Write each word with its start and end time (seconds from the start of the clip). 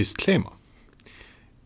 Disclaimer. 0.00 0.52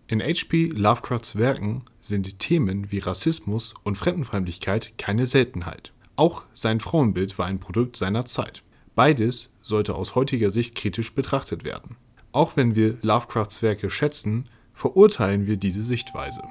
In 0.08 0.20
H.P. 0.20 0.66
Lovecrafts 0.74 1.36
Werken 1.36 1.84
sind 2.00 2.40
Themen 2.40 2.90
wie 2.90 2.98
Rassismus 2.98 3.74
und 3.84 3.96
Fremdenfeindlichkeit 3.96 4.98
keine 4.98 5.24
Seltenheit. 5.26 5.92
Auch 6.16 6.42
sein 6.52 6.80
Frauenbild 6.80 7.38
war 7.38 7.46
ein 7.46 7.60
Produkt 7.60 7.94
seiner 7.96 8.26
Zeit. 8.26 8.64
Beides 8.96 9.52
sollte 9.62 9.94
aus 9.94 10.16
heutiger 10.16 10.50
Sicht 10.50 10.74
kritisch 10.74 11.14
betrachtet 11.14 11.62
werden. 11.62 11.94
Auch 12.32 12.56
wenn 12.56 12.74
wir 12.74 12.98
Lovecrafts 13.02 13.62
Werke 13.62 13.88
schätzen, 13.88 14.48
verurteilen 14.72 15.46
wir 15.46 15.56
diese 15.56 15.84
Sichtweise. 15.84 16.42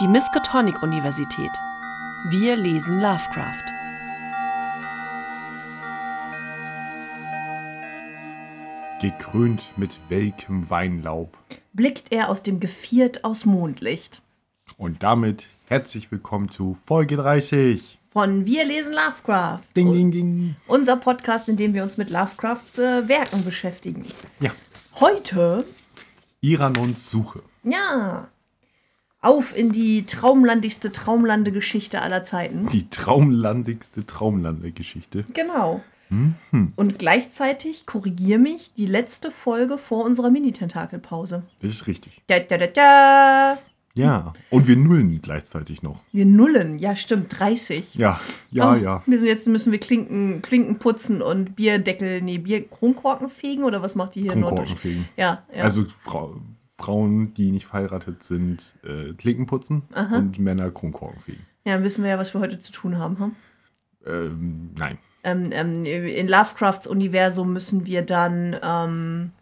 Die 0.00 0.08
Miskatonic 0.08 0.82
Universität. 0.82 1.52
Wir 2.30 2.56
lesen 2.56 3.02
Lovecraft. 3.02 3.69
Gekrönt 9.00 9.62
mit 9.76 9.98
welkem 10.08 10.68
Weinlaub. 10.68 11.36
Blickt 11.72 12.12
er 12.12 12.28
aus 12.28 12.42
dem 12.42 12.60
Geviert 12.60 13.24
aus 13.24 13.46
Mondlicht. 13.46 14.20
Und 14.76 15.02
damit 15.02 15.46
herzlich 15.68 16.10
willkommen 16.12 16.50
zu 16.50 16.76
Folge 16.84 17.16
30. 17.16 17.98
Von 18.12 18.44
Wir 18.44 18.64
lesen 18.66 18.92
Lovecraft. 18.92 19.62
Ding, 19.76 19.92
ding, 19.92 20.10
ding. 20.10 20.56
Unser 20.66 20.96
Podcast, 20.96 21.48
in 21.48 21.56
dem 21.56 21.72
wir 21.74 21.82
uns 21.82 21.96
mit 21.96 22.10
Lovecrafts 22.10 22.78
äh, 22.78 23.08
Werken 23.08 23.44
beschäftigen. 23.44 24.04
Ja. 24.40 24.50
Heute, 24.96 25.64
Iranons 26.40 27.10
Suche. 27.10 27.42
ja, 27.64 28.28
auf 29.22 29.56
in 29.56 29.70
die 29.70 30.06
traumlandigste 30.06 30.92
Traumlandegeschichte 30.92 32.00
aller 32.00 32.24
Zeiten. 32.24 32.68
Die 32.70 32.88
traumlandigste 32.88 34.06
Traumlandegeschichte. 34.06 35.24
Genau. 35.34 35.82
Mhm. 36.10 36.72
Und 36.76 36.98
gleichzeitig, 36.98 37.86
korrigier 37.86 38.38
mich, 38.38 38.74
die 38.74 38.86
letzte 38.86 39.30
Folge 39.30 39.78
vor 39.78 40.04
unserer 40.04 40.30
Mini-Tentakelpause. 40.30 41.44
Das 41.62 41.70
ist 41.72 41.86
richtig. 41.86 42.20
Da, 42.26 42.40
da, 42.40 42.58
da, 42.58 42.66
da. 42.66 43.58
Ja. 43.94 44.32
Und 44.50 44.68
wir 44.68 44.76
nullen 44.76 45.20
gleichzeitig 45.20 45.82
noch. 45.82 45.98
Wir 46.12 46.24
nullen, 46.26 46.78
ja 46.78 46.94
stimmt, 46.94 47.38
30. 47.38 47.94
Ja, 47.96 48.20
ja, 48.50 48.72
Oh, 48.72 48.74
ja. 48.76 49.02
Wir 49.06 49.18
sind 49.18 49.28
jetzt 49.28 49.48
müssen 49.48 49.72
wir 49.72 49.80
Klinken, 49.80 50.42
Klinken 50.42 50.78
putzen 50.78 51.22
und 51.22 51.56
Bierdeckel, 51.56 52.22
nee, 52.22 52.38
Bier 52.38 52.66
Kronkorken 52.68 53.28
fegen 53.30 53.64
oder 53.64 53.82
was 53.82 53.96
macht 53.96 54.14
die 54.14 54.22
hier 54.22 54.32
in 54.32 54.42
Kronkorken 54.42 54.56
Norddeutschland? 54.68 54.80
fegen. 54.80 55.08
Ja, 55.16 55.42
ja. 55.54 55.64
Also 55.64 55.86
Frau, 56.02 56.36
Frauen, 56.78 57.34
die 57.34 57.50
nicht 57.50 57.66
verheiratet 57.66 58.22
sind, 58.22 58.74
äh, 58.84 59.12
Klinken 59.14 59.46
putzen 59.46 59.82
und 60.12 60.38
Männer 60.38 60.70
Kronkorken 60.70 61.20
fegen. 61.20 61.46
ja, 61.64 61.74
dann 61.74 61.82
wissen 61.84 62.04
wir 62.04 62.10
ja, 62.10 62.18
was 62.18 62.32
wir 62.32 62.40
heute 62.40 62.58
zu 62.60 62.70
tun 62.72 62.96
haben. 62.96 63.18
Hm? 63.18 63.32
Ähm, 64.06 64.70
nein. 64.78 64.98
Ähm, 65.22 65.50
ähm, 65.52 65.84
in 65.84 66.28
Lovecrafts 66.28 66.86
Universum 66.86 67.52
müssen 67.52 67.86
wir 67.86 68.02
dann 68.02 68.56
ähm, 68.62 69.32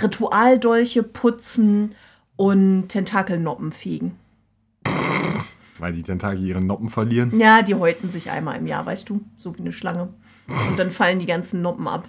Ritualdolche 0.00 1.02
putzen 1.02 1.94
und 2.36 2.88
Tentakelnoppen 2.88 3.72
fegen. 3.72 4.16
Weil 5.78 5.92
die 5.92 6.02
Tentakel 6.02 6.44
ihre 6.44 6.60
Noppen 6.60 6.88
verlieren. 6.88 7.38
Ja, 7.38 7.62
die 7.62 7.74
häuten 7.74 8.10
sich 8.10 8.30
einmal 8.30 8.56
im 8.56 8.66
Jahr, 8.66 8.84
weißt 8.84 9.08
du, 9.08 9.20
so 9.36 9.54
wie 9.56 9.60
eine 9.60 9.72
Schlange. 9.72 10.08
Und 10.48 10.78
dann 10.78 10.90
fallen 10.90 11.18
die 11.18 11.26
ganzen 11.26 11.62
Noppen 11.62 11.86
ab. 11.86 12.08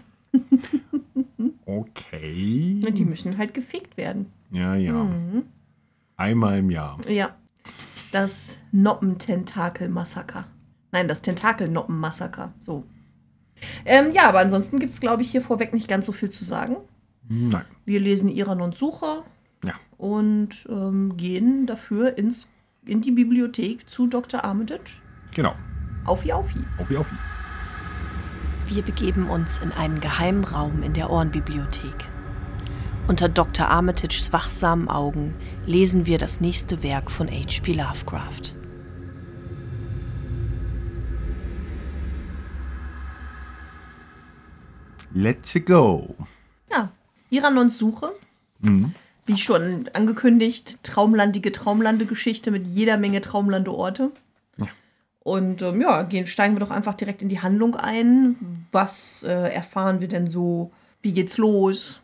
Okay. 1.66 2.82
Und 2.86 2.98
die 2.98 3.06
müssen 3.06 3.38
halt 3.38 3.54
gefegt 3.54 3.96
werden. 3.98 4.32
Ja, 4.52 4.76
ja. 4.76 5.08
Einmal 6.16 6.60
im 6.60 6.72
Jahr. 6.72 6.98
Ja. 7.08 7.36
Das 8.12 8.58
Noppententakel-Massaker. 8.72 10.46
Nein, 10.92 11.08
das 11.08 11.22
Tentakelnoppen-Massaker. 11.22 12.54
So. 12.60 12.86
Ähm, 13.86 14.12
ja, 14.12 14.28
aber 14.28 14.40
ansonsten 14.40 14.80
gibt 14.80 14.94
es, 14.94 15.00
glaube 15.00 15.22
ich, 15.22 15.32
hier 15.32 15.42
vorweg 15.42 15.74
nicht 15.74 15.88
ganz 15.88 16.06
so 16.06 16.12
viel 16.12 16.30
zu 16.30 16.44
sagen. 16.46 16.78
Nein. 17.28 17.66
Wir 17.86 18.00
lesen 18.00 18.30
Iranons 18.30 18.80
Suche 18.80 19.24
Ja. 19.64 19.74
und 19.98 20.68
ähm, 20.70 21.16
gehen 21.18 21.66
dafür 21.68 22.18
ins, 22.18 22.50
in 22.86 23.02
die 23.02 23.12
Bibliothek 23.12 23.90
zu 23.90 24.08
Dr. 24.08 24.44
Armitage. 24.44 25.02
Genau. 25.36 25.54
Aufi, 26.06 26.32
aufi. 26.34 26.60
Auf 26.80 26.90
wie 26.90 26.98
auf 26.98 27.08
wie. 27.12 28.76
Wir 28.76 28.84
begeben 28.84 29.30
uns 29.30 29.60
in 29.60 29.72
einen 29.72 30.00
geheimen 30.00 30.44
Raum 30.44 30.84
in 30.84 30.94
der 30.94 31.10
Ohrenbibliothek. 31.10 32.06
Unter 33.08 33.28
Dr. 33.28 33.68
Armitages 33.68 34.32
wachsamen 34.32 34.88
Augen 34.88 35.34
lesen 35.66 36.06
wir 36.06 36.20
das 36.20 36.42
nächste 36.42 36.84
Werk 36.84 37.10
von 37.10 37.28
H.P. 37.28 37.74
Lovecraft. 37.74 38.56
Let's 45.14 45.54
go. 45.66 46.16
Ja, 46.72 46.92
Iranons 47.30 47.80
Suche. 47.80 48.12
Wie 49.26 49.38
schon 49.38 49.90
angekündigt, 49.94 50.84
traumlandige 50.84 51.52
Traumlandegeschichte 51.52 52.52
mit 52.52 52.68
jeder 52.68 52.98
Menge 52.98 53.22
Traumlandeorte. 53.22 54.12
Ja. 54.58 54.68
Und 55.20 55.62
ähm, 55.62 55.82
ja, 55.82 56.04
gehen, 56.04 56.28
steigen 56.28 56.56
wir 56.56 56.60
doch 56.60 56.72
einfach 56.72 56.96
direkt 56.96 57.22
in 57.22 57.30
die 57.30 57.40
Handlung 57.40 57.76
ein. 57.76 58.66
Was 58.72 59.24
äh, 59.24 59.54
erfahren 59.54 60.00
wir 60.02 60.08
denn 60.08 60.28
so? 60.28 60.72
Wie 61.02 61.14
geht's 61.14 61.38
los? 61.38 62.02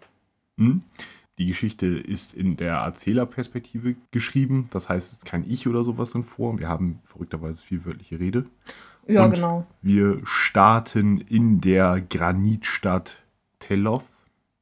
Die 1.38 1.46
Geschichte 1.48 1.88
ist 1.88 2.34
in 2.34 2.56
der 2.56 2.76
Erzählerperspektive 2.76 3.96
geschrieben. 4.12 4.70
Das 4.72 4.88
heißt, 4.88 5.08
es 5.08 5.18
ist 5.20 5.26
kein 5.26 5.50
Ich 5.50 5.68
oder 5.68 5.84
sowas 5.84 6.12
drin 6.12 6.24
vor. 6.24 6.58
Wir 6.60 6.70
haben 6.70 7.00
verrückterweise 7.04 7.62
viel 7.62 7.84
wörtliche 7.86 8.20
Rede. 8.20 8.46
Ja, 9.08 9.26
Und 9.26 9.34
genau. 9.36 9.66
Wir 9.82 10.20
starten 10.24 11.20
in 11.20 11.62
der 11.62 12.02
Granitstadt 12.02 13.18
Teloth. 13.60 14.06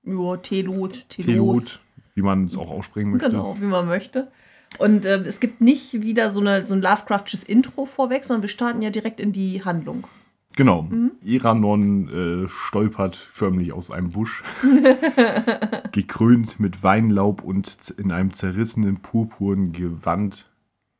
Ja, 0.03 0.37
Telot, 0.37 1.05
Telot. 1.09 1.09
Telot, 1.09 1.79
wie 2.15 2.21
man 2.21 2.45
es 2.45 2.57
auch 2.57 2.69
aussprechen 2.69 3.11
möchte. 3.11 3.29
Genau, 3.29 3.55
wie 3.59 3.65
man 3.65 3.87
möchte. 3.87 4.31
Und 4.79 5.05
äh, 5.05 5.19
es 5.19 5.39
gibt 5.39 5.61
nicht 5.61 5.93
wieder 6.01 6.29
so, 6.31 6.41
eine, 6.41 6.65
so 6.65 6.73
ein 6.73 6.81
Lovecraftsches 6.81 7.43
Intro 7.43 7.85
vorweg, 7.85 8.25
sondern 8.25 8.41
wir 8.41 8.49
starten 8.49 8.81
ja 8.81 8.89
direkt 8.89 9.19
in 9.19 9.31
die 9.31 9.63
Handlung. 9.63 10.07
Genau. 10.55 10.83
Mhm. 10.83 11.11
Iranon 11.23 12.43
äh, 12.45 12.49
stolpert 12.49 13.15
förmlich 13.15 13.71
aus 13.73 13.91
einem 13.91 14.11
Busch, 14.11 14.43
gekrönt 15.91 16.59
mit 16.59 16.83
Weinlaub 16.83 17.43
und 17.43 17.91
in 17.97 18.11
einem 18.11 18.33
zerrissenen 18.33 18.97
purpurnen 18.97 19.71
Gewand. 19.71 20.49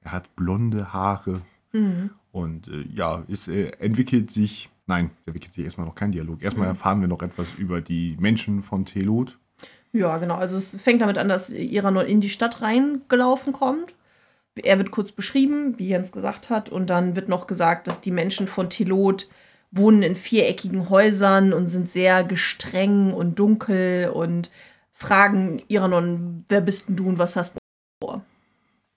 Er 0.02 0.14
hat 0.14 0.36
blonde 0.36 0.94
Haare 0.94 1.42
Mhm. 1.74 2.12
Und 2.34 2.68
äh, 2.68 2.84
ja, 2.94 3.24
es 3.32 3.48
äh, 3.48 3.70
entwickelt 3.80 4.32
sich. 4.32 4.70
Nein, 4.88 5.12
es 5.22 5.28
entwickelt 5.28 5.54
sich 5.54 5.64
erstmal 5.64 5.88
noch 5.88 5.96
kein 5.96 6.12
Dialog. 6.12 6.40
Mhm. 6.40 6.44
Erstmal 6.44 6.68
erfahren 6.68 7.00
wir 7.00 7.08
noch 7.08 7.22
etwas 7.22 7.58
über 7.58 7.80
die 7.80 8.18
Menschen 8.20 8.64
von 8.64 8.86
Telot. 8.86 9.38
Ja, 9.94 10.18
genau. 10.18 10.36
Also 10.36 10.58
es 10.58 10.76
fängt 10.82 11.02
damit 11.02 11.20
an, 11.20 11.30
dass 11.30 11.52
Iranon 11.52 12.06
in 12.06 12.20
die 12.20 12.32
Stadt 12.32 12.62
reingelaufen 12.62 13.54
kommt. 13.54 13.94
Er 14.56 14.80
wird 14.80 14.90
kurz 14.90 15.12
beschrieben, 15.12 15.78
wie 15.78 15.90
Jens 15.90 16.12
gesagt 16.12 16.50
hat, 16.50 16.70
und 16.70 16.90
dann 16.90 17.16
wird 17.16 17.30
noch 17.30 17.48
gesagt, 17.48 17.88
dass 17.88 18.02
die 18.02 18.12
Menschen 18.12 18.48
von 18.48 18.70
Telot 18.70 19.30
wohnen 19.72 20.02
in 20.02 20.16
viereckigen 20.16 20.90
Häusern 20.90 21.54
und 21.54 21.68
sind 21.68 21.92
sehr 21.92 22.24
gestreng 22.24 23.14
und 23.14 23.38
dunkel 23.38 24.10
und 24.10 24.52
fragen 24.92 25.62
Iranon, 25.68 26.46
wer 26.50 26.62
bist 26.62 26.90
denn 26.90 26.96
du 26.96 27.10
und 27.10 27.20
was 27.20 27.36
hast 27.36 27.56
du 27.56 27.60
vor? 28.04 28.26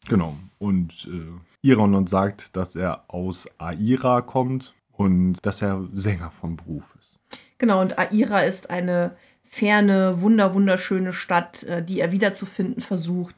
Genau. 0.09 0.37
Und 0.59 1.09
äh, 1.11 1.33
Iranon 1.66 2.06
sagt, 2.06 2.56
dass 2.56 2.77
er 2.77 3.04
aus 3.09 3.49
Aira 3.59 4.21
kommt 4.22 4.75
und 4.93 5.44
dass 5.44 5.62
er 5.62 5.87
Sänger 5.93 6.31
von 6.31 6.56
Beruf 6.56 6.84
ist. 6.99 7.19
Genau, 7.59 7.81
und 7.81 7.99
Aira 7.99 8.41
ist 8.41 8.71
eine 8.71 9.16
ferne, 9.43 10.21
wunder, 10.21 10.55
wunderschöne 10.55 11.12
Stadt, 11.12 11.62
äh, 11.65 11.82
die 11.82 12.00
er 12.00 12.12
wiederzufinden 12.12 12.82
versucht. 12.82 13.34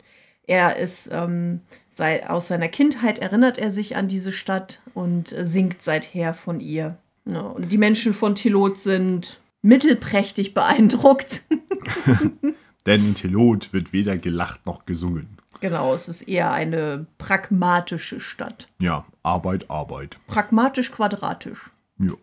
Er 0.46 0.76
ist, 0.76 1.08
ähm, 1.12 1.60
sei, 1.90 2.28
aus 2.28 2.48
seiner 2.48 2.68
Kindheit 2.68 3.18
erinnert 3.18 3.58
er 3.58 3.70
sich 3.70 3.96
an 3.96 4.08
diese 4.08 4.32
Stadt 4.32 4.80
und 4.94 5.32
äh, 5.32 5.46
singt 5.46 5.82
seither 5.82 6.34
von 6.34 6.60
ihr. 6.60 6.96
Ja, 7.24 7.40
und 7.40 7.70
die 7.70 7.78
Menschen 7.78 8.14
von 8.14 8.34
Telot 8.34 8.78
sind 8.78 9.40
mittelprächtig 9.62 10.54
beeindruckt. 10.54 11.42
Denn 12.86 13.06
in 13.06 13.14
Telot 13.14 13.72
wird 13.72 13.92
weder 13.92 14.16
gelacht 14.16 14.64
noch 14.66 14.86
gesungen. 14.86 15.38
Genau, 15.60 15.94
es 15.94 16.08
ist 16.08 16.22
eher 16.22 16.52
eine 16.52 17.06
pragmatische 17.18 18.20
Stadt. 18.20 18.68
Ja, 18.80 19.04
Arbeit, 19.22 19.70
Arbeit. 19.70 20.18
Pragmatisch-quadratisch. 20.26 21.70
Ja. 21.98 22.14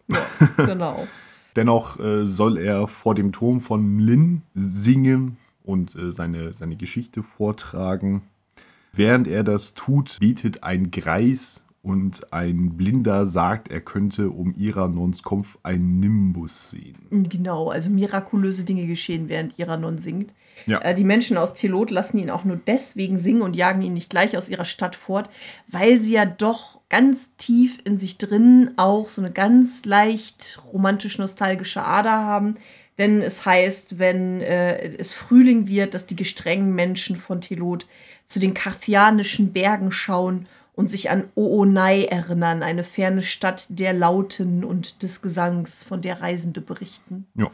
Genau. 0.65 1.07
Dennoch 1.55 1.99
äh, 1.99 2.25
soll 2.25 2.57
er 2.57 2.87
vor 2.87 3.15
dem 3.15 3.31
Turm 3.31 3.61
von 3.61 3.99
Lin 3.99 4.41
singen 4.53 5.37
und 5.63 5.95
äh, 5.95 6.11
seine, 6.11 6.53
seine 6.53 6.75
Geschichte 6.75 7.23
vortragen. 7.23 8.23
Während 8.91 9.27
er 9.27 9.43
das 9.43 9.73
tut, 9.73 10.19
bietet 10.19 10.63
ein 10.63 10.91
Greis 10.91 11.64
Und 11.85 12.33
ein 12.33 12.77
Blinder 12.77 13.27
sagt, 13.27 13.69
er 13.69 13.79
könnte 13.79 14.31
um 14.31 14.55
Iranons 14.55 15.21
Kopf 15.21 15.59
einen 15.61 15.99
Nimbus 15.99 16.71
sehen. 16.71 16.95
Genau, 17.11 17.69
also 17.69 17.91
mirakulöse 17.91 18.63
Dinge 18.63 18.87
geschehen, 18.87 19.29
während 19.29 19.59
Iranon 19.59 19.99
singt. 19.99 20.33
Ja. 20.65 20.81
Äh, 20.81 20.95
die 20.95 21.03
Menschen 21.03 21.37
aus 21.37 21.53
Telot 21.53 21.91
lassen 21.91 22.17
ihn 22.17 22.31
auch 22.31 22.43
nur 22.43 22.55
deswegen 22.55 23.19
singen 23.19 23.43
und 23.43 23.55
jagen 23.55 23.83
ihn 23.83 23.93
nicht 23.93 24.09
gleich 24.09 24.35
aus 24.35 24.49
ihrer 24.49 24.65
Stadt 24.65 24.95
fort, 24.95 25.29
weil 25.67 26.01
sie 26.01 26.13
ja 26.13 26.25
doch 26.25 26.79
ganz 26.89 27.19
tief 27.37 27.77
in 27.83 27.99
sich 27.99 28.17
drin 28.17 28.71
auch 28.77 29.09
so 29.09 29.21
eine 29.21 29.29
ganz 29.29 29.85
leicht 29.85 30.59
romantisch-nostalgische 30.73 31.85
Ader 31.85 32.17
haben. 32.17 32.55
Denn 32.97 33.21
es 33.21 33.45
heißt, 33.45 33.99
wenn 33.99 34.41
äh, 34.41 34.87
es 34.97 35.13
Frühling 35.13 35.67
wird, 35.67 35.93
dass 35.93 36.07
die 36.07 36.15
gestrengen 36.15 36.73
Menschen 36.73 37.17
von 37.17 37.41
Telot 37.41 37.85
zu 38.25 38.39
den 38.39 38.55
karthianischen 38.55 39.53
Bergen 39.53 39.91
schauen 39.91 40.47
und 40.75 40.91
sich 40.91 41.09
an 41.09 41.25
Oonai 41.35 42.05
erinnern, 42.05 42.61
eine 42.61 42.83
ferne 42.83 43.21
Stadt 43.21 43.67
der 43.69 43.93
Lauten 43.93 44.63
und 44.63 45.03
des 45.03 45.21
Gesangs, 45.21 45.83
von 45.83 46.01
der 46.01 46.21
Reisende 46.21 46.61
berichten. 46.61 47.27
Ja. 47.35 47.49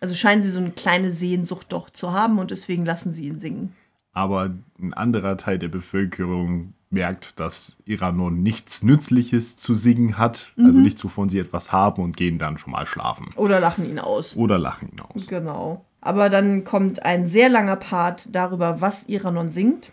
Also 0.00 0.14
scheinen 0.14 0.42
sie 0.42 0.50
so 0.50 0.60
eine 0.60 0.70
kleine 0.70 1.10
Sehnsucht 1.10 1.72
doch 1.72 1.90
zu 1.90 2.12
haben 2.12 2.38
und 2.38 2.50
deswegen 2.50 2.86
lassen 2.86 3.12
sie 3.12 3.26
ihn 3.26 3.38
singen. 3.38 3.74
Aber 4.12 4.50
ein 4.80 4.94
anderer 4.94 5.36
Teil 5.36 5.58
der 5.58 5.68
Bevölkerung 5.68 6.74
merkt, 6.88 7.38
dass 7.38 7.76
Iranon 7.84 8.42
nichts 8.42 8.82
Nützliches 8.82 9.56
zu 9.56 9.74
singen 9.74 10.18
hat, 10.18 10.52
also 10.56 10.80
nichts, 10.80 11.04
wovon 11.04 11.28
sie 11.28 11.38
etwas 11.38 11.70
haben 11.70 12.02
und 12.02 12.16
gehen 12.16 12.38
dann 12.38 12.58
schon 12.58 12.72
mal 12.72 12.86
schlafen. 12.86 13.28
Oder 13.36 13.60
lachen 13.60 13.84
ihn 13.88 14.00
aus. 14.00 14.36
Oder 14.36 14.58
lachen 14.58 14.90
ihn 14.90 15.00
aus. 15.00 15.28
Genau. 15.28 15.84
Aber 16.00 16.28
dann 16.30 16.64
kommt 16.64 17.04
ein 17.04 17.26
sehr 17.26 17.48
langer 17.48 17.76
Part 17.76 18.34
darüber, 18.34 18.80
was 18.80 19.08
Iranon 19.08 19.50
singt. 19.50 19.92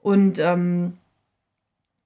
Und 0.00 0.38
ähm, 0.38 0.94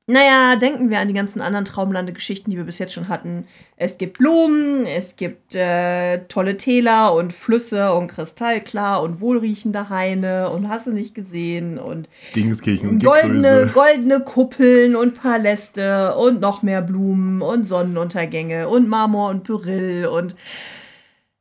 naja, 0.08 0.56
denken 0.56 0.90
wir 0.90 0.98
an 0.98 1.06
die 1.06 1.14
ganzen 1.14 1.40
anderen 1.40 1.64
Traumlande-Geschichten, 1.64 2.50
die 2.50 2.56
wir 2.56 2.64
bis 2.64 2.80
jetzt 2.80 2.92
schon 2.92 3.08
hatten. 3.08 3.46
Es 3.76 3.98
gibt 3.98 4.18
Blumen, 4.18 4.84
es 4.84 5.14
gibt 5.14 5.54
äh, 5.54 6.18
tolle 6.26 6.56
Täler 6.56 7.14
und 7.14 7.32
Flüsse 7.32 7.94
und 7.94 8.08
kristallklar 8.08 9.00
und 9.00 9.20
wohlriechende 9.20 9.90
Haine 9.90 10.50
und 10.50 10.68
hast 10.68 10.88
du 10.88 10.92
nicht 10.92 11.14
gesehen 11.14 11.78
und 11.78 12.08
Dingenskirchen 12.34 12.88
und 12.88 13.04
goldene, 13.04 13.70
goldene 13.72 14.20
Kuppeln 14.20 14.96
und 14.96 15.14
Paläste 15.14 16.16
und 16.16 16.40
noch 16.40 16.62
mehr 16.62 16.82
Blumen 16.82 17.40
und 17.40 17.68
Sonnenuntergänge 17.68 18.68
und 18.68 18.88
Marmor 18.88 19.30
und 19.30 19.44
Pyrill 19.44 20.06
und 20.06 20.34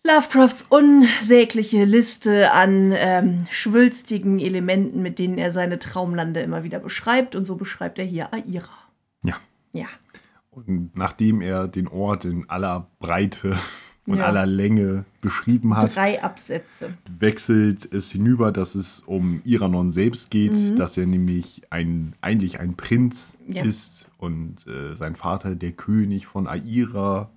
Lovecrafts 0.06 0.65
unsägliche 0.69 1.86
Liste 1.86 2.51
an 2.53 2.92
ähm, 2.95 3.38
schwülstigen 3.51 4.39
Elementen, 4.39 5.01
mit 5.01 5.19
denen 5.19 5.38
er 5.38 5.51
seine 5.51 5.77
Traumlande 5.77 6.39
immer 6.42 6.63
wieder 6.63 6.80
beschreibt. 6.80 7.36
Und 7.36 7.45
so 7.45 7.56
beschreibt 7.56 8.00
er 8.00 8.06
hier 8.06 8.33
Aira. 8.33 8.69
Ja. 9.24 9.36
Ja. 9.74 9.86
Und 10.50 10.98
nachdem 10.98 11.42
er 11.42 11.68
den 11.68 11.88
Ort 11.88 12.25
in 12.25 12.50
aller 12.50 12.88
Breite 13.00 13.57
und 14.07 14.18
Ja. 14.18 14.25
aller 14.25 14.48
Länge 14.48 15.06
beschrieben 15.21 15.77
hat, 15.77 15.95
Drei 15.95 16.21
Absätze. 16.24 16.95
wechselt 17.19 17.88
es 17.94 18.12
hinüber, 18.12 18.51
dass 18.51 18.74
es 18.74 19.01
um 19.06 19.42
Iranon 19.45 19.92
selbst 19.92 20.31
geht, 20.31 20.80
dass 20.80 20.98
er 20.98 21.06
nämlich 21.06 21.62
ein, 21.69 22.15
eigentlich 22.21 22.59
ein 22.59 22.75
Prinz 22.75 23.38
Ja. 23.48 23.63
ist 23.63 24.09
und 24.18 24.65
äh, 24.68 24.95
sein 24.95 25.15
Vater 25.15 25.53
der 25.56 25.74
König 25.74 26.25
von 26.25 26.48
Aira 26.48 27.30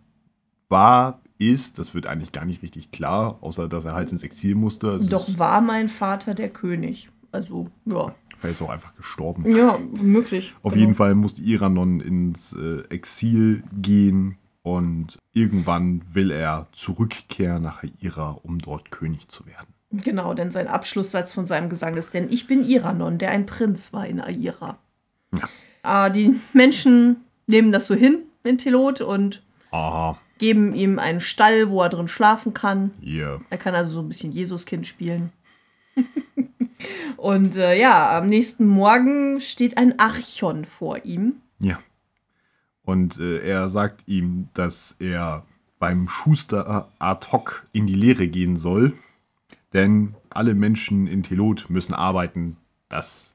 war, 0.71 1.21
ist. 1.39 1.79
Das 1.79 1.95
wird 1.95 2.07
eigentlich 2.07 2.33
gar 2.33 2.45
nicht 2.45 2.63
richtig 2.63 2.91
klar, 2.93 3.39
außer 3.41 3.69
dass 3.69 3.85
er 3.85 3.95
halt 3.95 4.11
ins 4.13 4.23
Exil 4.23 4.55
musste. 4.55 4.91
Also 4.91 5.09
Doch 5.09 5.39
war 5.39 5.61
mein 5.61 5.89
Vater 5.89 6.35
der 6.35 6.49
König. 6.51 7.09
Also, 7.33 7.69
ja. 7.87 8.15
Vielleicht 8.39 8.57
ist 8.57 8.61
er 8.61 8.67
auch 8.69 8.73
einfach 8.73 8.95
gestorben. 8.95 9.57
Ja, 9.57 9.79
möglich. 10.01 10.55
Auf 10.63 10.73
Genau. 10.75 10.81
jeden 10.83 10.95
Fall 10.95 11.15
musste 11.15 11.43
Iranon 11.43 12.01
ins 12.01 12.53
äh, 12.53 12.83
Exil 12.91 13.63
gehen 13.81 14.37
und 14.63 15.19
irgendwann 15.33 16.03
will 16.13 16.31
er 16.31 16.67
zurückkehren 16.73 17.63
nach 17.63 17.83
Aira, 18.03 18.39
um 18.43 18.59
dort 18.59 18.91
König 18.91 19.29
zu 19.29 19.47
werden. 19.47 19.67
Genau, 19.91 20.35
denn 20.35 20.51
sein 20.51 20.69
Abschlusssatz 20.69 21.33
von 21.33 21.47
seinem 21.47 21.69
Gesang 21.69 21.97
ist, 21.97 22.15
denn 22.15 22.29
ich 22.31 22.47
bin 22.47 22.65
Iranon, 22.65 23.19
der 23.19 23.31
ein 23.31 23.47
Prinz 23.47 23.93
war 23.93 24.07
in 24.07 24.21
Aira. 24.21 24.77
Ah, 25.83 26.09
die 26.11 26.35
Menschen 26.53 27.17
nehmen 27.47 27.73
das 27.73 27.87
so 27.87 27.95
hin 27.95 28.21
in 28.43 28.59
Telot 28.59 29.01
und 29.01 29.43
Aha, 29.71 30.19
geben 30.45 30.75
ihm 30.75 30.99
einen 30.99 31.21
Stall, 31.21 31.71
wo 31.71 31.81
er 31.81 31.89
drin 31.89 32.07
schlafen 32.07 32.53
kann. 32.53 32.91
hier. 33.01 33.41
Er 33.49 33.57
kann 33.57 33.75
also 33.75 33.93
so 33.93 34.01
ein 34.01 34.09
bisschen 34.09 34.31
Jesuskind 34.31 34.87
spielen. 34.87 35.33
und 37.17 37.57
äh, 37.57 37.81
ja, 37.81 38.15
am 38.19 38.27
nächsten 38.27 38.67
Morgen 38.67 39.41
steht 39.41 39.79
ein 39.79 39.99
Archon 39.99 40.67
vor 40.67 41.03
ihm. 41.07 41.37
Ja. 41.61 41.79
Und 42.85 43.19
äh, 43.19 43.39
er 43.39 43.71
sagt 43.71 44.07
ihm, 44.07 44.51
dass 44.53 44.97
er 44.99 45.47
beim 45.79 46.09
Schuster 46.09 46.91
ad 46.99 47.29
hoc 47.33 47.67
in 47.73 47.87
die 47.87 47.95
Lehre 47.95 48.29
gehen 48.29 48.59
soll, 48.59 48.93
denn 49.73 50.15
alle 50.29 50.55
Menschen 50.55 51.07
in 51.07 51.23
Telot 51.23 51.71
müssen 51.71 51.95
arbeiten. 51.95 52.59
Das 52.91 53.35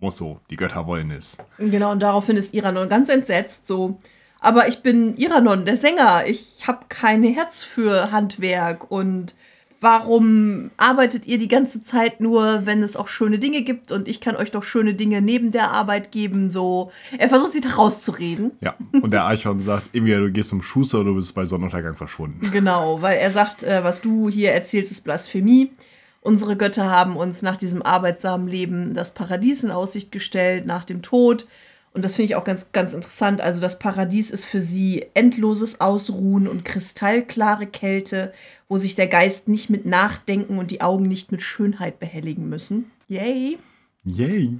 muss 0.00 0.16
so, 0.16 0.40
die 0.50 0.56
Götter 0.56 0.88
wollen 0.88 1.12
es. 1.12 1.38
Genau, 1.58 1.92
und 1.92 2.02
daraufhin 2.02 2.36
ist 2.36 2.52
Iranon 2.52 2.88
ganz 2.88 3.08
entsetzt, 3.10 3.68
so. 3.68 4.00
Aber 4.40 4.68
ich 4.68 4.82
bin 4.82 5.16
Iranon, 5.16 5.64
der 5.64 5.76
Sänger. 5.76 6.26
Ich 6.26 6.66
habe 6.66 6.86
kein 6.88 7.22
Herz 7.22 7.62
für 7.62 8.12
Handwerk. 8.12 8.90
Und 8.90 9.34
warum 9.80 10.70
arbeitet 10.76 11.26
ihr 11.26 11.38
die 11.38 11.48
ganze 11.48 11.82
Zeit 11.82 12.20
nur, 12.20 12.64
wenn 12.64 12.82
es 12.82 12.96
auch 12.96 13.08
schöne 13.08 13.38
Dinge 13.38 13.62
gibt? 13.62 13.90
Und 13.90 14.06
ich 14.06 14.20
kann 14.20 14.36
euch 14.36 14.50
doch 14.50 14.62
schöne 14.62 14.94
Dinge 14.94 15.22
neben 15.22 15.50
der 15.50 15.72
Arbeit 15.72 16.12
geben. 16.12 16.50
So, 16.50 16.92
er 17.16 17.28
versucht 17.28 17.52
sich 17.52 17.62
da 17.62 17.70
rauszureden. 17.70 18.52
Ja, 18.60 18.76
und 18.92 19.12
der 19.12 19.24
Archon 19.24 19.60
sagt, 19.60 19.88
entweder 19.92 20.20
du 20.20 20.30
gehst 20.30 20.50
zum 20.50 20.62
Schuster 20.62 21.00
oder 21.00 21.10
du 21.10 21.16
bist 21.16 21.34
bei 21.34 21.44
Sonnenuntergang 21.44 21.96
verschwunden. 21.96 22.48
Genau, 22.52 23.02
weil 23.02 23.18
er 23.18 23.32
sagt, 23.32 23.64
äh, 23.64 23.82
was 23.82 24.00
du 24.00 24.28
hier 24.28 24.52
erzählst, 24.52 24.92
ist 24.92 25.02
Blasphemie. 25.02 25.72
Unsere 26.20 26.56
Götter 26.56 26.90
haben 26.90 27.16
uns 27.16 27.42
nach 27.42 27.56
diesem 27.56 27.82
arbeitsamen 27.82 28.48
Leben 28.48 28.94
das 28.94 29.14
Paradies 29.14 29.62
in 29.64 29.70
Aussicht 29.70 30.12
gestellt, 30.12 30.66
nach 30.66 30.84
dem 30.84 31.00
Tod. 31.00 31.46
Und 31.92 32.04
das 32.04 32.14
finde 32.14 32.26
ich 32.26 32.36
auch 32.36 32.44
ganz, 32.44 32.72
ganz 32.72 32.92
interessant. 32.92 33.40
Also 33.40 33.60
das 33.60 33.78
Paradies 33.78 34.30
ist 34.30 34.44
für 34.44 34.60
sie 34.60 35.06
endloses 35.14 35.80
Ausruhen 35.80 36.46
und 36.46 36.64
kristallklare 36.64 37.66
Kälte, 37.66 38.32
wo 38.68 38.78
sich 38.78 38.94
der 38.94 39.06
Geist 39.06 39.48
nicht 39.48 39.70
mit 39.70 39.86
Nachdenken 39.86 40.58
und 40.58 40.70
die 40.70 40.80
Augen 40.80 41.04
nicht 41.04 41.32
mit 41.32 41.42
Schönheit 41.42 41.98
behelligen 41.98 42.48
müssen. 42.48 42.90
Yay! 43.08 43.58
Yay. 44.04 44.58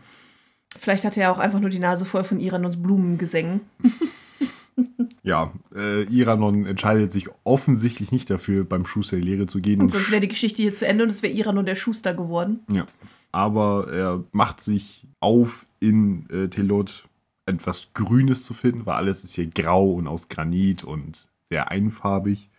Vielleicht 0.79 1.05
hatte 1.05 1.21
er 1.21 1.33
auch 1.33 1.39
einfach 1.39 1.61
nur 1.61 1.71
die 1.71 1.79
Nase 1.79 2.05
voll 2.05 2.25
von 2.25 2.41
Iranons 2.41 2.83
Blumengesängen. 2.83 3.61
Ja, 5.23 5.53
äh, 5.75 6.05
Iranon 6.05 6.65
entscheidet 6.65 7.13
sich 7.13 7.29
offensichtlich 7.45 8.13
nicht 8.13 8.31
dafür, 8.31 8.65
beim 8.65 8.87
Schuster 8.87 9.17
die 9.17 9.23
Lehre 9.23 9.47
zu 9.47 9.61
gehen. 9.61 9.81
Und 9.81 9.91
sonst 9.91 10.11
wäre 10.11 10.21
die 10.21 10.29
Geschichte 10.29 10.63
hier 10.63 10.73
zu 10.73 10.87
Ende 10.87 11.05
und 11.05 11.11
es 11.11 11.23
wäre 11.23 11.35
Iranon 11.35 11.67
der 11.67 11.75
Schuster 11.75 12.15
geworden. 12.15 12.61
Ja. 12.71 12.87
Aber 13.33 13.93
er 13.93 14.25
macht 14.33 14.61
sich 14.61 15.07
auf, 15.21 15.67
in 15.81 16.29
äh, 16.31 16.49
Telot 16.49 17.08
etwas 17.49 17.89
Grünes 17.95 18.45
zu 18.45 18.55
finden, 18.55 18.87
weil 18.87 18.97
alles 18.97 19.25
ist 19.25 19.35
hier 19.35 19.47
grau 19.47 19.93
und 19.93 20.07
aus 20.07 20.29
Granit 20.29 20.85
und 20.85 21.29
sehr 21.49 21.71
einfarbig. 21.71 22.51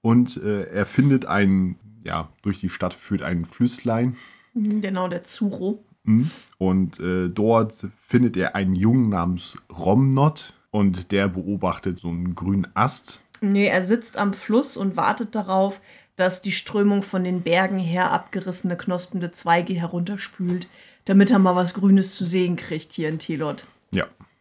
Und 0.00 0.36
äh, 0.42 0.64
er 0.64 0.84
findet 0.84 1.26
ein, 1.26 1.76
ja, 2.04 2.28
durch 2.42 2.60
die 2.60 2.68
Stadt 2.68 2.94
führt 2.94 3.22
ein 3.22 3.46
Flüsslein. 3.46 4.16
Genau, 4.54 5.08
der 5.08 5.22
Zuro. 5.22 5.84
Mhm. 6.04 6.30
Und 6.58 7.00
äh, 7.00 7.28
dort 7.28 7.86
findet 7.96 8.36
er 8.36 8.54
einen 8.54 8.74
Jungen 8.74 9.08
namens 9.08 9.56
Romnot. 9.70 10.54
Und 10.70 11.12
der 11.12 11.28
beobachtet 11.28 11.98
so 11.98 12.08
einen 12.08 12.34
grünen 12.34 12.66
Ast. 12.72 13.20
Nee, 13.42 13.66
er 13.66 13.82
sitzt 13.82 14.16
am 14.16 14.32
Fluss 14.32 14.78
und 14.78 14.96
wartet 14.96 15.34
darauf, 15.34 15.82
dass 16.16 16.40
die 16.40 16.52
Strömung 16.52 17.02
von 17.02 17.24
den 17.24 17.42
Bergen 17.42 17.78
her 17.78 18.10
abgerissene, 18.10 18.76
knospende 18.76 19.32
Zweige 19.32 19.74
herunterspült, 19.74 20.68
damit 21.04 21.30
er 21.30 21.38
mal 21.38 21.56
was 21.56 21.74
Grünes 21.74 22.14
zu 22.14 22.24
sehen 22.24 22.56
kriegt 22.56 22.92
hier 22.94 23.10
in 23.10 23.18
Telot. 23.18 23.66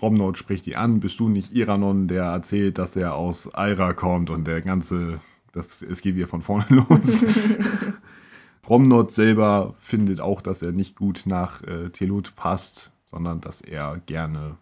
Ja, 0.02 0.08
Romnot 0.08 0.38
spricht 0.38 0.66
die 0.66 0.76
an. 0.76 1.00
Bist 1.00 1.20
du 1.20 1.30
nicht 1.30 1.54
Iranon, 1.54 2.08
der 2.08 2.24
erzählt, 2.26 2.78
dass 2.78 2.96
er 2.96 3.16
aus 3.16 3.54
Aira 3.54 3.94
kommt 3.94 4.30
und 4.30 4.46
der 4.46 4.62
ganze, 4.62 5.20
das, 5.52 5.82
es 5.82 6.02
geht 6.02 6.16
wieder 6.16 6.28
von 6.28 6.42
vorne 6.42 6.66
los. 6.70 7.26
Romnot 8.70 9.12
selber 9.12 9.76
findet 9.80 10.22
auch, 10.22 10.42
dass 10.42 10.62
er 10.62 10.72
nicht 10.72 10.96
gut 10.96 11.24
nach 11.26 11.64
äh, 11.64 11.90
Telot 11.90 12.36
passt, 12.36 12.92
sondern 13.06 13.42
dass 13.42 13.62
er 13.62 14.00
gerne 14.06 14.58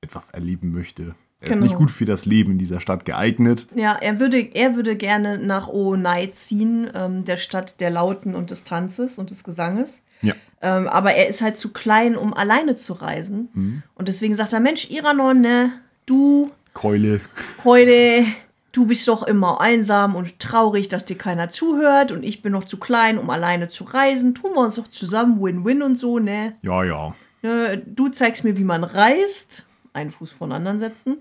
etwas 0.00 0.30
erleben 0.30 0.72
möchte. 0.72 1.14
Er 1.40 1.48
Genau. 1.50 1.58
ist 1.58 1.70
nicht 1.70 1.76
gut 1.78 1.90
für 1.90 2.06
das 2.06 2.24
Leben 2.24 2.52
in 2.52 2.58
dieser 2.58 2.80
Stadt 2.80 3.04
geeignet. 3.04 3.66
Ja, 3.74 3.92
er 3.94 4.20
würde, 4.20 4.38
er 4.38 4.74
würde 4.74 4.96
gerne 4.96 5.38
nach 5.38 5.68
Oonai 5.68 6.28
ziehen, 6.28 6.90
ähm, 6.94 7.24
der 7.26 7.36
Stadt 7.36 7.80
der 7.80 7.90
Lauten 7.90 8.34
und 8.34 8.50
des 8.50 8.64
Tanzes 8.64 9.18
und 9.18 9.30
des 9.30 9.44
Gesanges. 9.44 10.02
Ja. 10.22 10.34
Ähm, 10.62 10.88
aber 10.88 11.12
er 11.14 11.28
ist 11.28 11.42
halt 11.42 11.58
zu 11.58 11.72
klein, 11.72 12.16
um 12.16 12.32
alleine 12.34 12.74
zu 12.74 12.94
reisen. 12.94 13.82
Und 13.94 14.08
deswegen 14.08 14.34
sagt 14.34 14.52
er, 14.52 14.60
Mensch, 14.60 14.90
Iranon, 14.90 15.40
ne, 15.40 15.72
du 16.06 16.50
Keule. 16.72 17.20
Heute, 17.64 18.24
du 18.72 18.86
bist 18.86 19.06
doch 19.08 19.22
immer 19.22 19.60
einsam 19.60 20.14
und 20.14 20.38
traurig, 20.40 20.88
dass 20.88 21.04
dir 21.06 21.16
keiner 21.16 21.48
zuhört 21.48 22.12
und 22.12 22.22
ich 22.22 22.42
bin 22.42 22.52
noch 22.52 22.64
zu 22.64 22.78
klein, 22.78 23.16
um 23.18 23.30
alleine 23.30 23.68
zu 23.68 23.84
reisen. 23.84 24.34
Tun 24.34 24.52
wir 24.54 24.60
uns 24.60 24.74
doch 24.76 24.88
zusammen, 24.88 25.40
Win-Win 25.42 25.82
und 25.82 25.98
so, 25.98 26.18
ne? 26.18 26.54
Ja, 26.62 26.84
ja. 26.84 27.14
Ne, 27.42 27.82
Du 27.86 28.08
zeigst 28.10 28.44
mir, 28.44 28.56
wie 28.58 28.64
man 28.64 28.84
reist. 28.84 29.64
einen 29.94 30.10
Fuß 30.10 30.30
vor 30.32 30.48
den 30.48 30.52
anderen 30.54 30.78
setzen. 30.78 31.18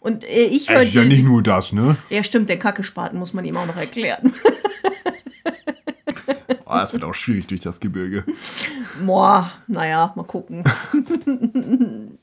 Und 0.00 0.24
äh, 0.24 0.44
ich 0.44 0.68
höre. 0.70 0.82
Ist 0.82 0.94
ja 0.94 1.04
nicht 1.04 1.24
nur 1.24 1.42
das, 1.42 1.72
ne? 1.72 1.96
Ja, 2.10 2.22
stimmt, 2.24 2.48
der 2.48 2.58
Kackespaten 2.58 3.18
muss 3.18 3.32
man 3.34 3.44
ihm 3.44 3.56
auch 3.56 3.66
noch 3.66 3.76
erklären. 3.76 4.34
Oh, 6.76 6.80
das 6.82 6.92
wird 6.92 7.04
auch 7.04 7.14
schwierig 7.14 7.46
durch 7.46 7.60
das 7.60 7.80
Gebirge. 7.80 8.24
Boah, 9.04 9.50
naja, 9.66 10.12
mal 10.14 10.24
gucken. 10.24 10.64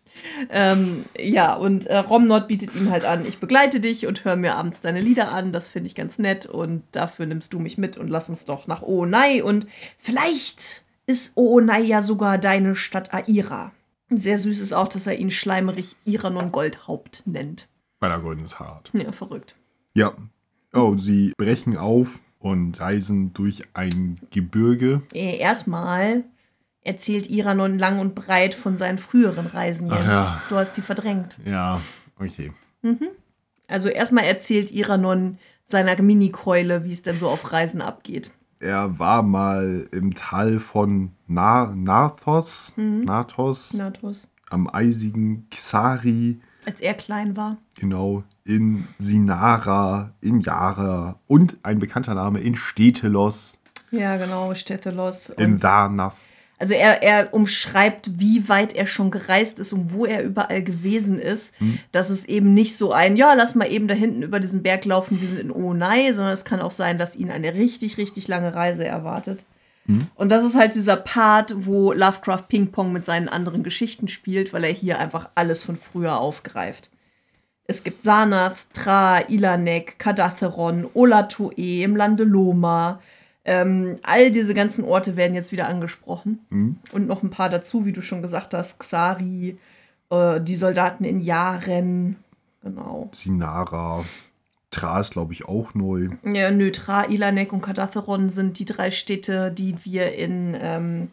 ähm, 0.49 1.05
ja, 1.17 1.55
und 1.55 1.87
äh, 1.87 1.97
Romnod 1.97 2.47
bietet 2.47 2.75
ihm 2.75 2.91
halt 2.91 3.03
an, 3.03 3.25
ich 3.25 3.39
begleite 3.39 3.79
dich 3.79 4.05
und 4.05 4.23
höre 4.25 4.35
mir 4.35 4.55
abends 4.55 4.81
deine 4.81 5.01
Lieder 5.01 5.31
an. 5.31 5.51
Das 5.51 5.67
finde 5.67 5.87
ich 5.87 5.95
ganz 5.95 6.19
nett 6.19 6.45
und 6.45 6.83
dafür 6.91 7.25
nimmst 7.25 7.53
du 7.53 7.59
mich 7.59 7.77
mit 7.77 7.97
und 7.97 8.09
lass 8.09 8.29
uns 8.29 8.45
doch 8.45 8.67
nach 8.67 8.83
Oonai. 8.83 9.43
Und 9.43 9.67
vielleicht 9.97 10.83
ist 11.07 11.35
Oonai 11.35 11.81
ja 11.81 12.01
sogar 12.01 12.37
deine 12.37 12.75
Stadt 12.75 13.13
Aira. 13.13 13.71
Sehr 14.09 14.37
süß 14.37 14.59
ist 14.59 14.73
auch, 14.73 14.87
dass 14.87 15.07
er 15.07 15.17
ihn 15.17 15.31
schleimerig 15.31 15.95
Iranon 16.05 16.51
Goldhaupt 16.51 17.23
nennt. 17.25 17.67
Weil 17.99 18.11
er 18.11 18.19
goldenes 18.19 18.59
Haar 18.59 18.75
hat. 18.75 18.91
Ja, 18.93 19.11
verrückt. 19.11 19.55
Ja. 19.95 20.13
Oh, 20.73 20.97
sie 20.97 21.33
brechen 21.37 21.77
auf 21.77 22.19
und 22.43 22.79
reisen 22.79 23.33
durch 23.33 23.63
ein 23.73 24.19
Gebirge. 24.31 25.01
Äh, 25.13 25.37
Erstmal 25.37 26.25
erzählt 26.81 27.29
Iranon 27.29 27.79
lang 27.79 27.99
und 27.99 28.13
breit 28.15 28.53
von 28.53 28.77
seinen 28.77 28.97
früheren 28.97 29.47
Reisen, 29.47 29.89
Jens. 29.89 30.05
ja. 30.05 30.41
Du 30.49 30.57
hast 30.57 30.75
sie 30.75 30.81
verdrängt. 30.81 31.37
Ja, 31.45 31.79
okay. 32.19 32.51
Also 33.67 33.87
erstmal 33.87 34.25
erzählt 34.25 34.71
Iranon 34.71 35.37
seiner 35.65 35.99
Minikeule, 36.01 36.83
wie 36.83 36.91
es 36.91 37.01
denn 37.01 37.17
so 37.17 37.29
auf 37.29 37.53
Reisen 37.53 37.81
abgeht. 37.81 38.31
Er 38.59 38.99
war 38.99 39.23
mal 39.23 39.87
im 39.91 40.13
Tal 40.13 40.59
von 40.59 41.11
Na 41.27 41.73
Nathos, 41.73 42.73
Nathos, 42.75 43.73
Natos. 43.73 44.27
am 44.49 44.69
eisigen 44.69 45.47
Xari, 45.49 46.39
Als 46.65 46.81
er 46.81 46.93
klein 46.93 47.37
war. 47.37 47.57
genau, 47.75 48.23
in 48.45 48.87
Sinara, 48.99 50.11
in 50.21 50.39
Yara 50.41 51.19
und 51.27 51.57
ein 51.63 51.79
bekannter 51.79 52.13
Name 52.13 52.39
in 52.41 52.55
Stetelos, 52.55 53.57
Ja, 53.91 54.17
genau, 54.17 54.53
Stettelos. 54.53 55.29
in 55.29 55.59
Dharnath. 55.59 56.15
Also 56.59 56.75
er, 56.75 57.03
er 57.03 57.33
umschreibt, 57.33 58.19
wie 58.19 58.47
weit 58.47 58.73
er 58.73 58.87
schon 58.87 59.11
gereist 59.11 59.59
ist 59.59 59.73
und 59.73 59.91
wo 59.91 60.05
er 60.05 60.23
überall 60.23 60.63
gewesen 60.63 61.19
ist. 61.19 61.53
Dass 61.91 62.09
es 62.09 62.23
eben 62.25 62.53
nicht 62.53 62.77
so 62.77 62.93
ein, 62.93 63.17
ja, 63.17 63.33
lass 63.33 63.55
mal 63.55 63.69
eben 63.69 63.87
da 63.89 63.93
hinten 63.93 64.23
über 64.23 64.39
diesen 64.39 64.63
Berg 64.63 64.85
laufen, 64.85 65.19
wir 65.19 65.27
sind 65.27 65.39
in 65.41 65.51
Onai, 65.51 66.13
sondern 66.13 66.33
es 66.33 66.45
kann 66.45 66.61
auch 66.61 66.71
sein, 66.71 66.97
dass 66.97 67.17
ihn 67.17 67.31
eine 67.31 67.53
richtig, 67.55 67.97
richtig 67.97 68.29
lange 68.29 68.55
Reise 68.55 68.85
erwartet. 68.85 69.43
Und 70.15 70.31
das 70.31 70.45
ist 70.45 70.55
halt 70.55 70.75
dieser 70.75 70.95
Part, 70.95 71.65
wo 71.65 71.91
Lovecraft 71.91 72.43
Ping-Pong 72.47 72.93
mit 72.93 73.03
seinen 73.03 73.27
anderen 73.27 73.63
Geschichten 73.63 74.07
spielt, 74.07 74.53
weil 74.53 74.63
er 74.63 74.71
hier 74.71 74.97
einfach 74.99 75.29
alles 75.35 75.63
von 75.63 75.75
früher 75.75 76.17
aufgreift. 76.17 76.89
Es 77.65 77.83
gibt 77.83 78.03
Sanath, 78.03 78.57
Tra, 78.73 79.19
Ilanek, 79.29 79.97
Kadatheron, 79.97 80.87
Olatoe 80.93 81.53
im 81.83 81.95
Lande 81.95 82.23
Loma. 82.25 82.99
Ähm, 83.45 83.97
all 84.03 84.31
diese 84.31 84.53
ganzen 84.53 84.83
Orte 84.83 85.15
werden 85.17 85.33
jetzt 85.35 85.51
wieder 85.51 85.67
angesprochen. 85.67 86.39
Und 86.91 87.07
noch 87.07 87.23
ein 87.23 87.29
paar 87.29 87.49
dazu, 87.49 87.85
wie 87.85 87.93
du 87.93 88.01
schon 88.01 88.21
gesagt 88.21 88.53
hast. 88.53 88.79
Xari, 88.79 89.57
äh, 90.09 90.41
die 90.41 90.55
Soldaten 90.55 91.03
in 91.05 91.19
Yaren. 91.19 92.17
Genau. 92.61 93.09
Sinara. 93.13 94.03
Tra 94.71 94.99
ist, 95.01 95.11
glaube 95.11 95.33
ich, 95.33 95.45
auch 95.45 95.73
neu. 95.73 96.09
Ja, 96.23 96.49
nö, 96.51 96.71
Tra, 96.71 97.03
Ilanek 97.05 97.53
und 97.53 97.61
Kadatheron 97.61 98.29
sind 98.29 98.59
die 98.59 98.65
drei 98.65 98.91
Städte, 98.91 99.51
die 99.51 99.75
wir 99.83 100.13
in, 100.15 100.57
ähm, 100.59 101.09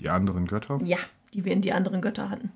Die 0.00 0.08
anderen 0.08 0.46
Götter. 0.46 0.78
ja, 0.84 0.98
die 1.34 1.44
wir 1.44 1.52
in 1.52 1.60
die 1.60 1.72
anderen 1.72 2.00
Götter 2.00 2.30
hatten. 2.30 2.50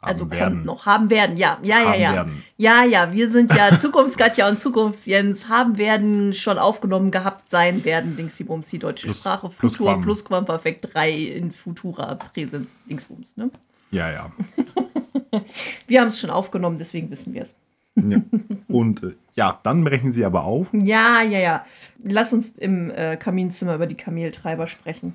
Also 0.00 0.30
werden. 0.30 0.54
kommt 0.58 0.64
noch. 0.66 0.86
Haben 0.86 1.10
werden, 1.10 1.36
ja. 1.36 1.58
Ja, 1.62 1.78
ja, 1.80 1.84
Haben 1.92 2.00
ja. 2.00 2.12
werden. 2.12 2.42
Ja, 2.56 2.84
ja, 2.84 3.12
wir 3.12 3.28
sind 3.30 3.52
ja 3.54 3.76
Zukunftsgatja 3.78 4.48
und 4.48 4.60
Zukunftsjens. 4.60 5.48
Haben 5.48 5.76
werden 5.76 6.32
schon 6.34 6.56
aufgenommen 6.58 7.10
gehabt 7.10 7.50
sein 7.50 7.84
werden. 7.84 8.16
Dingsbums, 8.16 8.68
die 8.70 8.78
deutsche 8.78 9.06
Plus- 9.08 9.18
Sprache. 9.20 9.48
plus 9.48 9.72
Futur, 9.76 9.92
Quam. 9.94 10.00
Plusquamperfekt 10.02 10.94
3 10.94 11.10
in 11.12 11.50
Futura 11.52 12.14
Präsens 12.14 12.68
Dingsbums, 12.88 13.36
ne? 13.36 13.50
Ja, 13.90 14.10
ja. 14.10 14.32
Wir 15.86 16.00
haben 16.00 16.08
es 16.08 16.20
schon 16.20 16.30
aufgenommen, 16.30 16.76
deswegen 16.78 17.10
wissen 17.10 17.34
wir 17.34 17.42
es. 17.42 17.54
ja. 17.96 18.18
Und 18.68 19.02
äh, 19.02 19.14
ja, 19.34 19.58
dann 19.62 19.82
brechen 19.84 20.12
sie 20.12 20.24
aber 20.24 20.44
auf. 20.44 20.68
Ja, 20.72 21.22
ja, 21.22 21.38
ja. 21.38 21.66
Lass 22.04 22.32
uns 22.32 22.50
im 22.56 22.90
äh, 22.90 23.16
Kaminzimmer 23.16 23.74
über 23.74 23.86
die 23.86 23.94
Kameltreiber 23.96 24.66
sprechen. 24.66 25.14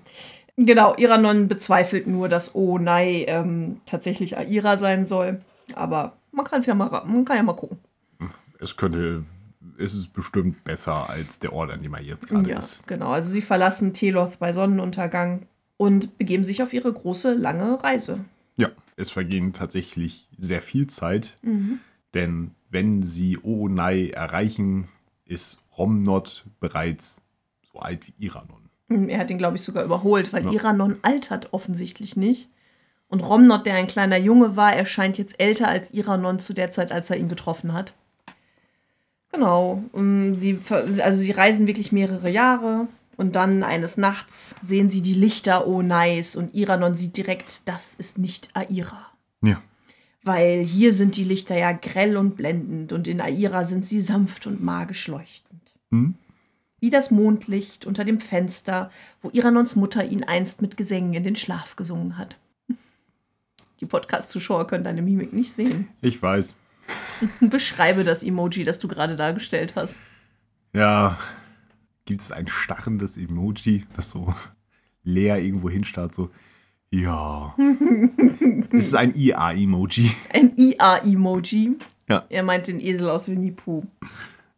Genau, 0.57 0.95
Iranon 0.97 1.47
bezweifelt 1.47 2.05
nur, 2.07 2.29
dass 2.29 2.53
Onai 2.55 3.25
ähm, 3.27 3.81
tatsächlich 3.85 4.37
Aira 4.37 4.77
sein 4.77 5.05
soll. 5.07 5.41
Aber 5.75 6.13
man 6.31 6.45
kann 6.45 6.61
es 6.61 6.67
ja 6.67 6.75
mal, 6.75 6.89
man 7.05 7.25
kann 7.25 7.37
ja 7.37 7.43
mal 7.43 7.53
gucken. 7.55 7.79
Es 8.59 8.77
könnte, 8.77 9.23
es 9.77 9.93
ist 9.95 10.13
bestimmt 10.13 10.63
besser 10.63 11.09
als 11.09 11.39
der 11.39 11.53
Ort, 11.53 11.71
an 11.71 11.81
dem 11.81 11.93
er 11.95 12.01
jetzt 12.01 12.29
gerade 12.29 12.49
Ja, 12.49 12.59
ist. 12.59 12.85
genau. 12.87 13.11
Also 13.11 13.31
sie 13.31 13.41
verlassen 13.41 13.93
Teloth 13.93 14.37
bei 14.39 14.53
Sonnenuntergang 14.53 15.47
und 15.77 16.17
begeben 16.17 16.43
sich 16.43 16.61
auf 16.61 16.71
ihre 16.71 16.93
große, 16.93 17.33
lange 17.33 17.83
Reise. 17.83 18.23
Ja, 18.55 18.69
es 18.95 19.09
vergehen 19.11 19.53
tatsächlich 19.53 20.27
sehr 20.37 20.61
viel 20.61 20.85
Zeit, 20.87 21.35
Mhm. 21.41 21.79
denn 22.13 22.51
wenn 22.69 23.01
sie 23.03 23.37
Oonai 23.41 24.09
erreichen, 24.09 24.87
ist 25.25 25.57
Romnod 25.77 26.45
bereits 26.59 27.21
so 27.71 27.79
alt 27.79 28.07
wie 28.07 28.13
Iranon. 28.25 28.62
Er 29.09 29.19
hat 29.19 29.31
ihn, 29.31 29.37
glaube 29.37 29.55
ich, 29.57 29.61
sogar 29.61 29.83
überholt, 29.83 30.33
weil 30.33 30.45
Ja. 30.45 30.51
Iranon 30.51 30.97
altert 31.01 31.53
offensichtlich 31.53 32.15
nicht. 32.15 32.49
Und 33.09 33.21
Romnod, 33.21 33.65
der 33.65 33.75
ein 33.75 33.87
kleiner 33.87 34.17
Junge 34.17 34.55
war, 34.55 34.73
erscheint 34.73 35.17
jetzt 35.17 35.39
älter 35.39 35.67
als 35.67 35.91
Iranon 35.91 36.39
zu 36.39 36.53
der 36.53 36.71
Zeit, 36.71 36.91
als 36.91 37.09
er 37.11 37.17
ihn 37.17 37.29
getroffen 37.29 37.73
hat. 37.73 37.93
Genau. 39.31 39.83
ähm, 39.95 40.35
Sie, 40.35 40.59
also 40.69 41.19
sie 41.19 41.31
reisen 41.31 41.67
wirklich 41.67 41.91
mehrere 41.91 42.29
Jahre 42.29 42.87
und 43.17 43.35
dann 43.35 43.63
eines 43.63 43.97
Nachts 43.97 44.55
sehen 44.63 44.89
sie 44.89 45.01
die 45.01 45.13
Lichter 45.13 45.67
Onais 45.67 46.35
und 46.35 46.53
Iranon 46.55 46.97
sieht 46.97 47.17
direkt, 47.17 47.67
das 47.67 47.95
ist 47.95 48.17
nicht 48.17 48.49
Aira. 48.53 49.07
Ja, 49.41 49.61
Weil 50.23 50.63
hier 50.63 50.93
sind 50.93 51.15
die 51.17 51.23
Lichter 51.23 51.57
ja 51.57 51.71
grell 51.73 52.15
und 52.17 52.35
blendend 52.35 52.93
und 52.93 53.07
in 53.07 53.21
Aira 53.21 53.65
sind 53.65 53.87
sie 53.87 54.01
sanft 54.01 54.47
und 54.47 54.63
magisch 54.63 55.07
leuchtend. 55.07 55.73
Hm? 55.91 56.15
Wie 56.83 56.89
das 56.89 57.11
Mondlicht 57.11 57.85
unter 57.85 58.03
dem 58.03 58.19
Fenster, 58.19 58.91
wo 59.21 59.29
Iranons 59.29 59.77
Mutter 59.77 60.03
ihn 60.03 60.25
einst 60.25 60.61
mit 60.61 60.75
Gesängen 60.75 61.13
in 61.13 61.23
den 61.23 61.37
Schlaf 61.37 61.77
gesungen 61.77 62.17
hat. 62.17 62.37
Die 63.79 63.85
Podcast-Zuschauer 63.85 64.67
können 64.67 64.83
deine 64.83 65.01
Mimik 65.01 65.31
nicht 65.31 65.53
sehen. 65.53 65.87
ich 66.01 66.21
weiß. 66.21 66.53
Beschreibe 67.39 68.03
das 68.03 68.21
Emoji, 68.21 68.65
das 68.65 68.79
du 68.79 68.89
gerade 68.89 69.15
dargestellt 69.15 69.77
hast. 69.77 69.97
Ja, 70.73 71.17
gibt 72.03 72.19
es 72.19 72.33
ein 72.33 72.49
starrendes 72.49 73.15
Emoji, 73.15 73.85
das 73.95 74.11
so 74.11 74.35
leer 75.05 75.39
irgendwo 75.39 75.69
hinstarrt, 75.69 76.13
so, 76.13 76.31
ja. 76.91 77.55
es 78.73 78.87
ist 78.87 78.95
ein 78.95 79.15
IA-Emoji. 79.15 80.11
Ein 80.33 80.51
IA-Emoji. 80.57 81.77
Ja. 82.09 82.25
Er 82.27 82.43
meint 82.43 82.67
den 82.67 82.81
Esel 82.81 83.09
aus 83.09 83.29
Winnie 83.29 83.51
Pooh. 83.51 83.85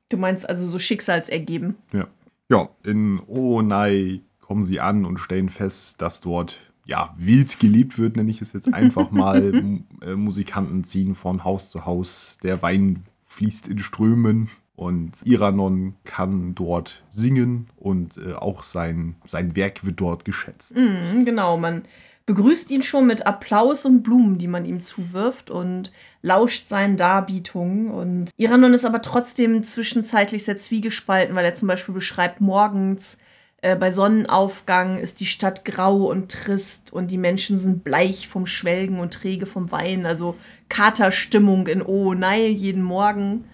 Du 0.10 0.18
meinst 0.18 0.50
also 0.50 0.66
so 0.66 0.80
Schicksalsergeben. 0.80 1.76
Ja. 1.94 2.08
Ja, 2.50 2.70
in 2.84 3.20
Oonai 3.28 4.22
kommen 4.40 4.64
sie 4.64 4.80
an 4.80 5.06
und 5.06 5.18
stellen 5.20 5.50
fest, 5.50 6.02
dass 6.02 6.22
dort 6.22 6.60
ja 6.86 7.14
wild 7.18 7.60
geliebt 7.60 7.98
wird, 7.98 8.16
nenne 8.16 8.30
ich 8.30 8.42
es 8.42 8.54
jetzt 8.54 8.74
einfach 8.74 9.12
mal. 9.12 9.82
Äh, 10.02 10.16
Musikanten 10.16 10.84
ziehen 10.84 11.16
von 11.16 11.44
Haus 11.44 11.72
zu 11.72 11.86
Haus, 11.86 12.38
der 12.44 12.62
Wein 12.62 13.04
fließt 13.26 13.68
in 13.68 13.80
Strömen 13.80 14.50
und 14.76 15.26
Iranon 15.26 15.96
kann 16.04 16.54
dort 16.54 17.04
singen 17.10 17.68
und 17.78 18.18
äh, 18.18 18.34
auch 18.34 18.64
sein, 18.64 19.16
sein 19.26 19.56
Werk 19.56 19.86
wird 19.86 20.00
dort 20.00 20.26
geschätzt. 20.26 20.76
Mhm, 20.76 21.26
genau, 21.26 21.58
man 21.58 21.84
begrüßt 22.26 22.72
ihn 22.72 22.82
schon 22.82 23.06
mit 23.06 23.28
Applaus 23.28 23.86
und 23.86 24.02
Blumen, 24.02 24.38
die 24.38 24.48
man 24.48 24.66
ihm 24.66 24.82
zuwirft 24.82 25.52
und 25.52 25.92
lauscht 26.22 26.68
seinen 26.68 26.98
Darbietungen. 26.98 27.92
Und 27.92 28.32
Iranon 28.38 28.74
ist 28.74 28.86
aber 28.86 29.02
trotzdem 29.02 29.64
zwischenzeitlich 29.64 30.44
sehr 30.44 30.58
zwiegespalten, 30.58 31.36
weil 31.36 31.46
er 31.46 31.56
zum 31.56 31.68
Beispiel 31.68 31.94
beschreibt, 31.94 32.42
morgens 32.42 33.18
äh, 33.62 33.76
bei 33.76 33.92
Sonnenaufgang 33.92 34.98
ist 34.98 35.20
die 35.20 35.28
Stadt 35.28 35.66
grau 35.66 36.06
und 36.06 36.32
trist 36.32 36.92
und 36.92 37.12
die 37.12 37.20
Menschen 37.20 37.60
sind 37.60 37.84
bleich 37.84 38.28
vom 38.28 38.48
Schwelgen 38.48 39.00
und 39.00 39.14
träge 39.14 39.46
vom 39.46 39.72
Wein. 39.72 40.08
Also 40.08 40.36
Katerstimmung 40.68 41.68
in 41.68 41.84
Oonai 41.84 42.48
jeden 42.48 42.84
Morgen. 42.84 43.46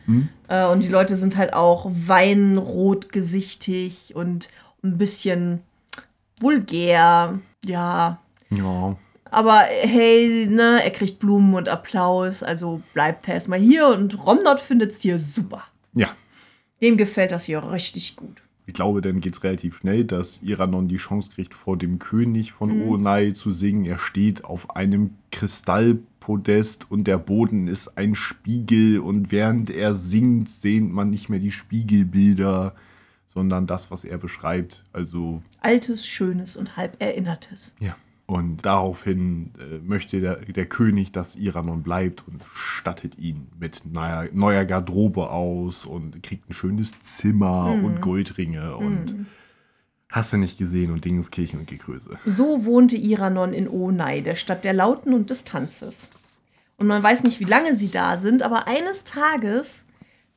Äh, 0.48 0.66
und 0.68 0.84
die 0.84 0.90
Leute 0.90 1.18
sind 1.18 1.36
halt 1.36 1.54
auch 1.54 1.92
weinrot 1.94 3.12
gesichtig 3.12 4.16
und 4.16 4.50
ein 4.82 4.98
bisschen 4.98 5.62
vulgär. 6.40 7.40
Ja, 7.66 8.21
Ja, 8.52 8.98
aber 9.32 9.62
hey, 9.62 10.46
ne, 10.50 10.84
er 10.84 10.92
kriegt 10.92 11.20
Blumen 11.20 11.54
und 11.54 11.70
Applaus, 11.70 12.44
also 12.44 12.82
bleibt 12.94 13.28
er 13.30 13.36
erstmal 13.36 13.60
hier 13.60 13.88
und 13.88 14.26
Romnod 14.26 14.60
findet 14.60 14.92
es 14.92 15.02
hier 15.02 15.18
super. 15.18 15.64
ja. 15.94 16.16
Dem 16.82 16.98
gefällt 16.98 17.32
das 17.32 17.46
hier 17.46 17.64
richtig 17.72 18.16
gut. 18.16 18.42
Ich 18.66 18.74
glaube, 18.74 19.02
dann 19.02 19.22
geht 19.22 19.36
es 19.36 19.44
relativ 19.44 19.78
schnell, 19.78 20.04
dass 20.04 20.42
Iranon 20.42 20.88
die 20.88 20.98
Chance 20.98 21.30
kriegt, 21.34 21.54
vor 21.54 21.78
dem 21.78 22.00
König 22.00 22.54
von 22.54 22.72
Oonai 22.82 23.32
zu 23.32 23.52
singen. 23.52 23.86
Er 23.86 24.00
steht 24.00 24.44
auf 24.46 24.76
einem 24.76 25.12
Podest 26.20 26.90
und 26.90 27.04
der 27.04 27.20
Boden 27.20 27.68
ist 27.68 28.00
ein 28.00 28.16
Spiegel 28.16 29.00
und 29.00 29.32
während 29.32 29.70
er 29.70 29.94
singt, 29.94 30.50
sehnt 30.50 30.92
man 30.92 31.12
nicht 31.12 31.30
mehr 31.30 31.40
die 31.40 31.52
Spiegelbilder, 31.52 32.74
sondern 33.34 33.68
das, 33.68 33.92
was 33.92 34.04
er 34.04 34.18
beschreibt. 34.18 34.84
Also. 34.92 35.44
Altes, 35.62 36.08
Schönes 36.08 36.58
und 36.58 36.78
halb 36.78 36.96
Erinnertes. 37.00 37.76
Ja. 37.80 37.96
Und 38.32 38.66
daraufhin 38.66 39.52
äh, 39.60 39.80
möchte 39.86 40.22
der, 40.22 40.38
der 40.38 40.66
König, 40.66 41.12
dass 41.12 41.36
Iranon 41.36 41.84
bleibt 41.84 42.24
und 42.30 42.42
stattet 42.56 43.18
ihn 43.20 43.48
mit 43.60 43.82
neuer, 43.92 44.30
neuer 44.32 44.64
Garderobe 44.64 45.30
aus 45.30 45.86
und 45.86 46.24
kriegt 46.24 46.50
ein 46.50 46.54
schönes 46.54 46.98
Zimmer 47.02 47.76
Mhm. 47.76 47.84
und 47.86 48.02
Goldringe 48.02 48.78
und 48.78 49.26
hast 50.08 50.32
du 50.32 50.38
nicht 50.38 50.58
gesehen 50.58 50.92
und 50.92 51.04
Dingenskirchen 51.04 51.60
und 51.60 51.68
Gegröße. 51.68 52.12
So 52.26 52.64
wohnte 52.64 52.96
Iranon 52.96 53.52
in 53.54 53.68
Onai, 53.68 54.22
der 54.22 54.36
Stadt 54.36 54.64
der 54.64 54.74
Lauten 54.74 55.14
und 55.14 55.30
des 55.30 55.44
Tanzes. 55.44 56.08
Und 56.78 56.88
man 56.88 57.04
weiß 57.04 57.24
nicht, 57.24 57.42
wie 57.42 57.46
lange 57.46 57.76
sie 57.76 57.90
da 57.92 58.16
sind, 58.16 58.44
aber 58.44 58.66
eines 58.66 59.04
Tages 59.04 59.84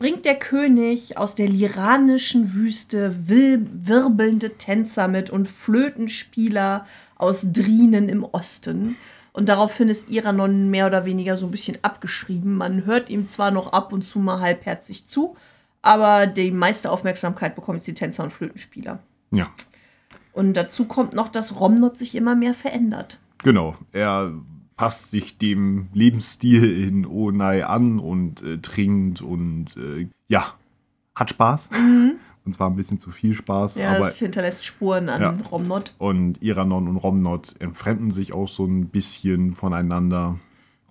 bringt 0.01 0.25
der 0.25 0.35
König 0.39 1.17
aus 1.17 1.37
der 1.37 1.49
liranischen 1.49 2.55
Wüste 2.55 3.15
wirbelnde 3.29 4.59
Tänzer 4.59 5.07
mit 5.07 5.31
und 5.31 5.49
Flötenspieler 5.49 6.87
aus 7.17 7.53
Drinen 7.53 8.09
im 8.09 8.25
Osten. 8.25 8.97
Und 9.33 9.49
daraufhin 9.49 9.89
ist 9.89 10.09
Iranon 10.11 10.71
mehr 10.71 10.87
oder 10.87 11.05
weniger 11.05 11.37
so 11.37 11.47
ein 11.47 11.51
bisschen 11.51 11.79
abgeschrieben. 11.83 12.57
Man 12.57 12.87
hört 12.87 13.11
ihm 13.11 13.29
zwar 13.29 13.51
noch 13.51 13.73
ab 13.73 13.93
und 13.93 14.07
zu 14.07 14.19
mal 14.21 14.41
halbherzig 14.41 15.09
zu, 15.09 15.37
aber 15.83 16.27
die 16.27 16.51
meiste 16.51 16.91
Aufmerksamkeit 16.91 17.55
bekommen 17.55 17.79
jetzt 17.79 17.87
die 17.89 17.95
Tänzer 17.95 18.23
und 18.25 18.33
Flötenspieler. 18.33 19.01
Ja, 19.33 19.51
Und 20.33 20.55
dazu 20.55 20.85
kommt 20.87 21.15
noch, 21.15 21.29
dass 21.29 21.59
Romnot 21.59 21.99
sich 21.99 22.15
immer 22.15 22.35
mehr 22.37 22.55
verändert. 22.55 23.19
genau. 23.43 23.77
Er 23.93 24.33
passt 24.77 25.11
sich 25.11 25.39
dem 25.39 25.89
Lebensstil 25.93 26.89
in 26.89 27.07
Onai 27.07 27.65
an 27.65 28.01
und 28.01 28.43
äh, 28.43 28.59
trinkt 28.59 29.23
und 29.23 29.67
äh, 29.77 30.09
ja, 30.29 30.55
hat 31.15 31.31
Spaß. 31.31 31.71
Und 32.45 32.53
zwar 32.55 32.69
ein 32.69 32.77
bisschen 32.77 32.99
zu 32.99 33.11
viel 33.11 33.35
Spaß. 33.35 33.77
Ja, 33.77 33.97
aber 33.97 34.09
es 34.09 34.19
hinterlässt 34.19 34.65
Spuren 34.65 35.09
an 35.09 35.23
Ja. 35.23 35.37
Romnot. 35.51 35.95
Und 35.99 36.43
Iranon 36.43 36.89
und 36.89 36.97
Romnot 36.99 37.55
entfremden 37.59 38.11
sich 38.11 38.33
auch 38.35 38.49
so 38.49 38.67
ein 38.67 38.89
bisschen 38.89 39.55
voneinander. 39.55 40.39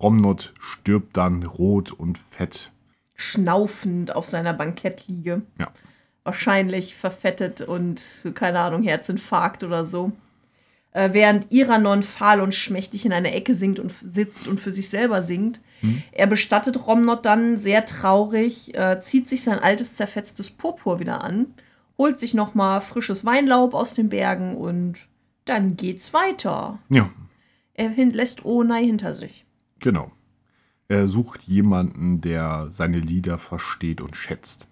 Romnot 0.02 0.54
stirbt 0.60 1.16
dann 1.16 1.44
rot 1.44 1.92
und 1.92 2.18
fett. 2.18 2.72
Schnaufend 3.16 4.16
auf 4.16 4.28
seiner 4.28 4.54
Bankettliege. 4.54 5.44
Ja. 5.60 5.72
Wahrscheinlich 6.24 6.96
verfettet 6.96 7.62
und, 7.62 8.02
keine 8.34 8.60
Ahnung, 8.60 8.82
Herzinfarkt 8.82 9.64
oder 9.64 9.86
so. 9.86 10.12
Äh, 10.92 11.10
während 11.14 11.52
Iranon 11.52 12.02
fahl 12.02 12.42
und 12.42 12.56
schmächtig 12.56 13.06
in 13.06 13.14
einer 13.14 13.34
Ecke 13.34 13.56
singt 13.56 13.80
und 13.80 13.92
sitzt 13.92 14.48
und 14.48 14.60
für 14.60 14.72
sich 14.72 14.90
selber 14.90 15.22
singt. 15.22 15.60
Er 16.12 16.28
bestattet 16.28 16.88
Romnot 16.88 17.26
dann 17.26 17.58
sehr 17.58 17.86
traurig, 17.86 18.74
äh, 18.76 19.02
zieht 19.02 19.30
sich 19.30 19.44
sein 19.44 19.60
altes 19.60 19.96
zerfetztes 19.96 20.50
Purpur 20.50 21.00
wieder 21.00 21.24
an, 21.24 21.48
holt 21.98 22.20
sich 22.20 22.34
nochmal 22.34 22.82
frisches 22.82 23.26
Weinlaub 23.26 23.74
aus 23.74 23.94
den 23.94 24.10
Bergen 24.10 24.56
und 24.56 25.08
dann 25.46 25.76
geht's 25.76 26.14
weiter. 26.14 26.80
Ja, 26.90 27.10
Er 27.74 27.90
lässt 27.90 28.46
Onai 28.46 28.84
hinter 28.86 29.14
sich. 29.14 29.46
genau. 29.80 30.12
Er 30.90 31.08
sucht 31.08 31.44
jemanden, 31.44 32.20
der 32.22 32.68
seine 32.70 33.00
Lieder 33.00 33.38
versteht 33.38 34.02
und 34.02 34.16
schätzt. 34.18 34.68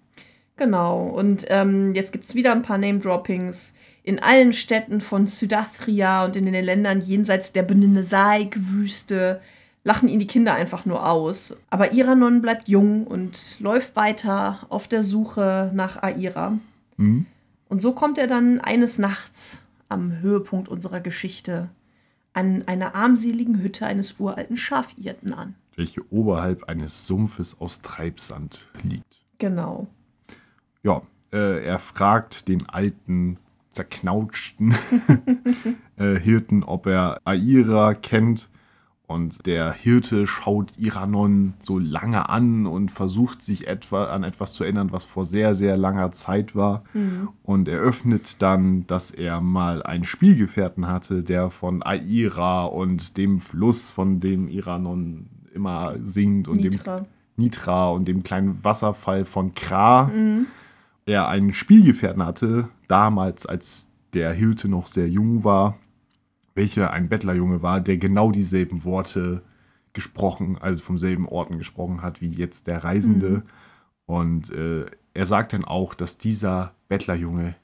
Genau, 0.57 1.07
und 1.07 1.45
ähm, 1.47 1.95
jetzt 1.95 2.11
gibt 2.11 2.25
es 2.25 2.35
wieder 2.35 2.51
ein 2.51 2.61
paar 2.61 2.77
Name-Droppings. 2.77 3.73
In 4.03 4.19
allen 4.19 4.51
Städten 4.53 4.99
von 5.01 5.25
Südafrika 5.25 6.25
und 6.25 6.35
in 6.35 6.45
den 6.45 6.65
Ländern 6.65 6.99
jenseits 7.01 7.53
der 7.53 7.63
Benesaik-Wüste 7.63 9.41
lachen 9.83 10.09
ihn 10.09 10.19
die 10.19 10.27
Kinder 10.27 10.53
einfach 10.53 10.85
nur 10.85 11.07
aus. 11.07 11.57
Aber 11.69 11.93
Iranon 11.93 12.41
bleibt 12.41 12.67
jung 12.67 13.05
und 13.07 13.59
läuft 13.59 13.95
weiter 13.95 14.59
auf 14.69 14.87
der 14.87 15.03
Suche 15.03 15.71
nach 15.73 16.01
Aira. 16.01 16.57
Hm? 16.97 17.25
Und 17.69 17.81
so 17.81 17.93
kommt 17.93 18.17
er 18.17 18.27
dann 18.27 18.59
eines 18.59 18.97
Nachts 18.97 19.61
am 19.89 20.19
Höhepunkt 20.21 20.69
unserer 20.69 20.99
Geschichte 20.99 21.69
an 22.33 22.63
einer 22.67 22.95
armseligen 22.95 23.61
Hütte 23.61 23.85
eines 23.85 24.19
uralten 24.19 24.57
Schafirten 24.57 25.33
an. 25.33 25.55
Welche 25.75 26.01
oberhalb 26.11 26.65
eines 26.65 27.07
Sumpfes 27.07 27.59
aus 27.59 27.81
Treibsand 27.81 28.61
liegt. 28.83 29.21
Genau. 29.37 29.87
Ja, 30.83 31.01
äh, 31.31 31.65
er 31.65 31.79
fragt 31.79 32.47
den 32.47 32.67
alten, 32.69 33.37
zerknautschten 33.71 34.75
äh, 35.97 36.15
Hirten, 36.19 36.63
ob 36.63 36.87
er 36.87 37.19
Aira 37.23 37.93
kennt. 37.93 38.49
Und 39.11 39.45
der 39.45 39.73
Hirte 39.73 40.27
schaut 40.27 40.71
Iranon 40.77 41.53
so 41.61 41.79
lange 41.79 42.29
an 42.29 42.65
und 42.65 42.91
versucht 42.91 43.41
sich 43.41 43.67
etwa 43.67 44.05
an 44.05 44.23
etwas 44.23 44.53
zu 44.53 44.63
erinnern, 44.63 44.91
was 44.91 45.03
vor 45.03 45.25
sehr, 45.25 45.55
sehr 45.55 45.77
langer 45.77 46.11
Zeit 46.11 46.55
war. 46.55 46.83
Und 47.43 47.67
eröffnet 47.67 48.41
dann, 48.41 48.87
dass 48.87 49.11
er 49.11 49.41
mal 49.41 49.83
einen 49.83 50.03
Spielgefährten 50.03 50.87
hatte, 50.87 51.23
der 51.23 51.49
von 51.49 51.83
Aira 51.83 52.65
und 52.65 53.17
dem 53.17 53.39
Fluss, 53.39 53.91
von 53.91 54.19
dem 54.19 54.47
Iranon 54.47 55.27
immer 55.53 55.95
singt 56.03 56.47
und 56.47 56.63
dem 56.63 56.71
Nitra. 56.71 57.05
Nitra 57.35 57.89
und 57.89 58.07
dem 58.07 58.23
kleinen 58.23 58.63
Wasserfall 58.63 59.25
von 59.25 59.53
Kra 59.53 60.09
er 61.05 61.27
einen 61.27 61.53
Spielgefährten 61.53 62.25
hatte, 62.25 62.69
damals, 62.87 63.45
als 63.45 63.87
der 64.13 64.33
Hirte 64.33 64.67
noch 64.67 64.87
sehr 64.87 65.09
jung 65.09 65.43
war, 65.43 65.77
welcher 66.53 66.91
ein 66.91 67.09
Bettlerjunge 67.09 67.61
war, 67.61 67.81
der 67.81 67.97
genau 67.97 68.31
dieselben 68.31 68.83
Worte 68.83 69.43
gesprochen, 69.93 70.57
also 70.59 70.83
vom 70.83 70.97
selben 70.97 71.27
Orten 71.27 71.57
gesprochen 71.57 72.01
hat 72.01 72.21
wie 72.21 72.29
jetzt 72.29 72.67
der 72.67 72.83
Reisende. 72.83 73.43
Und 74.05 74.49
äh, 74.51 74.85
er 75.13 75.25
sagt 75.25 75.53
dann 75.53 75.65
auch, 75.65 75.93
dass 75.93 76.17
dieser 76.17 76.73
Bettlerjunge 76.87 77.55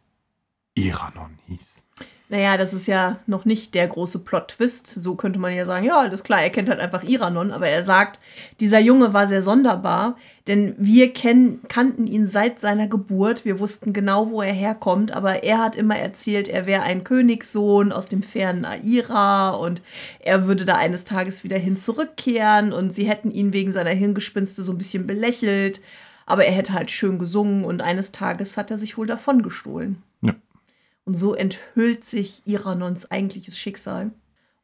Iranon 0.76 1.40
hieß. 1.48 1.87
Naja, 2.30 2.58
das 2.58 2.74
ist 2.74 2.88
ja 2.88 3.20
noch 3.26 3.46
nicht 3.46 3.74
der 3.74 3.88
große 3.88 4.20
Plot-Twist. 4.20 4.86
So 4.88 5.16
könnte 5.16 5.40
man 5.40 5.56
ja 5.56 5.66
sagen, 5.66 5.86
ja, 5.86 5.98
alles 5.98 6.26
klar, 6.26 6.42
er 6.42 6.50
kennt 6.50 6.68
halt 6.68 6.82
einfach 6.82 7.04
Iranon, 7.04 7.52
aber 7.52 7.70
er 7.70 7.86
sagt, 7.86 8.20
dieser 8.60 8.80
Junge 8.80 9.14
war 9.14 9.28
sehr 9.28 9.42
sonderbar, 9.42 10.18
denn 10.46 10.76
wir 10.78 11.14
kennen, 11.14 11.62
kannten 11.70 12.06
ihn 12.06 12.28
seit 12.28 12.60
seiner 12.60 12.88
Geburt. 12.88 13.46
Wir 13.46 13.62
wussten 13.62 13.94
genau, 13.94 14.30
wo 14.30 14.42
er 14.42 14.52
herkommt, 14.52 15.14
aber 15.14 15.44
er 15.46 15.60
hat 15.60 15.78
immer 15.78 15.98
erzählt, 15.98 16.50
er 16.50 16.66
wäre 16.66 16.84
ein 16.84 17.06
Königssohn 17.06 17.94
aus 17.94 18.08
dem 18.08 18.24
fernen 18.24 18.66
Aira 18.66 19.52
und 19.52 19.82
er 20.20 20.48
würde 20.48 20.66
da 20.66 20.76
eines 20.76 21.06
Tages 21.06 21.46
wieder 21.46 21.58
hin 21.58 21.78
zurückkehren 21.78 22.74
und 22.74 22.94
sie 22.94 23.08
hätten 23.08 23.32
ihn 23.32 23.54
wegen 23.54 23.72
seiner 23.72 23.92
Hirngespinste 23.92 24.64
so 24.64 24.74
ein 24.74 24.78
bisschen 24.78 25.08
belächelt, 25.08 25.80
aber 26.26 26.46
er 26.46 26.52
hätte 26.52 26.74
halt 26.74 26.92
schön 26.92 27.20
gesungen 27.20 27.64
und 27.64 27.82
eines 27.82 28.12
Tages 28.12 28.58
hat 28.58 28.70
er 28.70 28.78
sich 28.78 28.98
wohl 28.98 29.08
davon 29.08 29.44
gestohlen. 29.44 30.04
Und 31.08 31.14
so 31.14 31.34
enthüllt 31.34 32.04
sich 32.04 32.42
Iranons 32.44 33.10
eigentliches 33.10 33.58
Schicksal. 33.58 34.12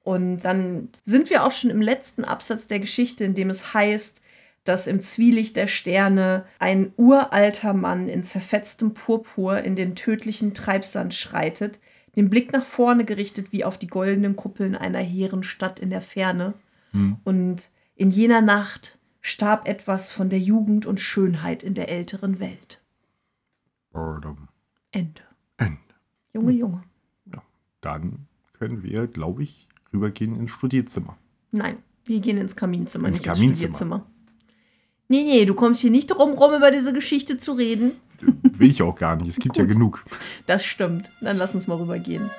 Und 0.03 0.39
dann 0.39 0.89
sind 1.05 1.29
wir 1.29 1.45
auch 1.45 1.53
schon 1.53 1.69
im 1.69 1.81
letzten 1.81 2.25
Absatz 2.25 2.67
der 2.67 2.81
Geschichte, 2.81 3.23
in 3.23 3.33
dem 3.33 3.49
es 3.49 3.73
heißt, 3.73 4.21
dass 4.65 4.87
im 4.87 4.99
Zwielicht 5.01 5.55
der 5.55 5.67
Sterne 5.67 6.43
ein 6.59 6.91
uralter 6.97 7.73
Mann 7.73 8.09
in 8.09 8.25
zerfetztem 8.25 8.93
Purpur 8.93 9.59
in 9.59 9.77
den 9.77 9.95
tödlichen 9.95 10.53
Treibsand 10.53 11.13
schreitet, 11.13 11.79
den 12.17 12.29
Blick 12.29 12.51
nach 12.51 12.65
vorne 12.65 13.05
gerichtet 13.05 13.53
wie 13.53 13.63
auf 13.63 13.77
die 13.77 13.87
goldenen 13.87 14.35
Kuppeln 14.35 14.75
einer 14.75 14.99
hehren 14.99 15.43
Stadt 15.43 15.79
in 15.79 15.91
der 15.91 16.01
Ferne. 16.01 16.55
Und 17.23 17.69
in 17.95 18.11
jener 18.11 18.41
Nacht 18.41 18.97
starb 19.21 19.65
etwas 19.65 20.11
von 20.11 20.29
der 20.29 20.39
Jugend 20.39 20.85
und 20.85 20.99
Schönheit 20.99 21.63
in 21.63 21.73
der 21.73 21.87
älteren 21.87 22.41
Welt. 22.41 22.81
Boredom. 23.93 24.49
Ende. 24.91 25.21
Junge, 26.33 26.51
Junge. 26.51 26.83
Ja. 27.33 27.41
Dann 27.81 28.27
können 28.53 28.83
wir, 28.83 29.07
glaube 29.07 29.43
ich, 29.43 29.67
rübergehen 29.93 30.35
ins 30.35 30.51
Studierzimmer. 30.51 31.17
Nein, 31.51 31.77
wir 32.05 32.19
gehen 32.19 32.37
ins 32.37 32.55
Kaminzimmer, 32.55 33.07
Ins 33.07 33.19
nicht 33.19 33.27
ins 33.27 33.37
Kaminzimmer. 33.37 33.75
Studierzimmer. 33.75 34.05
Nee, 35.09 35.23
nee, 35.23 35.45
du 35.45 35.53
kommst 35.53 35.81
hier 35.81 35.91
nicht 35.91 36.07
drum 36.07 36.31
rum, 36.33 36.55
über 36.55 36.71
diese 36.71 36.93
Geschichte 36.93 37.37
zu 37.37 37.53
reden. 37.53 37.91
Will 38.41 38.71
ich 38.71 38.81
auch 38.81 38.95
gar 38.95 39.15
nicht. 39.15 39.27
Es 39.27 39.37
gibt 39.37 39.57
ja 39.57 39.65
genug. 39.65 40.05
Das 40.47 40.65
stimmt. 40.65 41.11
Dann 41.21 41.37
lass 41.37 41.53
uns 41.53 41.67
mal 41.67 41.77
rübergehen. 41.77 42.31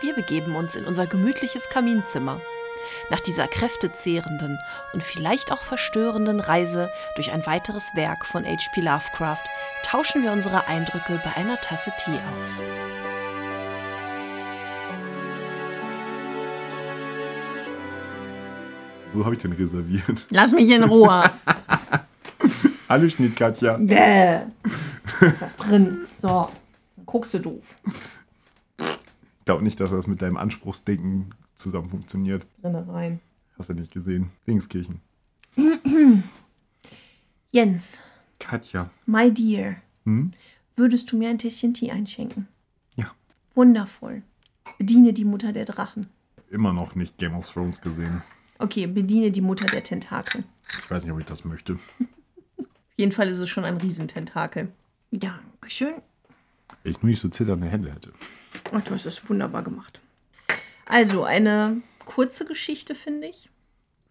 Wir 0.00 0.14
begeben 0.14 0.54
uns 0.54 0.76
in 0.76 0.84
unser 0.84 1.06
gemütliches 1.06 1.68
Kaminzimmer. 1.68 2.40
Nach 3.10 3.20
dieser 3.20 3.48
kräftezehrenden 3.48 4.58
und 4.92 5.02
vielleicht 5.02 5.52
auch 5.52 5.62
verstörenden 5.62 6.40
Reise 6.40 6.90
durch 7.16 7.32
ein 7.32 7.46
weiteres 7.46 7.94
Werk 7.94 8.26
von 8.26 8.44
H.P. 8.44 8.80
Lovecraft 8.80 9.44
tauschen 9.84 10.22
wir 10.22 10.32
unsere 10.32 10.66
Eindrücke 10.66 11.20
bei 11.24 11.36
einer 11.36 11.60
Tasse 11.60 11.92
Tee 11.98 12.18
aus. 12.40 12.60
Wo 19.12 19.24
habe 19.24 19.34
ich 19.34 19.42
denn 19.42 19.52
reserviert? 19.52 20.26
Lass 20.30 20.52
mich 20.52 20.68
in 20.68 20.84
Ruhe. 20.84 21.24
Hallo 22.88 23.08
Schnittkatja. 23.08 23.76
Bäh. 23.78 24.40
Was 25.20 25.32
ist 25.32 25.42
das 25.42 25.56
drin? 25.56 26.06
So, 26.18 26.48
guckst 27.04 27.34
du 27.34 27.38
doof. 27.40 27.64
glaube 29.44 29.64
nicht, 29.64 29.80
dass 29.80 29.90
das 29.90 30.06
mit 30.06 30.22
deinem 30.22 30.36
Anspruchsdenken 30.36 31.34
zusammen 31.58 31.90
funktioniert. 31.90 32.46
rein. 32.62 33.20
Hast 33.58 33.68
du 33.68 33.74
nicht 33.74 33.92
gesehen? 33.92 34.30
Dingskirchen. 34.46 35.00
Jens, 37.50 38.02
Katja. 38.38 38.90
my 39.06 39.32
dear, 39.32 39.76
Hm? 40.04 40.32
würdest 40.76 41.10
du 41.10 41.16
mir 41.18 41.28
ein 41.30 41.38
Tässchen 41.38 41.74
Tee 41.74 41.90
einschenken? 41.90 42.46
Ja. 42.96 43.10
Wundervoll. 43.54 44.22
Bediene 44.78 45.12
die 45.12 45.24
Mutter 45.24 45.52
der 45.52 45.64
Drachen. 45.64 46.06
Immer 46.50 46.72
noch 46.72 46.94
nicht 46.94 47.18
Game 47.18 47.34
of 47.34 47.50
Thrones 47.50 47.80
gesehen. 47.80 48.22
Okay, 48.58 48.86
bediene 48.86 49.30
die 49.30 49.40
Mutter 49.40 49.66
der 49.66 49.82
Tentakel. 49.82 50.44
Ich 50.78 50.90
weiß 50.90 51.02
nicht, 51.02 51.12
ob 51.12 51.18
ich 51.20 51.26
das 51.26 51.44
möchte. 51.44 51.74
Auf 51.74 52.66
jeden 52.96 53.12
Fall 53.12 53.28
ist 53.28 53.38
es 53.38 53.48
schon 53.48 53.64
ein 53.64 53.76
Riesententakel. 53.78 54.70
Dankeschön. 55.10 55.94
Wenn 56.82 56.92
ich 56.92 57.02
nur 57.02 57.10
nicht 57.10 57.20
so 57.20 57.28
zitternde 57.28 57.66
Hände 57.68 57.92
hätte. 57.92 58.12
Ach, 58.72 58.82
du 58.82 58.92
hast 58.92 59.06
es 59.06 59.28
wunderbar 59.28 59.62
gemacht. 59.62 60.00
Also, 60.88 61.24
eine 61.24 61.82
kurze 62.04 62.46
Geschichte, 62.46 62.94
finde 62.94 63.28
ich. 63.28 63.48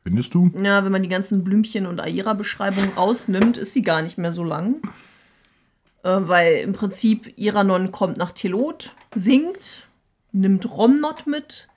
Findest 0.03 0.33
du? 0.33 0.51
Ja, 0.63 0.85
wenn 0.85 0.91
man 0.91 1.03
die 1.03 1.09
ganzen 1.09 1.43
Blümchen- 1.43 1.87
und 1.87 1.99
Aira-Beschreibungen 1.99 2.91
rausnimmt, 2.95 3.57
ist 3.57 3.73
sie 3.73 3.81
gar 3.81 4.01
nicht 4.01 4.17
mehr 4.17 4.31
so 4.31 4.43
lang. 4.43 4.81
Äh, 6.03 6.19
weil 6.21 6.57
im 6.57 6.73
Prinzip 6.73 7.33
Iranon 7.37 7.91
kommt 7.91 8.17
nach 8.17 8.31
Telot, 8.31 8.95
singt, 9.13 9.87
nimmt 10.31 10.69
Romnot 10.69 11.27
mit, 11.27 11.67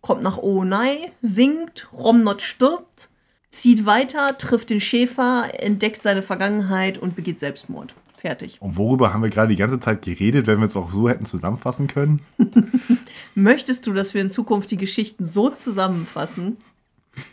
kommt 0.00 0.22
nach 0.22 0.38
Oonai, 0.38 1.10
singt, 1.20 1.88
Romnot 1.92 2.42
stirbt, 2.42 3.08
zieht 3.50 3.86
weiter, 3.86 4.38
trifft 4.38 4.70
den 4.70 4.80
Schäfer, 4.80 5.48
entdeckt 5.58 6.02
seine 6.02 6.22
Vergangenheit 6.22 6.98
und 6.98 7.16
begeht 7.16 7.40
Selbstmord. 7.40 7.94
Fertig. 8.20 8.60
Und 8.60 8.76
worüber 8.76 9.14
haben 9.14 9.22
wir 9.22 9.30
gerade 9.30 9.48
die 9.48 9.56
ganze 9.56 9.80
Zeit 9.80 10.02
geredet, 10.02 10.46
wenn 10.46 10.58
wir 10.58 10.66
es 10.66 10.76
auch 10.76 10.92
so 10.92 11.08
hätten 11.08 11.24
zusammenfassen 11.24 11.86
können? 11.86 12.20
Möchtest 13.34 13.86
du, 13.86 13.94
dass 13.94 14.12
wir 14.12 14.20
in 14.20 14.28
Zukunft 14.28 14.70
die 14.70 14.76
Geschichten 14.76 15.26
so 15.26 15.48
zusammenfassen? 15.48 16.58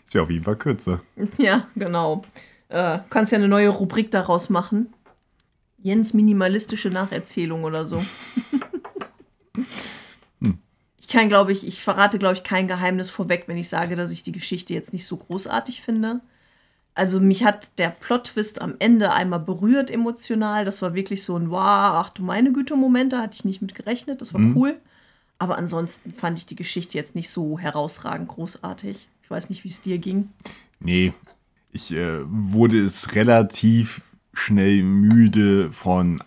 Ist 0.06 0.13
ja 0.13 0.21
auf 0.21 0.30
jeden 0.30 0.45
Fall 0.45 0.56
kürzer. 0.56 1.02
Ja, 1.38 1.67
genau. 1.76 2.21
Äh, 2.69 3.00
kannst 3.10 3.34
ja 3.34 3.38
eine 3.38 3.50
neue 3.50 3.67
Rubrik 3.67 4.12
daraus 4.12 4.50
machen. 4.50 4.93
Jens 5.78 6.13
minimalistische 6.13 6.89
Nacherzählung 6.89 7.65
oder 7.65 7.86
so. 7.86 8.04
Ich 11.00 11.13
kann, 11.13 11.30
glaube 11.30 11.54
ich, 11.54 11.65
ich 11.65 11.82
verrate, 11.82 12.19
glaube 12.19 12.34
ich, 12.34 12.43
kein 12.43 12.67
Geheimnis 12.67 13.10
vorweg, 13.10 13.45
wenn 13.47 13.56
ich 13.56 13.69
sage, 13.69 13.95
dass 13.95 14.12
ich 14.12 14.23
die 14.23 14.34
Geschichte 14.34 14.73
jetzt 14.73 14.91
nicht 14.91 15.06
so 15.06 15.15
großartig 15.15 15.82
finde. 15.82 16.19
Also 16.98 17.20
mich 17.20 17.44
hat 17.44 17.78
der 17.78 17.90
Plot-Twist 17.90 18.60
am 18.60 18.74
Ende 18.80 19.14
einmal 19.14 19.40
berührt 19.40 19.92
emotional. 19.92 20.66
Das 20.66 20.82
war 20.82 20.96
wirklich 20.96 21.24
so 21.24 21.38
ein 21.38 21.52
Wow, 21.52 21.60
ach 21.62 22.10
du 22.10 22.24
meine 22.24 22.52
Güte 22.52 22.76
Moment, 22.76 23.14
da 23.14 23.22
hatte 23.22 23.36
ich 23.36 23.46
nicht 23.46 23.62
mit 23.62 23.76
gerechnet. 23.76 24.20
Das 24.20 24.34
war 24.34 24.42
cool. 24.56 24.80
Aber 25.38 25.60
ansonsten 25.60 26.12
fand 26.12 26.40
ich 26.40 26.48
die 26.48 26.56
Geschichte 26.56 26.98
jetzt 26.98 27.14
nicht 27.14 27.30
so 27.30 27.60
herausragend 27.60 28.30
großartig. 28.30 29.08
Ich 29.22 29.30
weiß 29.30 29.52
nicht, 29.52 29.64
wie 29.64 29.70
es 29.70 29.84
dir 29.84 30.00
ging. 30.00 30.30
Nee, 30.80 31.14
ich 31.72 31.92
äh, 31.92 32.22
wurde 32.24 32.84
es 32.84 33.14
relativ 33.14 34.02
schnell 34.34 34.82
müde 34.82 35.72
von 35.72 36.24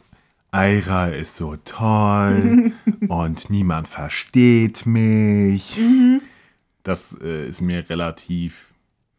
Aira 0.53 1.09
ist 1.09 1.35
so 1.35 1.57
toll 1.65 2.73
und 3.09 3.51
niemand 3.51 3.89
versteht 3.89 4.87
mich. 4.87 5.81
Das 6.85 7.19
äh, 7.21 7.49
ist 7.49 7.61
mir 7.61 7.91
relativ 7.91 8.70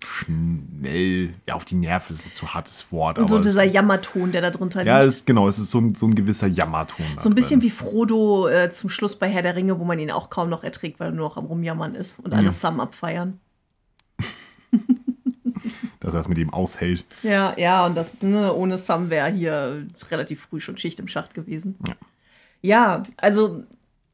schnell, 0.05 1.33
ja, 1.47 1.55
auf 1.55 1.65
die 1.65 1.75
Nerven 1.75 2.15
ist 2.15 2.25
ein 2.25 2.33
zu 2.33 2.53
hartes 2.53 2.91
Wort. 2.91 3.17
Und 3.19 3.25
so 3.27 3.39
dieser 3.39 3.65
es, 3.65 3.73
Jammerton, 3.73 4.31
der 4.31 4.41
da 4.41 4.49
drunter 4.49 4.83
ja, 4.83 4.99
liegt. 4.99 5.13
es, 5.13 5.25
genau, 5.25 5.47
es 5.47 5.59
ist 5.59 5.71
so 5.71 5.79
ein, 5.79 5.95
so 5.95 6.07
ein 6.07 6.15
gewisser 6.15 6.47
Jammerton. 6.47 7.05
So 7.17 7.29
ein 7.29 7.35
bisschen 7.35 7.59
drin. 7.59 7.69
wie 7.69 7.71
Frodo 7.71 8.47
äh, 8.47 8.69
zum 8.71 8.89
Schluss 8.89 9.17
bei 9.17 9.29
Herr 9.29 9.41
der 9.41 9.55
Ringe, 9.55 9.79
wo 9.79 9.83
man 9.83 9.99
ihn 9.99 10.11
auch 10.11 10.29
kaum 10.29 10.49
noch 10.49 10.63
erträgt, 10.63 10.99
weil 10.99 11.09
er 11.09 11.11
nur 11.11 11.29
noch 11.29 11.37
am 11.37 11.45
Rumjammern 11.45 11.95
ist 11.95 12.19
und 12.19 12.33
alle 12.33 12.51
Sam 12.51 12.79
abfeiern. 12.79 13.39
dass 15.99 16.13
er 16.13 16.21
es 16.21 16.27
mit 16.27 16.37
ihm 16.37 16.49
aushält. 16.51 17.05
Ja, 17.23 17.53
ja, 17.57 17.85
und 17.85 17.95
das 17.95 18.21
ne, 18.21 18.53
ohne 18.53 18.77
Sam 18.77 19.09
wäre 19.09 19.29
hier 19.29 19.85
relativ 20.09 20.41
früh 20.41 20.59
schon 20.59 20.77
Schicht 20.77 20.99
im 20.99 21.07
Schacht 21.07 21.33
gewesen. 21.33 21.75
Ja. 21.87 21.95
Ja, 22.63 23.03
also 23.17 23.63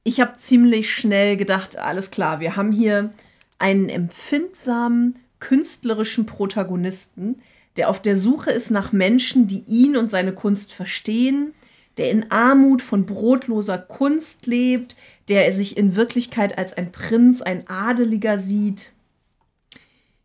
ich 0.03 0.21
habe 0.21 0.37
ziemlich 0.37 0.93
schnell 0.93 1.35
gedacht, 1.35 1.77
alles 1.77 2.11
klar, 2.11 2.39
wir 2.39 2.55
haben 2.55 2.71
hier 2.71 3.13
einen 3.59 3.89
empfindsamen, 3.89 5.19
künstlerischen 5.39 6.25
Protagonisten, 6.25 7.41
der 7.77 7.89
auf 7.89 8.01
der 8.01 8.17
Suche 8.17 8.51
ist 8.51 8.71
nach 8.71 8.91
Menschen, 8.91 9.47
die 9.47 9.63
ihn 9.67 9.95
und 9.97 10.09
seine 10.09 10.33
Kunst 10.33 10.73
verstehen, 10.73 11.53
der 11.97 12.11
in 12.11 12.31
Armut 12.31 12.81
von 12.81 13.05
brotloser 13.05 13.77
Kunst 13.77 14.45
lebt, 14.45 14.95
der 15.29 15.51
sich 15.53 15.77
in 15.77 15.95
Wirklichkeit 15.95 16.57
als 16.57 16.73
ein 16.73 16.91
Prinz, 16.91 17.41
ein 17.41 17.67
Adeliger 17.67 18.37
sieht. 18.37 18.93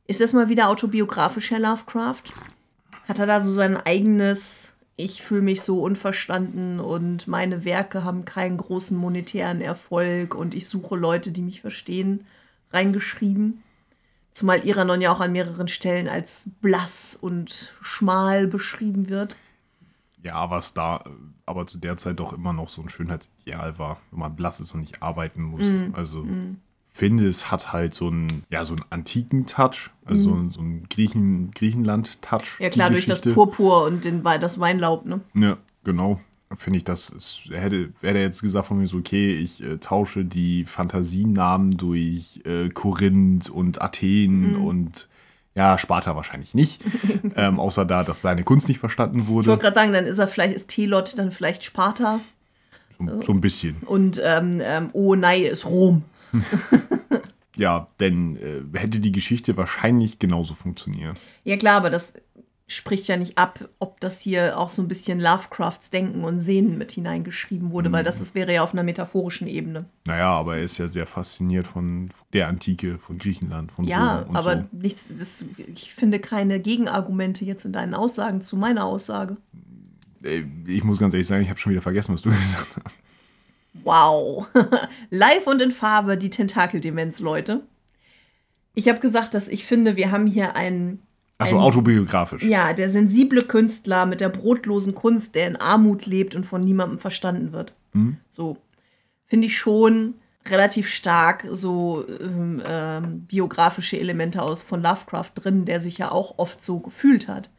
Ist 0.06 0.20
das 0.20 0.32
mal 0.32 0.48
wieder 0.48 0.68
autobiografisch, 0.68 1.50
Herr 1.50 1.60
Lovecraft? 1.60 2.24
Hat 3.08 3.18
er 3.18 3.26
da 3.26 3.42
so 3.42 3.52
sein 3.52 3.76
eigenes, 3.76 4.72
ich 4.96 5.22
fühle 5.22 5.42
mich 5.42 5.62
so 5.62 5.82
unverstanden 5.82 6.80
und 6.80 7.26
meine 7.26 7.64
Werke 7.64 8.04
haben 8.04 8.24
keinen 8.24 8.58
großen 8.58 8.96
monetären 8.96 9.60
Erfolg 9.60 10.34
und 10.34 10.54
ich 10.54 10.68
suche 10.68 10.96
Leute, 10.96 11.32
die 11.32 11.42
mich 11.42 11.60
verstehen, 11.60 12.26
reingeschrieben? 12.72 13.62
Zumal 14.32 14.66
Iranon 14.66 15.00
ja 15.00 15.12
auch 15.12 15.20
an 15.20 15.32
mehreren 15.32 15.68
Stellen 15.68 16.08
als 16.08 16.44
blass 16.60 17.16
und 17.20 17.72
schmal 17.82 18.46
beschrieben 18.46 19.08
wird. 19.08 19.36
Ja, 20.22 20.50
was 20.50 20.72
da 20.74 20.98
äh, 21.04 21.10
aber 21.46 21.66
zu 21.66 21.78
der 21.78 21.96
Zeit 21.96 22.18
doch 22.20 22.32
immer 22.32 22.52
noch 22.52 22.68
so 22.68 22.80
ein 22.82 22.88
Schönheitsideal 22.88 23.78
war, 23.78 23.98
wenn 24.10 24.20
man 24.20 24.36
blass 24.36 24.60
ist 24.60 24.72
und 24.72 24.80
nicht 24.80 25.02
arbeiten 25.02 25.42
muss. 25.42 25.62
Also 25.92 26.24
finde, 26.94 27.26
es 27.28 27.50
hat 27.50 27.72
halt 27.72 27.94
so 27.94 28.06
einen, 28.08 28.44
ja, 28.50 28.64
so 28.64 28.74
einen 28.74 28.84
antiken 28.90 29.46
Touch, 29.46 29.90
also 30.04 30.22
so, 30.22 30.32
einen- 30.32 30.50
so 30.52 30.60
einen 30.60 30.88
Griechen, 30.88 31.50
Griechenland-Touch. 31.52 32.60
Ja 32.60 32.70
klar, 32.70 32.90
durch 32.90 33.06
das. 33.06 33.20
Purpur 33.22 33.84
und 33.84 34.04
den, 34.04 34.22
das 34.22 34.60
Weinlaub, 34.60 35.04
ne? 35.06 35.20
Ja, 35.34 35.56
genau. 35.84 36.20
Finde 36.56 36.78
ich, 36.78 36.84
das 36.84 37.10
ist, 37.10 37.42
hätte, 37.50 37.90
hätte 38.02 38.18
er 38.18 38.22
jetzt 38.22 38.42
gesagt 38.42 38.66
von 38.66 38.78
mir 38.78 38.86
so, 38.86 38.98
okay, 38.98 39.34
ich 39.34 39.62
äh, 39.62 39.78
tausche 39.78 40.24
die 40.24 40.64
Fantasienamen 40.64 41.76
durch 41.76 42.40
äh, 42.44 42.68
Korinth 42.68 43.48
und 43.50 43.80
Athen 43.82 44.52
Mhm. 44.58 44.64
und 44.64 45.08
ja, 45.54 45.76
Sparta 45.78 46.16
wahrscheinlich 46.16 46.54
nicht. 46.54 46.80
ähm, 47.36 47.60
außer 47.60 47.84
da, 47.84 48.02
dass 48.04 48.22
seine 48.22 48.42
Kunst 48.42 48.68
nicht 48.68 48.78
verstanden 48.80 49.20
Ich 49.20 49.26
wurde. 49.26 49.48
wollte 49.48 49.62
gerade 49.62 49.74
sagen, 49.74 49.92
dann 49.92 50.06
ist 50.06 50.18
er 50.18 50.28
vielleicht, 50.28 50.54
ist 50.54 50.68
Telot 50.70 51.18
dann 51.18 51.30
vielleicht 51.30 51.62
Sparta 51.64 52.20
So, 52.98 53.20
so 53.22 53.32
ein 53.32 53.40
bisschen. 53.40 53.76
und 53.86 54.20
ähm, 54.24 54.60
ähm, 54.62 54.90
Oonai 54.92 55.40
ist 55.42 55.66
Rom. 55.66 56.04
Ja, 57.54 57.88
denn 58.00 58.36
äh, 58.38 58.78
hätte 58.78 58.98
die 58.98 59.12
Geschichte 59.12 59.58
wahrscheinlich 59.58 60.18
genauso 60.18 60.54
funktioniert. 60.54 61.20
Ja 61.44 61.58
klar, 61.58 61.76
aber 61.76 61.90
das 61.90 62.14
spricht 62.72 63.08
ja 63.08 63.16
nicht 63.16 63.38
ab, 63.38 63.68
ob 63.78 64.00
das 64.00 64.20
hier 64.20 64.58
auch 64.58 64.70
so 64.70 64.82
ein 64.82 64.88
bisschen 64.88 65.20
Lovecrafts 65.20 65.90
Denken 65.90 66.24
und 66.24 66.40
Sehnen 66.40 66.78
mit 66.78 66.92
hineingeschrieben 66.92 67.70
wurde, 67.70 67.92
weil 67.92 68.04
das, 68.04 68.18
das 68.18 68.34
wäre 68.34 68.52
ja 68.52 68.62
auf 68.62 68.72
einer 68.72 68.82
metaphorischen 68.82 69.46
Ebene. 69.48 69.84
Naja, 70.06 70.30
aber 70.30 70.56
er 70.56 70.62
ist 70.64 70.78
ja 70.78 70.88
sehr 70.88 71.06
fasziniert 71.06 71.66
von 71.66 72.10
der 72.32 72.48
Antike, 72.48 72.98
von 72.98 73.18
Griechenland, 73.18 73.72
von 73.72 73.84
Ja, 73.86 74.20
und 74.20 74.36
aber 74.36 74.54
so. 74.56 74.64
nichts, 74.72 75.06
das, 75.08 75.44
ich 75.74 75.94
finde 75.94 76.18
keine 76.18 76.60
Gegenargumente 76.60 77.44
jetzt 77.44 77.64
in 77.64 77.72
deinen 77.72 77.94
Aussagen 77.94 78.40
zu 78.40 78.56
meiner 78.56 78.84
Aussage. 78.84 79.36
Äh, 80.22 80.44
Ich 80.66 80.84
muss 80.84 80.98
ganz 80.98 81.14
ehrlich 81.14 81.26
sagen, 81.26 81.42
ich 81.42 81.50
habe 81.50 81.58
schon 81.60 81.72
wieder 81.72 81.82
vergessen, 81.82 82.14
was 82.14 82.22
du 82.22 82.30
gesagt 82.30 82.76
hast. 82.84 82.98
Wow. 83.84 84.48
Live 85.10 85.46
und 85.46 85.62
in 85.62 85.72
Farbe 85.72 86.16
die 86.18 86.30
Tentakeldemenz, 86.30 87.20
Leute. 87.20 87.62
Ich 88.74 88.88
habe 88.88 89.00
gesagt, 89.00 89.34
dass 89.34 89.48
ich 89.48 89.64
finde, 89.66 89.96
wir 89.96 90.10
haben 90.10 90.26
hier 90.26 90.56
einen 90.56 91.00
Achso, 91.42 91.58
autobiografisch. 91.58 92.42
Ja, 92.42 92.72
der 92.72 92.90
sensible 92.90 93.42
Künstler 93.42 94.06
mit 94.06 94.20
der 94.20 94.28
brotlosen 94.28 94.94
Kunst, 94.94 95.34
der 95.34 95.46
in 95.46 95.56
Armut 95.56 96.06
lebt 96.06 96.34
und 96.34 96.44
von 96.44 96.62
niemandem 96.62 96.98
verstanden 96.98 97.52
wird. 97.52 97.72
So 98.30 98.56
finde 99.26 99.46
ich 99.46 99.58
schon 99.58 100.14
relativ 100.48 100.88
stark 100.88 101.46
so 101.50 102.04
ähm, 102.20 102.62
ähm, 102.66 103.20
biografische 103.26 103.98
Elemente 103.98 104.42
aus 104.42 104.62
von 104.62 104.82
Lovecraft 104.82 105.30
drin, 105.34 105.64
der 105.64 105.80
sich 105.80 105.98
ja 105.98 106.10
auch 106.10 106.38
oft 106.38 106.62
so 106.62 106.80
gefühlt 106.80 107.28
hat. 107.28 107.50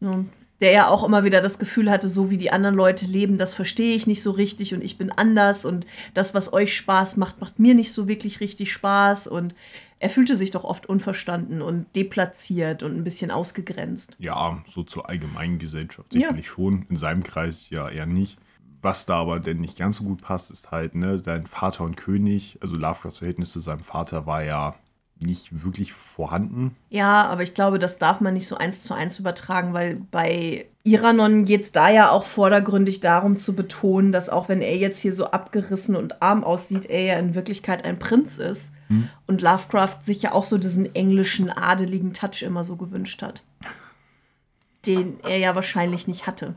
Ne? 0.00 0.26
Der 0.60 0.72
ja 0.72 0.88
auch 0.88 1.04
immer 1.04 1.24
wieder 1.24 1.40
das 1.40 1.58
Gefühl 1.58 1.90
hatte, 1.90 2.08
so 2.08 2.30
wie 2.30 2.36
die 2.36 2.50
anderen 2.50 2.74
Leute 2.74 3.06
leben, 3.06 3.38
das 3.38 3.54
verstehe 3.54 3.94
ich 3.94 4.06
nicht 4.06 4.22
so 4.22 4.32
richtig 4.32 4.74
und 4.74 4.82
ich 4.82 4.98
bin 4.98 5.10
anders 5.10 5.64
und 5.64 5.86
das, 6.12 6.34
was 6.34 6.52
euch 6.52 6.76
Spaß 6.76 7.16
macht, 7.16 7.40
macht 7.40 7.58
mir 7.58 7.74
nicht 7.74 7.92
so 7.92 8.08
wirklich 8.08 8.40
richtig 8.40 8.72
Spaß 8.72 9.26
und 9.26 9.54
er 10.00 10.10
fühlte 10.10 10.34
sich 10.34 10.50
doch 10.50 10.64
oft 10.64 10.86
unverstanden 10.86 11.60
und 11.62 11.94
deplatziert 11.94 12.82
und 12.82 12.96
ein 12.96 13.04
bisschen 13.04 13.30
ausgegrenzt. 13.30 14.16
Ja, 14.18 14.64
so 14.68 14.82
zur 14.82 15.08
allgemeinen 15.08 15.58
Gesellschaft 15.58 16.12
Ja. 16.14 16.20
sicherlich 16.22 16.48
schon. 16.48 16.86
In 16.88 16.96
seinem 16.96 17.22
Kreis 17.22 17.68
ja 17.70 17.88
eher 17.88 18.06
nicht. 18.06 18.38
Was 18.82 19.04
da 19.04 19.16
aber 19.20 19.40
denn 19.40 19.60
nicht 19.60 19.76
ganz 19.76 19.96
so 19.96 20.04
gut 20.04 20.22
passt, 20.22 20.50
ist 20.50 20.70
halt, 20.70 20.94
ne, 20.94 21.18
sein 21.18 21.46
Vater 21.46 21.84
und 21.84 21.98
König, 21.98 22.58
also 22.62 22.76
Lovecrafts 22.76 23.18
Verhältnis 23.18 23.52
zu 23.52 23.60
seinem 23.60 23.80
Vater 23.84 24.24
war 24.24 24.42
ja 24.42 24.74
nicht 25.22 25.64
wirklich 25.64 25.92
vorhanden. 25.92 26.74
Ja, 26.88 27.26
aber 27.26 27.42
ich 27.42 27.54
glaube, 27.54 27.78
das 27.78 27.98
darf 27.98 28.20
man 28.20 28.34
nicht 28.34 28.46
so 28.46 28.56
eins 28.56 28.82
zu 28.82 28.94
eins 28.94 29.18
übertragen, 29.18 29.74
weil 29.74 29.96
bei 30.10 30.66
Iranon 30.82 31.44
geht 31.44 31.62
es 31.62 31.72
da 31.72 31.90
ja 31.90 32.10
auch 32.10 32.24
vordergründig 32.24 33.00
darum 33.00 33.36
zu 33.36 33.54
betonen, 33.54 34.12
dass 34.12 34.28
auch 34.30 34.48
wenn 34.48 34.62
er 34.62 34.76
jetzt 34.76 35.00
hier 35.00 35.14
so 35.14 35.26
abgerissen 35.26 35.94
und 35.94 36.22
arm 36.22 36.42
aussieht, 36.42 36.86
er 36.86 37.02
ja 37.02 37.18
in 37.18 37.34
Wirklichkeit 37.34 37.84
ein 37.84 37.98
Prinz 37.98 38.38
ist. 38.38 38.70
Hm. 38.88 39.08
Und 39.26 39.42
Lovecraft 39.42 39.98
sich 40.04 40.22
ja 40.22 40.32
auch 40.32 40.44
so 40.44 40.58
diesen 40.58 40.94
englischen, 40.94 41.50
adeligen 41.50 42.12
Touch 42.12 42.42
immer 42.42 42.64
so 42.64 42.76
gewünscht 42.76 43.22
hat. 43.22 43.42
Den 44.86 45.18
er 45.28 45.36
ja 45.36 45.54
wahrscheinlich 45.54 46.08
nicht 46.08 46.26
hatte. 46.26 46.54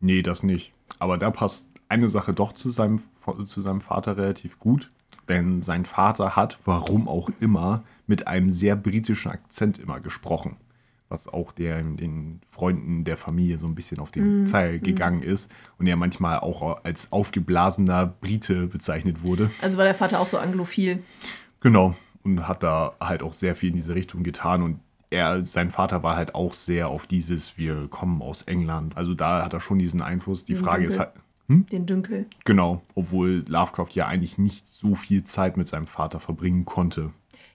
Nee, 0.00 0.22
das 0.22 0.42
nicht. 0.42 0.72
Aber 0.98 1.16
da 1.16 1.30
passt 1.30 1.66
eine 1.88 2.08
Sache 2.08 2.32
doch 2.32 2.52
zu 2.52 2.70
seinem, 2.70 3.02
zu 3.44 3.60
seinem 3.60 3.80
Vater 3.80 4.16
relativ 4.16 4.58
gut. 4.58 4.90
Denn 5.28 5.62
sein 5.62 5.84
Vater 5.84 6.34
hat, 6.34 6.58
warum 6.64 7.06
auch 7.06 7.30
immer, 7.38 7.84
mit 8.10 8.26
einem 8.26 8.50
sehr 8.50 8.74
britischen 8.74 9.30
Akzent 9.30 9.78
immer 9.78 10.00
gesprochen. 10.00 10.56
Was 11.08 11.28
auch 11.28 11.52
der, 11.52 11.80
den 11.80 12.40
Freunden 12.50 13.04
der 13.04 13.16
Familie 13.16 13.56
so 13.56 13.68
ein 13.68 13.76
bisschen 13.76 14.00
auf 14.00 14.10
den 14.10 14.42
mm, 14.42 14.46
Zeil 14.46 14.78
mm. 14.78 14.82
gegangen 14.82 15.22
ist. 15.22 15.50
Und 15.78 15.86
er 15.86 15.94
manchmal 15.94 16.40
auch 16.40 16.84
als 16.84 17.12
aufgeblasener 17.12 18.06
Brite 18.06 18.66
bezeichnet 18.66 19.22
wurde. 19.22 19.50
Also 19.62 19.78
war 19.78 19.84
der 19.84 19.94
Vater 19.94 20.18
auch 20.18 20.26
so 20.26 20.38
anglophil. 20.38 21.04
Genau. 21.60 21.96
Und 22.24 22.48
hat 22.48 22.64
da 22.64 22.94
halt 23.00 23.22
auch 23.22 23.32
sehr 23.32 23.54
viel 23.54 23.70
in 23.70 23.76
diese 23.76 23.94
Richtung 23.94 24.24
getan. 24.24 24.62
Und 24.62 24.80
er, 25.08 25.46
sein 25.46 25.70
Vater 25.70 26.02
war 26.02 26.16
halt 26.16 26.34
auch 26.34 26.54
sehr 26.54 26.88
auf 26.88 27.06
dieses, 27.06 27.56
wir 27.56 27.86
kommen 27.88 28.22
aus 28.22 28.42
England. 28.42 28.96
Also 28.96 29.14
da 29.14 29.44
hat 29.44 29.54
er 29.54 29.60
schon 29.60 29.78
diesen 29.78 30.02
Einfluss. 30.02 30.44
Die 30.44 30.54
Den 30.54 30.64
Frage 30.64 30.82
Dunkel. 30.82 30.92
ist 30.92 30.98
halt. 30.98 31.12
Hm? 31.46 31.66
Den 31.66 31.86
Dünkel. 31.86 32.26
Genau, 32.44 32.82
obwohl 32.96 33.44
Lovecraft 33.46 33.90
ja 33.94 34.06
eigentlich 34.06 34.36
nicht 34.38 34.68
so 34.68 34.96
viel 34.96 35.22
Zeit 35.22 35.56
mit 35.56 35.68
seinem 35.68 35.86
Vater 35.86 36.18
verbringen 36.18 36.64
konnte. 36.64 37.10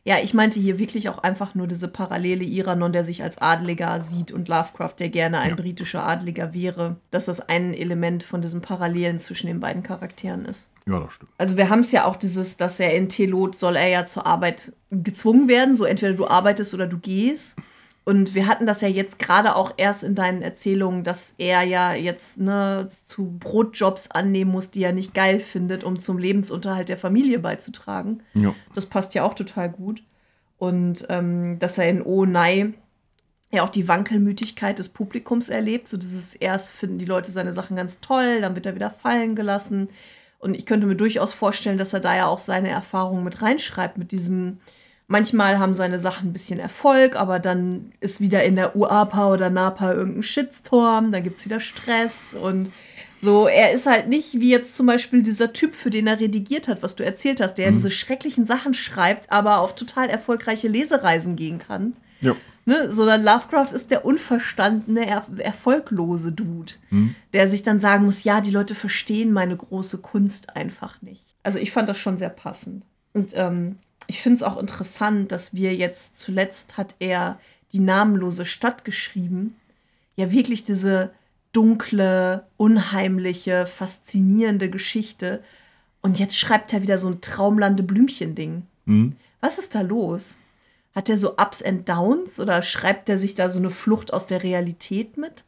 Ja, 0.08 0.20
ich 0.20 0.36
meinte 0.36 0.60
hier 0.60 0.78
wirklich 0.78 1.10
auch 1.10 1.18
einfach 1.18 1.56
nur 1.56 1.66
diese 1.66 1.88
Parallele 1.88 2.44
Iranon, 2.44 2.94
der 2.94 3.04
sich 3.04 3.24
als 3.24 3.40
Adliger 3.40 4.02
sieht 4.02 4.32
und 4.32 4.48
Lovecraft, 4.48 4.94
der 5.00 5.10
gerne 5.10 5.40
ein 5.40 5.50
ja. 5.50 5.56
britischer 5.56 6.06
Adliger 6.06 6.54
wäre, 6.54 6.98
dass 7.10 7.26
das 7.26 7.42
ein 7.42 7.74
Element 7.74 8.22
von 8.22 8.40
diesen 8.40 8.62
Parallelen 8.62 9.20
zwischen 9.20 9.48
den 9.48 9.60
beiden 9.60 9.82
Charakteren 9.82 10.46
ist. 10.46 10.68
Ja, 10.88 11.00
das 11.00 11.14
stimmt. 11.14 11.32
Also 11.40 11.58
wir 11.58 11.70
haben 11.70 11.80
es 11.80 11.92
ja 11.92 12.06
auch 12.06 12.18
dieses, 12.18 12.56
dass 12.56 12.80
er 12.80 12.94
in 12.94 13.10
Telot 13.10 13.58
soll 13.58 13.76
er 13.76 13.88
ja 13.88 14.06
zur 14.06 14.28
Arbeit 14.28 14.74
gezwungen 14.92 15.48
werden, 15.48 15.76
so 15.76 15.86
entweder 15.86 16.14
du 16.14 16.28
arbeitest 16.28 16.76
oder 16.76 16.86
du 16.86 17.00
gehst. 17.00 17.56
Und 18.06 18.36
wir 18.36 18.46
hatten 18.46 18.68
das 18.68 18.82
ja 18.82 18.88
jetzt 18.88 19.18
gerade 19.18 19.56
auch 19.56 19.74
erst 19.78 20.04
in 20.04 20.14
deinen 20.14 20.44
Erzählungen, 20.44 21.04
dass 21.04 21.34
er 21.40 21.64
ja 21.64 21.94
jetzt 21.94 22.38
ne, 22.38 22.88
zu 23.08 23.36
Brotjobs 23.40 24.12
annehmen 24.12 24.52
muss, 24.52 24.70
die 24.70 24.84
er 24.84 24.94
nicht 24.94 25.16
geil 25.16 25.40
findet, 25.40 25.84
um 25.84 26.00
zum 26.00 26.20
Lebensunterhalt 26.20 26.88
der 26.88 27.00
Familie 27.00 27.40
beizutragen. 27.40 28.22
Ja. 28.36 28.54
Das 28.76 28.86
passt 28.86 29.16
ja 29.16 29.24
auch 29.24 29.34
total 29.34 29.70
gut. 29.70 30.04
Und 30.60 31.08
ähm, 31.10 31.58
dass 31.58 31.80
er 31.80 31.90
in 31.90 32.04
Oh 32.04 32.26
Nei 32.26 32.74
ja 33.52 33.64
auch 33.64 33.70
die 33.70 33.88
Wankelmütigkeit 33.88 34.78
des 34.78 34.90
Publikums 34.90 35.50
erlebt. 35.50 35.88
So 35.88 35.98
dieses 35.98 36.36
erst 36.36 36.72
finden 36.72 37.00
die 37.00 37.06
Leute 37.06 37.32
seine 37.32 37.54
Sachen 37.54 37.76
ganz 37.76 38.00
toll, 38.02 38.42
dann 38.42 38.56
wird 38.56 38.68
er 38.68 38.76
wieder 38.76 38.92
fallen 38.92 39.36
gelassen. 39.36 39.90
Und 40.38 40.54
ich 40.54 40.68
könnte 40.68 40.86
mir 40.86 40.96
durchaus 40.96 41.34
vorstellen, 41.34 41.80
dass 41.80 41.94
er 41.94 42.02
da 42.02 42.16
ja 42.16 42.28
auch 42.28 42.40
seine 42.40 42.70
Erfahrungen 42.70 43.24
mit 43.24 43.42
reinschreibt, 43.42 43.98
mit 43.98 44.12
diesem 44.12 44.60
Manchmal 45.08 45.60
haben 45.60 45.76
seine 45.76 46.00
Sachen 46.00 46.30
ein 46.30 46.34
bisschen 46.34 46.60
Erfolg, 46.60 47.16
aber 47.16 47.40
dann 47.40 47.92
ist 48.00 48.22
wieder 48.22 48.44
in 48.44 48.56
der 48.56 48.76
UAPA 48.76 49.34
oder 49.34 49.50
NAPA 49.52 49.94
irgendein 49.94 50.24
Shitstorm, 50.24 51.12
dann 51.12 51.24
gibt 51.24 51.38
es 51.38 51.46
wieder 51.46 51.60
Stress 51.60 52.14
und 52.42 52.72
so. 53.22 53.48
Er 53.48 53.72
ist 53.72 53.86
halt 53.86 54.08
nicht 54.08 54.40
wie 54.40 54.50
jetzt 54.50 54.76
zum 54.76 54.88
Beispiel 54.88 55.22
dieser 55.22 55.54
Typ, 55.54 55.76
für 55.76 55.92
den 55.92 56.08
er 56.08 56.20
redigiert 56.20 56.68
hat, 56.68 56.82
was 56.82 56.96
du 56.96 57.06
erzählt 57.06 57.40
hast, 57.40 57.56
der 57.56 57.70
mhm. 57.70 57.76
diese 57.76 57.92
schrecklichen 57.92 58.48
Sachen 58.48 58.74
schreibt, 58.74 59.32
aber 59.32 59.60
auf 59.60 59.76
total 59.76 60.10
erfolgreiche 60.10 60.68
Lesereisen 60.68 61.36
gehen 61.36 61.60
kann. 61.60 61.94
Ja. 62.22 62.36
Ne, 62.68 62.92
sondern 62.92 63.24
Lovecraft 63.24 63.74
ist 63.74 63.92
der 63.92 64.06
unverstandene, 64.06 65.06
er 65.06 65.24
erfolglose 65.38 66.32
Dude, 66.32 66.74
mhm. 66.90 67.14
der 67.32 67.48
sich 67.48 67.62
dann 67.62 67.80
sagen 67.80 68.06
muss, 68.06 68.24
ja, 68.24 68.42
die 68.42 68.50
Leute 68.50 68.74
verstehen 68.74 69.32
meine 69.32 69.56
große 69.56 70.00
Kunst 70.00 70.56
einfach 70.56 71.00
nicht. 71.04 71.36
Also 71.44 71.60
ich 71.60 71.72
fand 71.72 71.88
das 71.90 72.00
schon 72.00 72.18
sehr 72.18 72.30
passend. 72.30 72.84
Und 73.14 73.34
ähm, 73.36 73.78
ich 74.08 74.22
finde 74.22 74.38
es 74.38 74.44
auch 74.44 74.58
interessant, 74.58 75.32
dass 75.32 75.54
wir 75.54 75.76
jetzt 75.76 76.20
zuletzt 76.20 76.78
hat 76.78 76.96
er 77.00 77.40
die 77.72 77.80
namenlose 77.80 78.46
Stadt 78.46 78.86
geschrieben. 78.86 79.56
Ja, 80.16 80.32
wirklich 80.32 80.64
diese 80.64 81.12
dunkle, 81.52 82.46
unheimliche, 82.58 83.66
faszinierende 83.66 84.70
Geschichte. 84.70 85.44
Und 86.02 86.20
jetzt 86.20 86.38
schreibt 86.38 86.74
er 86.74 86.82
wieder 86.82 86.98
so 86.98 87.08
ein 87.08 87.22
Traumlande-Blümchen-Ding. 87.22 88.64
Mhm. 88.86 89.16
Was 89.40 89.58
ist 89.58 89.76
da 89.76 89.82
los? 89.82 90.38
Hat 90.94 91.10
er 91.10 91.18
so 91.18 91.34
Ups 91.38 91.62
and 91.62 91.88
Downs 91.90 92.40
oder 92.40 92.62
schreibt 92.62 93.10
er 93.10 93.18
sich 93.18 93.36
da 93.36 93.50
so 93.50 93.60
eine 93.60 93.70
Flucht 93.70 94.14
aus 94.14 94.28
der 94.28 94.44
Realität 94.44 95.18
mit? 95.18 95.44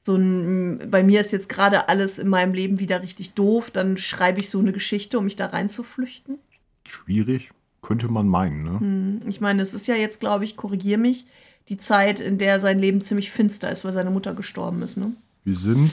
So 0.00 0.16
ein, 0.16 0.90
bei 0.90 1.02
mir 1.02 1.22
ist 1.22 1.32
jetzt 1.32 1.48
gerade 1.48 1.88
alles 1.88 2.18
in 2.18 2.28
meinem 2.28 2.52
Leben 2.52 2.78
wieder 2.78 3.02
richtig 3.02 3.32
doof, 3.32 3.70
dann 3.70 3.96
schreibe 3.96 4.40
ich 4.40 4.50
so 4.50 4.58
eine 4.58 4.72
Geschichte, 4.72 5.18
um 5.18 5.24
mich 5.24 5.36
da 5.36 5.46
reinzuflüchten. 5.46 6.38
Schwierig. 6.86 7.50
Könnte 7.84 8.08
man 8.08 8.26
meinen, 8.26 8.62
ne? 8.62 8.80
Hm, 8.80 9.28
ich 9.28 9.42
meine, 9.42 9.60
es 9.60 9.74
ist 9.74 9.86
ja 9.86 9.94
jetzt, 9.94 10.18
glaube 10.18 10.44
ich, 10.44 10.56
korrigier 10.56 10.96
mich, 10.96 11.26
die 11.68 11.76
Zeit, 11.76 12.18
in 12.18 12.38
der 12.38 12.58
sein 12.58 12.78
Leben 12.78 13.02
ziemlich 13.02 13.30
finster 13.30 13.70
ist, 13.70 13.84
weil 13.84 13.92
seine 13.92 14.10
Mutter 14.10 14.34
gestorben 14.34 14.80
ist, 14.80 14.96
ne? 14.96 15.12
Wir 15.44 15.54
sind, 15.54 15.92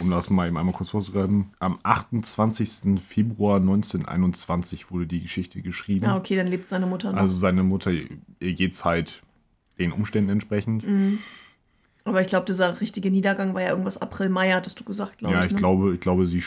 um 0.00 0.10
das 0.10 0.30
mal 0.30 0.48
eben 0.48 0.56
einmal 0.56 0.74
kurz 0.74 0.90
vorzuschreiben, 0.90 1.52
am 1.60 1.78
28. 1.84 3.00
Februar 3.00 3.60
1921 3.60 4.90
wurde 4.90 5.06
die 5.06 5.22
Geschichte 5.22 5.62
geschrieben. 5.62 6.06
Ah, 6.06 6.16
okay, 6.16 6.34
dann 6.34 6.48
lebt 6.48 6.68
seine 6.68 6.86
Mutter 6.86 7.12
noch. 7.12 7.20
Also 7.20 7.36
seine 7.36 7.62
Mutter, 7.62 7.92
ihr 7.92 8.54
geht's 8.54 8.84
halt 8.84 9.22
den 9.78 9.92
Umständen 9.92 10.30
entsprechend. 10.30 10.84
Mhm. 10.84 11.20
Aber 12.02 12.20
ich 12.20 12.26
glaube, 12.26 12.46
dieser 12.46 12.80
richtige 12.80 13.12
Niedergang 13.12 13.54
war 13.54 13.62
ja 13.62 13.70
irgendwas 13.70 13.98
April, 13.98 14.28
Mai, 14.28 14.52
hattest 14.52 14.80
du 14.80 14.84
gesagt, 14.84 15.18
glaube 15.18 15.34
ja, 15.34 15.40
ich. 15.40 15.44
Ja, 15.44 15.46
ich, 15.46 15.52
ne? 15.52 15.58
glaube, 15.58 15.94
ich 15.94 16.00
glaube, 16.00 16.26
sie 16.26 16.42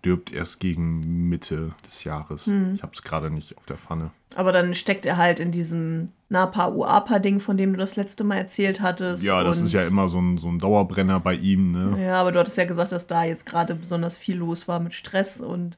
stirbt 0.00 0.32
erst 0.32 0.60
gegen 0.60 1.28
Mitte 1.28 1.72
des 1.86 2.04
Jahres. 2.04 2.46
Hm. 2.46 2.74
Ich 2.74 2.82
habe 2.82 2.92
es 2.94 3.02
gerade 3.02 3.30
nicht 3.30 3.58
auf 3.58 3.66
der 3.66 3.76
Pfanne. 3.76 4.10
Aber 4.34 4.50
dann 4.50 4.72
steckt 4.72 5.04
er 5.04 5.18
halt 5.18 5.40
in 5.40 5.50
diesem 5.50 6.06
Napa-Uapa-Ding, 6.30 7.38
von 7.38 7.58
dem 7.58 7.72
du 7.74 7.78
das 7.78 7.96
letzte 7.96 8.24
Mal 8.24 8.36
erzählt 8.36 8.80
hattest. 8.80 9.22
Ja, 9.22 9.44
das 9.44 9.60
ist 9.60 9.74
ja 9.74 9.82
immer 9.82 10.08
so 10.08 10.18
ein, 10.18 10.38
so 10.38 10.48
ein 10.48 10.58
Dauerbrenner 10.58 11.20
bei 11.20 11.34
ihm. 11.34 11.72
Ne? 11.72 12.02
Ja, 12.02 12.14
aber 12.14 12.32
du 12.32 12.38
hattest 12.38 12.56
ja 12.56 12.64
gesagt, 12.64 12.92
dass 12.92 13.08
da 13.08 13.24
jetzt 13.24 13.44
gerade 13.44 13.74
besonders 13.74 14.16
viel 14.16 14.36
los 14.36 14.68
war 14.68 14.80
mit 14.80 14.94
Stress 14.94 15.38
und 15.38 15.76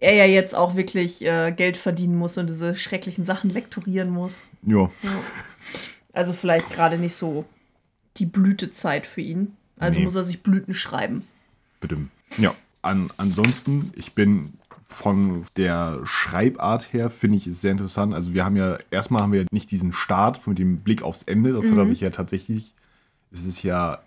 er 0.00 0.14
ja 0.14 0.24
jetzt 0.24 0.56
auch 0.56 0.74
wirklich 0.74 1.24
äh, 1.24 1.52
Geld 1.52 1.76
verdienen 1.76 2.16
muss 2.16 2.36
und 2.38 2.50
diese 2.50 2.74
schrecklichen 2.74 3.24
Sachen 3.24 3.48
lektorieren 3.48 4.10
muss. 4.10 4.42
Ja. 4.66 4.90
ja. 5.02 5.20
Also 6.12 6.32
vielleicht 6.32 6.68
gerade 6.70 6.98
nicht 6.98 7.14
so 7.14 7.44
die 8.16 8.26
Blütezeit 8.26 9.06
für 9.06 9.20
ihn. 9.20 9.56
Also 9.78 10.00
nee. 10.00 10.04
muss 10.04 10.16
er 10.16 10.24
sich 10.24 10.42
Blüten 10.42 10.74
schreiben. 10.74 11.22
Bitte. 11.80 11.98
Ja. 12.38 12.54
An, 12.82 13.10
ansonsten, 13.16 13.92
ich 13.96 14.12
bin 14.12 14.54
von 14.92 15.46
der 15.56 16.00
Schreibart 16.04 16.92
her 16.92 17.10
finde 17.10 17.38
ich 17.38 17.46
es 17.46 17.60
sehr 17.60 17.72
interessant. 17.72 18.14
Also 18.14 18.34
wir 18.34 18.44
haben 18.44 18.56
ja, 18.56 18.78
erstmal 18.90 19.22
haben 19.22 19.32
wir 19.32 19.46
nicht 19.50 19.70
diesen 19.70 19.92
Start 19.92 20.46
mit 20.46 20.58
dem 20.58 20.78
Blick 20.78 21.02
aufs 21.02 21.22
Ende. 21.22 21.52
Das 21.52 21.64
mhm. 21.64 21.70
hat 21.70 21.78
er 21.78 21.84
mhm. 21.84 21.88
sich 21.88 22.00
ja 22.00 22.10
tatsächlich, 22.10 22.74
es 23.32 23.44
ist 23.44 23.62
ja 23.62 24.00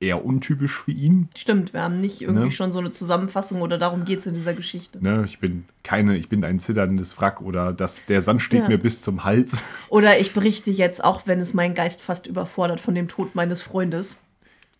eher 0.00 0.24
untypisch 0.24 0.80
für 0.80 0.92
ihn. 0.92 1.28
Stimmt, 1.36 1.72
wir 1.72 1.82
haben 1.82 2.00
nicht 2.00 2.22
irgendwie 2.22 2.44
ne? 2.44 2.50
schon 2.52 2.72
so 2.72 2.78
eine 2.78 2.92
Zusammenfassung 2.92 3.62
oder 3.62 3.78
darum 3.78 4.04
geht 4.04 4.20
es 4.20 4.26
in 4.26 4.34
dieser 4.34 4.54
Geschichte. 4.54 5.02
Ne? 5.02 5.24
Ich 5.26 5.40
bin 5.40 5.64
keine, 5.82 6.16
ich 6.16 6.28
bin 6.28 6.44
ein 6.44 6.60
zitterndes 6.60 7.18
Wrack 7.20 7.40
oder 7.40 7.72
das, 7.72 8.06
der 8.06 8.22
Sand 8.22 8.40
steht 8.40 8.62
ja. 8.62 8.68
mir 8.68 8.78
bis 8.78 9.02
zum 9.02 9.24
Hals. 9.24 9.60
Oder 9.88 10.20
ich 10.20 10.32
berichte 10.32 10.70
jetzt, 10.70 11.02
auch 11.02 11.26
wenn 11.26 11.40
es 11.40 11.52
meinen 11.52 11.74
Geist 11.74 12.00
fast 12.00 12.28
überfordert, 12.28 12.78
von 12.78 12.94
dem 12.94 13.08
Tod 13.08 13.34
meines 13.34 13.60
Freundes. 13.60 14.16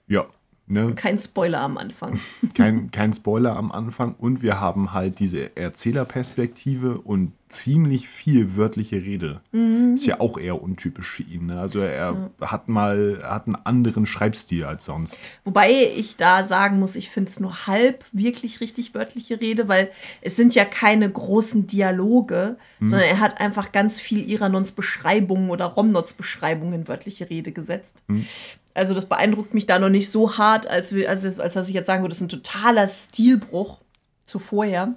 Ja, 0.06 0.26
Ne? 0.68 0.94
Kein 0.94 1.18
Spoiler 1.18 1.60
am 1.60 1.78
Anfang. 1.78 2.20
Kein, 2.54 2.90
kein 2.90 3.14
Spoiler 3.14 3.56
am 3.56 3.72
Anfang. 3.72 4.14
Und 4.14 4.42
wir 4.42 4.60
haben 4.60 4.92
halt 4.92 5.18
diese 5.18 5.56
Erzählerperspektive 5.56 7.00
und 7.00 7.32
ziemlich 7.48 8.08
viel 8.08 8.56
wörtliche 8.56 8.96
Rede. 8.96 9.40
Mhm. 9.52 9.94
Ist 9.94 10.06
ja 10.06 10.20
auch 10.20 10.38
eher 10.38 10.62
untypisch 10.62 11.10
für 11.10 11.22
ihn. 11.22 11.46
Ne? 11.46 11.58
Also 11.58 11.80
er 11.80 12.12
mhm. 12.12 12.30
hat 12.40 12.68
mal 12.68 13.20
hat 13.22 13.46
einen 13.46 13.56
anderen 13.56 14.06
Schreibstil 14.06 14.64
als 14.64 14.84
sonst. 14.84 15.18
Wobei 15.44 15.70
ich 15.96 16.16
da 16.16 16.44
sagen 16.44 16.78
muss, 16.78 16.96
ich 16.96 17.10
finde 17.10 17.30
es 17.30 17.40
nur 17.40 17.66
halb 17.66 18.04
wirklich 18.12 18.60
richtig 18.60 18.94
wörtliche 18.94 19.40
Rede, 19.40 19.68
weil 19.68 19.90
es 20.20 20.36
sind 20.36 20.54
ja 20.54 20.64
keine 20.64 21.10
großen 21.10 21.66
Dialoge, 21.66 22.56
mhm. 22.80 22.88
sondern 22.88 23.08
er 23.08 23.20
hat 23.20 23.40
einfach 23.40 23.72
ganz 23.72 23.98
viel 23.98 24.28
Iranons 24.28 24.72
Beschreibungen 24.72 25.50
oder 25.50 25.66
Romnots 25.66 26.12
Beschreibungen 26.12 26.72
in 26.72 26.88
wörtliche 26.88 27.30
Rede 27.30 27.52
gesetzt. 27.52 27.96
Mhm. 28.08 28.26
Also 28.74 28.94
das 28.94 29.06
beeindruckt 29.06 29.54
mich 29.54 29.66
da 29.66 29.78
noch 29.78 29.88
nicht 29.88 30.10
so 30.10 30.38
hart, 30.38 30.68
als, 30.68 30.92
als, 30.92 31.40
als 31.40 31.54
dass 31.54 31.68
ich 31.68 31.74
jetzt 31.74 31.86
sagen 31.86 32.02
würde, 32.02 32.10
das 32.10 32.18
ist 32.18 32.26
ein 32.26 32.28
totaler 32.28 32.86
Stilbruch 32.86 33.78
zu 34.24 34.38
vorher. 34.38 34.94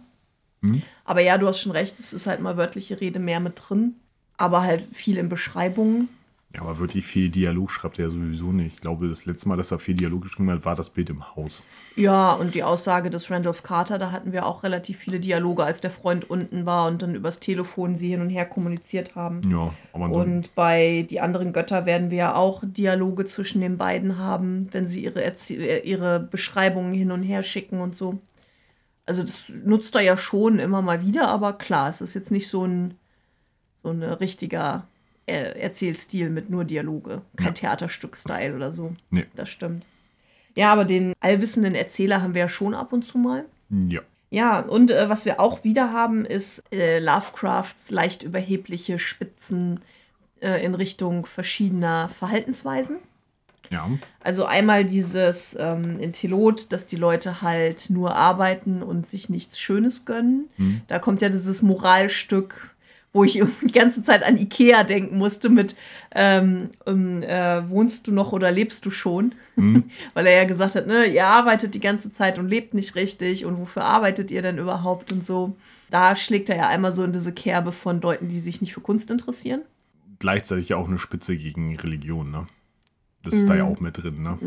Mhm. 0.62 0.82
Aber 1.06 1.22
ja, 1.22 1.38
du 1.38 1.48
hast 1.48 1.60
schon 1.60 1.72
recht, 1.72 2.00
es 2.00 2.14
ist 2.14 2.28
halt 2.28 2.40
mal 2.40 2.58
wörtliche 2.58 3.00
Rede 3.02 3.20
mehr 3.20 3.40
mit 3.40 3.62
drin. 3.68 3.96
Aber 4.38 4.64
halt 4.64 4.84
viel 4.94 5.18
in 5.18 5.30
Beschreibungen. 5.30 6.10
Ja, 6.54 6.62
aber 6.62 6.80
wirklich 6.80 7.06
viel 7.06 7.30
Dialog 7.30 7.72
schreibt 7.72 7.98
er 7.98 8.06
ja 8.06 8.12
sowieso 8.12 8.52
nicht. 8.52 8.76
Ich 8.76 8.82
glaube, 8.82 9.08
das 9.08 9.26
letzte 9.26 9.48
Mal, 9.48 9.56
dass 9.56 9.72
er 9.72 9.80
viel 9.80 9.96
Dialog 9.96 10.24
geschrieben 10.24 10.52
hat, 10.52 10.66
war 10.66 10.76
das 10.76 10.90
Bild 10.90 11.10
im 11.10 11.36
Haus. 11.36 11.64
Ja, 11.96 12.34
und 12.34 12.56
die 12.56 12.64
Aussage 12.64 13.10
des 13.10 13.32
Randolph 13.32 13.64
Carter, 13.64 13.98
da 13.98 14.12
hatten 14.12 14.34
wir 14.34 14.46
auch 14.46 14.64
relativ 14.64 14.98
viele 14.98 15.22
Dialoge, 15.22 15.64
als 15.64 15.80
der 15.80 15.92
Freund 15.92 16.30
unten 16.30 16.66
war 16.66 16.88
und 16.88 17.02
dann 17.02 17.16
übers 17.16 17.40
Telefon 17.40 17.96
sie 17.96 18.10
hin 18.10 18.22
und 18.22 18.30
her 18.30 18.46
kommuniziert 18.46 19.16
haben. 19.16 19.42
Ja, 19.50 19.74
aber 19.94 20.10
Und 20.10 20.54
bei 20.54 21.06
die 21.10 21.22
anderen 21.22 21.54
Götter 21.54 21.86
werden 21.86 22.12
wir 22.12 22.18
ja 22.18 22.36
auch 22.36 22.64
Dialoge 22.66 23.26
zwischen 23.26 23.62
den 23.62 23.78
beiden 23.78 24.18
haben, 24.18 24.68
wenn 24.74 24.88
sie 24.88 25.06
ihre, 25.06 25.24
Erzie 25.24 25.56
äh, 25.56 25.88
ihre 25.88 26.20
Beschreibungen 26.20 26.92
hin 26.92 27.12
und 27.12 27.24
her 27.24 27.44
schicken 27.44 27.80
und 27.80 27.96
so. 27.96 28.20
Also 29.06 29.24
das 29.24 29.50
nutzt 29.66 29.96
er 29.96 30.02
ja 30.02 30.16
schon 30.18 30.60
immer 30.60 30.82
mal 30.82 31.06
wieder, 31.06 31.28
aber 31.28 31.54
klar, 31.54 31.90
es 31.90 32.02
ist 32.02 32.14
jetzt 32.14 32.32
nicht 32.32 32.48
so 32.48 32.66
ein 32.66 32.96
so 33.84 33.90
ein 33.90 34.04
richtiger 34.04 34.88
Er 35.26 35.56
Erzählstil 35.62 36.30
mit 36.30 36.50
nur 36.50 36.66
Dialoge, 36.66 37.22
kein 37.36 37.48
Ja. 37.48 37.54
Theaterstück-Style 37.54 38.56
oder 38.56 38.72
so. 38.72 38.94
Nee. 39.10 39.26
Das 39.36 39.50
stimmt. 39.50 39.86
Ja, 40.56 40.72
aber 40.74 40.86
den 40.86 41.14
allwissenden 41.20 41.76
Erzähler 41.76 42.22
haben 42.22 42.34
wir 42.34 42.42
ja 42.42 42.50
schon 42.50 42.74
ab 42.74 42.94
und 42.94 43.06
zu 43.06 43.18
mal. 43.18 43.46
ja. 43.70 44.02
Ja, 44.34 44.62
und 44.62 44.92
äh, 44.92 45.10
was 45.10 45.26
wir 45.26 45.42
auch 45.42 45.66
wieder 45.66 45.92
haben, 45.92 46.24
ist 46.24 46.64
äh, 46.72 47.00
Lovecrafts 47.00 47.92
leicht 47.92 48.24
überhebliche 48.24 48.98
Spitzen 48.98 49.82
äh, 50.42 50.64
in 50.64 50.74
Richtung 50.74 51.26
verschiedener 51.26 52.08
Verhaltensweisen. 52.08 53.00
Ja. 53.72 53.90
Also 54.20 54.46
einmal 54.46 54.86
dieses 54.86 55.56
ähm, 55.58 55.98
in 56.00 56.12
Telot, 56.12 56.72
dass 56.74 56.86
die 56.86 56.98
Leute 56.98 57.42
halt 57.42 57.90
nur 57.90 58.16
arbeiten 58.16 58.84
und 58.84 59.10
sich 59.10 59.30
nichts 59.30 59.60
Schönes 59.60 60.06
gönnen. 60.06 60.50
Da 60.88 61.00
kommt 61.00 61.22
ja 61.22 61.30
dieses 61.30 61.62
Moralstück, 61.62 62.76
wo 63.14 63.24
ich 63.24 63.42
die 63.62 63.72
ganze 63.72 64.04
Zeit 64.04 64.24
an 64.24 64.38
Ikea 64.38 64.84
denken 64.84 65.18
musste 65.18 65.50
mit 65.50 65.76
ähm, 66.14 66.72
ähm, 66.86 67.24
äh, 67.24 67.68
wohnst 67.70 68.08
du 68.08 68.12
noch 68.12 68.34
oder 68.34 68.52
lebst 68.52 68.86
du 68.86 68.92
schon? 68.92 69.36
Weil 70.14 70.28
er 70.28 70.36
ja 70.36 70.46
gesagt 70.46 70.76
hat, 70.76 70.86
ne, 70.88 71.06
ihr 71.06 71.26
arbeitet 71.26 71.74
die 71.74 71.80
ganze 71.80 72.12
Zeit 72.12 72.40
und 72.40 72.50
lebt 72.50 72.74
nicht 72.74 72.96
richtig 72.96 73.46
und 73.46 73.58
wofür 73.58 73.86
arbeitet 73.86 74.32
ihr 74.32 74.42
denn 74.42 74.58
überhaupt 74.58 75.14
und 75.14 75.26
so. 75.26 75.56
Da 75.90 76.16
schlägt 76.16 76.50
er 76.50 76.58
ja 76.58 76.68
einmal 76.68 76.92
so 76.92 77.04
in 77.04 77.14
diese 77.14 77.34
Kerbe 77.34 77.72
von 77.72 78.02
Leuten, 78.02 78.28
die 78.28 78.40
sich 78.40 78.62
nicht 78.62 78.74
für 78.74 78.82
Kunst 78.82 79.12
interessieren. 79.12 79.62
Gleichzeitig 80.20 80.70
ja 80.70 80.78
auch 80.78 80.88
eine 80.88 81.00
Spitze 81.00 81.36
gegen 81.36 81.76
Religion, 81.78 82.32
ne? 82.32 82.48
Das 83.24 83.36
ist 83.36 83.48
da 83.48 83.56
ja 83.56 83.66
auch 83.66 83.80
mit 83.80 84.02
drin, 84.02 84.24
ne? 84.24 84.38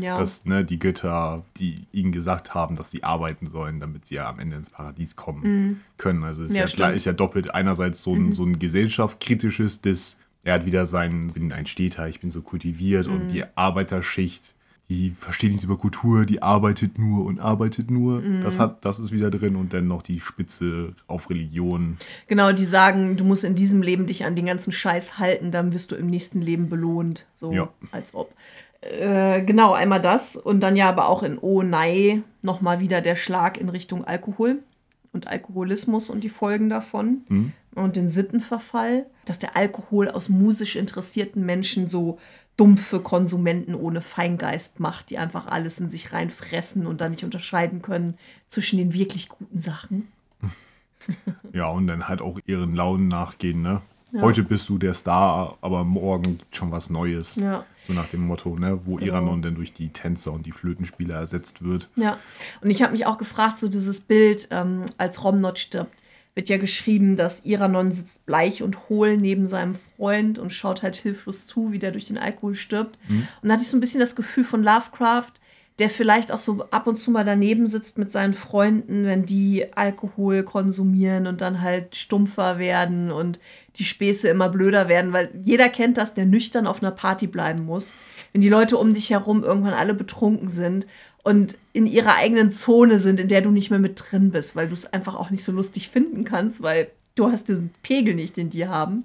Ja. 0.00 0.18
Dass 0.18 0.44
ne, 0.44 0.62
die 0.64 0.78
Götter, 0.78 1.44
die 1.56 1.86
ihnen 1.92 2.12
gesagt 2.12 2.52
haben, 2.54 2.76
dass 2.76 2.90
sie 2.90 3.02
arbeiten 3.02 3.46
sollen, 3.46 3.80
damit 3.80 4.04
sie 4.04 4.16
ja 4.16 4.28
am 4.28 4.38
Ende 4.38 4.56
ins 4.56 4.68
Paradies 4.68 5.16
kommen 5.16 5.80
können. 5.96 6.22
Also 6.24 6.44
ist 6.44 6.52
Ja, 6.54 6.60
ja. 6.60 6.66
Mhm. 6.66 6.70
klar, 6.70 6.92
ist 6.92 7.06
ja 7.06 7.12
doppelt 7.14 7.54
einerseits 7.54 8.02
so 8.02 8.14
ein, 8.14 8.32
so 8.32 8.44
ein 8.44 8.58
gesellschaftskritisches, 8.58 9.80
das 9.80 10.16
er 10.44 10.54
hat 10.54 10.66
wieder 10.66 10.86
sein, 10.86 11.24
ich 11.28 11.34
bin 11.34 11.52
ein 11.52 11.66
Städter, 11.66 12.08
ich 12.08 12.20
bin 12.20 12.30
so 12.30 12.42
kultiviert 12.42 13.06
Mhm. 13.08 13.12
und 13.14 13.28
die 13.28 13.44
Arbeiterschicht, 13.54 14.54
die 14.88 15.10
versteht 15.18 15.50
nichts 15.50 15.64
über 15.64 15.76
Kultur, 15.76 16.24
die 16.24 16.40
arbeitet 16.42 16.98
nur 16.98 17.26
und 17.26 17.40
arbeitet 17.40 17.90
nur. 17.90 18.20
Mhm. 18.22 18.40
Das 18.40 18.58
hat, 18.58 18.84
das 18.84 18.98
ist 18.98 19.12
wieder 19.12 19.30
drin 19.30 19.54
und 19.56 19.72
dann 19.74 19.86
noch 19.86 20.00
die 20.02 20.18
Spitze 20.20 20.94
auf 21.06 21.28
Religion. 21.28 21.98
Genau, 22.26 22.52
die 22.52 22.64
sagen, 22.64 23.16
du 23.16 23.24
musst 23.24 23.44
in 23.44 23.54
diesem 23.54 23.82
Leben 23.82 24.06
dich 24.06 24.24
an 24.24 24.34
den 24.34 24.46
ganzen 24.46 24.72
Scheiß 24.72 25.18
halten, 25.18 25.50
dann 25.50 25.74
wirst 25.74 25.92
du 25.92 25.96
im 25.96 26.06
nächsten 26.06 26.40
Leben 26.40 26.68
belohnt. 26.70 27.26
So, 27.34 27.52
Ja. 27.52 27.68
als 27.92 28.14
ob. 28.14 28.32
Äh, 28.80 29.42
genau, 29.42 29.72
einmal 29.74 30.00
das. 30.00 30.36
Und 30.36 30.60
dann 30.60 30.74
ja 30.76 30.88
aber 30.88 31.08
auch 31.08 31.22
in 31.22 31.36
Oh 31.38 31.62
Nei 31.62 32.22
nochmal 32.40 32.80
wieder 32.80 33.00
der 33.02 33.16
Schlag 33.16 33.60
in 33.60 33.68
Richtung 33.68 34.04
Alkohol 34.04 34.60
und 35.12 35.26
Alkoholismus 35.26 36.08
und 36.08 36.22
die 36.24 36.28
Folgen 36.30 36.70
davon. 36.70 37.52
Und 37.74 37.96
den 37.96 38.08
Sittenverfall, 38.08 39.06
dass 39.24 39.38
der 39.38 39.56
Alkohol 39.56 40.08
aus 40.08 40.28
musisch 40.28 40.76
interessierten 40.76 41.44
Menschen 41.44 41.88
so 41.90 42.18
dumpfe 42.58 43.00
Konsumenten 43.00 43.74
ohne 43.74 44.02
Feingeist 44.02 44.80
macht, 44.80 45.08
die 45.08 45.16
einfach 45.16 45.46
alles 45.46 45.78
in 45.78 45.90
sich 45.90 46.12
reinfressen 46.12 46.86
und 46.86 47.00
dann 47.00 47.12
nicht 47.12 47.24
unterscheiden 47.24 47.80
können 47.80 48.18
zwischen 48.48 48.76
den 48.78 48.92
wirklich 48.92 49.30
guten 49.30 49.58
Sachen. 49.58 50.08
Ja, 51.54 51.68
und 51.68 51.86
dann 51.86 52.06
halt 52.08 52.20
auch 52.20 52.38
ihren 52.44 52.74
Launen 52.74 53.08
nachgehen, 53.08 53.62
ne? 53.62 53.80
Heute 54.20 54.42
bist 54.42 54.68
du 54.68 54.76
der 54.78 54.92
Star, 54.94 55.56
aber 55.62 55.84
morgen 55.84 56.38
schon 56.50 56.70
was 56.70 56.90
Neues. 56.90 57.36
Ja. 57.36 57.64
So 57.86 57.92
nach 57.94 58.08
dem 58.08 58.26
Motto, 58.26 58.58
ne? 58.58 58.80
Wo 58.84 58.96
Genau. 58.96 59.06
Iranon 59.12 59.40
dann 59.42 59.54
durch 59.54 59.72
die 59.72 59.88
Tänzer 59.90 60.32
und 60.32 60.44
die 60.44 60.52
Flötenspieler 60.52 61.14
ersetzt 61.14 61.62
wird. 61.62 61.88
Ja, 61.96 62.18
und 62.60 62.70
ich 62.70 62.82
habe 62.82 62.92
mich 62.92 63.06
auch 63.06 63.16
gefragt, 63.16 63.58
so 63.58 63.68
dieses 63.68 64.00
Bild, 64.00 64.48
ähm, 64.50 64.84
als 64.98 65.24
Romnot 65.24 65.58
stirbt, 65.58 65.94
wird 66.38 66.48
ja 66.48 66.56
geschrieben, 66.56 67.16
dass 67.16 67.44
Iranon 67.44 67.90
sitzt 67.90 68.24
bleich 68.24 68.62
und 68.62 68.88
hohl 68.88 69.16
neben 69.16 69.48
seinem 69.48 69.74
Freund 69.74 70.38
und 70.38 70.52
schaut 70.52 70.84
halt 70.84 70.94
hilflos 70.94 71.48
zu, 71.48 71.72
wie 71.72 71.80
der 71.80 71.90
durch 71.90 72.04
den 72.04 72.16
Alkohol 72.16 72.54
stirbt. 72.54 72.96
Und 73.42 73.48
da 73.48 73.54
hatte 73.54 73.64
ich 73.64 73.68
so 73.68 73.76
ein 73.76 73.80
bisschen 73.80 73.98
das 73.98 74.14
Gefühl 74.14 74.44
von 74.44 74.62
Lovecraft, 74.62 75.32
der 75.80 75.90
vielleicht 75.90 76.30
auch 76.30 76.38
so 76.38 76.64
ab 76.70 76.86
und 76.86 77.00
zu 77.00 77.10
mal 77.10 77.24
daneben 77.24 77.66
sitzt 77.66 77.98
mit 77.98 78.12
seinen 78.12 78.34
Freunden, 78.34 79.04
wenn 79.04 79.26
die 79.26 79.66
Alkohol 79.74 80.44
konsumieren 80.44 81.26
und 81.26 81.40
dann 81.40 81.60
halt 81.60 81.96
stumpfer 81.96 82.60
werden 82.60 83.10
und 83.10 83.40
die 83.74 83.84
Späße 83.84 84.28
immer 84.28 84.48
blöder 84.48 84.88
werden, 84.88 85.12
weil 85.12 85.30
jeder 85.42 85.68
kennt 85.68 85.98
das, 85.98 86.14
der 86.14 86.24
nüchtern 86.24 86.68
auf 86.68 86.80
einer 86.80 86.92
Party 86.92 87.26
bleiben 87.26 87.64
muss. 87.64 87.94
Wenn 88.32 88.42
die 88.42 88.48
Leute 88.48 88.76
um 88.76 88.94
dich 88.94 89.10
herum 89.10 89.42
irgendwann 89.42 89.74
alle 89.74 89.94
betrunken 89.94 90.46
sind 90.46 90.86
und 91.28 91.58
in 91.74 91.86
ihrer 91.86 92.16
eigenen 92.16 92.52
Zone 92.52 93.00
sind, 93.00 93.20
in 93.20 93.28
der 93.28 93.42
du 93.42 93.50
nicht 93.50 93.68
mehr 93.68 93.78
mit 93.78 94.02
drin 94.02 94.30
bist, 94.30 94.56
weil 94.56 94.68
du 94.68 94.72
es 94.72 94.90
einfach 94.90 95.14
auch 95.14 95.28
nicht 95.28 95.44
so 95.44 95.52
lustig 95.52 95.90
finden 95.90 96.24
kannst, 96.24 96.62
weil 96.62 96.88
du 97.16 97.30
hast 97.30 97.48
diesen 97.48 97.68
Pegel 97.82 98.14
nicht, 98.14 98.38
den 98.38 98.48
die 98.48 98.66
haben. 98.66 99.02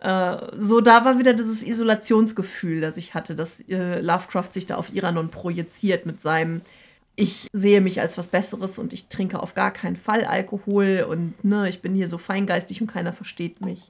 Äh, 0.00 0.36
so, 0.58 0.82
da 0.82 1.06
war 1.06 1.18
wieder 1.18 1.32
dieses 1.32 1.62
Isolationsgefühl, 1.62 2.82
das 2.82 2.98
ich 2.98 3.14
hatte, 3.14 3.34
dass 3.34 3.60
äh, 3.70 4.00
Lovecraft 4.00 4.50
sich 4.52 4.66
da 4.66 4.74
auf 4.74 4.94
Iranon 4.94 5.30
projiziert 5.30 6.04
mit 6.04 6.20
seinem 6.20 6.60
ich 7.16 7.48
sehe 7.52 7.80
mich 7.80 8.00
als 8.00 8.18
was 8.18 8.26
Besseres 8.26 8.78
und 8.78 8.92
ich 8.92 9.08
trinke 9.08 9.40
auf 9.40 9.54
gar 9.54 9.70
keinen 9.70 9.96
Fall 9.96 10.24
Alkohol 10.24 11.06
und 11.08 11.44
ne, 11.44 11.68
ich 11.68 11.80
bin 11.80 11.94
hier 11.94 12.08
so 12.08 12.18
feingeistig 12.18 12.80
und 12.80 12.88
keiner 12.88 13.12
versteht 13.12 13.60
mich. 13.60 13.86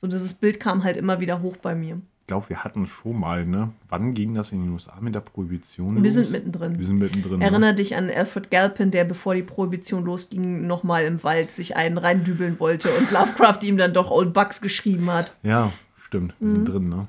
So 0.00 0.06
dieses 0.06 0.32
Bild 0.32 0.58
kam 0.58 0.82
halt 0.82 0.96
immer 0.96 1.20
wieder 1.20 1.42
hoch 1.42 1.58
bei 1.58 1.74
mir. 1.74 2.00
Ich 2.26 2.28
glaube, 2.28 2.48
wir 2.48 2.64
hatten 2.64 2.82
es 2.82 2.90
schon 2.90 3.20
mal, 3.20 3.46
ne? 3.46 3.70
Wann 3.88 4.12
ging 4.12 4.34
das 4.34 4.50
in 4.50 4.60
den 4.64 4.72
USA 4.72 4.94
mit 5.00 5.14
der 5.14 5.20
Prohibition? 5.20 5.94
Wir 6.02 6.02
los? 6.02 6.14
sind 6.14 6.32
mittendrin. 6.32 6.76
Wir 6.76 6.84
sind 6.84 6.98
mittendrin. 6.98 7.38
ne? 7.38 7.44
Erinnere 7.44 7.72
dich 7.74 7.94
an 7.94 8.10
Alfred 8.10 8.50
Galpin, 8.50 8.90
der 8.90 9.04
bevor 9.04 9.36
die 9.36 9.44
Prohibition 9.44 10.04
losging, 10.04 10.66
nochmal 10.66 11.04
im 11.04 11.22
Wald 11.22 11.52
sich 11.52 11.76
einen 11.76 11.98
reindübeln 11.98 12.58
wollte 12.58 12.90
und 12.98 13.12
Lovecraft 13.12 13.60
ihm 13.62 13.76
dann 13.76 13.92
doch 13.92 14.10
Old 14.10 14.32
Bucks 14.32 14.60
geschrieben 14.60 15.08
hat. 15.12 15.36
Ja, 15.44 15.72
stimmt. 16.04 16.34
Wir 16.40 16.48
Mhm. 16.48 16.54
sind 16.56 16.64
drin, 16.68 16.88
ne? 16.88 17.02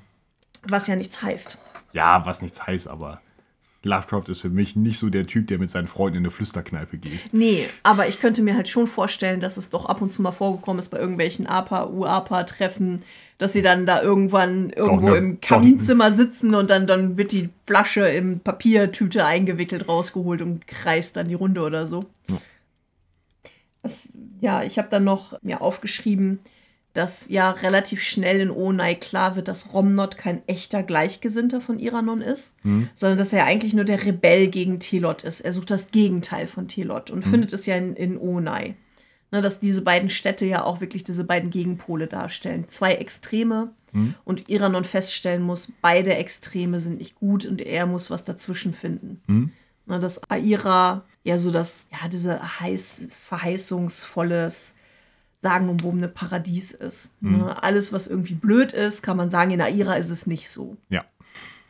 Was 0.67 0.85
ja 0.85 0.95
nichts 0.95 1.19
heißt. 1.23 1.57
Ja, 1.93 2.23
was 2.27 2.43
nichts 2.43 2.67
heißt, 2.67 2.87
aber 2.87 3.19
Lovecraft 3.87 4.25
ist 4.29 4.41
für 4.41 4.49
mich 4.49 4.75
nicht 4.75 4.99
so 4.99 5.09
der 5.09 5.25
Typ, 5.25 5.47
der 5.47 5.57
mit 5.57 5.69
seinen 5.69 5.87
Freunden 5.87 6.17
in 6.17 6.23
eine 6.23 6.31
Flüsterkneipe 6.31 6.97
geht. 6.97 7.33
Nee, 7.33 7.67
aber 7.83 8.07
ich 8.07 8.19
könnte 8.19 8.41
mir 8.41 8.55
halt 8.55 8.69
schon 8.69 8.87
vorstellen, 8.87 9.39
dass 9.39 9.57
es 9.57 9.69
doch 9.69 9.85
ab 9.85 10.01
und 10.01 10.13
zu 10.13 10.21
mal 10.21 10.31
vorgekommen 10.31 10.79
ist 10.79 10.89
bei 10.89 10.99
irgendwelchen 10.99 11.47
APA, 11.47 11.85
UAPA-Treffen, 11.87 13.03
dass 13.37 13.53
sie 13.53 13.61
dann 13.61 13.85
da 13.85 14.01
irgendwann 14.01 14.69
irgendwo 14.69 15.09
ne, 15.09 15.17
im. 15.17 15.41
Kaminzimmer 15.41 16.11
sitzen 16.11 16.55
und 16.55 16.69
dann, 16.69 16.87
dann 16.87 17.17
wird 17.17 17.31
die 17.31 17.49
Flasche 17.65 18.07
in 18.07 18.39
Papiertüte 18.39 19.25
eingewickelt 19.25 19.87
rausgeholt 19.87 20.41
und 20.41 20.67
kreist 20.67 21.15
dann 21.15 21.27
die 21.27 21.35
Runde 21.35 21.61
oder 21.61 21.87
so. 21.87 22.01
Ja. 22.29 22.37
Das, 23.83 24.01
ja, 24.41 24.63
ich 24.63 24.77
habe 24.77 24.89
dann 24.89 25.03
noch 25.03 25.41
mir 25.41 25.61
aufgeschrieben, 25.61 26.39
dass 26.97 27.29
ja 27.29 27.51
relativ 27.51 28.01
schnell 28.01 28.41
in 28.41 28.49
Onai 28.49 28.95
klar 28.95 29.35
wird, 29.35 29.47
dass 29.47 29.73
Romnot 29.73 30.17
kein 30.17 30.41
echter 30.47 30.81
Gleichgesinnter 30.81 31.61
von 31.61 31.79
Iranon 31.79 32.21
ist, 32.21 32.55
sondern 32.95 33.17
dass 33.19 33.33
er 33.33 33.45
eigentlich 33.45 33.73
nur 33.73 33.85
der 33.85 34.03
Rebell 34.03 34.47
gegen 34.47 34.79
Telot 34.79 35.23
ist. 35.23 35.41
Er 35.41 35.53
sucht 35.53 35.69
das 35.69 35.91
Gegenteil 35.91 36.47
von 36.47 36.67
Telot 36.67 37.11
und 37.11 37.23
findet 37.23 37.53
es 37.53 37.65
ja 37.67 37.75
in, 37.75 37.95
in 37.95 38.17
Onai. 38.17 38.75
Ne, 39.29 39.41
dass 39.41 39.59
diese 39.59 39.81
beiden 39.81 40.09
Städte 40.09 40.45
ja 40.45 40.63
auch 40.63 40.79
wirklich 40.79 41.03
diese 41.03 41.25
beiden 41.25 41.49
Gegenpole 41.49 42.07
darstellen. 42.07 42.69
Zwei 42.69 42.93
Extreme 42.93 43.71
und 44.23 44.47
Iranon 44.49 44.85
feststellen 44.85 45.43
muss, 45.43 45.71
beide 45.81 46.15
Extreme 46.15 46.79
sind 46.79 46.99
nicht 46.99 47.15
gut 47.15 47.45
und 47.45 47.61
er 47.61 47.85
muss 47.85 48.09
was 48.09 48.23
dazwischen 48.23 48.73
finden. 48.73 49.21
Ne, 49.85 49.99
dass 49.99 50.21
Aira 50.29 51.03
ja 51.23 51.37
so 51.37 51.51
das, 51.51 51.85
ja, 51.91 52.07
diese 52.07 52.59
heiß, 52.61 53.09
verheißungsvolles, 53.27 54.75
sagenumwobene 55.41 56.07
Paradies 56.07 56.71
ist. 56.71 57.09
Ne, 57.21 57.61
alles, 57.63 57.93
was 57.93 58.07
irgendwie 58.07 58.33
blöd 58.33 58.73
ist, 58.73 59.03
kann 59.03 59.17
man 59.17 59.29
sagen, 59.29 59.51
in 59.51 59.61
Aira 59.61 59.95
ist 59.95 60.09
es 60.09 60.27
nicht 60.27 60.49
so. 60.49 60.77
Ja. 60.89 61.05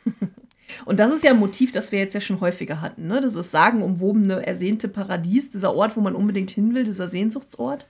Und 0.85 0.99
das 0.99 1.13
ist 1.13 1.23
ja 1.23 1.31
ein 1.31 1.39
Motiv, 1.39 1.71
das 1.71 1.91
wir 1.91 1.99
jetzt 1.99 2.13
ja 2.13 2.21
schon 2.21 2.41
häufiger 2.41 2.81
hatten. 2.81 3.07
Ne? 3.07 3.21
Das 3.21 3.35
ist 3.35 3.51
sagenumwobene, 3.51 4.45
ersehnte 4.45 4.87
Paradies, 4.87 5.49
dieser 5.49 5.73
Ort, 5.73 5.95
wo 5.95 6.01
man 6.01 6.15
unbedingt 6.15 6.49
hin 6.49 6.73
will, 6.73 6.83
dieser 6.83 7.07
Sehnsuchtsort. 7.07 7.87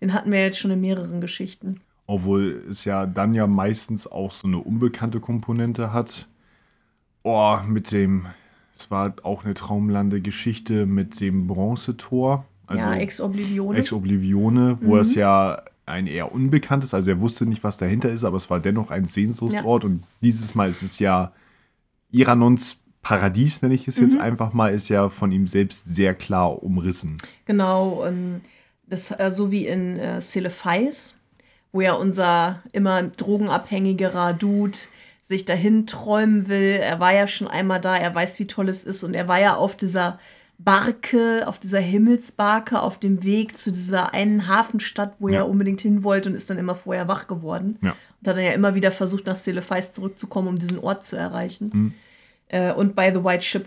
Den 0.00 0.12
hatten 0.12 0.32
wir 0.32 0.40
jetzt 0.40 0.58
schon 0.58 0.70
in 0.70 0.80
mehreren 0.80 1.20
Geschichten. 1.20 1.80
Obwohl 2.06 2.64
es 2.70 2.84
ja 2.84 3.06
dann 3.06 3.34
ja 3.34 3.46
meistens 3.46 4.06
auch 4.06 4.32
so 4.32 4.46
eine 4.46 4.58
unbekannte 4.58 5.20
Komponente 5.20 5.92
hat. 5.92 6.28
Oh, 7.22 7.58
mit 7.66 7.90
dem, 7.92 8.26
es 8.76 8.90
war 8.90 9.14
auch 9.22 9.44
eine 9.44 9.54
Traumlande-Geschichte 9.54 10.86
mit 10.86 11.20
dem 11.20 11.46
Bronzetor. 11.46 12.46
Also 12.66 12.82
ja, 12.82 12.94
Ex 12.94 13.20
Oblivione. 13.20 13.78
Ex 13.78 13.92
Oblivione, 13.92 14.78
wo 14.80 14.96
es 14.96 15.14
ja 15.14 15.62
ein 15.86 16.06
eher 16.08 16.32
unbekanntes, 16.32 16.94
also 16.94 17.10
er 17.10 17.20
wusste 17.20 17.46
nicht, 17.46 17.62
was 17.62 17.76
dahinter 17.76 18.10
ist, 18.10 18.24
aber 18.24 18.36
es 18.36 18.50
war 18.50 18.58
dennoch 18.58 18.90
ein 18.90 19.04
Sehnsuchtsort 19.04 19.84
und 19.84 20.02
dieses 20.20 20.54
Mal 20.54 20.68
ist 20.68 20.82
es 20.82 20.98
ja 20.98 21.32
Iranons 22.10 22.80
Paradies, 23.02 23.62
nenne 23.62 23.74
ich 23.74 23.86
es 23.86 23.98
jetzt 23.98 24.18
einfach 24.18 24.52
mal, 24.52 24.74
ist 24.74 24.88
ja 24.88 25.08
von 25.08 25.30
ihm 25.30 25.46
selbst 25.46 25.84
sehr 25.86 26.12
klar 26.12 26.60
umrissen. 26.64 27.18
Genau, 27.44 28.04
und 28.04 28.40
das 28.88 29.12
äh, 29.12 29.30
so 29.30 29.52
wie 29.52 29.66
in 29.66 29.96
äh, 29.96 30.20
Celefeis, 30.20 31.14
wo 31.70 31.80
ja 31.80 31.92
unser 31.92 32.62
immer 32.72 33.04
drogenabhängigerer 33.04 34.32
Dude 34.32 34.76
sich 35.28 35.44
dahin 35.44 35.86
träumen 35.86 36.48
will. 36.48 36.80
Er 36.80 36.98
war 36.98 37.12
ja 37.12 37.28
schon 37.28 37.46
einmal 37.46 37.80
da, 37.80 37.96
er 37.96 38.12
weiß, 38.12 38.40
wie 38.40 38.46
toll 38.46 38.68
es 38.68 38.82
ist 38.82 39.04
und 39.04 39.14
er 39.14 39.28
war 39.28 39.40
ja 39.40 39.54
auf 39.54 39.76
dieser 39.76 40.18
Barke, 40.58 41.44
auf 41.46 41.58
dieser 41.58 41.80
Himmelsbarke, 41.80 42.80
auf 42.80 42.98
dem 42.98 43.22
Weg 43.22 43.58
zu 43.58 43.70
dieser 43.72 44.14
einen 44.14 44.48
Hafenstadt, 44.48 45.14
wo 45.18 45.28
Ja. 45.28 45.40
er 45.40 45.48
unbedingt 45.48 45.80
hin 45.80 46.02
wollte 46.02 46.30
und 46.30 46.34
ist 46.34 46.48
dann 46.50 46.58
immer 46.58 46.74
vorher 46.74 47.08
wach 47.08 47.26
geworden. 47.28 47.78
Ja. 47.82 47.90
Und 47.90 48.28
hat 48.28 48.36
dann 48.36 48.44
ja 48.44 48.52
immer 48.52 48.74
wieder 48.74 48.90
versucht, 48.90 49.26
nach 49.26 49.36
Celefeis 49.36 49.92
zurückzukommen, 49.92 50.48
um 50.48 50.58
diesen 50.58 50.78
Ort 50.78 51.04
zu 51.06 51.16
erreichen. 51.16 51.70
Mhm. 51.72 51.94
Äh, 52.48 52.72
und 52.72 52.94
bei 52.94 53.12
The 53.12 53.22
White 53.22 53.44
Ship 53.44 53.66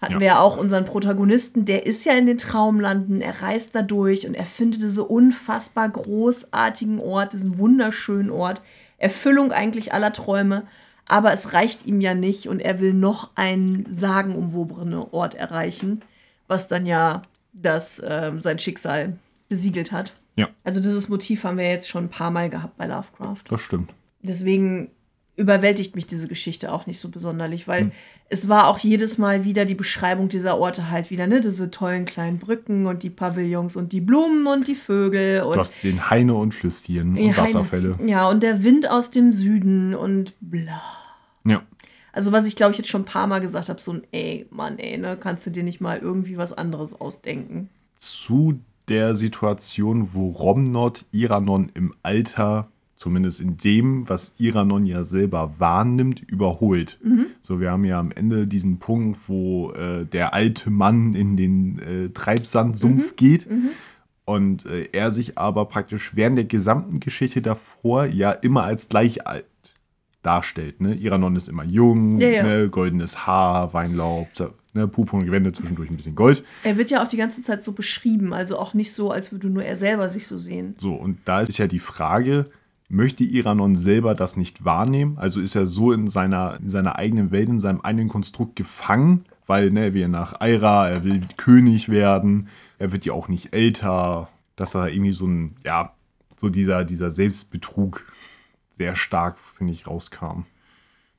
hatten 0.00 0.14
Ja. 0.14 0.20
wir 0.20 0.26
ja 0.26 0.40
auch 0.40 0.56
unseren 0.56 0.84
Protagonisten, 0.84 1.64
der 1.64 1.86
ist 1.86 2.04
ja 2.04 2.12
in 2.14 2.26
den 2.26 2.38
Traumlanden, 2.38 3.20
er 3.20 3.42
reist 3.42 3.74
da 3.74 3.82
durch 3.82 4.26
und 4.26 4.34
er 4.34 4.46
findet 4.46 4.82
diese 4.82 5.04
unfassbar 5.04 5.88
großartigen 5.88 6.98
Ort, 6.98 7.32
diesen 7.34 7.58
wunderschönen 7.58 8.30
Ort, 8.30 8.62
Erfüllung 8.98 9.52
eigentlich 9.52 9.92
aller 9.92 10.12
Träume, 10.12 10.66
aber 11.08 11.32
es 11.32 11.52
reicht 11.52 11.86
ihm 11.86 12.00
ja 12.00 12.14
nicht 12.14 12.48
und 12.48 12.60
er 12.60 12.80
will 12.80 12.94
noch 12.94 13.30
einen 13.34 13.86
sagenumwobenen 13.92 14.98
Ort 15.12 15.34
erreichen, 15.34 16.02
was 16.48 16.68
dann 16.68 16.86
ja 16.86 17.22
das, 17.52 18.02
ähm, 18.06 18.40
sein 18.40 18.58
Schicksal 18.58 19.18
besiegelt 19.48 19.92
hat. 19.92 20.16
Ja. 20.36 20.48
Also 20.64 20.80
dieses 20.80 21.08
Motiv 21.08 21.44
haben 21.44 21.58
wir 21.58 21.68
jetzt 21.68 21.88
schon 21.88 22.04
ein 22.04 22.10
paar 22.10 22.30
Mal 22.30 22.50
gehabt 22.50 22.76
bei 22.76 22.86
Lovecraft 22.86 23.42
Das 23.48 23.60
stimmt. 23.60 23.94
deswegen 24.20 24.90
überwältigt 25.36 25.94
mich 25.94 26.06
diese 26.06 26.28
Geschichte 26.28 26.72
auch 26.72 26.86
nicht 26.86 26.98
so 26.98 27.10
besonderlich, 27.10 27.68
weil 27.68 27.92
es 28.28 28.48
war 28.48 28.66
auch 28.68 28.78
jedes 28.78 29.18
Mal 29.18 29.44
wieder 29.44 29.66
die 29.66 29.74
Beschreibung 29.74 30.28
dieser 30.28 30.58
Orte 30.58 30.90
halt 30.90 31.10
wieder, 31.10 31.26
ne, 31.26 31.40
diese 31.40 31.70
tollen 31.70 32.06
kleinen 32.06 32.38
Brücken 32.38 32.86
und 32.86 33.02
die 33.02 33.10
Pavillons 33.10 33.76
und 33.76 33.92
die 33.92 34.00
Blumen 34.00 34.46
und 34.46 34.66
die 34.66 34.74
Vögel 34.74 35.42
und 35.42 35.56
Du 35.56 35.60
hast 35.60 35.74
den 35.82 36.08
Heine 36.10 36.34
und 36.34 36.54
Flüstien 36.54 37.16
und 37.16 37.36
Wasserfälle. 37.36 37.98
Ja, 38.06 38.28
und 38.28 38.42
der 38.42 38.64
Wind 38.64 38.90
aus 38.90 39.10
dem 39.10 39.32
Süden 39.32 39.94
und 39.94 40.34
bla. 40.40 40.82
Ja. 41.44 41.62
Also 42.12 42.32
was 42.32 42.46
ich 42.46 42.56
glaube 42.56 42.72
ich 42.72 42.78
jetzt 42.78 42.88
schon 42.88 43.02
ein 43.02 43.06
paar 43.06 43.26
Mal 43.26 43.40
gesagt 43.40 43.68
habe, 43.68 43.80
so 43.80 43.92
ein 43.92 44.02
ey, 44.12 44.46
Mann, 44.50 44.78
ey, 44.78 44.96
ne, 44.96 45.18
kannst 45.18 45.46
du 45.46 45.50
dir 45.50 45.62
nicht 45.62 45.82
mal 45.82 45.98
irgendwie 45.98 46.38
was 46.38 46.54
anderes 46.54 46.98
ausdenken? 46.98 47.68
Zu 47.98 48.58
der 48.88 49.16
Situation, 49.16 50.14
wo 50.14 50.30
Romnod 50.30 51.04
Iranon 51.12 51.70
im 51.74 51.94
Alter, 52.02 52.68
zumindest 52.96 53.40
in 53.40 53.56
dem, 53.58 54.08
was 54.08 54.34
Iranon 54.38 54.86
ja 54.86 55.04
selber 55.04 55.54
wahrnimmt, 55.58 56.20
überholt. 56.22 56.98
So, 57.42 57.60
wir 57.60 57.70
haben 57.70 57.84
ja 57.84 58.00
am 58.00 58.10
Ende 58.10 58.46
diesen 58.46 58.78
Punkt, 58.78 59.28
wo 59.28 59.72
äh, 59.72 60.04
der 60.04 60.34
alte 60.34 60.70
Mann 60.70 61.12
in 61.12 61.36
den 61.36 61.78
äh, 61.78 62.08
Treibsandsumpf 62.08 63.16
geht. 63.16 63.46
Und 64.24 64.66
äh, 64.66 64.88
er 64.92 65.12
sich 65.12 65.38
aber 65.38 65.66
praktisch 65.66 66.16
während 66.16 66.36
der 66.38 66.46
gesamten 66.46 66.98
Geschichte 66.98 67.42
davor 67.42 68.06
ja 68.06 68.32
immer 68.32 68.64
als 68.64 68.88
gleich 68.88 69.26
alt 69.26 69.44
darstellt. 70.22 70.80
Ne? 70.80 70.94
Iranon 70.94 71.36
ist 71.36 71.48
immer 71.48 71.64
jung, 71.64 72.20
Ja, 72.20 72.28
ja. 72.28 72.42
Ne? 72.42 72.68
goldenes 72.68 73.26
Haar, 73.26 73.72
Weinlaub, 73.72 74.28
ne? 74.74 74.86
Und 74.88 75.24
Gewände, 75.24 75.52
zwischendurch 75.52 75.88
ein 75.88 75.96
bisschen 75.96 76.16
Gold. 76.16 76.44
Er 76.64 76.76
wird 76.76 76.90
ja 76.90 77.02
auch 77.02 77.08
die 77.08 77.16
ganze 77.16 77.42
Zeit 77.42 77.62
so 77.62 77.72
beschrieben, 77.72 78.34
also 78.34 78.58
auch 78.58 78.74
nicht 78.74 78.92
so, 78.92 79.12
als 79.12 79.30
würde 79.30 79.48
nur 79.48 79.62
er 79.64 79.76
selber 79.76 80.10
sich 80.10 80.26
so 80.26 80.38
sehen. 80.38 80.74
So, 80.78 80.94
und 80.94 81.18
da 81.24 81.42
ist 81.42 81.56
ja 81.58 81.68
die 81.68 81.78
Frage, 81.78 82.44
möchte 82.88 83.24
Iranon 83.24 83.76
selber 83.76 84.14
das 84.14 84.36
nicht 84.36 84.64
wahrnehmen? 84.64 85.18
Also 85.18 85.40
ist 85.40 85.54
er 85.54 85.66
so 85.66 85.92
in 85.92 86.08
seiner, 86.08 86.58
in 86.60 86.70
seiner 86.70 86.96
eigenen 86.96 87.30
Welt, 87.30 87.48
in 87.48 87.60
seinem 87.60 87.80
eigenen 87.80 88.08
Konstrukt 88.08 88.56
gefangen, 88.56 89.24
weil 89.46 89.70
ne, 89.70 89.94
er 89.94 90.08
nach 90.08 90.40
Aira, 90.40 90.88
er 90.88 91.04
will 91.04 91.22
König 91.36 91.88
werden, 91.88 92.48
er 92.78 92.92
wird 92.92 93.04
ja 93.04 93.12
auch 93.12 93.28
nicht 93.28 93.52
älter, 93.52 94.28
dass 94.56 94.74
er 94.74 94.88
irgendwie 94.88 95.12
so 95.12 95.26
ein, 95.26 95.56
ja, 95.64 95.94
so 96.36 96.48
dieser, 96.48 96.84
dieser 96.84 97.10
Selbstbetrug 97.10 98.04
sehr 98.76 98.96
stark, 98.96 99.38
finde 99.56 99.72
ich, 99.72 99.86
rauskam. 99.86 100.44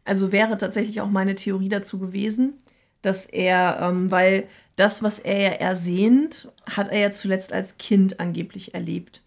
Also 0.05 0.31
wäre 0.31 0.57
tatsächlich 0.57 1.01
auch 1.01 1.09
meine 1.09 1.35
Theorie 1.35 1.69
dazu 1.69 1.99
gewesen, 1.99 2.53
dass 3.01 3.25
er, 3.25 3.79
ähm, 3.81 4.11
weil 4.11 4.47
das, 4.75 5.01
was 5.03 5.19
er 5.19 5.39
ja 5.39 5.49
ersehnt, 5.49 6.49
hat 6.65 6.89
er 6.89 6.99
ja 6.99 7.11
zuletzt 7.11 7.51
als 7.51 7.77
Kind 7.77 8.19
angeblich 8.19 8.73
erlebt. 8.73 9.21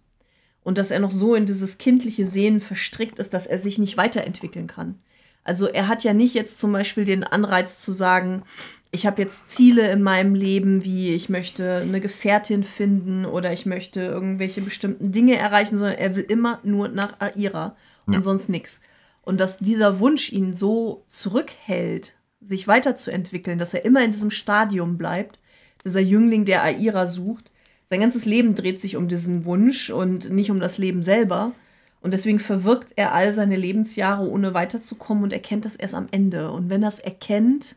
Und 0.70 0.78
dass 0.78 0.92
er 0.92 1.00
noch 1.00 1.10
so 1.10 1.34
in 1.34 1.46
dieses 1.46 1.78
kindliche 1.78 2.26
Sehnen 2.26 2.60
verstrickt 2.60 3.18
ist, 3.18 3.34
dass 3.34 3.48
er 3.48 3.58
sich 3.58 3.80
nicht 3.80 3.96
weiterentwickeln 3.96 4.68
kann. 4.68 5.00
Also 5.42 5.66
er 5.66 5.88
hat 5.88 6.04
ja 6.04 6.14
nicht 6.14 6.32
jetzt 6.32 6.60
zum 6.60 6.72
Beispiel 6.72 7.04
den 7.04 7.24
Anreiz 7.24 7.80
zu 7.80 7.90
sagen, 7.90 8.44
ich 8.92 9.04
habe 9.04 9.20
jetzt 9.20 9.50
Ziele 9.50 9.90
in 9.90 10.00
meinem 10.00 10.36
Leben, 10.36 10.84
wie 10.84 11.12
ich 11.12 11.28
möchte 11.28 11.78
eine 11.78 12.00
Gefährtin 12.00 12.62
finden 12.62 13.24
oder 13.26 13.52
ich 13.52 13.66
möchte 13.66 14.00
irgendwelche 14.00 14.60
bestimmten 14.60 15.10
Dinge 15.10 15.36
erreichen, 15.36 15.76
sondern 15.76 15.98
er 15.98 16.14
will 16.14 16.22
immer 16.28 16.60
nur 16.62 16.86
nach 16.86 17.18
Aira 17.18 17.74
und 18.06 18.14
Ja. 18.14 18.22
sonst 18.22 18.48
nichts. 18.48 18.80
Und 19.22 19.40
dass 19.40 19.56
dieser 19.56 19.98
Wunsch 19.98 20.30
ihn 20.30 20.56
so 20.56 21.02
zurückhält, 21.08 22.14
sich 22.40 22.68
weiterzuentwickeln, 22.68 23.58
dass 23.58 23.74
er 23.74 23.84
immer 23.84 24.04
in 24.04 24.12
diesem 24.12 24.30
Stadium 24.30 24.98
bleibt, 24.98 25.40
dieser 25.84 25.98
Jüngling, 25.98 26.44
der 26.44 26.62
Aira 26.62 27.08
sucht. 27.08 27.50
Sein 27.90 28.00
ganzes 28.00 28.24
Leben 28.24 28.54
dreht 28.54 28.80
sich 28.80 28.96
um 28.96 29.08
diesen 29.08 29.44
Wunsch 29.44 29.90
und 29.90 30.30
nicht 30.30 30.52
um 30.52 30.60
das 30.60 30.78
Leben 30.78 31.02
selber. 31.02 31.52
Und 32.00 32.14
deswegen 32.14 32.38
verwirkt 32.38 32.92
er 32.94 33.12
all 33.12 33.32
seine 33.32 33.56
Lebensjahre, 33.56 34.26
ohne 34.26 34.54
weiterzukommen 34.54 35.24
und 35.24 35.32
erkennt 35.32 35.64
das 35.64 35.74
erst 35.74 35.94
am 35.94 36.06
Ende. 36.12 36.52
Und 36.52 36.70
wenn 36.70 36.84
er 36.84 36.88
es 36.88 37.00
erkennt, 37.00 37.74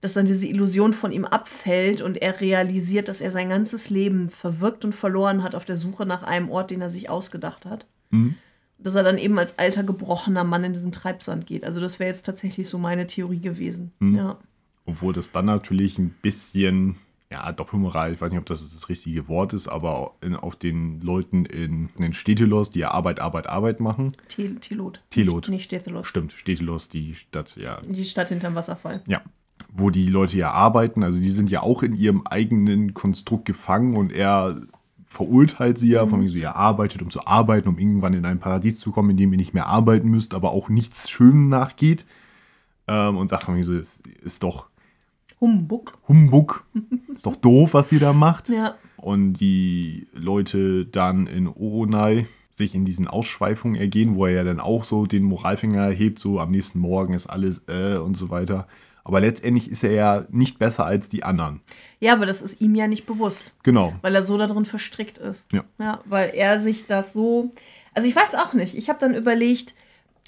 dass 0.00 0.12
dann 0.12 0.26
diese 0.26 0.46
Illusion 0.46 0.92
von 0.92 1.10
ihm 1.10 1.24
abfällt 1.24 2.00
und 2.00 2.16
er 2.16 2.40
realisiert, 2.40 3.08
dass 3.08 3.20
er 3.20 3.32
sein 3.32 3.48
ganzes 3.48 3.90
Leben 3.90 4.30
verwirkt 4.30 4.84
und 4.84 4.94
verloren 4.94 5.42
hat 5.42 5.56
auf 5.56 5.64
der 5.64 5.76
Suche 5.76 6.06
nach 6.06 6.22
einem 6.22 6.48
Ort, 6.48 6.70
den 6.70 6.80
er 6.80 6.90
sich 6.90 7.10
ausgedacht 7.10 7.66
hat. 7.66 7.86
Dass 8.78 8.94
er 8.94 9.02
dann 9.02 9.18
eben 9.18 9.36
als 9.36 9.58
alter, 9.58 9.82
gebrochener 9.82 10.44
Mann 10.44 10.62
in 10.62 10.72
diesen 10.72 10.92
Treibsand 10.92 11.46
geht. 11.46 11.64
Also 11.64 11.80
das 11.80 11.98
wäre 11.98 12.08
jetzt 12.08 12.24
tatsächlich 12.24 12.68
so 12.68 12.78
meine 12.78 13.08
Theorie 13.08 13.40
gewesen. 13.40 13.90
Ja. 14.00 14.38
Obwohl 14.86 15.12
das 15.12 15.32
dann 15.32 15.46
natürlich 15.46 15.98
ein 15.98 16.14
bisschen, 16.22 16.96
ja, 17.30 17.52
Doppelmoral, 17.52 18.12
ich 18.14 18.20
weiß 18.20 18.30
nicht, 18.30 18.40
ob 18.40 18.46
das 18.46 18.72
das 18.72 18.88
richtige 18.88 19.28
Wort 19.28 19.52
ist, 19.52 19.68
aber 19.68 20.12
in, 20.22 20.34
auf 20.34 20.56
den 20.56 21.00
Leuten 21.02 21.44
in, 21.44 21.90
in 21.96 22.02
den 22.02 22.12
Städtelos, 22.14 22.70
die 22.70 22.78
ja 22.80 22.90
Arbeit, 22.90 23.20
Arbeit, 23.20 23.46
Arbeit 23.48 23.80
machen. 23.80 24.12
Tel- 24.28 24.56
Telot. 24.60 25.02
Telot. 25.10 25.48
Nicht, 25.48 25.64
Städtelos. 25.64 26.06
Stimmt, 26.06 26.32
Städtelos, 26.32 26.88
die 26.88 27.14
Stadt, 27.14 27.56
ja, 27.56 27.80
Die 27.82 28.04
Stadt 28.04 28.30
hinterm 28.30 28.54
Wasserfall. 28.54 29.02
Ja, 29.06 29.20
wo 29.70 29.90
die 29.90 30.04
Leute 30.04 30.38
ja 30.38 30.52
arbeiten, 30.52 31.02
also 31.02 31.20
die 31.20 31.30
sind 31.30 31.50
ja 31.50 31.62
auch 31.62 31.82
in 31.82 31.94
ihrem 31.94 32.26
eigenen 32.26 32.94
Konstrukt 32.94 33.44
gefangen 33.44 33.94
und 33.94 34.10
er 34.12 34.62
verurteilt 35.04 35.78
sie 35.78 35.90
ja, 35.90 36.06
von 36.06 36.20
wegen 36.20 36.30
so, 36.30 36.36
ihr 36.38 36.54
arbeitet, 36.56 37.02
um 37.02 37.10
zu 37.10 37.26
arbeiten, 37.26 37.68
um 37.68 37.78
irgendwann 37.78 38.14
in 38.14 38.24
ein 38.24 38.40
Paradies 38.40 38.78
zu 38.78 38.90
kommen, 38.90 39.10
in 39.10 39.16
dem 39.16 39.32
ihr 39.32 39.38
nicht 39.38 39.54
mehr 39.54 39.66
arbeiten 39.66 40.08
müsst, 40.08 40.34
aber 40.34 40.50
auch 40.52 40.68
nichts 40.68 41.10
Schönem 41.10 41.48
nachgeht. 41.48 42.06
Ähm, 42.86 43.16
und 43.18 43.28
sagt 43.28 43.44
von 43.44 43.54
wegen 43.54 43.64
so, 43.64 43.74
es 43.74 44.00
ist 44.22 44.42
doch 44.42 44.66
Humbug. 45.40 45.96
Humbug, 46.08 46.64
ist 47.14 47.26
doch 47.26 47.36
doof, 47.36 47.74
was 47.74 47.92
ihr 47.92 48.00
da 48.00 48.12
macht. 48.12 48.48
Ja. 48.48 48.74
Und 48.96 49.34
die 49.34 50.08
Leute 50.12 50.84
dann 50.84 51.26
in 51.26 51.46
Oronai 51.46 52.26
sich 52.58 52.74
in 52.74 52.84
diesen 52.84 53.06
Ausschweifungen 53.06 53.76
ergehen, 53.80 54.16
wo 54.16 54.26
er 54.26 54.32
ja 54.32 54.44
dann 54.44 54.60
auch 54.60 54.84
so 54.84 55.06
den 55.06 55.22
Moralfinger 55.22 55.90
hebt, 55.90 56.18
so 56.18 56.40
am 56.40 56.50
nächsten 56.50 56.80
Morgen 56.80 57.14
ist 57.14 57.28
alles 57.28 57.62
äh 57.68 57.96
und 57.96 58.16
so 58.16 58.30
weiter. 58.30 58.66
Aber 59.04 59.20
letztendlich 59.20 59.70
ist 59.70 59.84
er 59.84 59.92
ja 59.92 60.26
nicht 60.30 60.58
besser 60.58 60.84
als 60.84 61.08
die 61.08 61.24
anderen. 61.24 61.62
Ja, 61.98 62.12
aber 62.12 62.26
das 62.26 62.42
ist 62.42 62.60
ihm 62.60 62.74
ja 62.74 62.86
nicht 62.86 63.06
bewusst. 63.06 63.54
Genau. 63.62 63.94
weil 64.02 64.14
er 64.14 64.22
so 64.22 64.36
darin 64.36 64.66
verstrickt 64.66 65.16
ist. 65.16 65.50
Ja. 65.50 65.64
ja 65.78 66.00
weil 66.04 66.32
er 66.34 66.60
sich 66.60 66.86
das 66.86 67.14
so. 67.14 67.50
Also 67.94 68.06
ich 68.06 68.14
weiß 68.14 68.34
auch 68.34 68.52
nicht. 68.52 68.76
Ich 68.76 68.90
habe 68.90 68.98
dann 68.98 69.14
überlegt, 69.14 69.74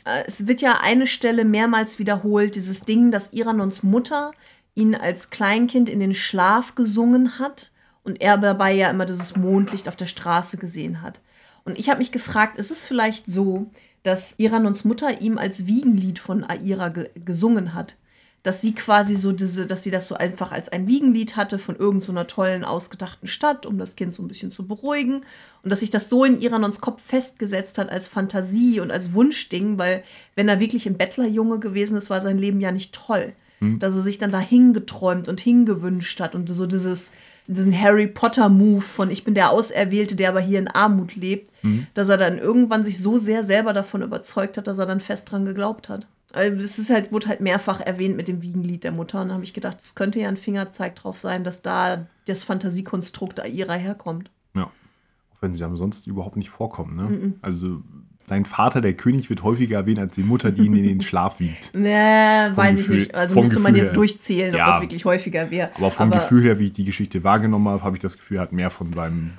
äh, 0.07 0.23
es 0.27 0.47
wird 0.47 0.63
ja 0.63 0.79
eine 0.81 1.07
Stelle 1.07 1.45
mehrmals 1.45 1.99
wiederholt, 1.99 2.55
dieses 2.55 2.81
Ding, 2.81 3.11
dass 3.11 3.35
Iranons 3.35 3.83
Mutter 3.83 4.33
ihn 4.75 4.95
als 4.95 5.31
Kleinkind 5.31 5.89
in 5.89 6.01
den 6.01 6.15
Schlaf 6.15 6.75
gesungen 6.75 7.39
hat 7.39 7.71
und 8.05 8.21
er 8.21 8.39
dabei 8.39 8.73
ja 8.73 8.91
immer 8.91 9.07
dieses 9.07 9.37
Mondlicht 9.37 9.89
auf 9.89 9.97
der 9.97 10.07
Straße 10.07 10.57
gesehen 10.57 11.03
hat. 11.03 11.21
Und 11.65 11.79
ich 11.79 11.89
habe 11.89 11.99
mich 11.99 12.13
gefragt, 12.13 12.59
ist 12.59 12.71
es 12.71 12.85
vielleicht 12.85 13.27
so, 13.27 13.71
dass 14.03 14.35
Iranons 14.39 14.85
Mutter 14.85 15.21
ihm 15.21 15.37
als 15.37 15.67
Wiegenlied 15.67 16.19
von 16.19 16.45
Aira 16.45 16.89
ge 16.89 17.11
gesungen 17.15 17.75
hat? 17.75 17.97
dass 18.43 18.63
sie 18.63 18.75
quasi 18.75 19.17
so 19.17 19.33
diese, 19.33 19.67
dass 19.67 19.83
sie 19.83 19.91
das 19.91 20.09
so 20.09 20.15
einfach 20.15 20.51
als 20.51 20.71
ein 20.71 20.87
Wiegenlied 20.87 21.37
hatte 21.37 21.59
von 21.59 21.77
irgendeiner 21.77 22.23
so 22.23 22.27
tollen, 22.27 22.65
ausgedachten 22.65 23.29
Stadt, 23.29 23.67
um 23.67 23.77
das 23.77 23.97
Kind 23.97 24.15
so 24.15 24.23
ein 24.23 24.29
bisschen 24.29 24.51
zu 24.51 24.67
beruhigen. 24.67 25.25
Und 25.63 25.71
dass 25.71 25.81
sich 25.81 25.91
das 25.91 26.09
so 26.09 26.25
in 26.25 26.41
Iranons 26.41 26.81
Kopf 26.81 27.03
festgesetzt 27.03 27.77
hat 27.77 27.91
als 27.91 28.09
Fantasie 28.09 28.81
und 28.81 28.91
als 28.91 29.13
Wunschding, 29.13 29.77
weil 29.77 30.03
wenn 30.37 30.49
er 30.49 30.59
wirklich 30.59 30.87
ein 30.87 30.97
Bettlerjunge 30.97 31.59
gewesen 31.59 31.99
ist, 31.99 32.09
war 32.09 32.23
sein 32.23 32.39
Leben 32.39 32.61
ja 32.63 32.73
nicht 32.73 32.95
toll. 32.95 33.35
Dass 33.61 33.95
er 33.95 34.03
sich 34.03 34.19
dann 34.19 34.33
da 34.33 34.41
hingeträumt 34.41 35.29
und 35.29 35.41
hingewünscht 35.41 36.21
hat 36.21 36.35
und 36.35 36.49
so 36.49 36.67
dieses, 36.67 37.13
diesen 37.47 37.79
Harry 37.79 38.07
Potter-Move 38.07 38.81
von 38.81 39.11
ich 39.11 39.25
bin 39.25 39.35
der 39.35 39.51
Auserwählte, 39.51 40.17
der 40.17 40.31
aber 40.31 40.41
hier 40.41 40.59
in 40.59 40.69
Armut 40.69 41.15
lebt, 41.15 41.51
dass 41.95 42.09
er 42.09 42.17
dann 42.17 42.39
irgendwann 42.39 42.85
sich 42.85 43.01
so 43.01 43.19
sehr 43.19 43.45
selber 43.45 43.73
davon 43.73 44.03
überzeugt 44.03 44.57
hat, 44.57 44.67
dass 44.67 44.79
er 44.79 44.87
dann 44.87 45.01
fest 45.01 45.31
dran 45.31 45.45
geglaubt 45.45 45.89
hat. 45.89 46.07
Also 46.33 46.57
das 46.59 46.79
ist 46.79 46.91
halt, 46.91 47.13
wurde 47.13 47.29
halt 47.29 47.41
mehrfach 47.41 47.81
erwähnt 47.81 48.17
mit 48.17 48.29
dem 48.29 48.41
Wiegenlied 48.41 48.85
der 48.85 48.93
Mutter. 48.93 49.21
Und 49.21 49.29
da 49.29 49.35
habe 49.35 49.45
ich 49.45 49.53
gedacht, 49.53 49.81
es 49.81 49.95
könnte 49.95 50.21
ja 50.21 50.29
ein 50.29 50.37
Fingerzeig 50.37 50.95
drauf 50.95 51.19
sein, 51.19 51.43
dass 51.43 51.61
da 51.61 52.07
das 52.27 52.45
Fantasiekonstrukt 52.45 53.41
Aira 53.41 53.75
herkommt. 53.75 54.31
Ja. 54.55 54.67
Auch 54.67 55.43
wenn 55.43 55.55
sie 55.55 55.65
am 55.65 55.77
sonst 55.77 56.07
überhaupt 56.07 56.37
nicht 56.37 56.51
vorkommen, 56.51 56.95
ne? 56.95 57.35
Also 57.43 57.83
sein 58.31 58.47
Vater, 58.47 58.81
der 58.81 58.95
König, 58.95 59.29
wird 59.29 59.43
häufiger 59.43 59.77
erwähnt 59.79 59.99
als 59.99 60.15
die 60.15 60.23
Mutter, 60.23 60.51
die 60.51 60.63
ihn 60.65 60.75
in 60.75 60.85
den 60.85 61.03
Schlaf 61.03 61.39
wiegt. 61.41 61.73
Nee, 61.75 61.91
weiß 61.91 62.79
Gefühl- 62.79 62.95
ich 62.95 63.01
nicht. 63.09 63.15
Also 63.15 63.39
müsste 63.39 63.61
man 63.61 63.73
Gefühl 63.75 63.79
jetzt 63.83 63.89
her. 63.91 63.95
durchzählen, 63.95 64.55
ob 64.55 64.59
Ja. 64.59 64.67
das 64.71 64.81
wirklich 64.81 65.05
häufiger 65.05 65.51
wäre. 65.51 65.71
Aber 65.77 65.91
vom 65.91 66.11
Gefühl 66.11 66.43
her, 66.45 66.59
wie 66.59 66.67
ich 66.67 66.73
die 66.73 66.85
Geschichte 66.85 67.23
wahrgenommen 67.23 67.69
habe, 67.69 67.85
habe 67.85 67.97
ich 67.97 68.01
das 68.03 68.17
Gefühl, 68.17 68.39
er 68.39 68.43
hat 68.43 68.53
mehr 68.53 68.71
von 68.71 68.93
seinem. 68.95 69.33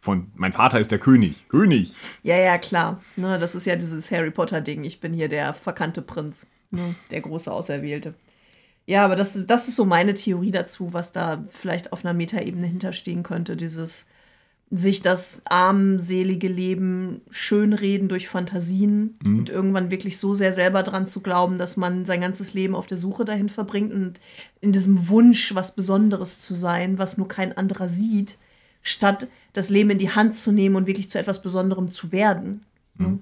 Von, 0.00 0.28
mein 0.36 0.52
Vater 0.52 0.80
ist 0.80 0.90
der 0.90 0.98
König. 1.00 1.48
König! 1.48 1.92
Ja, 2.22 2.36
ja, 2.36 2.56
klar. 2.58 3.00
Ne, 3.16 3.38
das 3.38 3.54
ist 3.54 3.66
ja 3.66 3.76
dieses 3.76 4.10
Harry 4.10 4.30
Potter-Ding. 4.30 4.84
Ich 4.84 5.00
bin 5.00 5.12
hier 5.12 5.28
der 5.28 5.52
verkannte 5.54 6.02
Prinz. 6.02 6.46
Ne, 6.70 6.94
der 7.10 7.20
große 7.20 7.52
Auserwählte. 7.52 8.14
Ja, 8.86 9.04
aber 9.04 9.16
das, 9.16 9.38
das 9.46 9.68
ist 9.68 9.76
so 9.76 9.84
meine 9.84 10.14
Theorie 10.14 10.50
dazu, 10.50 10.92
was 10.94 11.12
da 11.12 11.44
vielleicht 11.50 11.92
auf 11.92 12.04
einer 12.04 12.14
Metaebene 12.14 12.66
hinterstehen 12.66 13.22
könnte. 13.22 13.56
Dieses 13.56 14.06
sich 14.70 15.00
das 15.00 15.40
armselige 15.46 16.48
Leben 16.48 17.22
schönreden 17.30 18.08
durch 18.08 18.28
Fantasien 18.28 19.16
und 19.24 19.48
irgendwann 19.48 19.90
wirklich 19.90 20.18
so 20.18 20.34
sehr 20.34 20.52
selber 20.52 20.82
dran 20.82 21.06
zu 21.06 21.22
glauben, 21.22 21.56
dass 21.56 21.78
man 21.78 22.04
sein 22.04 22.20
ganzes 22.20 22.52
Leben 22.52 22.74
auf 22.74 22.86
der 22.86 22.98
Suche 22.98 23.24
dahin 23.24 23.48
verbringt 23.48 23.92
und 23.92 24.20
in 24.60 24.72
diesem 24.72 25.08
Wunsch, 25.08 25.54
was 25.54 25.74
Besonderes 25.74 26.40
zu 26.40 26.54
sein, 26.54 26.98
was 26.98 27.16
nur 27.16 27.28
kein 27.28 27.56
anderer 27.56 27.88
sieht, 27.88 28.36
statt 28.82 29.28
das 29.54 29.70
Leben 29.70 29.90
in 29.90 29.98
die 29.98 30.10
Hand 30.10 30.36
zu 30.36 30.52
nehmen 30.52 30.76
und 30.76 30.86
wirklich 30.86 31.08
zu 31.08 31.18
etwas 31.18 31.40
Besonderem 31.40 31.88
zu 31.88 32.12
werden. 32.12 32.62
Ne? 32.98 33.18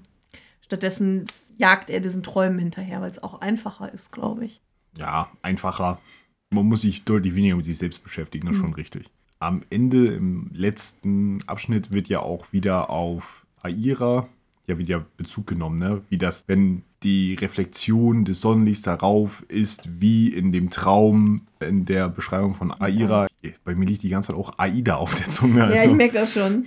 Stattdessen 0.61 1.27
jagt 1.57 1.89
er 1.89 2.01
diesen 2.01 2.23
Träumen 2.23 2.59
hinterher, 2.59 2.99
weil 3.01 3.11
es 3.11 3.23
auch 3.23 3.39
einfacher 3.39 3.93
ist, 3.93 4.11
glaube 4.11 4.43
ich. 4.43 4.59
Ja, 4.97 5.31
einfacher. 5.41 6.01
Man 6.49 6.65
muss 6.65 6.81
sich 6.81 7.05
deutlich 7.05 7.35
weniger 7.35 7.55
mit 7.55 7.65
sich 7.65 7.77
selbst 7.77 8.03
beschäftigen, 8.03 8.47
das 8.47 8.55
ist 8.57 8.61
schon 8.61 8.73
richtig. 8.73 9.09
Am 9.39 9.61
Ende, 9.69 10.05
im 10.05 10.49
letzten 10.53 11.39
Abschnitt, 11.47 11.91
wird 11.91 12.07
ja 12.09 12.19
auch 12.21 12.51
wieder 12.53 12.89
auf 12.89 13.45
Aira 13.61 14.27
ja 14.67 14.77
wieder 14.77 15.05
Bezug 15.15 15.47
genommen, 15.47 15.79
ne? 15.79 16.01
Wie 16.09 16.17
das, 16.17 16.43
wenn 16.47 16.83
die 17.03 17.35
Reflexion 17.35 18.25
des 18.25 18.41
Sonnenlichts 18.41 18.81
darauf 18.83 19.43
ist, 19.47 19.87
wie 20.01 20.27
in 20.29 20.51
dem 20.51 20.69
Traum, 20.69 21.41
in 21.59 21.85
der 21.85 22.09
Beschreibung 22.09 22.53
von 22.53 22.71
Aira. 22.71 23.27
Bei 23.63 23.75
mir 23.75 23.85
liegt 23.85 24.03
die 24.03 24.09
ganze 24.09 24.27
Zeit 24.27 24.35
auch 24.35 24.57
Aida 24.57 24.95
auf 24.95 25.15
der 25.15 25.29
Zunge. 25.29 25.59
Ja, 25.59 25.65
also- 25.67 25.89
ich 25.91 25.95
merke 25.95 26.15
das 26.15 26.33
schon. 26.33 26.65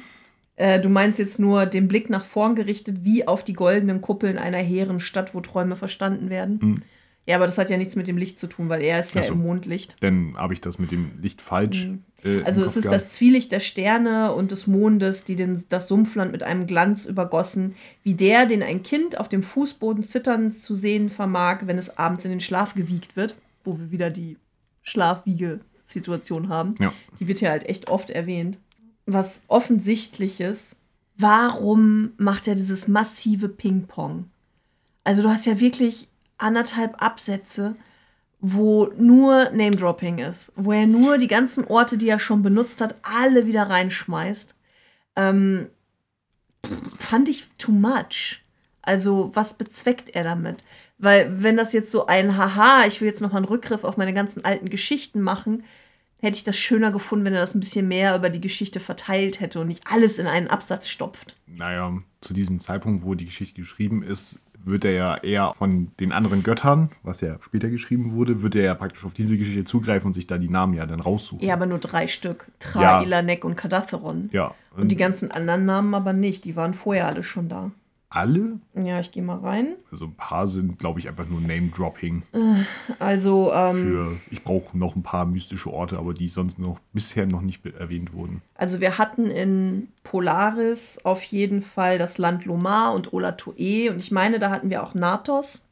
Äh, 0.56 0.80
du 0.80 0.88
meinst 0.88 1.18
jetzt 1.18 1.38
nur 1.38 1.66
den 1.66 1.88
Blick 1.88 2.10
nach 2.10 2.24
vorn 2.24 2.54
gerichtet, 2.54 2.98
wie 3.02 3.26
auf 3.26 3.42
die 3.42 3.54
goldenen 3.54 4.00
Kuppeln 4.00 4.38
einer 4.38 4.58
hehren 4.58 5.00
Stadt, 5.00 5.34
wo 5.34 5.40
Träume 5.40 5.74
verstanden 5.74 6.28
werden. 6.30 6.82
Ja, 7.26 7.36
aber 7.36 7.46
das 7.46 7.58
hat 7.58 7.70
ja 7.70 7.76
nichts 7.76 7.94
mit 7.96 8.08
dem 8.08 8.16
Licht 8.16 8.40
zu 8.40 8.48
tun, 8.48 8.68
weil 8.68 8.82
er 8.82 8.98
ist 9.00 9.14
ja 9.14 9.20
Ach 9.22 9.26
so. 9.26 9.34
im 9.34 9.42
Mondlicht. 9.42 9.96
Dann 10.00 10.34
habe 10.36 10.54
ich 10.54 10.60
das 10.60 10.78
mit 10.78 10.90
dem 10.90 11.20
Licht 11.20 11.40
falsch. 11.42 11.88
äh, 12.24 12.38
im 12.38 12.46
Also 12.46 12.64
es 12.64 12.76
ist 12.76 12.84
gehabt. 12.84 13.00
das 13.02 13.12
Zwielicht 13.12 13.52
der 13.52 13.60
Sterne 13.60 14.32
und 14.32 14.50
des 14.50 14.66
Mondes, 14.66 15.24
die 15.24 15.36
den, 15.36 15.62
das 15.68 15.86
Sumpfland 15.86 16.32
mit 16.32 16.42
einem 16.42 16.66
Glanz 16.66 17.04
übergossen, 17.06 17.76
wie 18.02 18.14
der, 18.14 18.46
den 18.46 18.62
ein 18.62 18.82
Kind 18.82 19.20
auf 19.20 19.28
dem 19.28 19.42
Fußboden 19.42 20.04
zittern 20.04 20.56
zu 20.56 20.74
sehen 20.74 21.08
vermag, 21.10 21.60
wenn 21.66 21.78
es 21.78 21.98
abends 21.98 22.24
in 22.24 22.30
den 22.30 22.40
Schlaf 22.40 22.74
gewiegt 22.74 23.14
wird, 23.16 23.36
wo 23.64 23.78
wir 23.78 23.90
wieder 23.92 24.10
die 24.10 24.36
Schlafwiege-Situation 24.82 26.48
haben. 26.48 26.74
Ja. 26.78 26.92
Die 27.18 27.28
wird 27.28 27.40
ja 27.40 27.50
halt 27.50 27.68
echt 27.68 27.88
oft 27.88 28.10
erwähnt. 28.10 28.58
Was 29.06 29.40
offensichtliches, 29.48 30.74
warum 31.16 32.12
macht 32.16 32.48
er 32.48 32.54
dieses 32.54 32.88
massive 32.88 33.48
Ping-Pong? 33.48 34.26
Also 35.04 35.22
du 35.22 35.28
hast 35.30 35.46
ja 35.46 35.58
wirklich 35.60 36.08
anderthalb 36.41 37.03
Absätze, 37.03 37.76
wo 38.41 38.91
nur 38.97 39.51
Name-Dropping 39.51 40.18
ist, 40.18 40.53
wo 40.57 40.72
er 40.72 40.86
nur 40.86 41.18
die 41.18 41.28
ganzen 41.28 41.66
Orte, 41.66 41.99
die 41.99 42.09
er 42.09 42.18
schon 42.18 42.43
benutzt 42.43 42.80
hat, 42.80 42.95
alle 43.03 43.47
wieder 43.47 43.64
reinschmeißt. 43.64 44.55
Ähm, 45.16 45.68
fand 46.99 47.28
ich 47.28 47.47
too 47.59 47.72
much. 47.72 48.41
Also, 48.82 49.30
was 49.34 49.55
bezweckt 49.55 50.11
er 50.11 50.24
damit? 50.24 50.64
Weil, 50.97 51.43
wenn 51.43 51.57
das 51.57 51.72
jetzt 51.72 51.93
so 51.93 52.07
ein 52.07 52.36
Haha, 52.36 52.86
ich 52.86 53.01
will 53.01 53.09
jetzt 53.09 53.20
noch 53.20 53.32
mal 53.32 53.38
einen 53.38 53.47
Rückgriff 53.47 53.84
auf 53.84 53.97
meine 53.97 54.14
ganzen 54.14 54.45
alten 54.45 54.70
Geschichten 54.70 55.20
machen, 55.20 55.64
hätte 56.18 56.36
ich 56.36 56.45
das 56.45 56.59
schöner 56.59 56.91
gefunden, 56.91 57.24
wenn 57.24 57.34
er 57.34 57.41
das 57.41 57.55
ein 57.55 57.61
bisschen 57.61 57.88
mehr 57.88 58.14
über 58.16 58.30
die 58.30 58.41
Geschichte 58.41 58.80
verteilt 58.80 59.41
hätte 59.41 59.61
und 59.61 59.68
nicht 59.68 59.82
alles 59.86 60.18
in 60.18 60.26
einen 60.26 60.49
Absatz 60.49 60.88
stopft. 60.88 61.36
Naja, 61.47 61.93
zu 62.20 62.34
diesem 62.34 62.61
Zeitpunkt, 62.61 63.05
wo 63.05 63.14
die 63.14 63.24
Geschichte 63.26 63.61
geschrieben 63.61 64.03
ist, 64.03 64.36
wird 64.64 64.84
er 64.84 64.92
ja 64.92 65.16
eher 65.16 65.54
von 65.56 65.90
den 66.00 66.12
anderen 66.12 66.42
Göttern, 66.42 66.90
was 67.02 67.20
ja 67.20 67.36
später 67.40 67.68
geschrieben 67.68 68.14
wurde, 68.14 68.42
wird 68.42 68.54
er 68.54 68.62
ja 68.62 68.74
praktisch 68.74 69.04
auf 69.04 69.14
diese 69.14 69.36
Geschichte 69.36 69.64
zugreifen 69.64 70.08
und 70.08 70.12
sich 70.14 70.26
da 70.26 70.38
die 70.38 70.48
Namen 70.48 70.74
ja 70.74 70.86
dann 70.86 71.00
raussuchen. 71.00 71.46
Ja, 71.46 71.54
aber 71.54 71.66
nur 71.66 71.78
drei 71.78 72.06
Stück. 72.06 72.46
Tra, 72.58 72.82
Ja. 72.82 73.02
Ilanek 73.02 73.44
und 73.44 73.56
Kadatheron. 73.56 74.28
Ja. 74.32 74.54
Und 74.76 74.92
die 74.92 74.96
ganzen 74.96 75.30
anderen 75.30 75.64
Namen 75.64 75.94
aber 75.94 76.12
nicht. 76.12 76.44
Die 76.44 76.56
waren 76.56 76.74
vorher 76.74 77.06
alle 77.06 77.22
schon 77.22 77.48
da. 77.48 77.70
Alle? 78.11 78.58
Ja, 78.74 78.98
ich 78.98 79.12
gehe 79.12 79.22
mal 79.22 79.38
rein. 79.38 79.76
Also 79.90 80.06
ein 80.06 80.14
paar 80.14 80.46
sind, 80.48 80.78
glaube 80.78 80.98
ich, 80.98 81.08
einfach 81.08 81.26
nur 81.26 81.40
Name-Dropping. 81.40 82.22
Also, 82.98 83.52
ähm, 83.54 83.76
Für 83.76 84.16
ich 84.30 84.42
brauche 84.42 84.76
noch 84.76 84.96
ein 84.96 85.02
paar 85.02 85.24
mystische 85.24 85.72
Orte, 85.72 85.96
aber 85.96 86.12
die 86.12 86.28
sonst 86.28 86.58
noch 86.58 86.80
bisher 86.92 87.26
noch 87.26 87.40
nicht 87.40 87.64
erwähnt 87.64 88.12
wurden. 88.12 88.42
also 88.56 88.80
wir 88.80 88.98
hatten 88.98 89.30
in 89.30 89.88
Polaris 90.02 90.98
auf 91.04 91.22
jeden 91.22 91.62
Fall 91.62 91.98
das 91.98 92.18
Land 92.18 92.44
Lomar 92.44 92.94
und 92.94 93.12
Olatoe. 93.12 93.90
Und 93.90 93.98
ich 93.98 94.11
meine, 94.11 94.40
da 94.40 94.50
hatten 94.50 94.70
wir 94.70 94.82
auch 94.82 94.94
Natos, 94.94 95.62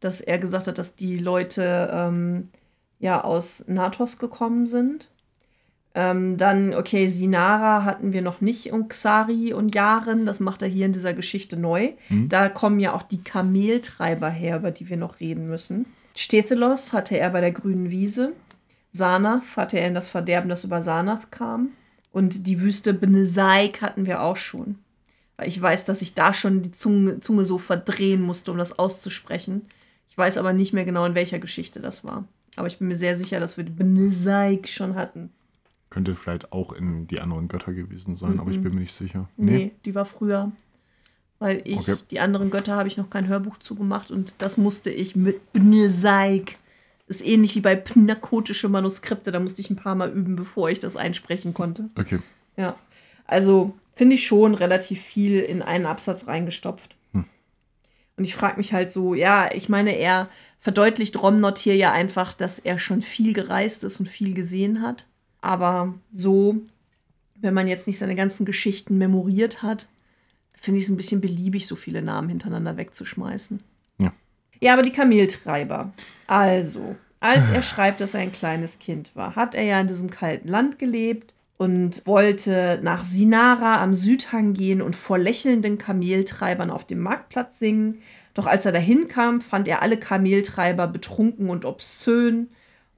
dass 0.00 0.22
er 0.22 0.38
gesagt 0.38 0.66
hat, 0.66 0.78
dass 0.78 0.96
die 0.96 1.18
Leute 1.18 1.90
ähm, 1.92 2.44
ja 2.98 3.22
aus 3.22 3.64
Natos 3.66 4.18
gekommen 4.18 4.66
sind. 4.66 5.10
Ähm, 5.96 6.36
dann, 6.36 6.74
okay, 6.74 7.06
Sinara 7.06 7.84
hatten 7.84 8.12
wir 8.12 8.20
noch 8.20 8.40
nicht 8.40 8.72
und 8.72 8.88
Xari 8.88 9.52
und 9.52 9.74
Yaren. 9.74 10.26
Das 10.26 10.40
macht 10.40 10.62
er 10.62 10.68
hier 10.68 10.86
in 10.86 10.92
dieser 10.92 11.14
Geschichte 11.14 11.56
neu. 11.56 11.92
Da 12.28 12.48
kommen 12.48 12.80
ja 12.80 12.94
auch 12.94 13.02
die 13.02 13.22
Kameltreiber 13.22 14.28
her, 14.28 14.56
über 14.56 14.72
die 14.72 14.88
wir 14.88 14.96
noch 14.96 15.20
reden 15.20 15.46
müssen. 15.48 15.86
Stethelos 16.16 16.92
hatte 16.92 17.18
er 17.18 17.30
bei 17.30 17.40
der 17.40 17.52
grünen 17.52 17.90
Wiese. 17.90 18.32
Sanath 18.92 19.56
hatte 19.56 19.78
er 19.78 19.88
in 19.88 19.94
das 19.94 20.08
Verderben, 20.08 20.48
das 20.48 20.64
über 20.64 20.82
Sanath 20.82 21.30
kam. 21.30 21.70
Und 22.12 22.46
die 22.46 22.60
Wüste 22.60 22.94
Benesaik 22.94 23.82
hatten 23.82 24.06
wir 24.06 24.22
auch 24.22 24.36
schon. 24.36 24.78
Weil 25.36 25.48
ich 25.48 25.60
weiß, 25.60 25.84
dass 25.84 26.02
ich 26.02 26.14
da 26.14 26.32
schon 26.32 26.62
die 26.62 26.72
Zunge, 26.72 27.20
Zunge 27.20 27.44
so 27.44 27.58
verdrehen 27.58 28.22
musste, 28.22 28.52
um 28.52 28.58
das 28.58 28.78
auszusprechen. 28.78 29.62
Ich 30.08 30.16
weiß 30.16 30.38
aber 30.38 30.52
nicht 30.52 30.72
mehr 30.72 30.84
genau, 30.84 31.04
in 31.04 31.16
welcher 31.16 31.40
Geschichte 31.40 31.80
das 31.80 32.04
war. 32.04 32.24
Aber 32.54 32.68
ich 32.68 32.78
bin 32.78 32.86
mir 32.86 32.94
sehr 32.94 33.18
sicher, 33.18 33.40
dass 33.40 33.56
wir 33.56 33.64
Benesaik 33.64 34.68
schon 34.68 34.94
hatten. 34.94 35.30
Könnte 35.94 36.16
vielleicht 36.16 36.52
auch 36.52 36.72
in 36.72 37.06
die 37.06 37.20
anderen 37.20 37.46
Götter 37.46 37.72
gewesen 37.72 38.16
sein, 38.16 38.40
aber 38.40 38.50
ich 38.50 38.60
bin 38.60 38.74
mir 38.74 38.80
nicht 38.80 38.92
sicher. 38.94 39.28
Nee, 39.36 39.70
die 39.84 39.94
war 39.94 40.04
früher. 40.04 40.50
Weil 41.38 41.62
ich, 41.64 41.76
Okay. 41.78 41.94
die 42.10 42.18
anderen 42.18 42.50
Götter 42.50 42.74
habe 42.74 42.88
ich 42.88 42.96
noch 42.96 43.10
kein 43.10 43.28
Hörbuch 43.28 43.58
zugemacht 43.58 44.10
und 44.10 44.34
das 44.38 44.56
musste 44.56 44.90
ich 44.90 45.14
mit 45.14 45.52
Bnesaik. 45.52 46.58
Ist 47.06 47.24
ähnlich 47.24 47.54
wie 47.54 47.60
bei 47.60 47.76
pnakotische 47.76 48.68
Manuskripte, 48.68 49.30
da 49.30 49.38
musste 49.38 49.60
ich 49.60 49.70
ein 49.70 49.76
paar 49.76 49.94
Mal 49.94 50.10
üben, 50.10 50.34
bevor 50.34 50.68
ich 50.68 50.80
das 50.80 50.96
einsprechen 50.96 51.54
konnte. 51.54 51.90
Okay. 51.96 52.18
Ja. 52.56 52.74
Also 53.26 53.74
finde 53.92 54.16
ich 54.16 54.26
schon 54.26 54.54
relativ 54.56 55.00
viel 55.00 55.38
in 55.38 55.62
einen 55.62 55.86
Absatz 55.86 56.26
reingestopft. 56.26 56.96
Und 58.16 58.24
ich 58.24 58.34
frage 58.34 58.56
mich 58.58 58.72
halt 58.72 58.90
so, 58.92 59.14
ja, 59.14 59.48
ich 59.52 59.68
meine, 59.68 59.96
er 59.96 60.28
verdeutlicht 60.60 61.20
Romnot 61.22 61.58
hier 61.58 61.76
ja 61.76 61.92
einfach, 61.92 62.32
dass 62.32 62.58
er 62.58 62.78
schon 62.80 63.02
viel 63.02 63.32
gereist 63.32 63.84
ist 63.84 64.00
und 64.00 64.08
viel 64.08 64.34
gesehen 64.34 64.82
hat. 64.82 65.06
Aber 65.44 65.92
so, 66.10 66.56
wenn 67.36 67.52
man 67.52 67.68
jetzt 67.68 67.86
nicht 67.86 67.98
seine 67.98 68.14
ganzen 68.14 68.46
Geschichten 68.46 68.96
memoriert 68.96 69.62
hat, 69.62 69.88
finde 70.54 70.78
ich 70.78 70.84
es 70.84 70.90
ein 70.90 70.96
bisschen 70.96 71.20
beliebig, 71.20 71.66
so 71.66 71.76
viele 71.76 72.00
Namen 72.00 72.30
hintereinander 72.30 72.78
wegzuschmeißen. 72.78 73.58
Ja. 73.98 74.14
Ja, 74.60 74.72
aber 74.72 74.80
die 74.80 74.92
Kameltreiber. 74.92 75.92
Also, 76.26 76.96
als 77.20 77.50
er 77.50 77.60
schreibt, 77.60 78.00
dass 78.00 78.14
er 78.14 78.20
ein 78.20 78.32
kleines 78.32 78.78
Kind 78.78 79.14
war, 79.14 79.36
hat 79.36 79.54
er 79.54 79.64
ja 79.64 79.78
in 79.78 79.86
diesem 79.86 80.08
kalten 80.08 80.48
Land 80.48 80.78
gelebt 80.78 81.34
und 81.58 82.06
wollte 82.06 82.80
nach 82.82 83.04
Sinara 83.04 83.82
am 83.82 83.94
Südhang 83.94 84.54
gehen 84.54 84.80
und 84.80 84.96
vor 84.96 85.18
lächelnden 85.18 85.76
Kameltreibern 85.76 86.70
auf 86.70 86.86
dem 86.86 87.00
Marktplatz 87.00 87.58
singen. 87.58 87.98
Doch 88.32 88.46
als 88.46 88.64
er 88.64 88.72
dahin 88.72 89.08
kam, 89.08 89.42
fand 89.42 89.68
er 89.68 89.82
alle 89.82 89.98
Kameltreiber 89.98 90.86
betrunken 90.86 91.50
und 91.50 91.66
obszön 91.66 92.48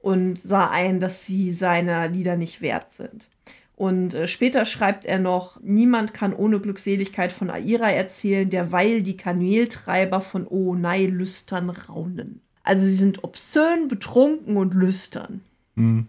und 0.07 0.39
sah 0.39 0.69
ein, 0.69 1.01
dass 1.01 1.25
sie 1.25 1.51
seiner 1.51 2.07
Lieder 2.07 2.37
nicht 2.37 2.61
wert 2.61 2.93
sind. 2.93 3.27
Und 3.75 4.13
äh, 4.13 4.25
später 4.25 4.63
schreibt 4.63 5.05
er 5.05 5.19
noch, 5.19 5.59
niemand 5.61 6.13
kann 6.13 6.33
ohne 6.33 6.61
Glückseligkeit 6.61 7.33
von 7.33 7.49
Aira 7.49 7.91
erzählen, 7.91 8.49
derweil 8.49 9.01
die 9.01 9.17
Kameltreiber 9.17 10.21
von 10.21 10.47
Oonai 10.47 11.07
lüstern 11.07 11.69
raunen. 11.69 12.39
Also 12.63 12.85
sie 12.85 12.93
sind 12.93 13.25
obszön, 13.25 13.89
betrunken 13.89 14.55
und 14.55 14.73
lüstern. 14.73 15.41
Mhm. 15.75 16.07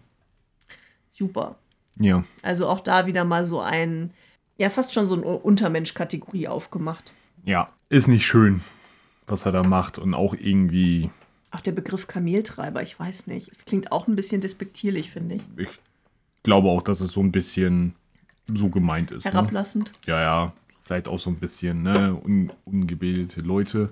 Super. 1.11 1.57
Ja. 1.99 2.23
Also 2.41 2.67
auch 2.69 2.79
da 2.79 3.05
wieder 3.05 3.25
mal 3.25 3.43
so 3.43 3.59
ein, 3.59 4.11
ja, 4.55 4.69
fast 4.69 4.93
schon 4.93 5.09
so 5.09 5.15
eine 5.15 5.25
Untermensch-Kategorie 5.25 6.47
aufgemacht. 6.47 7.11
Ja. 7.43 7.67
Ist 7.89 8.07
nicht 8.07 8.25
schön, 8.25 8.61
was 9.27 9.45
er 9.45 9.51
da 9.51 9.63
macht. 9.63 9.99
Und 9.99 10.13
auch 10.13 10.35
irgendwie, 10.35 11.09
Auch 11.51 11.61
der 11.61 11.71
Begriff 11.71 12.07
Kameltreiber, 12.07 12.81
ich 12.83 12.99
weiß 12.99 13.27
nicht. 13.27 13.49
Es 13.51 13.65
klingt 13.65 13.91
auch 13.91 14.07
ein 14.07 14.15
bisschen 14.15 14.41
despektierlich, 14.41 15.09
finde 15.11 15.35
ich. 15.35 15.41
ich 15.57 15.69
glaube 16.43 16.69
auch, 16.69 16.81
dass 16.83 17.01
es 17.01 17.11
so 17.11 17.21
ein 17.21 17.31
bisschen 17.31 17.95
so 18.45 18.69
gemeint 18.69 19.11
ist. 19.11 19.25
Ne? 19.25 19.31
Herablassend. 19.31 19.91
Ja, 20.05 20.21
ja. 20.21 20.53
Vielleicht 20.81 21.07
auch 21.07 21.19
so 21.19 21.29
ein 21.29 21.35
bisschen, 21.37 21.83
ne? 21.83 22.15
Un 22.23 22.51
ungebildete 22.65 23.41
Leute. 23.41 23.89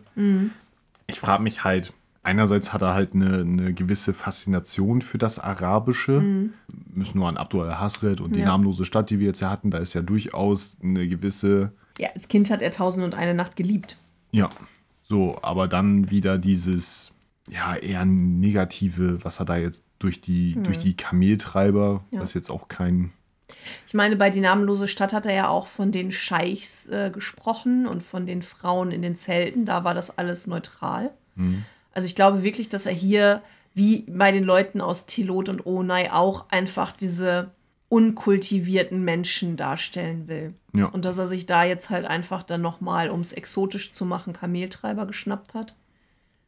Ich 1.06 1.20
frage 1.20 1.44
mich 1.44 1.64
halt, 1.64 1.94
einerseits 2.24 2.74
hat 2.74 2.82
er 2.82 2.94
halt 2.96 3.14
eine, 3.14 3.42
eine 3.42 3.74
gewisse 3.74 4.14
Faszination 4.16 5.02
für 5.04 5.18
das 5.20 5.38
Arabische. 5.38 6.50
Müssen 6.94 7.20
nur 7.20 7.28
an 7.30 7.38
Abdul 7.38 7.66
al-Hasred 7.66 8.20
und 8.20 8.36
die 8.36 8.40
Ja. 8.40 8.48
namenlose 8.48 8.84
Stadt, 8.86 9.10
die 9.12 9.20
wir 9.20 9.28
jetzt 9.28 9.42
ja 9.42 9.50
hatten, 9.52 9.70
da 9.70 9.78
ist 9.78 9.94
ja 9.94 10.02
durchaus 10.02 10.76
eine 10.82 11.08
gewisse 11.08 11.72
Ja, 12.00 12.10
als 12.16 12.28
Kind 12.28 12.50
hat 12.50 12.62
er 12.64 12.72
Tausend 12.72 13.04
und 13.06 13.14
eine 13.14 13.34
Nacht 13.36 13.56
geliebt. 13.56 13.98
Ja, 14.32 14.50
so, 15.08 15.38
aber 15.44 15.68
dann 15.68 16.10
wieder 16.10 16.38
dieses, 16.40 17.14
ja, 17.50 17.76
eher 17.76 18.06
negative, 18.06 19.24
was 19.24 19.40
er 19.40 19.46
da 19.46 19.58
jetzt 19.58 19.84
durch 20.00 20.22
die, 20.22 20.56
durch 20.62 20.80
die 20.80 20.96
Kameltreiber, 20.96 22.04
Ja. 22.12 22.22
was 22.22 22.34
jetzt 22.34 22.50
auch 22.50 22.68
kein, 22.68 23.12
Ich 23.88 23.94
meine, 23.94 24.16
bei 24.18 24.30
Die 24.30 24.42
namenlose 24.42 24.88
Stadt 24.88 25.14
hat 25.14 25.26
er 25.26 25.34
ja 25.34 25.48
auch 25.48 25.68
von 25.68 25.92
den 25.92 26.12
Scheichs 26.12 26.88
äh, 26.90 27.10
gesprochen 27.10 27.88
und 27.88 28.04
von 28.04 28.26
den 28.26 28.42
Frauen 28.42 28.92
in 28.92 29.02
den 29.02 29.16
Zelten. 29.18 29.64
Da 29.66 29.84
war 29.86 29.94
das 29.94 30.18
alles 30.18 30.48
neutral. 30.48 31.12
Also 31.94 32.06
ich 32.08 32.16
glaube 32.16 32.44
wirklich, 32.44 32.68
dass 32.68 32.86
er 32.88 32.94
hier, 32.94 33.42
wie 33.74 34.04
bei 34.10 34.32
den 34.32 34.44
Leuten 34.44 34.82
aus 34.82 35.06
Tilot 35.06 35.50
und 35.50 35.66
Onai, 35.66 36.12
auch 36.12 36.50
einfach 36.50 36.92
diese 36.92 37.52
unkultivierten 37.90 39.04
Menschen 39.04 39.56
darstellen 39.56 40.28
will. 40.28 40.54
Ja. 40.74 40.86
Und 40.88 41.06
dass 41.06 41.18
er 41.18 41.28
sich 41.28 41.46
da 41.46 41.64
jetzt 41.64 41.90
halt 41.90 42.06
einfach 42.06 42.44
dann 42.44 42.62
nochmal, 42.62 43.10
um 43.10 43.22
es 43.22 43.34
exotisch 43.34 43.92
zu 43.94 44.06
machen, 44.06 44.34
Kameltreiber 44.34 45.06
geschnappt 45.06 45.54
hat. 45.54 45.76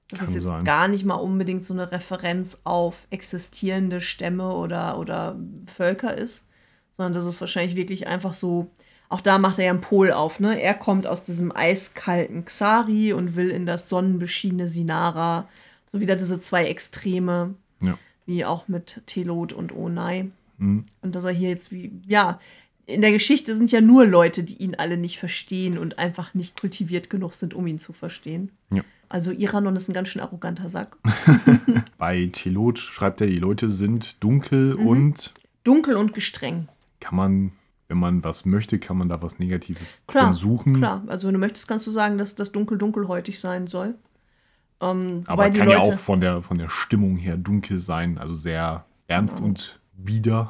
Dass 0.09 0.19
Kann 0.19 0.29
es 0.29 0.35
jetzt 0.35 0.43
sein. 0.43 0.63
gar 0.63 0.87
nicht 0.87 1.05
mal 1.05 1.15
unbedingt 1.15 1.63
so 1.63 1.73
eine 1.73 1.91
Referenz 1.91 2.57
auf 2.63 3.07
existierende 3.11 4.01
Stämme 4.01 4.53
oder, 4.53 4.97
oder 4.97 5.37
Völker 5.67 6.17
ist, 6.17 6.47
sondern 6.93 7.13
dass 7.13 7.25
es 7.25 7.39
wahrscheinlich 7.39 7.75
wirklich 7.75 8.07
einfach 8.07 8.33
so, 8.33 8.71
auch 9.07 9.21
da 9.21 9.37
macht 9.37 9.59
er 9.59 9.65
ja 9.65 9.71
einen 9.71 9.81
Pol 9.81 10.11
auf, 10.11 10.39
ne? 10.39 10.59
Er 10.59 10.73
kommt 10.73 11.05
aus 11.05 11.25
diesem 11.25 11.55
eiskalten 11.55 12.43
Xari 12.43 13.13
und 13.13 13.35
will 13.35 13.49
in 13.49 13.67
das 13.67 13.87
sonnenbeschienene 13.87 14.67
Sinara, 14.67 15.47
so 15.87 15.99
wieder 15.99 16.15
diese 16.15 16.39
zwei 16.39 16.65
Extreme, 16.65 17.53
ja. 17.79 17.97
wie 18.25 18.45
auch 18.45 18.67
mit 18.67 19.03
Telot 19.05 19.53
und 19.53 19.75
Onai. 19.75 20.29
Mhm. 20.57 20.85
Und 21.01 21.15
dass 21.15 21.23
er 21.23 21.31
hier 21.31 21.49
jetzt 21.49 21.71
wie, 21.71 21.91
ja, 22.07 22.39
in 22.87 23.01
der 23.01 23.11
Geschichte 23.11 23.55
sind 23.55 23.71
ja 23.71 23.81
nur 23.81 24.05
Leute, 24.05 24.43
die 24.43 24.55
ihn 24.55 24.73
alle 24.73 24.97
nicht 24.97 25.19
verstehen 25.19 25.77
und 25.77 25.99
einfach 25.99 26.33
nicht 26.33 26.59
kultiviert 26.59 27.11
genug 27.11 27.33
sind, 27.33 27.53
um 27.53 27.67
ihn 27.67 27.79
zu 27.79 27.93
verstehen. 27.93 28.51
Ja. 28.71 28.83
Also 29.09 29.31
Iranon 29.31 29.75
ist 29.75 29.89
ein 29.89 29.93
ganz 29.93 30.09
schön 30.09 30.21
arroganter 30.21 30.69
Sack. 30.69 30.97
Bei 31.97 32.29
Telot 32.31 32.77
schreibt 32.79 33.21
er, 33.21 33.27
die 33.27 33.39
Leute 33.39 33.69
sind 33.71 34.23
dunkel 34.23 34.75
Mhm. 34.75 34.87
und 34.87 35.33
Dunkel 35.63 35.95
und 35.97 36.13
gestreng. 36.13 36.67
kann 36.99 37.15
man, 37.15 37.51
wenn 37.87 37.97
man 37.97 38.23
was 38.23 38.45
möchte, 38.45 38.79
kann 38.79 38.97
man 38.97 39.09
da 39.09 39.21
was 39.21 39.39
Negatives 39.39 40.03
Klar, 40.07 40.33
suchen. 40.33 40.75
klar. 40.75 41.03
Also 41.07 41.27
wenn 41.27 41.33
du 41.33 41.39
möchtest, 41.39 41.67
kannst 41.67 41.85
du 41.87 41.91
sagen, 41.91 42.17
dass 42.17 42.35
das 42.35 42.51
dunkel 42.51 42.77
dunkelhäutig 42.77 43.39
sein 43.39 43.67
soll. 43.67 43.95
Ähm, 44.81 45.23
Aber 45.27 45.49
kann 45.49 45.69
ja 45.69 45.77
Leute, 45.79 45.93
auch 45.95 45.99
von 45.99 46.21
der, 46.21 46.41
von 46.41 46.57
der 46.57 46.69
Stimmung 46.69 47.17
her 47.17 47.35
dunkel 47.35 47.79
sein, 47.79 48.17
also 48.17 48.33
sehr 48.33 48.85
ernst 49.07 49.41
und 49.41 49.79
bieder. 49.93 50.49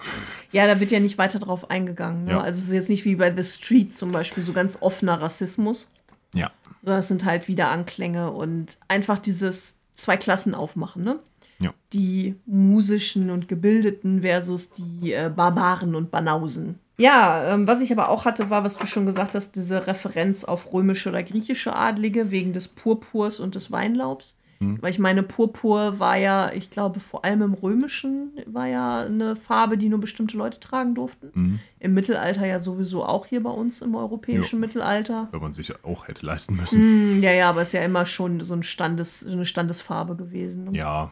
ja, 0.51 0.67
da 0.67 0.79
wird 0.79 0.91
ja 0.91 0.99
nicht 0.99 1.17
weiter 1.17 1.39
drauf 1.39 1.71
eingegangen. 1.71 2.25
Ne? 2.25 2.31
Ja. 2.31 2.39
Also 2.41 2.59
es 2.59 2.67
ist 2.67 2.73
jetzt 2.73 2.89
nicht 2.89 3.05
wie 3.05 3.15
bei 3.15 3.35
The 3.35 3.43
Street 3.43 3.95
zum 3.95 4.11
Beispiel 4.11 4.43
so 4.43 4.53
ganz 4.53 4.77
offener 4.81 5.19
Rassismus, 5.19 5.89
Ja, 6.33 6.51
es 6.83 7.07
sind 7.07 7.25
halt 7.25 7.47
wieder 7.47 7.69
Anklänge 7.69 8.31
und 8.31 8.77
einfach 8.87 9.19
dieses 9.19 9.75
zwei 9.95 10.17
Klassen 10.17 10.55
aufmachen, 10.55 11.03
ne? 11.03 11.19
ja. 11.59 11.73
die 11.93 12.35
musischen 12.45 13.29
und 13.29 13.47
gebildeten 13.47 14.21
versus 14.21 14.69
die 14.71 15.13
äh, 15.13 15.31
Barbaren 15.33 15.95
und 15.95 16.11
Banausen. 16.11 16.79
Ja, 16.97 17.53
ähm, 17.53 17.67
was 17.67 17.81
ich 17.81 17.91
aber 17.91 18.09
auch 18.09 18.25
hatte, 18.25 18.49
war, 18.49 18.63
was 18.63 18.77
du 18.77 18.85
schon 18.85 19.05
gesagt 19.05 19.35
hast, 19.35 19.55
diese 19.55 19.87
Referenz 19.87 20.43
auf 20.43 20.73
römische 20.73 21.09
oder 21.09 21.23
griechische 21.23 21.75
Adlige 21.75 22.31
wegen 22.31 22.51
des 22.51 22.67
Purpurs 22.67 23.39
und 23.39 23.55
des 23.55 23.71
Weinlaubs. 23.71 24.35
Weil 24.59 24.91
ich 24.91 24.99
meine, 24.99 25.23
Purpur 25.23 25.99
war 25.99 26.17
ja, 26.17 26.51
ich 26.51 26.69
glaube, 26.69 26.99
vor 26.99 27.23
allem 27.23 27.41
im 27.41 27.53
Römischen 27.53 28.31
war 28.45 28.67
ja 28.67 29.01
eine 29.05 29.35
Farbe, 29.35 29.77
die 29.77 29.87
nur 29.87 29.99
bestimmte 29.99 30.37
Leute 30.37 30.59
tragen 30.59 30.95
durften. 30.95 31.59
Im 31.79 31.93
Mittelalter 31.93 32.45
ja 32.45 32.59
sowieso 32.59 33.05
auch 33.05 33.25
hier 33.25 33.41
bei 33.41 33.51
uns 33.51 33.81
im 33.81 33.95
europäischen 33.95 34.55
Jo. 34.57 34.59
Mittelalter. 34.59 35.29
Wenn 35.31 35.41
man 35.41 35.53
sich 35.53 35.69
ja 35.69 35.75
auch 35.83 36.07
hätte 36.07 36.25
leisten 36.25 36.57
müssen. 36.57 36.77
Hm, 36.77 37.23
ja, 37.23 37.31
ja, 37.31 37.49
aber 37.49 37.61
es 37.61 37.69
ist 37.69 37.73
ja 37.73 37.81
immer 37.83 38.05
schon 38.05 38.41
so 38.41 38.53
ein 38.53 38.63
Standes, 38.63 39.21
so 39.21 39.31
eine 39.31 39.45
Standesfarbe 39.45 40.15
gewesen. 40.15 40.65
ne? 40.65 40.77
Ja, 40.77 41.11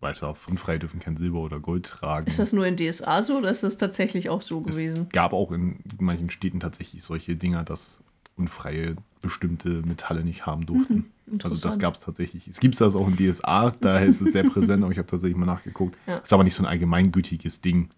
weiß 0.00 0.22
auch, 0.22 0.38
Unfreie 0.48 0.78
dürfen 0.78 1.00
kein 1.00 1.16
Silber 1.16 1.40
oder 1.40 1.60
Gold 1.60 1.86
tragen. 1.86 2.26
Ist 2.26 2.38
das 2.38 2.52
nur 2.52 2.66
in 2.66 2.76
DSA 2.76 3.22
so 3.22 3.36
oder 3.36 3.50
ist 3.50 3.62
das 3.64 3.76
tatsächlich 3.76 4.30
auch 4.30 4.42
so 4.42 4.60
gewesen? 4.60 5.06
Es 5.08 5.12
gab 5.12 5.32
auch 5.32 5.52
in 5.52 5.80
manchen 5.98 6.30
Städten 6.30 6.60
tatsächlich 6.60 7.02
solche 7.02 7.36
Dinger, 7.36 7.64
dass 7.64 8.00
Unfreie 8.38 8.96
bestimmte 9.20 9.82
Metalle 9.82 10.24
nicht 10.24 10.46
haben 10.46 10.64
durften. 10.66 11.10
also 11.42 11.56
das 11.56 11.78
gab 11.78 11.94
es 11.94 12.00
tatsächlich. 12.00 12.46
Es 12.46 12.60
gibt 12.60 12.80
das 12.80 12.94
auch 12.94 13.08
in 13.08 13.16
DSA, 13.16 13.72
daher 13.80 14.06
ist 14.06 14.20
es 14.20 14.32
sehr 14.32 14.44
präsent, 14.50 14.82
aber 14.82 14.92
ich 14.92 14.98
habe 14.98 15.08
tatsächlich 15.08 15.36
mal 15.36 15.46
nachgeguckt. 15.46 15.96
Ja. 16.06 16.18
Ist 16.18 16.32
aber 16.32 16.44
nicht 16.44 16.54
so 16.54 16.62
ein 16.62 16.66
allgemeingültiges 16.66 17.60
Ding. 17.60 17.88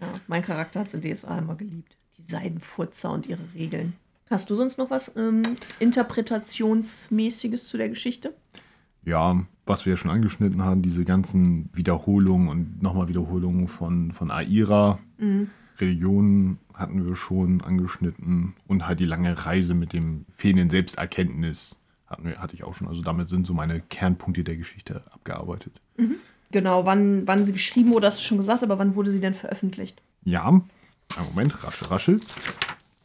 Ja, 0.00 0.08
mein 0.26 0.42
Charakter 0.42 0.80
hat 0.80 0.92
es 0.92 0.94
in 0.94 1.14
DSA 1.14 1.38
immer 1.38 1.54
geliebt. 1.54 1.96
Die 2.18 2.30
Seidenfurzer 2.30 3.12
und 3.12 3.26
ihre 3.26 3.42
Regeln. 3.54 3.94
Hast 4.30 4.50
du 4.50 4.56
sonst 4.56 4.78
noch 4.78 4.90
was 4.90 5.16
ähm, 5.16 5.56
Interpretationsmäßiges 5.78 7.68
zu 7.68 7.78
der 7.78 7.88
Geschichte? 7.88 8.34
Ja, 9.04 9.42
was 9.64 9.86
wir 9.86 9.94
ja 9.94 9.96
schon 9.96 10.10
angeschnitten 10.10 10.62
haben, 10.62 10.82
diese 10.82 11.04
ganzen 11.04 11.70
Wiederholungen 11.72 12.48
und 12.48 12.82
nochmal 12.82 13.08
Wiederholungen 13.08 13.68
von, 13.68 14.12
von 14.12 14.30
Aira. 14.30 14.98
Religionen 15.80 16.58
hatten 16.74 17.06
wir 17.06 17.16
schon 17.16 17.60
angeschnitten 17.60 18.54
und 18.66 18.86
halt 18.86 19.00
die 19.00 19.04
lange 19.04 19.46
Reise 19.46 19.74
mit 19.74 19.92
dem 19.92 20.24
fehlenden 20.36 20.70
Selbsterkenntnis 20.70 21.80
hatten 22.06 22.24
wir, 22.24 22.38
hatte 22.38 22.54
ich 22.54 22.64
auch 22.64 22.74
schon. 22.74 22.88
Also 22.88 23.02
damit 23.02 23.28
sind 23.28 23.46
so 23.46 23.54
meine 23.54 23.80
Kernpunkte 23.80 24.44
der 24.44 24.56
Geschichte 24.56 25.02
abgearbeitet. 25.10 25.80
Genau, 26.50 26.86
wann, 26.86 27.26
wann 27.26 27.44
sie 27.44 27.52
geschrieben 27.52 27.90
wurde, 27.90 28.06
hast 28.06 28.20
du 28.20 28.24
schon 28.24 28.38
gesagt, 28.38 28.62
aber 28.62 28.78
wann 28.78 28.94
wurde 28.94 29.10
sie 29.10 29.20
denn 29.20 29.34
veröffentlicht? 29.34 30.00
Ja, 30.24 30.46
einen 30.46 30.62
Moment, 31.30 31.62
rasche, 31.62 31.90
rasche. 31.90 32.20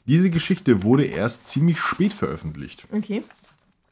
Diese 0.06 0.30
Geschichte 0.30 0.84
wurde 0.84 1.06
erst 1.06 1.48
ziemlich 1.48 1.80
spät 1.80 2.14
veröffentlicht. 2.14 2.86
Okay. 2.92 3.24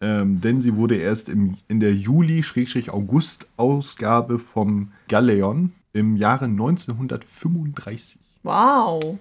Ähm, 0.02 0.42
denn 0.42 0.60
sie 0.62 0.76
wurde 0.76 0.96
erst 0.96 1.30
im, 1.30 1.58
in 1.68 1.80
der 1.80 1.94
Juli-August-Ausgabe 1.94 4.40
vom 4.40 4.92
Galeon 5.08 5.74
im 5.94 6.16
Jahre 6.16 6.46
1935. 6.46 8.18
Wow. 8.44 9.18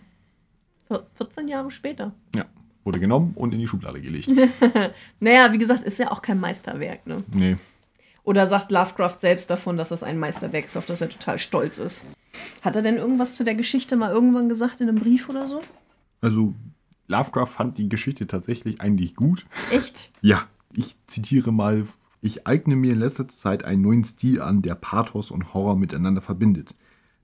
Vier- 0.89 1.07
14 1.15 1.49
Jahre 1.49 1.71
später. 1.71 2.13
Ja, 2.35 2.47
wurde 2.85 3.01
genommen 3.01 3.33
und 3.35 3.53
in 3.55 3.61
die 3.61 3.69
Schublade 3.69 4.01
gelegt. 4.01 4.29
Naja, 5.21 5.53
wie 5.53 5.59
gesagt, 5.59 5.85
ist 5.85 5.99
ja 5.99 6.11
auch 6.11 6.23
kein 6.23 6.41
Meisterwerk, 6.41 7.07
ne? 7.07 7.19
nee, 7.33 7.57
Oder 8.25 8.47
sagt 8.47 8.71
Lovecraft 8.71 9.17
selbst 9.21 9.51
davon, 9.51 9.77
dass 9.77 9.91
das 9.91 10.03
ein 10.03 10.19
Meisterwerk 10.19 10.65
ist, 10.65 10.77
auf 10.77 10.87
das 10.87 11.01
er 11.01 11.11
total 11.11 11.39
stolz 11.39 11.79
ist? 11.79 12.05
Hat 12.63 12.77
er 12.77 12.83
denn 12.83 12.97
irgendwas 12.97 13.35
zu 13.35 13.45
der 13.45 13.55
Geschichte 13.55 13.97
mal 13.97 14.11
irgendwann 14.11 14.49
gesagt 14.49 14.81
in 14.81 14.89
einem 14.89 14.99
Brief 15.01 15.29
oder 15.29 15.47
so? 15.47 15.61
also 16.23 16.55
Lovecraft 17.09 17.47
fand 17.49 17.79
die 17.79 17.89
Geschichte 17.89 18.27
tatsächlich 18.29 18.81
eigentlich 18.81 19.15
gut. 19.17 19.45
Echt? 19.71 20.13
Ja, 20.23 20.47
ich 20.73 20.95
zitiere 21.09 21.51
mal. 21.53 21.87
Ich 22.23 22.47
eigne 22.47 22.77
mir 22.77 22.93
in 22.93 23.01
letzter 23.01 23.27
Zeit 23.27 23.65
einen 23.65 23.81
neuen 23.83 24.05
Stil 24.05 24.41
an, 24.43 24.63
der 24.63 24.75
Pathos 24.77 25.31
und 25.33 25.53
Horror 25.55 25.75
miteinander 25.77 26.21
verbindet. 26.21 26.75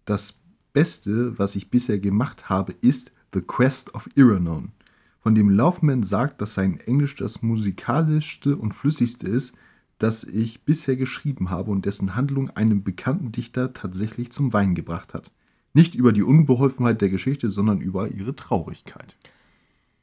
Das 0.07 0.39
Beste, 0.77 1.39
was 1.39 1.57
ich 1.57 1.71
bisher 1.71 1.99
gemacht 1.99 2.51
habe, 2.51 2.75
ist 2.83 3.11
The 3.33 3.41
Quest 3.41 3.95
of 3.95 4.11
Iranon, 4.15 4.73
von 5.21 5.35
dem 5.35 5.49
Laufman 5.49 6.03
sagt, 6.03 6.43
dass 6.43 6.53
sein 6.53 6.79
Englisch 6.81 7.17
das 7.17 7.41
musikalischste 7.41 8.55
und 8.57 8.75
flüssigste 8.75 9.27
ist, 9.27 9.55
das 9.97 10.23
ich 10.23 10.65
bisher 10.67 10.97
geschrieben 10.97 11.49
habe 11.49 11.71
und 11.71 11.87
dessen 11.87 12.15
Handlung 12.15 12.51
einen 12.51 12.85
bekannten 12.85 13.33
Dichter 13.33 13.73
tatsächlich 13.73 14.31
zum 14.33 14.53
Weinen 14.53 14.75
gebracht 14.75 15.15
hat. 15.15 15.31
Nicht 15.73 15.95
über 15.95 16.13
die 16.13 16.23
Unbeholfenheit 16.23 17.01
der 17.01 17.09
Geschichte, 17.09 17.49
sondern 17.49 17.81
über 17.81 18.09
ihre 18.09 18.37
Traurigkeit. 18.37 19.17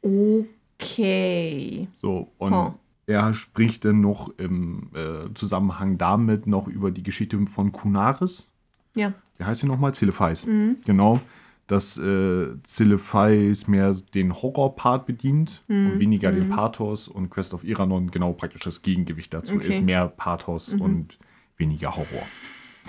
Okay. 0.02 1.88
So, 2.02 2.32
und 2.40 2.52
Huh. 2.52 2.72
er 3.06 3.36
spricht 3.36 3.86
dann 3.86 4.02
noch 4.02 4.34
im 4.40 4.90
äh, 4.96 5.22
Zusammenhang 5.36 6.00
damit 6.00 6.48
noch 6.48 6.68
über 6.68 6.90
die 6.90 7.04
Geschichte 7.04 7.38
von 7.46 7.72
Kunaris. 7.72 8.48
Ja. 8.96 9.14
Wie 9.38 9.44
heißt 9.46 9.62
sie 9.62 9.68
nochmal? 9.68 9.94
Zilefeis. 9.94 10.48
Genau. 10.86 11.20
Dass 11.68 11.98
äh, 11.98 12.48
Zilefeis 12.64 13.68
mehr 13.68 13.96
den 14.14 14.34
Horror-Part 14.42 15.06
bedient 15.06 15.64
und 15.70 15.98
weniger 16.00 16.32
den 16.32 16.50
Pathos 16.50 17.08
und 17.08 17.30
Quest 17.30 17.54
of 17.54 17.64
Iranon 17.64 18.12
genau 18.12 18.34
praktisch 18.34 18.62
das 18.64 18.82
Gegengewicht 18.82 19.34
dazu 19.34 19.56
Okay. 19.56 19.70
ist. 19.70 19.82
Mehr 19.82 20.08
Pathos 20.08 20.74
und 20.74 21.18
weniger 21.58 21.96
Horror. 21.96 22.28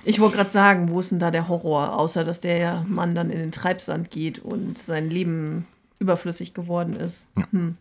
Ich 0.04 0.18
wollte 0.20 0.36
gerade 0.36 0.50
sagen, 0.50 0.88
wo 0.88 1.00
ist 1.00 1.12
denn 1.12 1.20
da 1.20 1.30
der 1.30 1.48
Horror, 1.48 1.96
außer 1.98 2.24
dass 2.24 2.40
der 2.40 2.84
Mann 2.88 3.14
dann 3.14 3.30
in 3.30 3.38
den 3.38 3.52
Treibsand 3.52 4.10
geht 4.10 4.40
und 4.40 4.76
sein 4.76 5.08
Leben 5.08 5.66
überflüssig 6.00 6.52
geworden 6.52 6.94
ist. 6.96 7.28
Ja. 7.38 7.46
Hm. 7.52 7.76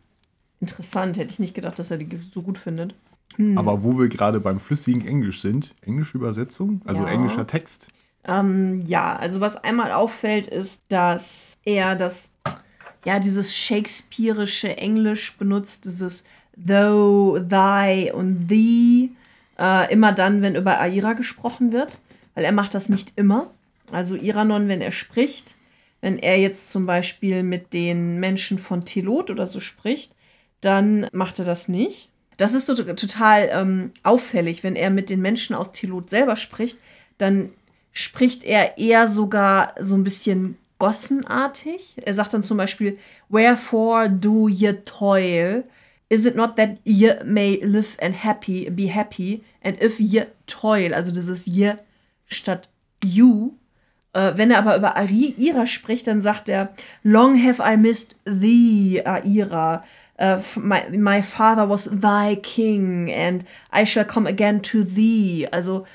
Interessant, 0.61 1.17
hätte 1.17 1.31
ich 1.31 1.39
nicht 1.39 1.55
gedacht, 1.55 1.77
dass 1.79 1.91
er 1.91 1.97
die 1.97 2.07
so 2.17 2.41
gut 2.43 2.57
findet. 2.57 2.93
Aber 3.55 3.83
wo 3.83 3.97
wir 3.97 4.07
gerade 4.09 4.39
beim 4.39 4.59
flüssigen 4.59 5.05
Englisch 5.05 5.41
sind, 5.41 5.73
englische 5.81 6.17
Übersetzung, 6.17 6.81
also 6.85 7.01
Ja. 7.01 7.09
englischer 7.09 7.47
Text. 7.47 7.89
Ähm, 8.25 8.81
ja, 8.85 9.15
also 9.15 9.41
was 9.41 9.57
einmal 9.57 9.91
auffällt, 9.91 10.47
ist, 10.47 10.81
dass 10.89 11.57
er 11.65 11.95
das, 11.95 12.31
ja, 13.05 13.19
dieses 13.19 13.55
shakespearische 13.55 14.77
Englisch 14.77 15.35
benutzt, 15.37 15.85
dieses 15.85 16.23
though, 16.55 17.39
thy 17.39 18.11
und 18.11 18.47
thee, 18.47 19.09
äh, 19.59 19.91
immer 19.91 20.11
dann, 20.11 20.41
wenn 20.41 20.55
über 20.55 20.79
Aira 20.79 21.13
gesprochen 21.13 21.71
wird, 21.71 21.97
weil 22.35 22.45
er 22.45 22.51
macht 22.51 22.73
das 22.73 22.89
nicht 22.89 23.13
immer. 23.15 23.51
Also 23.91 24.15
Iranon, 24.15 24.67
wenn 24.67 24.81
er 24.81 24.91
spricht, 24.91 25.55
wenn 26.01 26.19
er 26.19 26.39
jetzt 26.39 26.71
zum 26.71 26.85
Beispiel 26.85 27.43
mit 27.43 27.73
den 27.73 28.19
Menschen 28.19 28.59
von 28.59 28.85
Telot 28.85 29.29
oder 29.29 29.47
so 29.47 29.59
spricht, 29.59 30.13
dann 30.61 31.07
macht 31.11 31.39
er 31.39 31.45
das 31.45 31.67
nicht. 31.67 32.09
Das 32.37 32.53
ist 32.53 32.65
so 32.65 32.75
total 32.75 33.49
ähm, 33.51 33.91
auffällig, 34.01 34.63
wenn 34.63 34.75
er 34.75 34.89
mit 34.89 35.09
den 35.09 35.21
Menschen 35.21 35.55
aus 35.55 35.71
Telot 35.71 36.09
selber 36.09 36.35
spricht, 36.35 36.77
dann 37.17 37.49
spricht 37.93 38.43
er 38.43 38.77
eher 38.77 39.07
sogar 39.07 39.75
so 39.79 39.95
ein 39.95 40.03
bisschen 40.03 40.57
gossenartig. 40.79 41.95
Er 42.03 42.13
sagt 42.13 42.33
dann 42.33 42.43
zum 42.43 42.57
Beispiel, 42.57 42.97
Wherefore 43.29 44.09
do 44.09 44.47
ye 44.49 44.73
toil? 44.85 45.63
Is 46.09 46.25
it 46.25 46.35
not 46.35 46.57
that 46.57 46.77
ye 46.83 47.11
may 47.23 47.59
live 47.63 47.97
and 48.01 48.13
happy, 48.23 48.69
be 48.69 48.87
happy? 48.93 49.43
And 49.61 49.81
if 49.81 49.99
ye 49.99 50.25
toil, 50.45 50.93
also 50.93 51.11
dieses 51.11 51.45
ye 51.45 51.73
statt 52.27 52.67
you. 53.03 53.53
Äh, 54.13 54.33
wenn 54.35 54.51
er 54.51 54.59
aber 54.59 54.75
über 54.77 54.95
Ari, 54.95 55.33
Ira 55.37 55.65
spricht, 55.65 56.05
dann 56.07 56.21
sagt 56.21 56.49
er, 56.49 56.73
Long 57.03 57.35
have 57.41 57.61
I 57.63 57.77
missed 57.77 58.15
thee, 58.25 59.01
Aira. 59.05 59.83
Uh, 60.19 60.37
f- 60.37 60.57
my, 60.57 60.83
my 60.95 61.23
father 61.23 61.67
was 61.67 61.89
thy 61.91 62.35
king, 62.35 63.11
and 63.11 63.43
I 63.71 63.83
shall 63.85 64.05
come 64.05 64.27
again 64.27 64.61
to 64.61 64.83
thee. 64.83 65.47
Also 65.51 65.87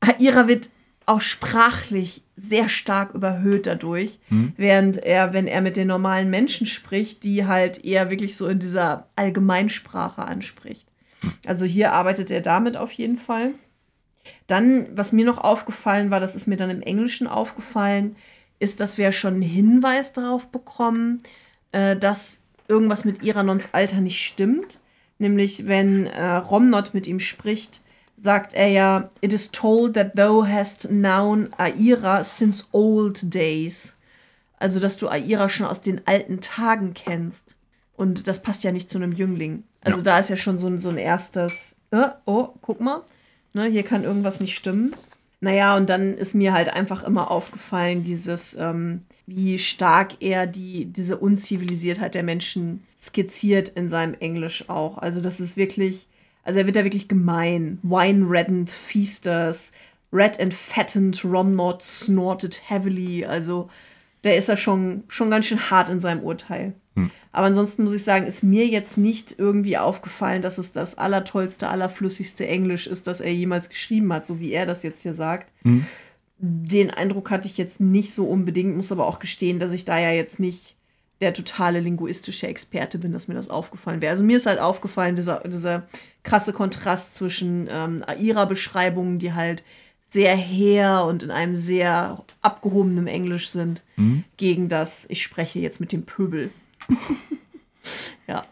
Aira 0.00 0.48
wird 0.48 0.70
auch 1.08 1.22
sprachlich 1.22 2.22
sehr 2.36 2.68
stark 2.68 3.14
überhöht 3.14 3.66
dadurch, 3.66 4.18
während 4.56 4.98
er, 4.98 5.32
wenn 5.32 5.46
er 5.46 5.62
mit 5.62 5.76
den 5.76 5.88
normalen 5.88 6.28
Menschen 6.28 6.66
spricht, 6.66 7.24
die 7.24 7.46
halt 7.46 7.84
eher 7.84 8.10
wirklich 8.10 8.36
so 8.36 8.46
in 8.46 8.58
dieser 8.58 9.08
Allgemeinsprache 9.16 10.22
anspricht. 10.22 10.86
Also 11.46 11.64
hier 11.64 11.92
arbeitet 11.92 12.30
er 12.30 12.42
damit 12.42 12.76
auf 12.76 12.92
jeden 12.92 13.16
Fall. 13.16 13.54
Dann, 14.46 14.86
was 14.94 15.12
mir 15.12 15.24
noch 15.24 15.38
aufgefallen 15.38 16.10
war, 16.10 16.20
das 16.20 16.36
ist 16.36 16.46
mir 16.46 16.56
dann 16.56 16.70
im 16.70 16.82
Englischen 16.82 17.26
aufgefallen, 17.26 18.14
ist, 18.58 18.80
dass 18.80 18.98
wir 18.98 19.10
schon 19.12 19.34
einen 19.34 19.42
Hinweis 19.42 20.12
darauf 20.12 20.48
bekommen, 20.48 21.22
äh, 21.72 21.96
dass 21.96 22.40
irgendwas 22.68 23.04
mit 23.04 23.22
Iranons 23.22 23.68
Alter 23.72 24.00
nicht 24.00 24.22
stimmt. 24.22 24.78
Nämlich, 25.18 25.66
wenn 25.66 26.06
äh, 26.06 26.36
Romnod 26.36 26.92
mit 26.92 27.06
ihm 27.06 27.18
spricht, 27.18 27.80
sagt 28.20 28.54
er 28.54 28.68
ja, 28.68 29.10
It 29.20 29.32
is 29.32 29.50
told 29.50 29.94
that 29.94 30.14
thou 30.16 30.44
hast 30.46 30.88
known 30.88 31.50
Aira 31.56 32.24
since 32.24 32.64
old 32.72 33.32
days. 33.34 33.96
Also, 34.58 34.80
dass 34.80 34.96
du 34.96 35.08
Aira 35.08 35.48
schon 35.48 35.66
aus 35.66 35.80
den 35.80 36.00
alten 36.06 36.40
Tagen 36.40 36.94
kennst. 36.94 37.54
Und 37.96 38.26
das 38.26 38.42
passt 38.42 38.64
ja 38.64 38.72
nicht 38.72 38.90
zu 38.90 38.98
einem 38.98 39.12
Jüngling. 39.12 39.62
Also, 39.82 39.98
Ja. 39.98 40.04
da 40.04 40.18
ist 40.18 40.30
ja 40.30 40.36
schon 40.36 40.58
so 40.58 40.66
ein, 40.66 40.78
so 40.78 40.88
ein 40.88 40.98
erstes, 40.98 41.76
äh, 41.92 42.08
oh, 42.26 42.48
guck 42.62 42.80
mal, 42.80 43.02
ne, 43.54 43.64
hier 43.66 43.82
kann 43.84 44.04
irgendwas 44.04 44.40
nicht 44.40 44.56
stimmen. 44.56 44.94
Naja, 45.40 45.76
und 45.76 45.88
dann 45.88 46.14
ist 46.14 46.34
mir 46.34 46.52
halt 46.52 46.68
einfach 46.72 47.04
immer 47.04 47.30
aufgefallen, 47.30 48.02
dieses, 48.02 48.56
ähm, 48.58 49.02
wie 49.26 49.58
stark 49.60 50.20
er 50.20 50.48
die, 50.48 50.86
diese 50.86 51.16
Unzivilisiertheit 51.16 52.16
der 52.16 52.24
Menschen 52.24 52.82
skizziert 53.00 53.68
in 53.68 53.88
seinem 53.88 54.14
Englisch 54.14 54.68
auch. 54.68 54.98
Also, 54.98 55.20
das 55.20 55.38
ist 55.38 55.56
wirklich, 55.56 56.08
also 56.48 56.60
er 56.60 56.66
wird 56.66 56.76
da 56.76 56.84
wirklich 56.84 57.08
gemein. 57.08 57.78
Wine-reddened 57.82 58.70
Feasters, 58.70 59.70
red 60.10 60.40
and 60.40 60.54
fattened 60.54 61.22
Romnod 61.22 61.82
snorted 61.82 62.62
heavily. 62.70 63.26
Also, 63.26 63.68
der 64.24 64.38
ist 64.38 64.48
ja 64.48 64.56
schon, 64.56 65.04
schon 65.08 65.28
ganz 65.28 65.44
schön 65.44 65.70
hart 65.70 65.90
in 65.90 66.00
seinem 66.00 66.22
Urteil. 66.22 66.72
Aber 67.32 67.48
ansonsten 67.48 67.84
muss 67.84 67.92
ich 67.92 68.02
sagen, 68.02 68.24
ist 68.24 68.42
mir 68.42 68.66
jetzt 68.66 68.96
nicht 68.96 69.34
irgendwie 69.38 69.76
aufgefallen, 69.76 70.40
dass 70.40 70.56
es 70.56 70.72
das 70.72 70.96
allertollste, 70.96 71.68
allerflüssigste 71.68 72.48
Englisch 72.48 72.86
ist, 72.86 73.06
das 73.06 73.20
er 73.20 73.34
jemals 73.34 73.68
geschrieben 73.68 74.10
hat, 74.10 74.26
so 74.26 74.40
wie 74.40 74.52
er 74.52 74.64
das 74.64 74.82
jetzt 74.82 75.02
hier 75.02 75.12
sagt. 75.12 75.52
Den 76.38 76.90
Eindruck 76.90 77.30
hatte 77.30 77.46
ich 77.46 77.58
jetzt 77.58 77.78
nicht 77.78 78.14
so 78.14 78.24
unbedingt, 78.26 78.74
muss 78.74 78.90
aber 78.90 79.06
auch 79.06 79.18
gestehen, 79.18 79.58
dass 79.58 79.72
ich 79.72 79.84
da 79.84 79.98
ja 79.98 80.12
jetzt 80.12 80.40
nicht 80.40 80.76
der 81.20 81.34
totale 81.34 81.80
linguistische 81.80 82.46
Experte 82.46 82.98
bin, 82.98 83.12
dass 83.12 83.26
mir 83.28 83.34
das 83.34 83.50
aufgefallen 83.50 84.00
wäre. 84.00 84.12
Also 84.12 84.22
mir 84.22 84.36
ist 84.36 84.46
halt 84.46 84.60
aufgefallen, 84.60 85.16
dieser, 85.16 85.40
dieser 85.40 85.88
krasse 86.22 86.52
Kontrast 86.52 87.16
zwischen 87.16 87.68
ähm, 87.70 88.04
Aira-Beschreibungen, 88.06 89.18
die 89.18 89.32
halt 89.32 89.64
sehr 90.10 90.36
her 90.36 91.04
und 91.04 91.22
in 91.22 91.30
einem 91.30 91.56
sehr 91.56 92.24
abgehobenen 92.40 93.06
Englisch 93.08 93.50
sind, 93.50 93.82
gegen 94.38 94.68
das, 94.70 95.04
ich 95.10 95.22
spreche 95.22 95.58
jetzt 95.58 95.80
mit 95.80 95.92
dem 95.92 96.04
Pöbel. 96.04 96.50
ja, 98.26 98.42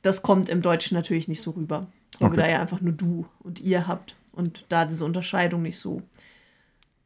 das 0.00 0.22
kommt 0.22 0.48
im 0.48 0.62
Deutschen 0.62 0.94
natürlich 0.96 1.28
nicht 1.28 1.42
so 1.42 1.50
rüber, 1.50 1.86
weil 2.18 2.28
Okay. 2.28 2.36
wir 2.38 2.42
da 2.44 2.48
ja 2.50 2.60
einfach 2.60 2.80
nur 2.80 2.92
du 2.94 3.26
und 3.40 3.60
ihr 3.60 3.86
habt 3.88 4.14
und 4.32 4.64
da 4.70 4.84
diese 4.86 5.04
Unterscheidung 5.04 5.62
nicht 5.62 5.78
so 5.78 6.02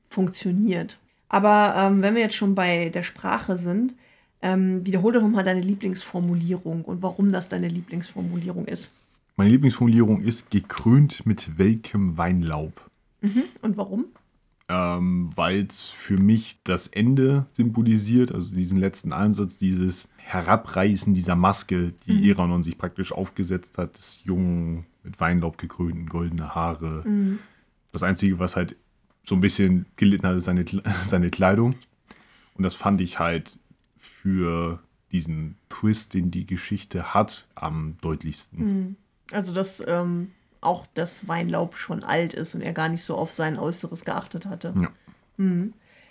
funktioniert. 0.09 0.99
Aber 1.29 1.75
ähm, 1.77 2.03
wenn 2.03 2.15
wir 2.15 2.23
jetzt 2.23 2.37
schon 2.37 2.55
bei 2.55 2.89
der 2.91 3.03
Sprache 3.03 3.57
sind, 3.57 3.95
ähm, 4.47 4.87
wiederhol 4.87 5.13
doch 5.13 5.27
mal 5.27 5.45
deine 5.45 5.61
Lieblingsformulierung 5.61 6.85
und 6.85 7.03
warum 7.03 7.33
das 7.33 7.49
deine 7.49 7.69
Lieblingsformulierung 7.69 8.67
ist. 8.67 8.93
Meine 9.37 9.51
Lieblingsformulierung 9.51 10.21
ist 10.21 10.51
gekrönt 10.51 11.27
mit 11.27 11.59
welkem 11.59 12.17
Weinlaub. 12.17 12.91
Und 13.63 13.77
warum? 13.77 14.07
ähm, 14.69 15.31
weil 15.35 15.61
es 15.67 15.89
für 15.91 16.17
mich 16.17 16.59
das 16.65 16.89
Ende 16.89 17.47
symbolisiert, 17.53 18.33
also 18.33 18.55
diesen 18.55 18.79
letzten 18.79 19.13
Einsatz, 19.13 19.59
dieses 19.59 20.09
Herabreißen 20.17 21.15
dieser 21.15 21.37
Maske, 21.37 21.93
die 22.07 22.29
Eranon 22.29 22.65
sich 22.65 22.77
praktisch 22.77 23.13
aufgesetzt 23.13 23.79
hat, 23.79 23.97
des 23.97 24.21
jungen, 24.25 24.87
mit 25.05 25.21
Weinlaub 25.21 25.57
gekrönten, 25.57 26.09
goldene 26.09 26.55
Haare. 26.57 27.05
Das 27.93 28.03
Einzige, 28.03 28.41
was 28.41 28.57
halt 28.57 28.75
so 29.25 29.37
ein 29.37 29.41
bisschen 29.41 29.87
gelitten 29.97 30.27
hat, 30.27 30.37
ist 30.37 30.47
seine, 30.47 30.65
seine 31.05 31.31
Kleidung. 31.31 31.77
Und 32.55 32.65
das 32.65 32.75
fand 32.75 33.01
ich 33.01 33.21
halt 33.21 33.61
für 34.27 34.81
diesen 35.13 35.57
Twist, 35.69 36.13
den 36.13 36.33
die 36.33 36.47
Geschichte 36.47 37.15
hat, 37.15 37.47
am 37.55 37.97
deutlichsten. 38.01 38.97
Also, 39.31 39.55
dass 39.55 39.81
ähm, 39.87 40.33
auch 40.61 40.85
das 40.95 41.29
Weinlaub 41.29 41.77
schon 41.77 42.03
alt 42.03 42.35
ist 42.35 42.57
und 42.57 42.61
er 42.61 42.73
gar 42.73 42.89
nicht 42.89 43.05
so 43.05 43.15
auf 43.15 43.31
sein 43.31 43.57
Äußeres 43.57 44.05
geachtet 44.05 44.47
hatte. 44.47 44.75
Ja. 44.81 44.91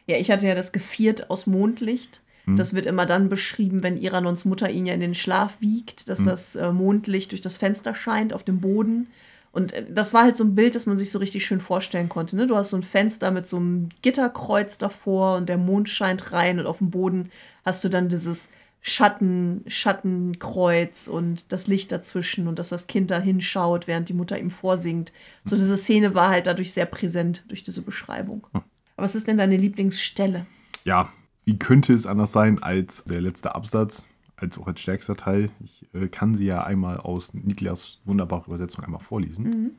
Ja, 0.07 0.17
ich 0.17 0.31
hatte 0.31 0.47
ja 0.47 0.55
das 0.55 0.71
Geviert 0.71 1.29
aus 1.29 1.45
Mondlicht. 1.45 2.21
Das 2.47 2.73
wird 2.73 2.85
immer 2.85 3.05
dann 3.05 3.27
beschrieben, 3.27 3.83
wenn 3.83 3.97
Iranons 3.97 4.45
Mutter 4.45 4.69
ihn 4.69 4.85
ja 4.85 4.93
in 4.93 4.99
den 4.99 5.15
Schlaf 5.15 5.57
wiegt, 5.59 6.07
dass 6.07 6.23
das 6.23 6.55
äh, 6.55 6.71
Mondlicht 6.71 7.31
durch 7.31 7.41
das 7.41 7.57
Fenster 7.57 7.95
scheint 7.95 8.33
auf 8.33 8.43
dem 8.43 8.61
Boden. 8.61 9.07
Und 9.55 9.73
äh, 9.73 9.85
das 9.89 10.13
war 10.13 10.23
halt 10.23 10.37
so 10.37 10.43
ein 10.43 10.53
Bild, 10.53 10.75
das 10.75 10.85
man 10.85 10.97
sich 10.97 11.09
so 11.09 11.19
richtig 11.19 11.45
schön 11.45 11.61
vorstellen 11.61 12.09
konnte. 12.09 12.35
Ne? 12.35 12.45
Du 12.45 12.55
hast 12.55 12.69
so 12.69 12.77
ein 12.77 12.83
Fenster 12.83 13.31
mit 13.31 13.49
so 13.49 13.57
einem 13.57 13.89
Gitterkreuz 14.01 14.77
davor 14.77 15.37
und 15.37 15.49
der 15.49 15.57
Mond 15.57 15.89
scheint 15.89 16.31
rein 16.31 16.59
und 16.59 16.67
auf 16.67 16.77
dem 16.77 16.91
Boden 16.91 17.31
hast 17.63 17.83
du 17.83 17.89
dann 17.89 18.09
dieses 18.09 18.49
Schatten, 18.81 19.63
Schattenkreuz 19.65 21.07
und 21.07 21.51
das 21.51 21.65
Licht 21.65 21.91
dazwischen 21.91 22.47
und 22.47 22.59
dass 22.59 22.69
das 22.69 22.85
Kind 22.85 23.09
da 23.09 23.19
hinschaut, 23.19 23.87
während 23.87 24.09
die 24.09 24.13
Mutter 24.13 24.37
ihm 24.37 24.51
vorsingt. 24.51 25.11
So 25.43 25.55
diese 25.55 25.77
Szene 25.77 26.13
war 26.13 26.29
halt 26.29 26.45
dadurch 26.45 26.71
sehr 26.71 26.85
präsent 26.85 27.43
durch 27.47 27.63
diese 27.63 27.81
Beschreibung. 27.81 28.45
Aber 28.53 28.63
was 28.97 29.15
ist 29.15 29.27
denn 29.27 29.37
deine 29.37 29.57
Lieblingsstelle? 29.57 30.45
ja, 30.85 31.09
wie 31.45 31.59
könnte 31.59 31.93
es 31.93 32.05
anders 32.05 32.31
sein 32.31 32.61
als 32.61 33.03
der 33.05 33.21
letzte 33.21 33.53
Absatz, 33.53 34.05
als 34.45 34.57
auch 34.57 34.67
als 34.67 34.79
stärkster 34.79 35.15
Teil? 35.15 35.49
Ich 35.59 35.87
äh, 35.93 36.07
kann 36.07 36.35
sie 36.35 36.45
ja 36.45 36.63
einmal 36.63 36.97
aus 36.97 37.33
Niklas 37.33 37.99
wunderbare 38.05 38.45
Übersetzung 38.45 38.83
einmal 38.83 39.01
vorlesen. 39.01 39.77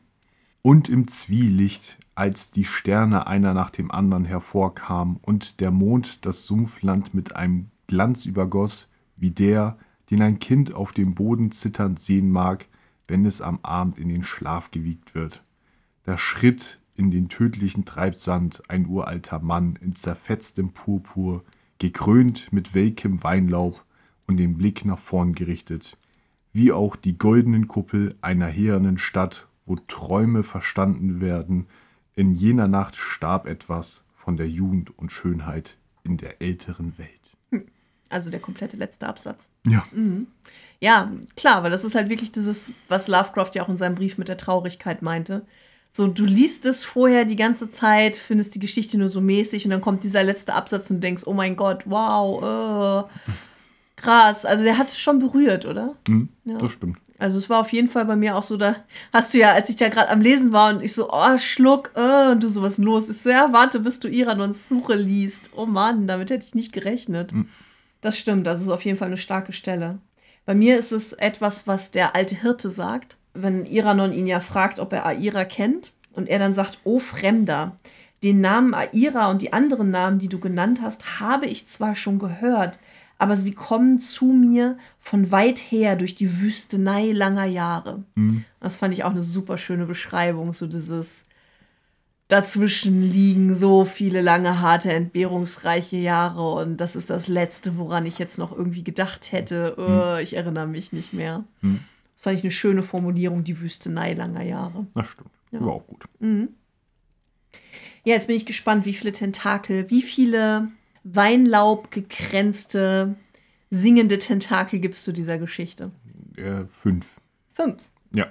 Und 0.63 0.89
im 0.89 1.07
Zwielicht, 1.07 1.99
als 2.17 2.51
die 2.51 2.65
Sterne 2.65 3.29
einer 3.29 3.55
nach 3.55 3.71
dem 3.71 3.91
anderen 3.91 4.25
hervorkamen 4.25 5.19
und 5.23 5.61
der 5.61 5.71
Mond 5.71 6.27
das 6.27 6.47
Sumpfland 6.47 7.15
mit 7.15 7.37
einem 7.37 7.71
Glanz 7.87 8.27
übergoss, 8.27 8.89
wie 9.17 9.31
der, 9.31 9.79
den 10.11 10.23
ein 10.23 10.41
Kind 10.41 10.75
auf 10.75 10.93
dem 10.93 11.15
Boden 11.15 11.53
zitternd 11.53 12.01
sehen 12.01 12.31
mag, 12.31 12.67
wenn 13.07 13.25
es 13.25 13.41
am 13.41 13.61
Abend 13.63 13.99
in 13.99 14.09
den 14.09 14.25
Schlaf 14.25 14.73
gewiegt 14.73 15.15
wird. 15.15 15.45
Da 16.03 16.19
schritt 16.19 16.81
in 16.97 17.11
den 17.11 17.29
tödlichen 17.29 17.85
Treibsand 17.85 18.63
ein 18.69 18.87
uralter 18.87 19.39
Mann 19.39 19.79
in 19.81 19.95
zerfetztem 19.95 20.73
Purpur, 20.73 21.45
gekrönt 21.79 22.53
mit 22.53 22.75
welkem 22.75 23.23
Weinlaub 23.23 23.86
und 24.27 24.37
den 24.37 24.57
Blick 24.57 24.85
nach 24.85 24.99
vorn 24.99 25.35
gerichtet, 25.35 25.97
wie 26.53 26.73
auch 26.73 26.97
die 26.97 27.19
goldenen 27.19 27.69
Kuppel 27.69 28.17
einer 28.21 28.47
heerenden 28.47 28.99
Stadt, 28.99 29.47
wo 29.67 29.77
Träume 29.89 30.43
verstanden 30.43 31.21
werden, 31.21 31.67
In 32.19 32.33
jener 32.33 32.67
Nacht 32.67 32.97
starb 32.97 33.47
etwas 33.47 34.05
von 34.15 34.39
der 34.39 34.49
Jugend 34.49 34.99
und 34.99 35.13
Schönheit 35.13 35.77
in 36.03 36.17
der 36.17 36.41
älteren 36.41 36.97
Welt. 36.97 37.11
Also 38.09 38.31
der 38.31 38.41
komplette 38.41 38.77
letzte 38.77 39.07
Absatz. 39.07 39.51
Ja. 39.67 39.85
Ja, 40.81 41.13
klar, 41.37 41.63
weil 41.63 41.71
das 41.71 41.85
ist 41.85 41.95
halt 41.95 42.09
wirklich 42.09 42.33
dieses, 42.33 42.73
was 42.89 43.09
Lovecraft 43.09 43.51
ja 43.55 43.65
auch 43.65 43.69
in 43.69 43.77
seinem 43.77 43.97
Brief 43.97 44.17
mit 44.17 44.29
der 44.29 44.37
Traurigkeit 44.37 45.03
meinte. 45.03 45.45
So, 45.91 46.07
du 46.07 46.25
liest 46.25 46.67
es 46.67 46.85
vorher 46.85 47.25
die 47.25 47.37
ganze 47.37 47.71
Zeit, 47.71 48.17
findest 48.17 48.55
die 48.55 48.61
Geschichte 48.61 48.99
nur 48.99 49.09
so 49.09 49.21
mäßig 49.21 49.65
und 49.65 49.71
dann 49.71 49.81
kommt 49.81 50.05
dieser 50.05 50.23
letzte 50.23 50.55
Absatz 50.55 50.91
und 50.91 51.03
denkst, 51.03 51.23
oh 51.27 51.33
mein 51.33 51.57
Gott, 51.57 51.85
wow, 51.87 53.09
äh, 53.11 53.33
krass. 53.97 54.45
Also 54.45 54.63
der 54.65 54.79
hat 54.79 54.89
es 54.89 54.99
schon 54.99 55.19
berührt, 55.19 55.65
oder? 55.67 55.95
Hm, 56.09 56.29
Ja. 56.45 56.59
Das 56.59 56.73
stimmt. 56.73 56.99
Also 57.19 57.39
es 57.39 57.49
war 57.49 57.61
auf 57.61 57.73
jeden 57.73 57.89
Fall 57.89 58.05
bei 58.05 58.15
mir 58.17 58.37
auch 58.37 58.43
so, 58.43 58.59
da 58.59 58.77
hast 59.11 59.33
du 59.33 59.39
ja, 59.39 59.53
als 59.53 59.71
ich 59.71 59.77
da 59.77 59.89
gerade 59.89 60.11
am 60.11 60.21
Lesen 60.21 60.53
war 60.53 60.69
und 60.75 60.83
ich 60.83 60.93
so, 60.93 61.11
oh, 61.11 61.39
Schluck, 61.39 61.93
äh, 61.95 62.31
und 62.33 62.43
du 62.43 62.49
so, 62.51 62.61
was 62.61 62.73
ist 62.73 62.77
denn 62.77 62.85
los? 62.85 63.09
Ich 63.09 63.19
so, 63.23 63.31
ja, 63.31 63.53
warte, 63.55 63.81
bis 63.81 64.01
du 64.01 64.09
Iranons 64.09 64.69
Suche 64.69 64.95
liest. 64.97 65.49
Oh 65.57 65.65
Mann, 65.65 66.07
damit 66.07 66.31
hätte 66.31 66.45
ich 66.45 66.55
nicht 66.55 66.73
gerechnet. 66.75 67.33
Das 68.03 68.19
stimmt, 68.19 68.47
also 68.47 68.61
es 68.61 68.67
ist 68.67 68.73
auf 68.73 68.85
jeden 68.85 68.99
Fall 68.99 69.09
eine 69.09 69.17
starke 69.17 69.55
Stelle. 69.55 69.99
Bei 70.45 70.55
mir 70.55 70.77
ist 70.79 70.93
es 70.93 71.15
etwas, 71.15 71.67
was 71.67 71.91
der 71.91 72.15
alte 72.15 72.37
Hirte 72.41 72.69
sagt, 72.69 73.17
wenn 73.33 73.65
Iranon 73.65 74.13
ihn 74.13 74.27
ja 74.27 74.41
fragt, 74.41 74.79
ob 74.79 74.93
er 74.93 75.07
Aira 75.07 75.45
kennt 75.45 75.93
und 76.13 76.29
er 76.29 76.39
dann 76.39 76.53
sagt, 76.55 76.79
oh 76.85 76.99
Fremder, 76.99 77.77
den 78.23 78.43
Namen 78.43 78.75
Aira 78.75 79.31
und 79.31 79.41
die 79.41 79.53
anderen 79.55 79.91
Namen, 79.91 80.19
die 80.19 80.29
du 80.29 80.39
genannt 80.39 80.81
hast, 80.83 81.19
habe 81.19 81.47
ich 81.47 81.67
zwar 81.67 81.97
schon 81.97 82.19
gehört, 82.19 82.79
aber 83.19 83.37
sie 83.37 83.53
kommen 83.53 83.99
zu 83.99 84.27
mir 84.27 84.77
von 84.99 85.31
weit 85.31 85.59
her 85.59 85.97
durch 85.97 86.15
die 86.15 86.41
Wüstenei 86.41 87.13
langer 87.13 87.47
Jahre. 87.47 88.05
Das 88.61 88.77
fand 88.77 88.95
ich 88.95 89.05
auch 89.05 89.11
eine 89.11 89.23
super 89.23 89.59
schöne 89.59 89.87
Beschreibung, 89.87 90.53
so 90.53 90.67
dieses 90.67 91.25
dazwischen 92.29 93.03
liegen 93.03 93.55
so 93.55 93.85
viele 93.85 94.21
lange, 94.21 94.61
harte, 94.61 94.93
entbehrungsreiche 94.93 95.97
Jahre 95.97 96.55
und 96.55 96.79
das 96.79 96.97
ist 96.97 97.11
das 97.11 97.29
Letzte, 97.29 97.79
woran 97.79 98.05
ich 98.05 98.19
jetzt 98.19 98.39
noch 98.39 98.57
irgendwie 98.57 98.83
gedacht 98.83 99.33
hätte. 99.33 99.77
Äh, 99.79 100.23
ich 100.23 100.35
erinnere 100.35 100.67
mich 100.67 100.93
nicht 100.93 101.13
mehr. 101.13 101.45
Hm. 101.63 101.81
Das 102.15 102.23
fand 102.23 102.39
ich 102.39 102.45
eine 102.45 102.51
schöne 102.51 102.83
Formulierung, 102.83 103.45
die 103.45 103.61
Wüstenei 103.61 104.15
langer 104.15 104.43
Jahre. 104.43 104.87
Das 104.95 105.07
stimmt. 105.09 105.31
Ja. 105.53 105.61
War 105.61 105.75
auch 105.75 105.87
gut. 105.87 106.05
Ja, 108.05 108.15
jetzt 108.15 108.27
bin 108.27 108.37
ich 108.37 108.47
gespannt, 108.47 108.87
wie 108.87 108.95
viele 108.95 109.13
Tentakel, 109.13 109.89
wie 109.91 110.03
viele 110.03 110.69
Weinlaub 111.15 111.91
gekränzte, 111.91 113.15
singende 113.71 114.19
Tentakel 114.19 114.81
gibst 114.81 115.07
du 115.07 115.13
dieser 115.13 115.39
Geschichte? 115.39 115.93
Äh, 116.37 116.65
fünf. 116.71 117.07
Fünf. 117.55 117.81
Ja. 118.13 118.27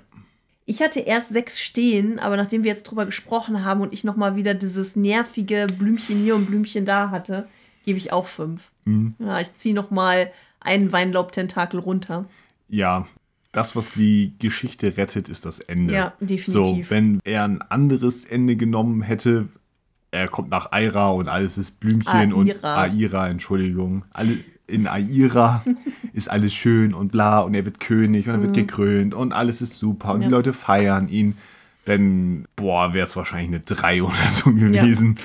Ich 0.65 0.81
hatte 0.81 0.99
erst 0.99 1.29
sechs 1.29 1.61
stehen, 1.61 2.19
aber 2.19 2.37
nachdem 2.37 2.63
wir 2.63 2.71
jetzt 2.71 2.83
drüber 2.83 3.05
gesprochen 3.05 3.63
haben 3.63 3.81
und 3.81 3.93
ich 3.93 4.03
nochmal 4.03 4.35
wieder 4.35 4.53
dieses 4.53 4.95
nervige 4.95 5.67
Blümchen 5.77 6.23
hier 6.23 6.35
und 6.35 6.47
Blümchen 6.47 6.85
da 6.85 7.11
hatte, 7.11 7.47
gebe 7.85 7.97
ich 7.97 8.11
auch 8.11 8.25
fünf. 8.25 8.71
Mhm. 8.83 9.15
Ja, 9.19 9.39
ich 9.39 9.53
ziehe 9.55 9.75
nochmal 9.75 10.31
einen 10.59 10.91
Weinlaubtentakel 10.91 11.79
runter. 11.79 12.25
Ja. 12.67 13.05
Das, 13.51 13.73
was 13.75 13.93
die 13.93 14.33
Geschichte 14.39 14.97
rettet, 14.97 15.29
ist 15.29 15.45
das 15.45 15.61
Ende. 15.61 15.93
Ja, 15.93 16.13
definitiv. 16.19 16.87
So, 16.87 16.89
wenn 16.89 17.21
er 17.23 17.45
ein 17.45 17.61
anderes 17.61 18.25
Ende 18.25 18.57
genommen 18.57 19.01
hätte, 19.01 19.47
er 20.15 20.27
kommt 20.27 20.49
nach 20.49 20.71
Aira 20.71 21.09
und 21.09 21.27
alles 21.27 21.57
ist 21.57 21.79
Blümchen 21.79 22.33
und 22.33 22.49
Aira. 22.63 22.83
Aira, 22.83 23.27
Entschuldigung. 23.29 24.03
Alle, 24.13 24.37
in 24.67 24.87
Aira 24.87 25.63
ist 26.13 26.29
alles 26.31 26.53
schön 26.53 26.93
und 26.93 27.11
bla 27.11 27.39
und 27.39 27.53
er 27.53 27.65
wird 27.65 27.79
König 27.79 28.27
und 28.27 28.35
er 28.35 28.41
wird 28.41 28.53
gekrönt 28.53 29.13
und 29.13 29.33
alles 29.33 29.61
ist 29.61 29.77
super 29.77 30.11
und 30.13 30.17
Mhm. 30.17 30.21
Ja. 30.23 30.27
die 30.29 30.33
Leute 30.33 30.53
feiern 30.53 31.07
ihn. 31.09 31.37
Denn, 31.87 32.47
boah, 32.55 32.93
wäre 32.95 33.05
es 33.05 33.15
wahrscheinlich 33.15 33.49
eine 33.49 33.59
3 33.59 34.01
oder 34.01 34.31
so 34.31 34.51
gewesen. 34.51 35.19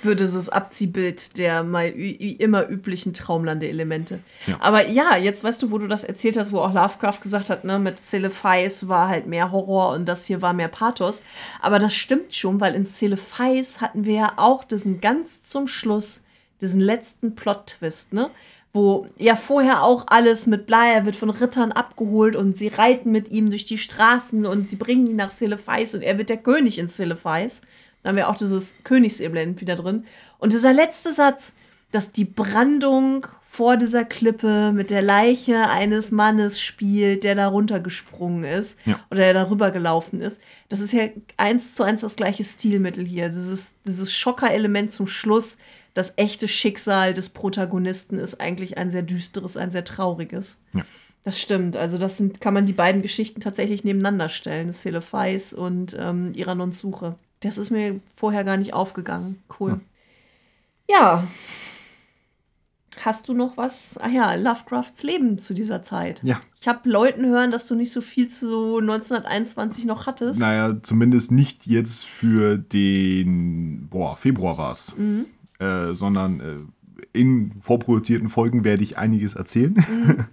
Für 0.00 0.14
dieses 0.14 0.48
Abziehbild 0.48 1.38
der 1.38 1.64
mal 1.64 1.88
immer 1.88 2.68
üblichen 2.68 3.12
Traumlande-Elemente. 3.14 4.20
Ja. 4.46 4.58
Aber 4.60 4.86
ja, 4.88 5.16
jetzt 5.16 5.42
weißt 5.42 5.60
du, 5.62 5.72
wo 5.72 5.78
du 5.78 5.88
das 5.88 6.04
erzählt 6.04 6.36
hast, 6.36 6.52
wo 6.52 6.60
auch 6.60 6.72
Lovecraft 6.72 7.20
gesagt 7.20 7.50
hat, 7.50 7.64
ne, 7.64 7.80
mit 7.80 8.00
Celefais 8.00 8.86
war 8.86 9.08
halt 9.08 9.26
mehr 9.26 9.50
Horror 9.50 9.92
und 9.92 10.06
das 10.06 10.24
hier 10.26 10.40
war 10.40 10.52
mehr 10.52 10.68
Pathos. 10.68 11.22
Aber 11.60 11.80
das 11.80 11.94
stimmt 11.94 12.32
schon, 12.32 12.60
weil 12.60 12.74
in 12.74 12.86
Celefais 12.86 13.80
hatten 13.80 14.04
wir 14.04 14.14
ja 14.14 14.32
auch 14.36 14.62
diesen 14.62 15.00
ganz 15.00 15.42
zum 15.42 15.66
Schluss, 15.66 16.22
diesen 16.60 16.80
letzten 16.80 17.34
Plot-Twist, 17.34 18.12
ne? 18.12 18.30
Wo 18.74 19.06
ja 19.18 19.36
vorher 19.36 19.84
auch 19.84 20.06
alles 20.08 20.46
mit 20.48 20.66
Bla, 20.66 20.86
er 20.86 21.06
wird 21.06 21.14
von 21.14 21.30
Rittern 21.30 21.70
abgeholt 21.70 22.34
und 22.34 22.58
sie 22.58 22.68
reiten 22.68 23.12
mit 23.12 23.30
ihm 23.30 23.48
durch 23.48 23.64
die 23.64 23.78
Straßen 23.78 24.44
und 24.44 24.68
sie 24.68 24.74
bringen 24.76 25.06
ihn 25.06 25.16
nach 25.16 25.30
Celefais 25.34 25.94
und 25.94 26.02
er 26.02 26.18
wird 26.18 26.28
der 26.28 26.38
König 26.38 26.78
in 26.80 26.88
Celefais. 26.90 27.62
Da 28.02 28.08
haben 28.08 28.16
wir 28.16 28.28
auch 28.28 28.36
dieses 28.36 28.74
Königseblend 28.82 29.60
wieder 29.60 29.76
drin. 29.76 30.04
Und 30.38 30.52
dieser 30.52 30.72
letzte 30.72 31.12
Satz, 31.12 31.54
dass 31.92 32.10
die 32.10 32.24
Brandung 32.24 33.28
vor 33.48 33.76
dieser 33.76 34.04
Klippe 34.04 34.72
mit 34.72 34.90
der 34.90 35.00
Leiche 35.02 35.68
eines 35.70 36.10
Mannes 36.10 36.60
spielt, 36.60 37.22
der 37.22 37.36
da 37.36 37.46
runtergesprungen 37.46 38.42
ist 38.42 38.80
Ja. 38.84 38.98
oder 39.12 39.20
der 39.20 39.34
darüber 39.34 39.70
gelaufen 39.70 40.20
ist. 40.20 40.40
Das 40.68 40.80
ist 40.80 40.92
ja 40.92 41.04
eins 41.36 41.74
zu 41.74 41.84
eins 41.84 42.00
das 42.00 42.16
gleiche 42.16 42.42
Stilmittel 42.42 43.06
hier. 43.06 43.28
Dieses, 43.28 43.66
dieses 43.86 44.12
Schocker-Element 44.12 44.90
zum 44.92 45.06
Schluss. 45.06 45.56
Das 45.94 46.12
echte 46.16 46.48
Schicksal 46.48 47.14
des 47.14 47.30
Protagonisten 47.30 48.18
ist 48.18 48.40
eigentlich 48.40 48.76
ein 48.76 48.90
sehr 48.90 49.02
düsteres, 49.02 49.56
ein 49.56 49.70
sehr 49.70 49.84
trauriges. 49.84 50.60
Ja. 50.72 50.84
Das 51.22 51.40
stimmt. 51.40 51.76
Also, 51.76 51.96
das 51.96 52.18
sind, 52.18 52.40
kann 52.40 52.52
man 52.52 52.66
die 52.66 52.72
beiden 52.72 53.00
Geschichten 53.00 53.40
tatsächlich 53.40 53.82
nebeneinander 53.84 54.28
stellen. 54.28 54.72
Celefais 54.72 55.54
und 55.54 55.96
ähm, 55.98 56.32
Iranons 56.34 56.80
Suche. 56.80 57.14
Das 57.40 57.58
ist 57.58 57.70
mir 57.70 58.00
vorher 58.14 58.44
gar 58.44 58.56
nicht 58.56 58.74
aufgegangen. 58.74 59.42
Cool. 59.58 59.80
Ja. 60.90 61.26
Hast 63.00 63.28
du 63.28 63.34
noch 63.34 63.56
was? 63.56 63.98
Ah 63.98 64.08
ja, 64.08 64.34
Lovecrafts 64.34 65.02
Leben 65.02 65.38
zu 65.38 65.54
dieser 65.54 65.82
Zeit. 65.82 66.22
Ja. 66.22 66.40
Ich 66.60 66.68
habe 66.68 66.88
Leuten 66.88 67.26
hören, 67.26 67.50
dass 67.50 67.66
du 67.66 67.74
nicht 67.74 67.90
so 67.90 68.00
viel 68.00 68.28
zu 68.28 68.78
1921 68.78 69.84
noch 69.84 70.06
hattest. 70.06 70.38
Naja, 70.38 70.76
zumindest 70.82 71.32
nicht 71.32 71.66
jetzt 71.66 72.04
für 72.04 72.56
den, 72.56 73.88
boah, 73.88 74.16
Februar 74.16 74.58
war 74.58 74.72
es, 74.72 74.92
äh, 75.58 75.92
sondern 75.92 76.40
äh, 76.40 77.08
in 77.12 77.52
vorproduzierten 77.62 78.28
Folgen 78.28 78.64
werde 78.64 78.82
ich 78.82 78.98
einiges 78.98 79.34
erzählen. 79.34 79.76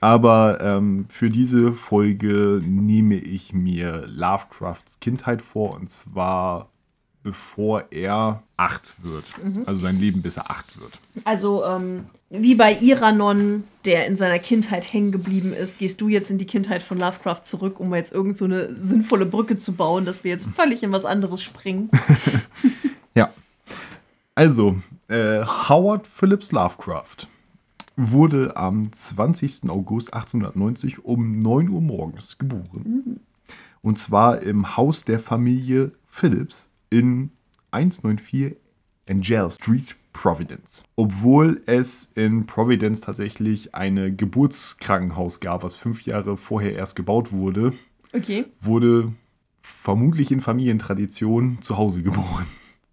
Aber 0.00 0.60
ähm, 0.60 1.06
für 1.08 1.30
diese 1.30 1.72
Folge 1.72 2.60
nehme 2.62 3.14
ich 3.14 3.54
mir 3.54 4.06
Lovecrafts 4.06 5.00
Kindheit 5.00 5.40
vor 5.40 5.74
und 5.74 5.90
zwar 5.90 6.68
bevor 7.22 7.84
er 7.90 8.42
acht 8.58 9.02
wird. 9.02 9.24
Also 9.66 9.80
sein 9.80 9.98
Leben 9.98 10.20
bis 10.20 10.36
er 10.36 10.50
acht 10.50 10.78
wird. 10.78 10.98
Also, 11.24 11.64
ähm, 11.64 12.04
wie 12.28 12.54
bei 12.54 12.76
Iranon, 12.80 13.64
der 13.86 14.06
in 14.06 14.16
seiner 14.16 14.38
Kindheit 14.38 14.92
hängen 14.92 15.10
geblieben 15.10 15.54
ist, 15.54 15.78
gehst 15.78 16.00
du 16.00 16.08
jetzt 16.08 16.30
in 16.30 16.36
die 16.36 16.46
Kindheit 16.46 16.82
von 16.82 16.98
Lovecraft 16.98 17.44
zurück, 17.44 17.80
um 17.80 17.94
jetzt 17.94 18.12
irgend 18.12 18.36
so 18.36 18.44
eine 18.44 18.74
sinnvolle 18.74 19.24
Brücke 19.24 19.56
zu 19.56 19.72
bauen, 19.72 20.04
dass 20.04 20.22
wir 20.22 20.32
jetzt 20.32 20.46
völlig 20.54 20.82
in 20.82 20.92
was 20.92 21.04
anderes 21.04 21.42
springen. 21.42 21.90
Ja. 23.16 23.30
Also, 24.34 24.76
äh, 25.08 25.44
Howard 25.44 26.06
Phillips 26.06 26.50
Lovecraft 26.52 27.28
wurde 27.96 28.56
am 28.56 28.92
20. 28.92 29.70
August 29.70 30.12
1890 30.12 31.04
um 31.04 31.38
9 31.38 31.68
Uhr 31.68 31.80
morgens 31.80 32.38
geboren. 32.38 33.20
Und 33.82 33.98
zwar 33.98 34.40
im 34.40 34.76
Haus 34.76 35.04
der 35.04 35.20
Familie 35.20 35.92
Phillips 36.06 36.70
in 36.90 37.30
194 37.70 38.56
Angel 39.08 39.50
Street, 39.50 39.96
Providence. 40.12 40.84
Obwohl 40.96 41.60
es 41.66 42.08
in 42.14 42.46
Providence 42.46 43.00
tatsächlich 43.02 43.74
eine 43.74 44.12
Geburtskrankenhaus 44.14 45.40
gab, 45.40 45.62
was 45.64 45.74
fünf 45.76 46.02
Jahre 46.06 46.36
vorher 46.36 46.74
erst 46.74 46.96
gebaut 46.96 47.32
wurde, 47.32 47.72
Okay. 48.12 48.46
wurde 48.60 49.12
vermutlich 49.60 50.30
in 50.30 50.40
Familientradition 50.40 51.58
zu 51.62 51.76
Hause 51.76 52.02
geboren. 52.02 52.46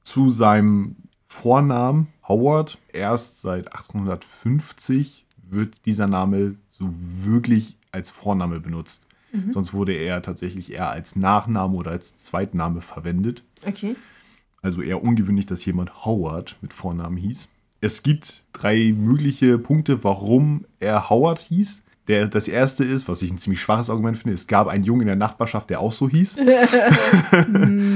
Zu 0.03 0.29
seinem 0.29 0.95
Vornamen 1.31 2.09
Howard, 2.27 2.77
erst 2.91 3.39
seit 3.41 3.67
1850 3.73 5.25
wird 5.49 5.85
dieser 5.85 6.05
Name 6.05 6.55
so 6.69 6.89
wirklich 6.91 7.77
als 7.93 8.09
Vorname 8.09 8.59
benutzt. 8.59 9.07
Sonst 9.51 9.73
wurde 9.73 9.93
er 9.93 10.21
tatsächlich 10.21 10.73
eher 10.73 10.91
als 10.91 11.15
Nachname 11.15 11.77
oder 11.77 11.91
als 11.91 12.17
Zweitname 12.17 12.81
verwendet. 12.81 13.43
Okay. 13.65 13.95
Also 14.61 14.81
eher 14.81 15.01
ungewöhnlich, 15.01 15.45
dass 15.45 15.63
jemand 15.63 16.05
Howard 16.05 16.57
mit 16.61 16.73
Vornamen 16.73 17.15
hieß. 17.15 17.47
Es 17.79 18.03
gibt 18.03 18.43
drei 18.51 18.93
mögliche 18.95 19.57
Punkte, 19.57 20.03
warum 20.03 20.65
er 20.81 21.09
Howard 21.09 21.39
hieß. 21.39 21.81
Der, 22.09 22.27
das 22.27 22.49
erste 22.49 22.83
ist, 22.83 23.07
was 23.07 23.21
ich 23.21 23.31
ein 23.31 23.37
ziemlich 23.37 23.61
schwaches 23.61 23.89
Argument 23.89 24.17
finde, 24.17 24.35
es 24.35 24.47
gab 24.47 24.67
einen 24.67 24.83
Jungen 24.83 25.01
in 25.01 25.07
der 25.07 25.15
Nachbarschaft, 25.15 25.69
der 25.69 25.79
auch 25.79 25.93
so 25.93 26.09
hieß. 26.09 26.37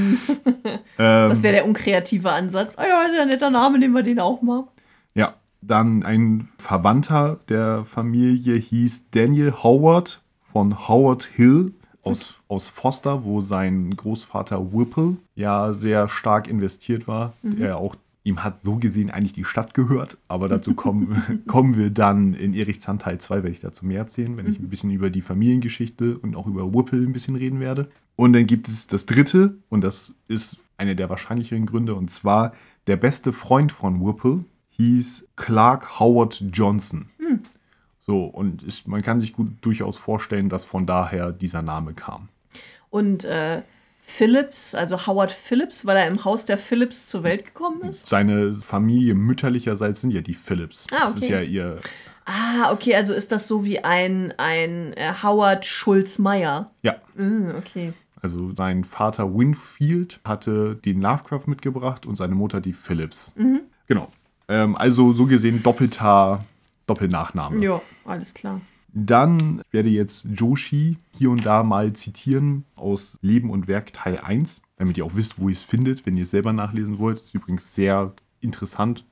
Das 0.97 1.43
wäre 1.43 1.53
der 1.53 1.65
unkreative 1.65 2.31
Ansatz. 2.31 2.75
Ah 2.77 2.85
ja, 2.87 3.03
ist 3.03 3.15
ja 3.15 3.23
ein 3.23 3.29
netter 3.29 3.49
Name, 3.49 3.79
nehmen 3.79 3.93
wir 3.93 4.03
den 4.03 4.19
auch 4.19 4.41
mal. 4.41 4.65
Ja, 5.13 5.35
dann 5.61 6.03
ein 6.03 6.49
Verwandter 6.57 7.39
der 7.49 7.85
Familie 7.85 8.55
hieß 8.55 9.09
Daniel 9.11 9.53
Howard 9.63 10.21
von 10.41 10.87
Howard 10.87 11.23
Hill 11.23 11.73
aus, 12.03 12.35
aus 12.47 12.67
Foster, 12.67 13.23
wo 13.23 13.41
sein 13.41 13.95
Großvater 13.95 14.71
Whipple 14.71 15.17
ja 15.35 15.73
sehr 15.73 16.07
stark 16.07 16.47
investiert 16.47 17.07
war. 17.07 17.33
Mhm. 17.41 17.57
Der 17.57 17.77
auch, 17.77 17.95
ihm 18.25 18.43
hat 18.43 18.61
so 18.61 18.75
gesehen 18.75 19.11
eigentlich 19.11 19.33
die 19.33 19.45
Stadt 19.45 19.73
gehört. 19.73 20.17
Aber 20.27 20.49
dazu 20.49 20.73
kommen, 20.73 21.43
kommen 21.47 21.77
wir 21.77 21.91
dann 21.91 22.33
in 22.33 22.53
Erich 22.53 22.81
Zahn 22.81 22.99
Teil 22.99 23.19
2, 23.19 23.35
werde 23.35 23.51
ich 23.51 23.61
dazu 23.61 23.85
mehr 23.85 23.99
erzählen, 23.99 24.37
wenn 24.37 24.45
mhm. 24.45 24.51
ich 24.51 24.59
ein 24.59 24.69
bisschen 24.69 24.91
über 24.91 25.09
die 25.09 25.21
Familiengeschichte 25.21 26.17
und 26.17 26.35
auch 26.35 26.47
über 26.47 26.73
Whipple 26.73 26.99
ein 26.99 27.13
bisschen 27.13 27.35
reden 27.35 27.59
werde. 27.59 27.87
Und 28.15 28.33
dann 28.33 28.47
gibt 28.47 28.67
es 28.67 28.87
das 28.87 29.05
dritte, 29.05 29.57
und 29.69 29.83
das 29.83 30.15
ist 30.27 30.57
einer 30.77 30.95
der 30.95 31.09
wahrscheinlicheren 31.09 31.65
Gründe, 31.65 31.95
und 31.95 32.09
zwar 32.09 32.53
der 32.87 32.97
beste 32.97 33.31
Freund 33.31 33.71
von 33.71 34.05
Whipple 34.05 34.43
hieß 34.71 35.27
Clark 35.35 35.99
Howard 35.99 36.43
Johnson. 36.51 37.09
Mhm. 37.19 37.41
So, 37.99 38.25
und 38.25 38.63
ist, 38.63 38.87
man 38.87 39.01
kann 39.01 39.21
sich 39.21 39.33
gut 39.33 39.51
durchaus 39.61 39.97
vorstellen, 39.97 40.49
dass 40.49 40.65
von 40.65 40.85
daher 40.85 41.31
dieser 41.31 41.61
Name 41.61 41.93
kam. 41.93 42.29
Und 42.89 43.23
äh, 43.23 43.61
Phillips, 44.05 44.75
also 44.75 45.07
Howard 45.07 45.31
Phillips, 45.31 45.85
weil 45.85 45.97
er 45.97 46.07
im 46.07 46.23
Haus 46.23 46.45
der 46.45 46.57
Phillips 46.57 47.07
zur 47.07 47.23
Welt 47.23 47.45
gekommen 47.45 47.81
ist? 47.81 48.07
Seine 48.07 48.53
Familie 48.53 49.15
mütterlicherseits 49.15 50.01
sind 50.01 50.11
ja 50.11 50.21
die 50.21 50.35
Phillips. 50.35 50.87
Ah, 50.91 50.95
okay. 50.95 51.05
Das 51.05 51.15
ist 51.17 51.29
ja 51.29 51.41
ihr. 51.41 51.79
Ah, 52.25 52.71
okay, 52.71 52.95
also 52.95 53.13
ist 53.13 53.31
das 53.31 53.47
so 53.47 53.63
wie 53.63 53.83
ein, 53.83 54.33
ein 54.37 54.93
äh, 54.93 55.11
Howard 55.21 55.65
Schulz-Meyer? 55.65 56.71
Ja. 56.83 56.95
Mm, 57.15 57.51
okay. 57.57 57.93
Also 58.21 58.53
sein 58.55 58.83
Vater 58.83 59.35
Winfield 59.35 60.19
hatte 60.23 60.75
den 60.75 61.01
Lovecraft 61.01 61.43
mitgebracht 61.47 62.05
und 62.05 62.15
seine 62.15 62.35
Mutter 62.35 62.61
die 62.61 62.73
Phillips. 62.73 63.33
Mhm. 63.35 63.61
Genau. 63.87 64.09
Ähm, 64.47 64.75
also 64.75 65.13
so 65.13 65.25
gesehen 65.25 65.61
doppelter 65.61 66.43
Doppelnachname. 66.87 67.63
Ja, 67.63 67.81
alles 68.05 68.33
klar. 68.33 68.61
Dann 68.97 69.61
werde 69.71 69.89
jetzt 69.89 70.25
Joshi 70.33 70.97
hier 71.17 71.29
und 71.29 71.45
da 71.45 71.63
mal 71.63 71.91
zitieren 71.91 72.63
aus 72.77 73.19
Leben 73.21 73.49
und 73.49 73.67
Werk 73.67 73.91
Teil 73.91 74.19
1, 74.19 74.61
damit 74.77 74.97
ihr 74.97 75.03
auch 75.03 75.15
wisst, 75.15 75.37
wo 75.37 75.49
ihr 75.49 75.53
es 75.53 75.63
findet, 75.63 76.05
wenn 76.05 76.15
ihr 76.15 76.23
es 76.23 76.31
selber 76.31 76.53
nachlesen 76.53 76.97
wollt. 76.97 77.17
Das 77.17 77.25
ist 77.25 77.35
übrigens 77.35 77.75
sehr 77.75 78.13
interessant. 78.39 79.03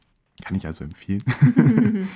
Kann 0.41 0.55
ich 0.55 0.65
also 0.65 0.85
empfehlen. 0.85 1.23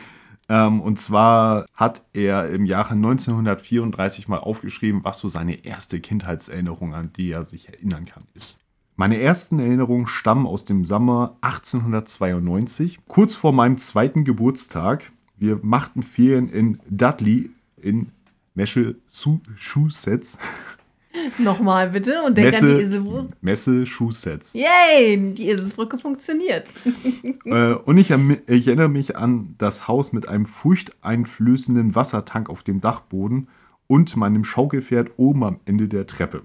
ähm, 0.49 0.80
und 0.80 0.97
zwar 0.97 1.65
hat 1.74 2.05
er 2.13 2.49
im 2.49 2.65
Jahre 2.65 2.93
1934 2.93 4.30
mal 4.30 4.39
aufgeschrieben, 4.39 5.03
was 5.03 5.20
so 5.20 5.28
seine 5.28 5.65
erste 5.65 5.99
Kindheitserinnerung, 5.99 6.95
an 6.95 7.11
die 7.11 7.32
er 7.32 7.43
sich 7.43 7.68
erinnern 7.68 8.05
kann, 8.05 8.24
ist. 8.34 8.59
Meine 8.95 9.20
ersten 9.20 9.59
Erinnerungen 9.59 10.07
stammen 10.07 10.47
aus 10.47 10.63
dem 10.63 10.86
Sommer 10.86 11.36
1892, 11.41 12.99
kurz 13.09 13.36
vor 13.36 13.51
meinem 13.51 13.78
zweiten 13.78 14.24
Geburtstag 14.24 15.11
wir 15.38 15.59
machten 15.61 16.01
Ferien 16.01 16.49
in 16.49 16.80
Dudley 16.89 17.51
in 17.82 18.11
Massachusetts. 18.55 20.38
Nochmal 21.39 21.89
bitte 21.89 22.21
und 22.23 22.38
denk 22.38 22.51
Messe, 22.51 22.65
an 22.65 22.78
die 22.78 22.84
Eselbrücke. 22.84 23.28
Massachusetts. 23.41 24.53
Yay, 24.53 25.34
die 25.34 25.49
Eselsbrücke 25.49 25.97
funktioniert. 25.97 26.67
äh, 27.45 27.73
und 27.73 27.97
ich, 27.97 28.11
ich, 28.47 28.67
erinnere 28.67 28.89
mich 28.89 29.15
an 29.15 29.55
das 29.57 29.88
Haus 29.88 30.13
mit 30.13 30.28
einem 30.28 30.45
furchteinflößenden 30.45 31.95
Wassertank 31.95 32.49
auf 32.49 32.63
dem 32.63 32.82
Dachboden 32.82 33.47
und 33.88 34.15
meinem 34.15 34.43
Schaukelpferd 34.43 35.11
oben 35.17 35.43
am 35.43 35.59
Ende 35.65 35.88
der 35.88 36.05
Treppe. 36.07 36.43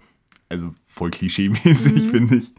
Also 0.49 0.75
voll 0.87 1.11
klischee-mäßig, 1.11 2.07
mhm. 2.07 2.11
finde 2.11 2.37
ich. 2.37 2.53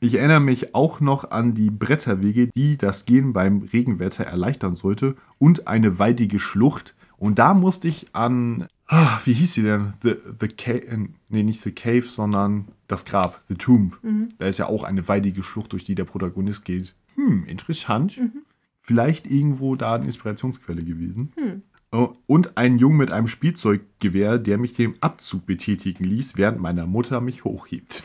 Ich 0.00 0.14
erinnere 0.14 0.40
mich 0.40 0.74
auch 0.76 1.00
noch 1.00 1.32
an 1.32 1.54
die 1.54 1.70
Bretterwege, 1.70 2.50
die 2.54 2.76
das 2.76 3.04
Gehen 3.04 3.32
beim 3.32 3.68
Regenwetter 3.72 4.24
erleichtern 4.24 4.76
sollte 4.76 5.16
und 5.38 5.66
eine 5.66 5.98
waldige 5.98 6.38
Schlucht. 6.38 6.94
Und 7.18 7.38
da 7.38 7.52
musste 7.52 7.88
ich 7.88 8.14
an, 8.14 8.68
ah, 8.86 9.18
wie 9.24 9.32
hieß 9.32 9.54
sie 9.54 9.62
denn? 9.62 9.92
The, 10.02 10.14
the 10.40 10.48
Cave, 10.48 10.86
äh, 10.86 11.08
nee, 11.28 11.42
nicht 11.42 11.60
The 11.62 11.72
Cave, 11.72 12.04
sondern 12.08 12.68
das 12.86 13.04
Grab, 13.04 13.42
The 13.48 13.56
Tomb. 13.56 13.98
Mhm. 14.02 14.30
Da 14.38 14.46
ist 14.46 14.58
ja 14.58 14.66
auch 14.66 14.84
eine 14.84 15.06
waldige 15.08 15.42
Schlucht, 15.42 15.72
durch 15.72 15.84
die 15.84 15.94
der 15.94 16.04
Protagonist 16.04 16.64
geht. 16.64 16.94
Hm, 17.16 17.44
interessant. 17.46 18.16
Mhm. 18.16 18.42
Vielleicht 18.80 19.26
irgendwo 19.26 19.74
da 19.76 19.94
eine 19.94 20.06
Inspirationsquelle 20.06 20.82
gewesen. 20.82 21.32
Mhm. 21.36 21.62
Und 22.26 22.58
ein 22.58 22.78
Jung 22.78 22.96
mit 22.96 23.12
einem 23.12 23.28
Spielzeuggewehr, 23.28 24.38
der 24.38 24.58
mich 24.58 24.74
dem 24.74 24.94
Abzug 25.00 25.46
betätigen 25.46 26.04
ließ, 26.04 26.36
während 26.36 26.60
meine 26.60 26.86
Mutter 26.86 27.20
mich 27.20 27.44
hochhebt. 27.44 28.02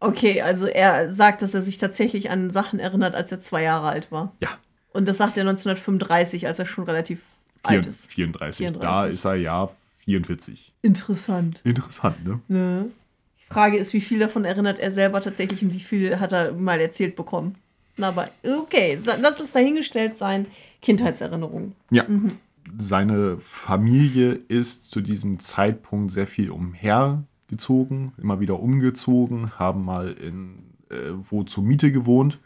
Okay, 0.00 0.42
also 0.42 0.66
er 0.66 1.12
sagt, 1.12 1.42
dass 1.42 1.54
er 1.54 1.62
sich 1.62 1.78
tatsächlich 1.78 2.30
an 2.30 2.50
Sachen 2.50 2.78
erinnert, 2.78 3.14
als 3.14 3.32
er 3.32 3.40
zwei 3.40 3.62
Jahre 3.62 3.88
alt 3.88 4.12
war. 4.12 4.36
Ja. 4.40 4.50
Und 4.92 5.06
das 5.06 5.18
sagt 5.18 5.36
er 5.36 5.42
1935, 5.42 6.46
als 6.46 6.58
er 6.58 6.66
schon 6.66 6.84
relativ 6.84 7.20
4, 7.66 7.70
alt 7.70 7.86
ist. 7.86 8.06
34. 8.06 8.66
34. 8.66 8.80
Da 8.80 9.06
ist 9.06 9.24
er 9.24 9.34
ja 9.34 9.70
44. 10.04 10.72
Interessant. 10.82 11.60
Interessant, 11.64 12.24
ne? 12.24 12.40
ne? 12.48 12.90
Die 13.40 13.52
Frage 13.52 13.78
ist, 13.78 13.92
wie 13.92 14.00
viel 14.00 14.18
davon 14.18 14.44
erinnert 14.44 14.78
er 14.78 14.90
selber 14.90 15.20
tatsächlich 15.20 15.62
und 15.62 15.72
wie 15.72 15.80
viel 15.80 16.20
hat 16.20 16.32
er 16.32 16.52
mal 16.52 16.80
erzählt 16.80 17.16
bekommen. 17.16 17.56
Na, 17.96 18.08
aber 18.08 18.30
okay, 18.60 18.98
lass 19.04 19.40
es 19.40 19.52
dahingestellt 19.52 20.18
sein. 20.18 20.46
Kindheitserinnerungen. 20.82 21.74
Ja. 21.90 22.04
Mhm. 22.06 22.32
Seine 22.78 23.38
Familie 23.38 24.32
ist 24.48 24.90
zu 24.90 25.00
diesem 25.00 25.40
Zeitpunkt 25.40 26.12
sehr 26.12 26.26
viel 26.26 26.50
umher 26.50 27.24
gezogen, 27.48 28.12
immer 28.18 28.40
wieder 28.40 28.60
umgezogen, 28.60 29.58
haben 29.58 29.84
mal 29.84 30.12
in 30.12 30.68
äh, 30.90 31.12
wo 31.30 31.42
zur 31.44 31.64
Miete 31.64 31.92
gewohnt, 31.92 32.38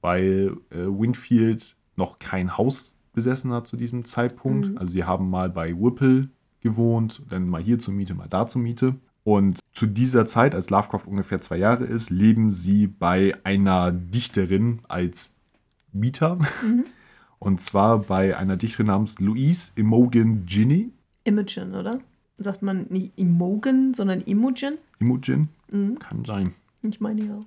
weil 0.00 0.56
äh, 0.70 0.76
Winfield 0.76 1.76
noch 1.96 2.18
kein 2.18 2.56
Haus 2.56 2.95
besessen 3.16 3.52
hat 3.52 3.66
zu 3.66 3.76
diesem 3.76 4.04
Zeitpunkt. 4.04 4.68
Mhm. 4.70 4.78
Also 4.78 4.92
sie 4.92 5.02
haben 5.02 5.28
mal 5.28 5.50
bei 5.50 5.72
Whipple 5.72 6.28
gewohnt, 6.60 7.22
dann 7.28 7.48
mal 7.48 7.60
hier 7.60 7.80
zur 7.80 7.94
Miete, 7.94 8.14
mal 8.14 8.28
da 8.28 8.46
zur 8.46 8.62
Miete. 8.62 8.94
Und 9.24 9.58
zu 9.72 9.86
dieser 9.86 10.24
Zeit, 10.26 10.54
als 10.54 10.70
Lovecraft 10.70 11.06
ungefähr 11.06 11.40
zwei 11.40 11.56
Jahre 11.56 11.84
ist, 11.84 12.10
leben 12.10 12.52
sie 12.52 12.86
bei 12.86 13.34
einer 13.42 13.90
Dichterin 13.90 14.78
als 14.86 15.32
Mieter. 15.92 16.36
Mhm. 16.62 16.84
Und 17.40 17.60
zwar 17.60 17.98
bei 17.98 18.36
einer 18.36 18.56
Dichterin 18.56 18.86
namens 18.86 19.18
Louise 19.18 19.72
Imogen 19.74 20.46
Ginny. 20.46 20.90
Imogen, 21.24 21.74
oder? 21.74 22.00
sagt 22.38 22.62
man 22.62 22.86
nicht 22.90 23.18
Imogen, 23.18 23.94
sondern 23.94 24.20
Imogen. 24.22 24.78
Imogen? 24.98 25.48
Mhm. 25.70 25.98
Kann 25.98 26.24
sein. 26.24 26.54
Ich 26.82 27.00
meine 27.00 27.24
ja. 27.24 27.40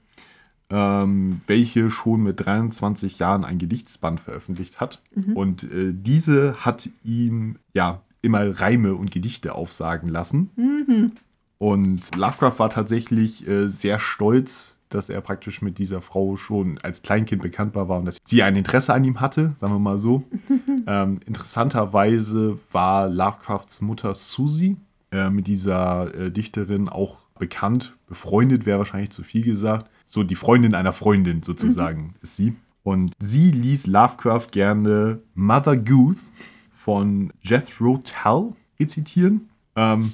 Ähm, 0.72 1.42
welche 1.48 1.90
schon 1.90 2.22
mit 2.22 2.46
23 2.46 3.18
Jahren 3.18 3.44
ein 3.44 3.58
Gedichtsband 3.58 4.20
veröffentlicht 4.20 4.80
hat. 4.80 5.02
Mhm. 5.16 5.34
Und 5.36 5.64
äh, 5.64 5.94
diese 5.94 6.64
hat 6.64 6.90
ihm 7.04 7.58
ja 7.74 8.02
immer 8.22 8.60
Reime 8.60 8.96
und 8.96 9.12
Gedichte 9.12 9.56
aufsagen 9.56 10.10
lassen. 10.10 10.52
Mhm. 10.56 11.12
Und 11.58 12.16
Lovecraft 12.16 12.60
war 12.60 12.70
tatsächlich 12.70 13.48
äh, 13.48 13.68
sehr 13.68 14.00
stolz, 14.00 14.78
dass 14.90 15.10
er 15.10 15.22
praktisch 15.22 15.62
mit 15.62 15.78
dieser 15.78 16.02
Frau 16.02 16.36
schon 16.36 16.80
als 16.82 17.02
Kleinkind 17.02 17.42
bekanntbar 17.42 17.90
war 17.90 18.00
und 18.00 18.06
dass 18.06 18.18
sie 18.26 18.42
ein 18.42 18.56
Interesse 18.56 18.94
an 18.94 19.04
ihm 19.04 19.20
hatte, 19.20 19.56
sagen 19.60 19.74
wir 19.74 19.80
mal 19.80 20.00
so. 20.00 20.24
ähm, 20.88 21.20
interessanterweise 21.26 22.58
war 22.72 23.08
Lovecrafts 23.08 23.82
Mutter 23.82 24.16
Susie 24.16 24.78
äh, 25.12 25.30
mit 25.30 25.48
dieser 25.48 26.14
äh, 26.16 26.32
Dichterin 26.32 26.90
auch 26.90 27.18
bekannt. 27.38 27.96
Befreundet 28.08 28.66
wäre 28.66 28.80
wahrscheinlich 28.80 29.12
zu 29.12 29.24
viel 29.24 29.44
gesagt. 29.44 29.90
So 30.12 30.24
die 30.24 30.36
Freundin 30.36 30.74
einer 30.74 30.91
Freundin 30.91 31.43
sozusagen 31.43 32.01
mhm. 32.01 32.14
ist 32.22 32.36
sie. 32.36 32.55
Und 32.82 33.14
sie 33.20 33.51
ließ 33.51 33.86
Lovecraft 33.86 34.47
gerne 34.51 35.20
Mother 35.36 35.78
Goose 35.78 36.32
von 36.74 37.32
Jethro 37.43 37.99
Tull 38.03 38.53
rezitieren. 38.80 39.49
Ähm, 39.76 40.14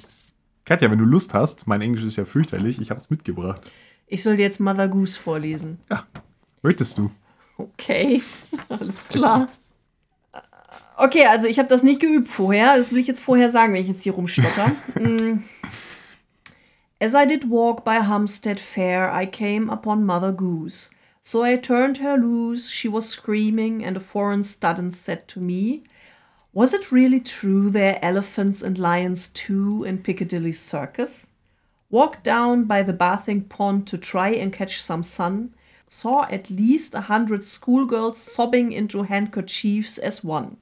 Katja, 0.66 0.90
wenn 0.90 0.98
du 0.98 1.06
Lust 1.06 1.32
hast, 1.32 1.66
mein 1.66 1.80
Englisch 1.80 2.04
ist 2.04 2.16
ja 2.16 2.26
fürchterlich, 2.26 2.78
ich 2.78 2.90
habe 2.90 3.00
es 3.00 3.08
mitgebracht. 3.08 3.62
Ich 4.06 4.22
soll 4.22 4.36
dir 4.36 4.42
jetzt 4.42 4.60
Mother 4.60 4.86
Goose 4.86 5.18
vorlesen. 5.18 5.78
Ja, 5.90 6.04
möchtest 6.60 6.98
du? 6.98 7.10
Okay, 7.56 8.22
alles 8.68 8.96
klar. 9.08 9.48
Okay, 10.98 11.24
also 11.24 11.46
ich 11.46 11.58
habe 11.58 11.70
das 11.70 11.82
nicht 11.82 12.00
geübt 12.00 12.28
vorher. 12.28 12.76
Das 12.76 12.92
will 12.92 12.98
ich 12.98 13.06
jetzt 13.06 13.22
vorher 13.22 13.50
sagen, 13.50 13.72
wenn 13.72 13.80
ich 13.80 13.88
jetzt 13.88 14.02
hier 14.02 14.12
rumstotter. 14.12 14.72
As 16.98 17.14
I 17.14 17.26
did 17.26 17.50
walk 17.50 17.84
by 17.84 17.96
Hampstead 17.96 18.58
Fair, 18.58 19.10
I 19.10 19.26
came 19.26 19.68
upon 19.68 20.06
Mother 20.06 20.32
Goose. 20.32 20.88
So 21.20 21.42
I 21.42 21.56
turned 21.56 21.98
her 21.98 22.16
loose, 22.16 22.70
she 22.70 22.88
was 22.88 23.06
screaming, 23.06 23.84
and 23.84 23.98
a 23.98 24.00
foreign 24.00 24.44
student 24.44 24.96
said 24.96 25.28
to 25.28 25.40
me, 25.40 25.82
Was 26.54 26.72
it 26.72 26.90
really 26.90 27.20
true 27.20 27.68
there 27.68 27.96
are 27.96 27.98
elephants 28.02 28.62
and 28.62 28.78
lions 28.78 29.28
too 29.28 29.84
in 29.84 29.98
Piccadilly 29.98 30.52
Circus? 30.52 31.28
Walked 31.90 32.24
down 32.24 32.64
by 32.64 32.82
the 32.82 32.94
bathing 32.94 33.42
pond 33.42 33.86
to 33.88 33.98
try 33.98 34.30
and 34.30 34.50
catch 34.50 34.80
some 34.80 35.02
sun, 35.02 35.54
saw 35.86 36.22
at 36.30 36.48
least 36.48 36.94
a 36.94 37.02
hundred 37.02 37.44
schoolgirls 37.44 38.16
sobbing 38.16 38.72
into 38.72 39.02
handkerchiefs 39.02 39.98
as 39.98 40.24
one. 40.24 40.56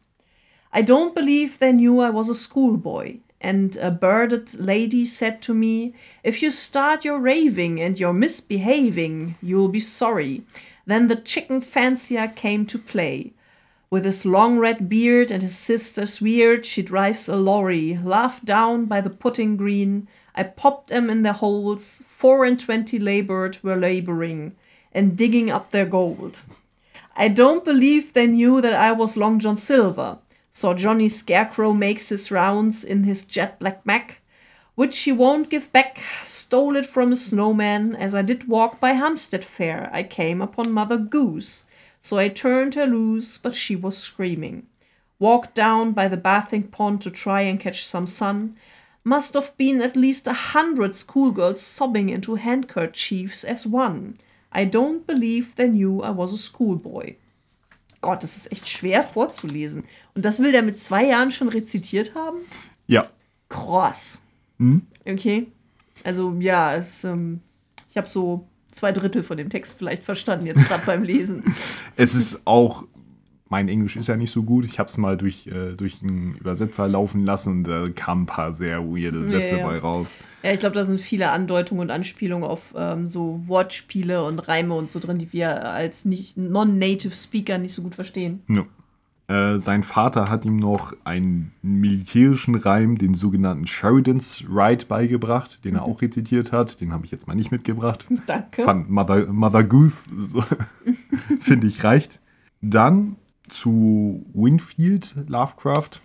I 0.73 0.83
don't 0.83 1.15
believe 1.15 1.61
they 1.61 1.73
knew 1.73 2.01
I 2.01 2.11
was 2.11 2.29
a 2.29 2.35
schoolboy. 2.35 3.19
And 3.45 3.77
a 3.77 3.91
bearded 3.91 4.59
lady 4.59 5.05
said 5.05 5.43
to 5.43 5.53
me, 5.53 5.93
If 6.23 6.43
you 6.43 6.51
start 6.51 7.05
your 7.05 7.19
raving 7.19 7.79
and 7.79 8.01
your 8.01 8.15
misbehaving, 8.15 9.35
you'll 9.43 9.69
be 9.69 9.81
sorry. 9.81 10.45
Then 10.87 11.09
the 11.09 11.17
chicken 11.17 11.61
fancier 11.61 12.27
came 12.27 12.65
to 12.65 12.79
play. 12.79 13.35
With 13.91 14.07
his 14.07 14.25
long 14.25 14.59
red 14.59 14.89
beard 14.89 15.31
and 15.31 15.43
his 15.43 15.59
sister's 15.59 16.23
weird, 16.23 16.65
she 16.65 16.81
drives 16.81 17.29
a 17.29 17.37
lorry, 17.37 17.99
laughed 17.99 18.47
down 18.47 18.87
by 18.87 19.03
the 19.03 19.11
putting 19.11 19.59
green, 19.59 20.09
I 20.35 20.45
popped 20.45 20.89
them 20.89 21.11
in 21.11 21.21
their 21.23 21.35
holes. 21.35 22.03
Four 22.09 22.47
and 22.47 22.59
twenty 22.59 22.99
labored 22.99 23.59
were 23.63 23.77
laboring 23.77 24.55
and 24.91 25.19
digging 25.19 25.51
up 25.51 25.71
their 25.71 25.85
gold. 25.85 26.41
I 27.15 27.29
don't 27.29 27.63
believe 27.63 28.15
they 28.15 28.27
knew 28.27 28.63
that 28.63 28.75
I 28.75 28.93
was 28.93 29.19
Long 29.19 29.39
John 29.39 29.59
Silver. 29.59 30.17
Saw 30.57 30.73
Johnny 30.73 31.09
Scarecrow 31.09 31.73
makes 31.73 32.11
his 32.11 32.31
rounds 32.31 32.85
in 32.85 33.03
his 33.03 33.25
jet 33.25 33.59
black 33.59 33.85
Mac, 33.85 34.21
which 34.77 35.01
he 35.01 35.11
won't 35.11 35.51
give 35.51 35.73
back. 35.73 36.01
Stole 36.23 36.77
it 36.77 36.87
from 36.87 37.11
a 37.11 37.17
snowman 37.17 37.97
as 37.97 38.15
I 38.15 38.23
did 38.23 38.47
walk 38.47 38.79
by 38.79 38.93
Hampstead 38.93 39.43
Fair. 39.43 39.91
I 39.93 40.05
came 40.05 40.41
upon 40.41 40.71
Mother 40.71 40.97
Goose, 40.97 41.65
so 42.01 42.19
I 42.19 42.29
turned 42.29 42.77
her 42.77 42.87
loose, 42.87 43.37
but 43.37 43.57
she 43.57 43.75
was 43.75 43.99
screaming. 43.99 44.69
Walked 45.19 45.57
down 45.57 45.91
by 45.91 46.07
the 46.07 46.17
bathing 46.17 46.69
pond 46.69 47.03
to 47.03 47.11
try 47.11 47.41
and 47.41 47.59
catch 47.59 47.85
some 47.85 48.07
sun. 48.07 48.57
Must 49.03 49.35
have 49.35 49.57
been 49.57 49.83
at 49.83 49.97
least 49.97 50.29
a 50.29 50.33
hundred 50.55 50.95
schoolgirls 50.95 51.63
sobbing 51.63 52.11
into 52.11 52.37
handkerchiefs 52.37 53.43
as 53.43 53.67
one. 53.67 54.17
I 54.53 54.67
don't 54.67 55.05
believe 55.05 55.57
they 55.57 55.67
knew 55.67 56.01
I 56.01 56.11
was 56.11 56.33
a 56.33 56.39
schoolboy. 56.39 57.17
Gott, 58.05 58.23
das 58.23 58.37
ist 58.37 58.53
echt 58.53 58.69
schwer 58.69 59.03
vorzulesen. 59.03 59.85
Und 60.15 60.27
das 60.27 60.39
will 60.39 60.53
der 60.53 60.61
mit 60.61 60.79
zwei 60.79 61.07
Jahren 61.07 61.31
schon 61.31 61.49
rezitiert 61.49 62.15
haben? 62.15 62.37
Ja. 62.87 63.09
Krass. 63.49 64.19
Hm? 64.59 64.83
Okay. 65.07 65.47
Also 66.03 66.37
ja, 66.39 66.75
es, 66.75 67.03
ähm, 67.05 67.41
ich 67.89 67.97
habe 67.97 68.07
so 68.07 68.47
zwei 68.71 68.93
Drittel 68.93 69.23
von 69.23 69.39
dem 69.39 69.49
Text 69.49 69.79
vielleicht 69.79 70.03
verstanden 70.03 70.45
jetzt 70.45 70.67
gerade 70.69 70.85
beim 70.85 71.03
Lesen. 71.03 71.43
Es 71.97 72.15
ist 72.15 72.43
auch, 72.45 72.85
mein 73.55 73.69
Englisch 73.69 73.95
ist 73.95 74.09
ja 74.09 74.17
nicht 74.17 74.33
so 74.33 74.43
gut. 74.43 74.65
Ich 74.65 74.81
habe 74.81 74.89
es 74.89 74.97
mal 74.97 75.17
durch, 75.17 75.47
äh, 75.47 75.75
durch 75.77 76.03
einen 76.03 76.35
Übersetzer 76.41 76.89
laufen 76.89 77.25
lassen 77.25 77.59
und 77.59 77.65
da 77.65 77.89
kamen 77.89 78.23
ein 78.23 78.27
paar 78.27 78.53
sehr 78.53 78.83
weirde 78.83 79.29
Sätze 79.29 79.55
Ja, 79.55 79.61
ja. 79.61 79.67
bei 79.69 79.79
raus. 79.79 80.17
Ja, 80.43 80.51
ich 80.51 80.59
glaube, 80.59 80.75
da 80.75 80.85
sind 80.85 81.01
viele 81.01 81.31
Andeutungen 81.31 81.83
und 81.83 81.93
Anspielungen 81.93 82.49
auf 82.49 82.75
ähm, 82.77 83.07
so 83.07 83.43
Wortspiele 83.47 84.25
und 84.25 84.41
Reime 84.41 84.75
und 84.75 84.91
so 84.91 84.99
drin, 84.99 85.19
die 85.19 85.33
wir 85.33 85.71
als 85.71 86.05
non-native 86.05 87.15
Speaker 87.15 87.59
nicht 87.59 87.75
so 87.75 87.83
gut 87.83 87.95
verstehen. 87.95 88.43
Ja. 88.49 88.65
Äh, 89.29 89.61
sein 89.61 89.85
Vater 89.85 90.29
hat 90.29 90.45
ihm 90.45 90.57
noch 90.57 90.93
einen 91.05 91.53
militärischen 91.63 92.57
Reim, 92.57 92.99
den 92.99 93.15
sogenannten 93.15 93.69
Sheridan's 93.69 94.43
Rite, 94.53 94.87
beigebracht, 94.87 95.65
den 95.65 95.77
er 95.77 95.85
auch 95.85 96.03
rezitiert 96.03 96.51
hat. 96.51 96.81
Den 96.81 96.93
habe 96.93 97.05
ich 97.05 97.13
jetzt 97.13 97.29
mal 97.29 97.35
nicht 97.35 97.53
mitgebracht. 97.53 98.05
Danke. 98.27 98.65
Fand 98.65 98.91
Mother, 98.91 99.33
Mother 99.33 99.63
Goose, 99.63 100.03
so, 100.29 100.43
finde 101.41 101.69
ich, 101.69 101.85
reicht. 101.85 102.19
Dann 102.61 103.15
zu 103.49 104.25
Winfield 104.33 105.15
Lovecraft. 105.29 106.01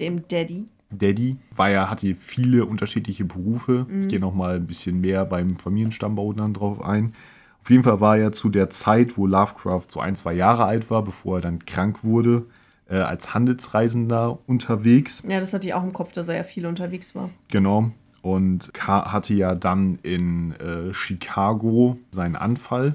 Dem 0.00 0.26
Daddy. 0.28 0.66
Daddy, 0.90 1.36
weil 1.54 1.74
er 1.74 1.90
hatte 1.90 2.14
viele 2.14 2.64
unterschiedliche 2.64 3.24
Berufe. 3.24 3.86
Ich 4.02 4.08
gehe 4.08 4.20
noch 4.20 4.34
mal 4.34 4.56
ein 4.56 4.66
bisschen 4.66 5.00
mehr 5.00 5.24
beim 5.24 5.56
Familienstammbau 5.56 6.32
dann 6.32 6.54
drauf 6.54 6.80
ein. 6.80 7.14
Auf 7.62 7.70
jeden 7.70 7.82
Fall 7.82 8.00
war 8.00 8.16
er 8.16 8.30
zu 8.30 8.48
der 8.48 8.70
Zeit, 8.70 9.18
wo 9.18 9.26
Lovecraft 9.26 9.86
so 9.88 9.98
ein, 9.98 10.14
zwei 10.14 10.34
Jahre 10.34 10.64
alt 10.64 10.88
war, 10.88 11.02
bevor 11.02 11.38
er 11.38 11.40
dann 11.40 11.66
krank 11.66 12.04
wurde, 12.04 12.46
äh, 12.88 12.98
als 12.98 13.34
Handelsreisender 13.34 14.38
unterwegs. 14.46 15.24
Ja, 15.28 15.40
das 15.40 15.52
hatte 15.52 15.66
ich 15.66 15.74
auch 15.74 15.82
im 15.82 15.92
Kopf, 15.92 16.12
dass 16.12 16.28
er 16.28 16.36
ja 16.36 16.44
viel 16.44 16.66
unterwegs 16.66 17.16
war. 17.16 17.30
Genau. 17.50 17.90
Und 18.22 18.70
hatte 18.78 19.34
ja 19.34 19.56
dann 19.56 19.98
in 20.02 20.52
äh, 20.52 20.92
Chicago 20.94 21.98
seinen 22.12 22.36
Anfall, 22.36 22.94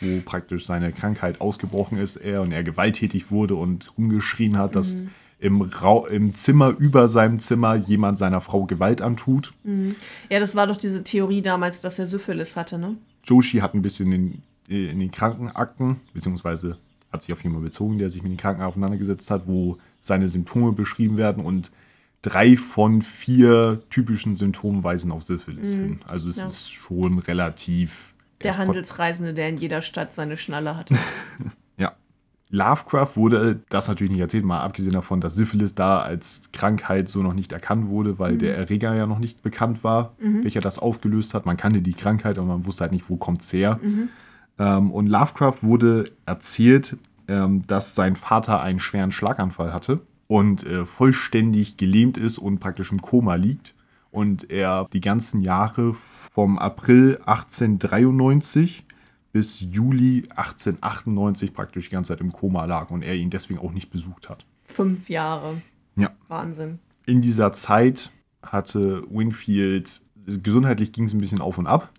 wo 0.00 0.20
praktisch 0.24 0.66
seine 0.66 0.92
Krankheit 0.92 1.40
ausgebrochen 1.40 1.98
ist, 1.98 2.16
er 2.16 2.42
und 2.42 2.52
er 2.52 2.62
gewalttätig 2.62 3.30
wurde 3.30 3.54
und 3.54 3.96
rumgeschrien 3.98 4.56
hat, 4.56 4.74
dass 4.76 5.02
im, 5.38 5.62
Rau 5.62 6.06
im 6.06 6.34
Zimmer 6.34 6.74
über 6.78 7.08
seinem 7.08 7.38
Zimmer 7.38 7.74
jemand 7.74 8.18
seiner 8.18 8.40
Frau 8.40 8.64
Gewalt 8.66 9.00
antut. 9.02 9.52
Ja, 10.28 10.38
das 10.40 10.54
war 10.54 10.66
doch 10.66 10.76
diese 10.76 11.02
Theorie 11.04 11.42
damals, 11.42 11.80
dass 11.80 11.98
er 11.98 12.06
Syphilis 12.06 12.56
hatte, 12.56 12.78
ne? 12.78 12.96
Joshi 13.24 13.58
hat 13.58 13.74
ein 13.74 13.82
bisschen 13.82 14.12
in, 14.12 14.42
in 14.68 14.98
den 15.00 15.10
Krankenakten, 15.10 15.96
beziehungsweise 16.14 16.76
hat 17.12 17.22
sich 17.22 17.32
auf 17.32 17.42
jemanden 17.42 17.64
bezogen, 17.64 17.98
der 17.98 18.08
sich 18.10 18.22
mit 18.22 18.32
den 18.32 18.38
Kranken 18.38 18.62
auseinandergesetzt 18.62 19.30
hat, 19.30 19.46
wo 19.46 19.78
seine 20.00 20.28
Symptome 20.28 20.72
beschrieben 20.72 21.16
werden 21.16 21.44
und 21.44 21.70
drei 22.22 22.56
von 22.56 23.02
vier 23.02 23.82
typischen 23.90 24.36
Symptomen 24.36 24.84
weisen 24.84 25.10
auf 25.10 25.22
Syphilis 25.24 25.72
hin. 25.74 26.00
Also 26.06 26.28
es 26.28 26.36
Ja. 26.36 26.46
ist 26.46 26.70
schon 26.70 27.18
relativ. 27.18 28.09
Der 28.42 28.58
Handelsreisende, 28.58 29.34
der 29.34 29.48
in 29.48 29.58
jeder 29.58 29.82
Stadt 29.82 30.14
seine 30.14 30.36
Schnalle 30.36 30.76
hatte. 30.76 30.96
Ja. 31.76 31.92
Lovecraft 32.50 33.16
wurde 33.16 33.60
das 33.70 33.88
natürlich 33.88 34.10
nicht 34.10 34.20
erzählt, 34.20 34.44
mal 34.44 34.60
abgesehen 34.60 34.92
davon, 34.92 35.22
dass 35.22 35.34
Syphilis 35.34 35.74
da 35.74 36.00
als 36.00 36.42
Krankheit 36.52 37.08
so 37.08 37.22
noch 37.22 37.32
nicht 37.32 37.52
erkannt 37.52 37.88
wurde, 37.88 38.18
weil 38.18 38.36
der 38.36 38.54
Erreger 38.58 38.94
ja 38.94 39.06
noch 39.06 39.18
nicht 39.18 39.42
bekannt 39.42 39.82
war, 39.82 40.14
welcher 40.18 40.60
das 40.60 40.78
aufgelöst 40.78 41.32
hat. 41.32 41.46
Man 41.46 41.56
kannte 41.56 41.80
die 41.80 41.94
Krankheit, 41.94 42.36
aber 42.36 42.48
man 42.48 42.66
wusste 42.66 42.82
halt 42.82 42.92
nicht, 42.92 43.08
wo 43.08 43.16
kommt 43.16 43.40
es 43.40 43.52
her. 43.54 43.80
Ähm, 44.58 44.90
und 44.90 45.06
Lovecraft 45.06 45.62
wurde 45.62 46.04
erzählt, 46.26 46.98
ähm, 47.28 47.62
dass 47.66 47.94
sein 47.94 48.14
Vater 48.14 48.60
einen 48.60 48.78
schweren 48.78 49.10
Schlaganfall 49.10 49.72
hatte 49.72 50.00
und 50.26 50.66
äh, 50.66 50.84
vollständig 50.84 51.76
gelähmt 51.78 52.18
ist 52.18 52.38
und 52.38 52.60
praktisch 52.60 52.92
im 52.92 53.00
Koma 53.00 53.36
liegt. 53.36 53.74
Und 54.10 54.50
er 54.50 54.86
die 54.92 55.00
ganzen 55.00 55.40
Jahre 55.40 55.94
vom 55.94 56.58
April 56.58 57.18
1893 57.26 58.84
bis 59.32 59.60
Juli 59.60 60.24
1898 60.30 61.54
praktisch 61.54 61.88
die 61.88 61.92
ganze 61.92 62.08
Zeit 62.08 62.20
im 62.20 62.32
Koma 62.32 62.64
lag 62.64 62.90
und 62.90 63.02
er 63.02 63.14
ihn 63.14 63.30
deswegen 63.30 63.60
auch 63.60 63.72
nicht 63.72 63.90
besucht 63.90 64.28
hat. 64.28 64.44
Fünf 64.66 65.08
Jahre. 65.08 65.62
Ja. 65.96 66.10
Wahnsinn. 66.28 66.80
In 67.06 67.22
dieser 67.22 67.52
Zeit 67.52 68.10
hatte 68.42 69.04
Winfield, 69.08 70.02
gesundheitlich 70.26 70.92
ging 70.92 71.04
es 71.04 71.14
ein 71.14 71.20
bisschen 71.20 71.40
auf 71.40 71.58
und 71.58 71.66
ab. 71.66 71.90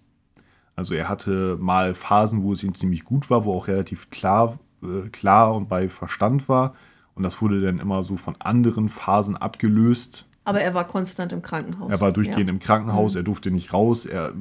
Also 0.75 0.93
er 0.93 1.09
hatte 1.09 1.57
mal 1.59 1.93
Phasen, 1.93 2.43
wo 2.43 2.53
es 2.53 2.63
ihm 2.63 2.75
ziemlich 2.75 3.03
gut 3.03 3.29
war, 3.29 3.45
wo 3.45 3.55
auch 3.55 3.67
relativ 3.67 4.09
klar, 4.09 4.57
äh, 4.81 5.09
klar 5.09 5.53
und 5.53 5.69
bei 5.69 5.89
Verstand 5.89 6.49
war. 6.49 6.75
Und 7.13 7.23
das 7.23 7.41
wurde 7.41 7.61
dann 7.61 7.77
immer 7.77 8.03
so 8.03 8.17
von 8.17 8.35
anderen 8.39 8.89
Phasen 8.89 9.35
abgelöst. 9.35 10.25
Aber 10.43 10.61
er 10.61 10.73
war 10.73 10.87
konstant 10.87 11.33
im 11.33 11.41
Krankenhaus. 11.41 11.91
Er 11.91 12.01
war 12.01 12.11
durchgehend 12.11 12.47
ja. 12.47 12.53
im 12.53 12.59
Krankenhaus, 12.59 13.15
er 13.15 13.21
durfte 13.21 13.51
nicht 13.51 13.73
raus, 13.73 14.05
er 14.05 14.33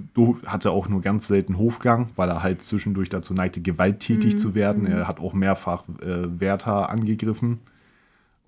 hatte 0.47 0.71
auch 0.71 0.89
nur 0.89 1.03
ganz 1.03 1.29
selten 1.29 1.59
Hofgang, 1.59 2.09
weil 2.17 2.31
er 2.31 2.43
halt 2.43 2.63
zwischendurch 2.63 3.11
dazu 3.11 3.35
neigte, 3.35 3.61
gewalttätig 3.61 4.39
zu 4.39 4.55
werden. 4.55 4.87
Er 4.87 5.07
hat 5.07 5.21
auch 5.21 5.35
mehrfach 5.35 5.85
äh, 6.01 6.41
Wärter 6.41 6.89
angegriffen. 6.89 7.61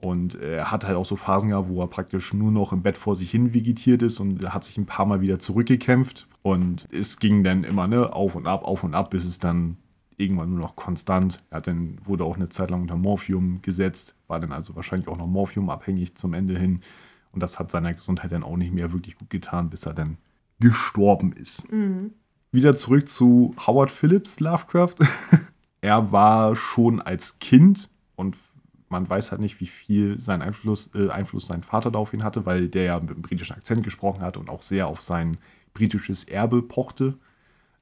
Und 0.00 0.34
er 0.34 0.72
hat 0.72 0.84
halt 0.84 0.96
auch 0.96 1.06
so 1.06 1.14
Phasen 1.14 1.50
gehabt, 1.50 1.68
wo 1.68 1.80
er 1.80 1.86
praktisch 1.86 2.34
nur 2.34 2.50
noch 2.50 2.72
im 2.72 2.82
Bett 2.82 2.96
vor 2.96 3.14
sich 3.14 3.30
hin 3.30 3.54
vegetiert 3.54 4.02
ist 4.02 4.18
und 4.18 4.42
er 4.42 4.52
hat 4.52 4.64
sich 4.64 4.76
ein 4.76 4.84
paar 4.84 5.06
Mal 5.06 5.20
wieder 5.20 5.38
zurückgekämpft. 5.38 6.26
Und 6.42 6.88
es 6.90 7.20
ging 7.20 7.44
dann 7.44 7.62
immer 7.62 7.86
ne, 7.86 8.12
auf 8.12 8.34
und 8.34 8.48
ab, 8.48 8.64
auf 8.64 8.82
und 8.82 8.96
ab, 8.96 9.10
bis 9.10 9.24
es 9.24 9.38
dann 9.38 9.76
irgendwann 10.16 10.50
nur 10.50 10.58
noch 10.58 10.74
konstant. 10.74 11.38
Er 11.50 11.58
hat 11.58 11.68
dann, 11.68 11.98
wurde 12.04 12.24
auch 12.24 12.34
eine 12.34 12.48
Zeit 12.48 12.70
lang 12.70 12.82
unter 12.82 12.96
Morphium 12.96 13.62
gesetzt, 13.62 14.16
war 14.26 14.40
dann 14.40 14.50
also 14.50 14.74
wahrscheinlich 14.74 15.06
auch 15.06 15.18
noch 15.18 15.28
Morphium-abhängig 15.28 16.16
zum 16.16 16.34
Ende 16.34 16.58
hin. 16.58 16.80
Und 17.32 17.40
das 17.40 17.58
hat 17.58 17.70
seiner 17.70 17.94
Gesundheit 17.94 18.32
dann 18.32 18.42
auch 18.42 18.56
nicht 18.56 18.72
mehr 18.72 18.92
wirklich 18.92 19.16
gut 19.16 19.30
getan, 19.30 19.70
bis 19.70 19.86
er 19.86 19.94
dann 19.94 20.18
gestorben 20.60 21.32
ist. 21.32 21.66
Wieder 22.52 22.76
zurück 22.76 23.08
zu 23.08 23.54
Howard 23.66 23.90
Phillips 23.90 24.38
Lovecraft. 24.40 24.96
er 25.80 26.12
war 26.12 26.54
schon 26.54 27.00
als 27.00 27.38
Kind 27.38 27.88
und 28.14 28.36
man 28.92 29.08
weiß 29.08 29.32
halt 29.32 29.40
nicht, 29.40 29.58
wie 29.60 29.66
viel 29.66 30.20
sein 30.20 30.42
Einfluss, 30.42 30.90
äh, 30.94 31.08
Einfluss 31.08 31.46
sein 31.46 31.62
Vater 31.62 31.90
da 31.90 31.98
auf 31.98 32.12
ihn 32.12 32.22
hatte, 32.22 32.46
weil 32.46 32.68
der 32.68 32.84
ja 32.84 33.00
mit 33.00 33.10
einem 33.10 33.22
britischen 33.22 33.56
Akzent 33.56 33.82
gesprochen 33.82 34.22
hat 34.22 34.36
und 34.36 34.50
auch 34.50 34.62
sehr 34.62 34.86
auf 34.86 35.00
sein 35.00 35.38
britisches 35.74 36.24
Erbe 36.24 36.62
pochte. 36.62 37.18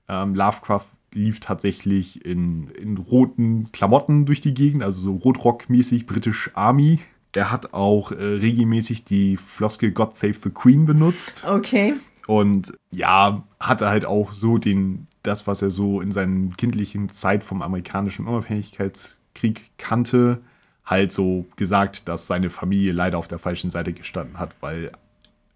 Ähm, 0.09 0.35
Lovecraft 0.35 0.87
lief 1.13 1.41
tatsächlich 1.41 2.25
in, 2.25 2.71
in 2.71 2.97
roten 2.97 3.71
Klamotten 3.73 4.25
durch 4.25 4.41
die 4.41 4.55
Gegend, 4.55 4.83
also 4.83 5.03
so 5.03 5.15
Rotrock-mäßig 5.17 6.07
British 6.07 6.51
Army. 6.55 7.01
Er 7.35 7.51
hat 7.51 7.75
auch 7.75 8.13
äh, 8.13 8.17
regelmäßig 8.17 9.05
die 9.05 9.37
Floskel 9.37 9.93
God 9.93 10.15
Save 10.15 10.35
the 10.43 10.51
Queen 10.51 10.87
benutzt. 10.87 11.45
Okay. 11.49 11.95
Und 12.27 12.73
ja, 12.91 13.45
hatte 13.59 13.89
halt 13.89 14.05
auch 14.05 14.33
so 14.33 14.59
den, 14.59 15.07
das, 15.23 15.47
was 15.47 15.63
er 15.63 15.71
so 15.71 16.01
in 16.01 16.13
seiner 16.13 16.55
kindlichen 16.57 17.09
Zeit 17.11 17.43
vom 17.43 17.63
amerikanischen 17.63 18.27
Unabhängigkeitskrieg 18.27 19.71
kannte, 19.79 20.41
halt 20.85 21.13
so 21.13 21.47
gesagt, 21.57 22.09
dass 22.09 22.27
seine 22.27 22.51
Familie 22.51 22.93
leider 22.93 23.19
auf 23.19 23.29
der 23.29 23.39
falschen 23.39 23.71
Seite 23.71 23.93
gestanden 23.93 24.39
hat, 24.39 24.55
weil 24.61 24.91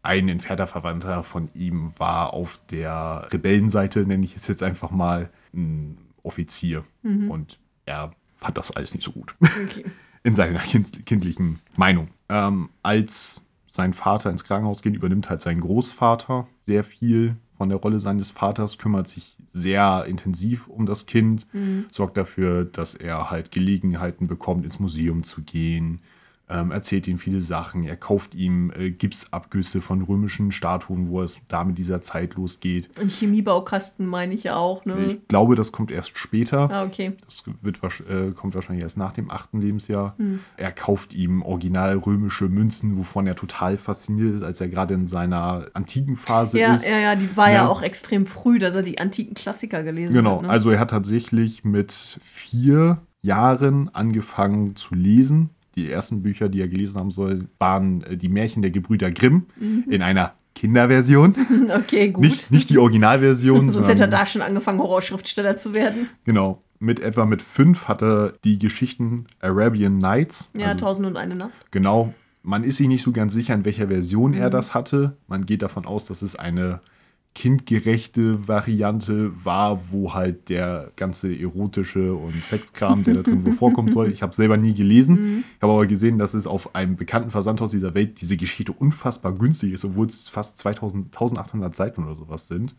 ein 0.02 0.28
entfernter 0.28 0.66
Verwandter 0.66 1.24
von 1.24 1.48
ihm 1.54 1.92
war 1.98 2.34
auf 2.34 2.60
der 2.70 3.26
Rebellenseite, 3.30 4.00
nenne 4.00 4.24
ich 4.24 4.36
es 4.36 4.46
jetzt 4.48 4.62
einfach 4.62 4.90
mal, 4.90 5.30
ein 5.54 5.98
Offizier. 6.22 6.84
Und 7.28 7.58
er 7.86 8.12
fand 8.36 8.58
das 8.58 8.70
alles 8.72 8.94
nicht 8.94 9.04
so 9.04 9.12
gut 9.12 9.34
okay. 9.40 9.84
in 10.24 10.34
seiner 10.34 10.58
kind 10.60 11.06
kindlichen 11.06 11.60
Meinung. 11.76 12.08
Ähm, 12.28 12.70
als 12.82 13.42
sein 13.68 13.92
Vater 13.92 14.30
ins 14.30 14.44
Krankenhaus 14.44 14.82
geht, 14.82 14.96
übernimmt 14.96 15.30
halt 15.30 15.42
sein 15.42 15.60
Großvater 15.60 16.48
sehr 16.66 16.82
viel 16.82 17.36
von 17.56 17.68
der 17.68 17.78
Rolle 17.78 18.00
seines 18.00 18.30
Vaters, 18.30 18.78
kümmert 18.78 19.06
sich 19.06 19.36
sehr 19.52 20.04
intensiv 20.06 20.66
um 20.66 20.86
das 20.86 21.06
Kind, 21.06 21.46
sorgt 21.92 22.16
dafür, 22.16 22.64
dass 22.64 22.94
er 22.94 23.30
halt 23.30 23.52
Gelegenheiten 23.52 24.26
bekommt, 24.26 24.64
ins 24.64 24.80
Museum 24.80 25.22
zu 25.22 25.42
gehen, 25.42 26.00
ähm, 26.48 26.70
erzählt 26.70 27.08
ihm 27.08 27.18
viele 27.18 27.40
Sachen. 27.40 27.84
Er 27.84 27.96
kauft 27.96 28.34
ihm 28.34 28.70
äh, 28.76 28.90
Gipsabgüsse 28.90 29.80
von 29.80 30.02
römischen 30.02 30.52
Statuen, 30.52 31.08
wo 31.08 31.22
es 31.22 31.38
da 31.48 31.64
mit 31.64 31.78
dieser 31.78 32.02
Zeit 32.02 32.34
losgeht. 32.34 32.90
Ein 33.00 33.08
Chemiebaukasten 33.08 34.06
meine 34.06 34.34
ich 34.34 34.44
ja 34.44 34.56
auch, 34.56 34.84
ne? 34.84 35.06
Ich 35.06 35.28
glaube, 35.28 35.54
das 35.54 35.72
kommt 35.72 35.90
erst 35.90 36.18
später. 36.18 36.70
Ah, 36.70 36.82
okay. 36.82 37.12
Das 37.24 37.42
wird, 37.62 37.78
äh, 38.08 38.32
kommt 38.32 38.54
wahrscheinlich 38.54 38.82
erst 38.84 38.98
nach 38.98 39.12
dem 39.12 39.30
achten 39.30 39.60
Lebensjahr. 39.60 40.14
Hm. 40.18 40.40
Er 40.56 40.72
kauft 40.72 41.14
ihm 41.14 41.40
original 41.42 41.96
römische 41.96 42.48
Münzen, 42.48 42.98
wovon 42.98 43.26
er 43.26 43.36
total 43.36 43.78
fasziniert 43.78 44.34
ist, 44.34 44.42
als 44.42 44.60
er 44.60 44.68
gerade 44.68 44.94
in 44.94 45.08
seiner 45.08 45.68
antiken 45.72 46.16
Phase 46.16 46.58
Ja, 46.58 46.74
ist. 46.74 46.86
ja, 46.86 46.98
ja, 46.98 47.16
die 47.16 47.34
war 47.36 47.48
ja. 47.48 47.54
Ja. 47.54 47.68
auch 47.68 47.82
extrem 47.82 48.26
früh, 48.26 48.58
dass 48.58 48.74
er 48.74 48.82
die 48.82 48.98
antiken 48.98 49.34
Klassiker 49.34 49.82
gelesen 49.82 50.12
Genau, 50.12 50.36
hat. 50.36 50.42
Ne? 50.42 50.50
also 50.50 50.70
er 50.70 50.78
hat 50.80 50.90
tatsächlich 50.90 51.64
mit 51.64 51.92
vier 51.92 52.98
Jahren 53.22 53.88
angefangen 53.94 54.76
zu 54.76 54.94
lesen. 54.94 55.50
Die 55.76 55.90
ersten 55.90 56.22
Bücher, 56.22 56.48
die 56.48 56.60
er 56.60 56.68
gelesen 56.68 56.98
haben 56.98 57.10
soll, 57.10 57.48
waren 57.58 58.02
äh, 58.04 58.16
die 58.16 58.28
Märchen 58.28 58.62
der 58.62 58.70
Gebrüder 58.70 59.10
Grimm 59.10 59.46
Mhm. 59.58 59.84
in 59.90 60.02
einer 60.02 60.34
Kinderversion. 60.54 61.34
okay, 61.76 62.10
gut. 62.10 62.22
Nicht, 62.24 62.50
nicht 62.50 62.70
die 62.70 62.78
Originalversion. 62.78 63.68
Sonst 63.70 63.88
hätte 63.88 64.02
er 64.02 64.08
da 64.08 64.24
schon 64.24 64.42
angefangen, 64.42 64.78
Horrorschriftsteller 64.78 65.56
zu 65.56 65.74
werden. 65.74 66.08
Genau. 66.24 66.62
Mit 66.78 67.00
etwa 67.00 67.24
mit 67.24 67.40
fünf 67.42 67.88
hat 67.88 68.02
er 68.02 68.32
die 68.44 68.58
Geschichten 68.58 69.26
Arabian 69.40 69.98
Nights. 69.98 70.50
Ja, 70.56 70.66
also 70.68 70.84
Tausend 70.84 71.06
und 71.08 71.16
eine 71.16 71.34
Nacht. 71.34 71.52
Genau. 71.70 72.12
Man 72.42 72.62
ist 72.62 72.76
sich 72.76 72.88
nicht 72.88 73.02
so 73.02 73.10
ganz 73.12 73.32
sicher, 73.32 73.54
in 73.54 73.64
welcher 73.64 73.88
Version 73.88 74.32
Mhm. 74.32 74.36
er 74.38 74.50
das 74.50 74.74
hatte. 74.74 75.16
Man 75.28 75.46
geht 75.46 75.62
davon 75.62 75.86
aus, 75.86 76.04
dass 76.04 76.20
es 76.22 76.36
eine 76.36 76.80
kindgerechte 77.34 78.46
Variante 78.46 79.32
war, 79.44 79.90
wo 79.90 80.14
halt 80.14 80.48
der 80.48 80.92
ganze 80.94 81.36
erotische 81.36 82.14
und 82.14 82.34
Sexkram, 82.44 83.02
der 83.02 83.14
da 83.14 83.22
drin 83.22 83.44
wohl 83.44 83.52
vorkommen 83.52 83.90
soll. 83.90 84.10
Ich 84.12 84.22
habe 84.22 84.34
selber 84.34 84.56
nie 84.56 84.72
gelesen. 84.72 85.16
Mhm. 85.16 85.44
Ich 85.56 85.62
habe 85.62 85.72
aber 85.72 85.86
gesehen, 85.86 86.18
dass 86.18 86.34
es 86.34 86.46
auf 86.46 86.74
einem 86.76 86.96
bekannten 86.96 87.30
Versandhaus 87.30 87.72
dieser 87.72 87.94
Welt 87.94 88.20
diese 88.20 88.36
Geschichte 88.36 88.72
unfassbar 88.72 89.32
günstig 89.32 89.72
ist, 89.72 89.84
obwohl 89.84 90.06
es 90.06 90.28
fast 90.28 90.58
2000, 90.60 91.06
1800 91.06 91.74
Seiten 91.74 92.04
oder 92.04 92.14
sowas 92.14 92.46
sind. 92.46 92.76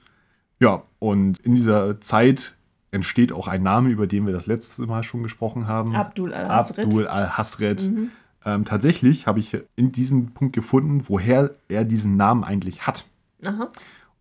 Ja, 0.60 0.84
und 1.00 1.40
in 1.40 1.56
dieser 1.56 2.00
Zeit 2.00 2.56
entsteht 2.92 3.34
auch 3.34 3.50
ein 3.50 3.62
Name, 3.62 3.90
über 3.90 4.08
den 4.08 4.26
wir 4.26 4.34
das 4.34 4.46
letzte 4.46 4.84
Mal 4.84 5.04
schon 5.04 5.22
gesprochen 5.22 5.68
haben. 5.68 5.94
Abdul 5.96 6.34
al-Hasred. 6.34 6.86
Abdul 6.86 7.08
al-Hasred. 7.08 7.90
Ähm, 8.46 8.64
tatsächlich 8.64 9.28
habe 9.28 9.40
ich 9.40 9.58
in 9.76 9.92
diesem 9.92 10.34
Punkt 10.34 10.56
gefunden, 10.56 11.02
woher 11.10 11.52
er 11.68 11.84
diesen 11.84 12.16
Namen 12.16 12.46
eigentlich 12.46 12.88
hat. 12.88 13.06
Aha. 13.44 13.70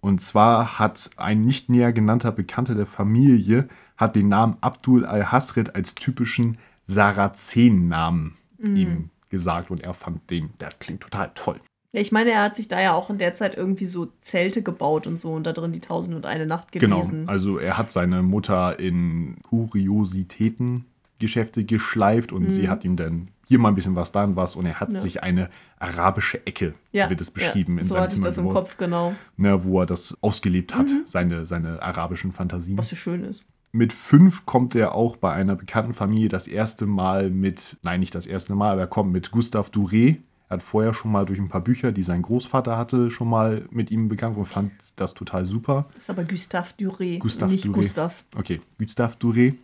Und 0.05 0.21
zwar 0.21 0.79
hat 0.79 1.09
ein 1.17 1.47
nicht 1.47 1.71
näher 1.71 1.95
genannter 1.95 2.31
Bekannter 2.31 2.75
der 2.75 2.85
Familie 2.85 3.71
hat 3.97 4.17
den 4.17 4.29
Namen 4.29 4.59
Abdul 4.61 5.07
al-Hasred 5.07 5.75
als 5.75 5.95
typischen 5.95 6.59
Sarazenennamen 6.85 8.37
ihm 8.59 9.09
gesagt 9.31 9.71
und 9.71 9.83
er 9.83 9.95
fand 9.95 10.31
den, 10.31 10.51
der 10.61 10.69
klingt 10.79 11.01
total 11.01 11.31
toll. 11.35 11.59
Ja, 11.93 12.03
ich 12.03 12.13
meine, 12.13 12.33
er 12.33 12.43
hat 12.43 12.57
sich 12.57 12.69
da 12.69 12.83
ja 12.83 12.93
auch 12.93 13.09
in 13.09 13.17
der 13.17 13.35
Zeit 13.35 13.57
irgendwie 13.57 13.87
so 13.87 14.13
Zelte 14.21 14.61
gebaut 14.63 15.07
und 15.07 15.19
so 15.19 15.33
und 15.33 15.45
da 15.45 15.55
drin 15.55 15.73
die 15.73 15.81
Tausend 15.81 16.15
und 16.15 16.27
eine 16.27 16.45
Nacht 16.45 16.71
Genau, 16.73 17.01
gelesen. 17.01 17.27
also 17.27 17.57
er 17.57 17.79
hat 17.79 17.91
seine 17.91 18.23
Mutter 18.23 18.79
in 18.79 19.39
Kuriositätengeschäfte 19.43 21.65
geschleift 21.65 22.31
und 22.33 22.51
sie 22.51 22.69
hat 22.69 22.85
ihm 22.85 22.97
dann 22.97 23.31
hier 23.47 23.59
mal 23.59 23.69
ein 23.69 23.75
bisschen 23.75 23.95
was, 23.97 24.13
da 24.13 24.35
was 24.37 24.57
und 24.57 24.67
er 24.67 24.81
hat 24.81 24.89
Mhm. 24.91 24.95
Ja. 24.97 25.01
sich 25.01 25.23
eine 25.23 25.51
arabische 25.79 26.47
Ecke, 26.47 26.75
so 26.93 27.11
wird 27.11 27.21
es 27.21 27.31
beschrieben, 27.31 27.75
ja, 27.77 27.83
in 27.83 27.87
so 27.89 27.95
seinem 27.95 28.03
hatte 28.05 28.15
ich 28.17 28.23
das 28.23 28.39
im 28.39 28.45
gebaut, 28.49 28.65
Kopf, 28.65 28.77
genau. 28.77 29.15
ne, 29.37 29.65
wo 29.65 29.81
er 29.81 29.87
das 29.87 30.17
ausgelebt 30.23 30.75
hat, 30.75 30.89
seine, 31.07 31.47
seine 31.47 31.83
arabischen 31.83 32.33
Fantasien. 32.33 32.79
Was 32.79 32.91
ja 32.91 32.97
schön 32.97 33.23
ist. 33.25 33.43
Mit 33.73 33.93
fünf 33.93 34.47
kommt 34.47 34.75
er 34.77 34.95
auch 34.95 35.17
bei 35.17 35.33
einer 35.33 35.57
bekannten 35.57 35.95
Familie 35.95 36.29
das 36.29 36.47
erste 36.47 36.87
Mal 36.87 37.29
mit, 37.31 37.77
nein, 37.83 38.01
nicht 38.01 38.15
das 38.15 38.27
erste 38.27 38.55
Mal, 38.55 38.73
aber 38.73 38.83
er 38.83 38.87
kommt 38.87 39.13
mit 39.13 39.31
Gustave 39.33 39.69
Duré. 39.71 40.19
Er 40.49 40.59
hat 40.59 40.63
vorher 40.63 40.95
schon 40.95 41.11
mal 41.11 41.25
durch 41.27 41.41
ein 41.41 41.49
paar 41.49 41.63
Bücher, 41.63 41.91
die 41.91 42.05
sein 42.05 42.23
Großvater 42.23 42.77
hatte, 42.77 43.11
schon 43.11 43.29
mal 43.29 43.67
mit 43.71 43.91
ihm 43.91 44.09
bekannt 44.09 44.37
und 44.37 44.45
fand 44.47 44.71
das 44.95 45.13
total 45.15 45.45
super. 45.47 45.87
Das 45.95 46.05
ist 46.05 46.11
aber 46.11 46.23
Gustave 46.25 46.69
Duré, 46.79 47.19
Gustave 47.19 47.51
nicht 47.51 47.65
Duré. 47.65 47.73
Gustav. 47.73 48.23
Okay, 48.37 48.61
Gustave 48.79 49.17
Duré. 49.21 49.55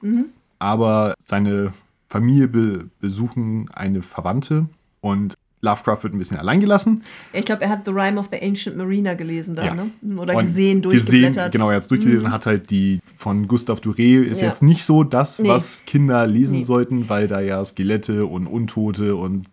Aber 0.59 1.15
seine 1.24 1.73
Familie 2.11 2.49
be 2.49 2.91
besuchen 3.01 3.70
eine 3.73 4.03
Verwandte 4.03 4.66
und 5.01 5.35
Lovecraft 5.62 6.03
wird 6.05 6.15
ein 6.15 6.19
bisschen 6.19 6.39
allein 6.39 6.59
gelassen. 6.61 7.03
Ja, 7.35 7.39
ich 7.39 7.45
glaube, 7.45 7.62
er 7.62 7.69
hat 7.69 7.85
The 7.85 7.91
Rime 7.93 8.19
of 8.19 8.28
the 8.32 8.41
Ancient 8.43 8.77
Mariner 8.78 9.15
gelesen 9.15 9.55
da, 9.55 9.66
Ja. 9.66 9.74
ne? 9.74 9.91
Oder 10.16 10.35
Und 10.35 10.43
gesehen, 10.47 10.81
Gesehen, 10.81 10.82
durchgeblättert. 10.82 11.49
Mhm. 11.49 11.51
genau, 11.53 11.69
er 11.70 11.77
hat 11.77 11.82
es 11.82 11.89
durchgelesen 11.89 12.27
und 12.27 12.32
hat 12.32 12.47
halt 12.47 12.70
die 12.70 13.01
von 13.16 13.47
Gustave 13.47 13.81
Duré 13.81 14.23
ist 14.23 14.41
Ja. 14.41 14.49
jetzt 14.49 14.62
nicht 14.62 14.85
so 14.85 15.05
das, 15.05 15.39
Nee. 15.39 15.49
was 15.49 15.85
Kinder 15.87 16.27
lesen 16.27 16.59
Nee. 16.61 16.65
sollten, 16.65 17.09
weil 17.09 17.28
da 17.28 17.41
ja 17.41 17.62
Skelette 17.65 18.24
und 18.27 18.47
Untote 18.47 19.15
und 19.16 19.47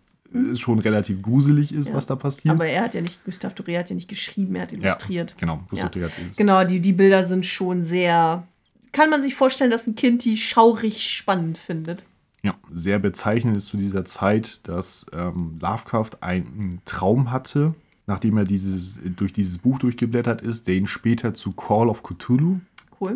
es 0.50 0.60
schon 0.60 0.78
relativ 0.78 1.20
gruselig 1.22 1.72
ist, 1.74 1.88
Ja. 1.88 1.94
was 1.94 2.06
da 2.06 2.16
passiert. 2.16 2.54
Aber 2.54 2.66
er 2.66 2.84
hat 2.84 2.94
ja 2.94 3.02
nicht, 3.02 3.22
Gustave 3.24 3.54
Duré 3.54 3.78
hat 3.78 3.88
ja 3.90 3.94
nicht 3.94 4.08
geschrieben, 4.08 4.56
er 4.56 4.62
hat 4.62 4.72
illustriert. 4.72 5.34
Genau, 5.38 5.60
Gustave 5.68 5.80
Ja. 5.80 5.86
Duré 5.88 6.08
hat's 6.08 6.18
illustriert. 6.18 6.36
Genau, 6.38 6.64
die, 6.64 6.80
die 6.80 6.92
Bilder 6.92 7.24
sind 7.24 7.44
schon 7.46 7.82
sehr. 7.84 8.44
Kann 8.92 9.10
man 9.10 9.20
sich 9.22 9.34
vorstellen, 9.34 9.70
dass 9.70 9.86
ein 9.86 9.94
Kind 9.94 10.24
die 10.24 10.38
schaurig 10.38 11.02
spannend 11.14 11.58
findet. 11.58 12.04
Ja, 12.42 12.54
sehr 12.72 12.98
bezeichnend 12.98 13.56
ist 13.56 13.66
zu 13.66 13.76
dieser 13.76 14.04
Zeit, 14.04 14.60
dass 14.68 15.06
ähm, 15.12 15.58
Lovecraft 15.60 16.10
einen 16.20 16.80
Traum 16.84 17.32
hatte, 17.32 17.74
nachdem 18.06 18.38
er 18.38 18.44
dieses, 18.44 18.98
durch 19.16 19.32
dieses 19.32 19.58
Buch 19.58 19.78
durchgeblättert 19.80 20.40
ist, 20.40 20.68
der 20.68 20.76
ihn 20.76 20.86
später 20.86 21.34
zu 21.34 21.52
Call 21.52 21.88
of 21.88 22.02
Cthulhu 22.02 22.60
Cool. 23.00 23.14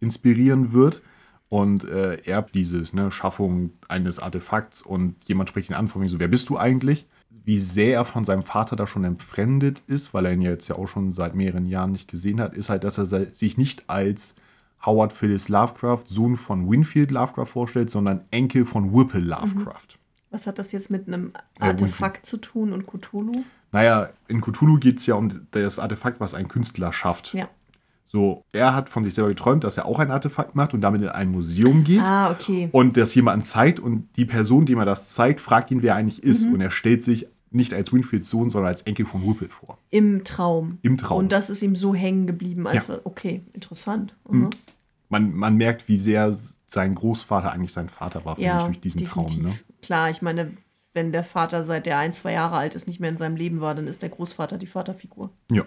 inspirieren 0.00 0.72
wird. 0.72 1.02
Und 1.48 1.84
äh, 1.84 2.16
er 2.24 2.40
dieses, 2.42 2.94
ne, 2.94 3.10
Schaffung 3.10 3.72
eines 3.88 4.18
Artefakts 4.18 4.80
und 4.80 5.16
jemand 5.28 5.50
spricht 5.50 5.68
ihn 5.68 5.76
an 5.76 5.88
von 5.88 6.00
mir 6.00 6.08
so, 6.08 6.18
wer 6.18 6.28
bist 6.28 6.48
du 6.48 6.56
eigentlich? 6.56 7.06
Wie 7.44 7.58
sehr 7.58 7.94
er 7.94 8.04
von 8.06 8.24
seinem 8.24 8.42
Vater 8.42 8.74
da 8.74 8.86
schon 8.86 9.04
entfremdet 9.04 9.82
ist, 9.86 10.14
weil 10.14 10.24
er 10.24 10.32
ihn 10.32 10.40
jetzt 10.40 10.68
ja 10.68 10.76
auch 10.76 10.88
schon 10.88 11.12
seit 11.12 11.34
mehreren 11.34 11.66
Jahren 11.66 11.92
nicht 11.92 12.08
gesehen 12.08 12.40
hat, 12.40 12.54
ist 12.54 12.70
halt, 12.70 12.84
dass 12.84 12.96
er 12.96 13.06
sich 13.34 13.58
nicht 13.58 13.90
als 13.90 14.34
Howard 14.84 15.12
Phillips 15.12 15.48
Lovecraft, 15.48 16.04
Sohn 16.06 16.36
von 16.36 16.68
Winfield 16.68 17.10
Lovecraft 17.10 17.46
vorstellt, 17.46 17.90
sondern 17.90 18.22
Enkel 18.30 18.66
von 18.66 18.92
Whipple 18.92 19.20
Lovecraft. 19.20 19.98
Was 20.30 20.46
hat 20.46 20.58
das 20.58 20.72
jetzt 20.72 20.90
mit 20.90 21.06
einem 21.06 21.32
Ja, 21.60 21.66
Artefakt 21.68 22.26
zu 22.26 22.38
tun 22.38 22.72
und 22.72 22.86
Cthulhu? 22.86 23.44
Naja, 23.70 24.10
in 24.28 24.40
Cthulhu 24.40 24.78
geht 24.78 24.98
es 24.98 25.06
ja 25.06 25.14
um 25.14 25.46
das 25.50 25.78
Artefakt, 25.78 26.20
was 26.20 26.34
ein 26.34 26.48
Künstler 26.48 26.92
schafft. 26.92 27.32
Ja. 27.34 27.48
So, 28.06 28.44
er 28.52 28.74
hat 28.74 28.90
von 28.90 29.04
sich 29.04 29.14
selber 29.14 29.30
geträumt, 29.30 29.64
dass 29.64 29.78
er 29.78 29.86
auch 29.86 29.98
ein 29.98 30.10
Artefakt 30.10 30.54
macht 30.54 30.74
und 30.74 30.82
damit 30.82 31.00
in 31.00 31.08
ein 31.08 31.30
Museum 31.30 31.82
geht. 31.82 32.02
Ah, 32.02 32.30
okay. 32.30 32.68
Und 32.70 32.98
das 32.98 33.14
jemand 33.14 33.46
zeigt 33.46 33.80
und 33.80 34.08
die 34.16 34.26
Person, 34.26 34.66
dem 34.66 34.78
er 34.78 34.84
das 34.84 35.14
zeigt, 35.14 35.40
fragt 35.40 35.70
ihn, 35.70 35.80
wer 35.80 35.94
er 35.94 35.96
eigentlich 35.96 36.22
ist. 36.22 36.44
Mhm. 36.44 36.54
Und 36.54 36.60
er 36.60 36.70
stellt 36.70 37.02
sich 37.02 37.26
nicht 37.50 37.72
als 37.72 37.92
Winfields 37.92 38.28
Sohn, 38.28 38.50
sondern 38.50 38.68
als 38.70 38.82
Enkel 38.82 39.06
von 39.06 39.26
Whipple 39.26 39.48
vor. 39.48 39.78
Im 39.90 40.24
Traum. 40.24 40.78
Im 40.82 40.98
Traum. 40.98 41.18
Und 41.20 41.32
das 41.32 41.48
ist 41.48 41.62
ihm 41.62 41.76
so 41.76 41.94
hängen 41.94 42.26
geblieben, 42.26 42.66
als 42.66 42.88
Ja. 42.88 42.98
okay, 43.04 43.42
interessant. 43.54 44.14
Mhm. 44.28 44.50
Man, 45.12 45.34
man 45.36 45.56
merkt, 45.56 45.88
wie 45.88 45.98
sehr 45.98 46.36
sein 46.68 46.94
Großvater 46.94 47.52
eigentlich 47.52 47.74
sein 47.74 47.90
Vater 47.90 48.24
war, 48.24 48.38
Ja, 48.38 48.64
durch 48.64 48.80
diesen 48.80 49.00
definitiv. 49.00 49.34
Traum. 49.36 49.50
Ne? 49.50 49.58
Klar, 49.82 50.08
ich 50.08 50.22
meine, 50.22 50.52
wenn 50.94 51.12
der 51.12 51.22
Vater 51.22 51.64
seit 51.64 51.84
der 51.84 51.98
ein, 51.98 52.14
zwei 52.14 52.32
Jahre 52.32 52.56
alt 52.56 52.74
ist, 52.74 52.86
nicht 52.86 52.98
mehr 52.98 53.10
in 53.10 53.18
seinem 53.18 53.36
Leben 53.36 53.60
war, 53.60 53.74
dann 53.74 53.86
ist 53.86 54.00
der 54.00 54.08
Großvater 54.08 54.56
die 54.56 54.66
Vaterfigur. 54.66 55.30
Ja. 55.50 55.64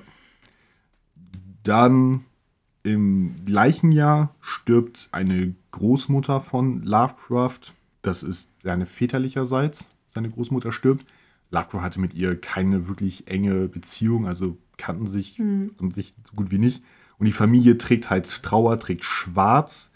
Dann 1.64 2.26
im 2.82 3.46
gleichen 3.46 3.92
Jahr 3.92 4.34
stirbt 4.42 5.10
eine 5.12 5.54
Großmutter 5.72 6.42
von 6.42 6.82
Lovecraft. 6.82 7.74
Das 8.02 8.24
ist 8.24 8.50
seine 8.64 8.88
väterlicherseits. 8.88 9.90
Seine 10.14 10.32
Großmutter 10.32 10.72
stirbt. 10.72 11.06
Lovecraft 11.52 11.82
hatte 11.82 12.00
mit 12.00 12.16
ihr 12.16 12.40
keine 12.40 12.88
wirklich 12.88 13.28
enge 13.28 13.68
Beziehung, 13.68 14.26
also 14.26 14.58
kannten 14.78 15.06
sich 15.06 15.40
und 15.40 15.94
sich 15.94 16.14
so 16.28 16.36
gut 16.36 16.50
wie 16.50 16.58
nicht. 16.58 16.82
Und 17.18 17.26
die 17.26 17.32
Familie 17.32 17.78
trägt 17.78 18.10
halt 18.10 18.44
Trauer, 18.44 18.80
trägt 18.80 19.04
schwarz. 19.04 19.92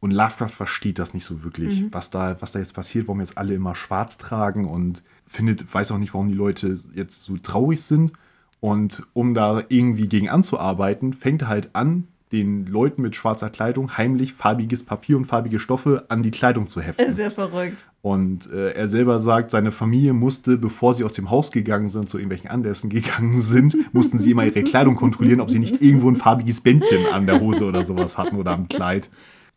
Und 0.00 0.10
Lovecraft 0.10 0.48
versteht 0.48 0.98
das 0.98 1.14
nicht 1.14 1.24
so 1.24 1.44
wirklich, 1.44 1.84
was, 1.92 2.10
da, 2.10 2.36
was 2.40 2.50
da 2.50 2.58
jetzt 2.58 2.74
passiert, 2.74 3.06
warum 3.06 3.20
jetzt 3.20 3.38
alle 3.38 3.54
immer 3.54 3.76
schwarz 3.76 4.18
tragen 4.18 4.68
und 4.68 5.02
findet, 5.22 5.72
weiß 5.72 5.92
auch 5.92 5.98
nicht, 5.98 6.12
warum 6.12 6.28
die 6.28 6.34
Leute 6.34 6.78
jetzt 6.94 7.22
so 7.22 7.36
traurig 7.36 7.82
sind. 7.82 8.12
Und 8.58 9.04
um 9.12 9.34
da 9.34 9.62
irgendwie 9.68 10.08
gegen 10.08 10.28
anzuarbeiten, 10.28 11.12
fängt 11.12 11.42
er 11.42 11.48
halt 11.48 11.70
an, 11.74 12.08
den 12.32 12.66
Leuten 12.66 13.02
mit 13.02 13.14
schwarzer 13.14 13.50
Kleidung 13.50 13.96
heimlich 13.96 14.32
farbiges 14.32 14.84
Papier 14.84 15.16
und 15.16 15.26
farbige 15.26 15.60
Stoffe 15.60 16.06
an 16.08 16.22
die 16.22 16.30
Kleidung 16.30 16.66
zu 16.66 16.80
heften. 16.80 17.12
Sehr 17.12 17.30
verrückt. 17.30 17.86
Und 18.00 18.50
äh, 18.50 18.72
er 18.72 18.88
selber 18.88 19.20
sagt, 19.20 19.50
seine 19.50 19.70
Familie 19.70 20.14
musste, 20.14 20.56
bevor 20.56 20.94
sie 20.94 21.04
aus 21.04 21.12
dem 21.12 21.30
Haus 21.30 21.52
gegangen 21.52 21.88
sind, 21.88 22.08
zu 22.08 22.18
irgendwelchen 22.18 22.50
Anlässen 22.50 22.90
gegangen 22.90 23.40
sind, 23.40 23.76
mussten 23.92 24.18
sie 24.18 24.32
immer 24.32 24.46
ihre 24.46 24.62
Kleidung 24.62 24.96
kontrollieren, 24.96 25.40
ob 25.40 25.50
sie 25.50 25.58
nicht 25.58 25.82
irgendwo 25.82 26.08
ein 26.08 26.16
farbiges 26.16 26.62
Bändchen 26.62 27.06
an 27.12 27.26
der 27.26 27.40
Hose 27.40 27.66
oder 27.66 27.84
sowas 27.84 28.18
hatten 28.18 28.36
oder 28.36 28.52
am 28.52 28.68
Kleid. 28.68 29.10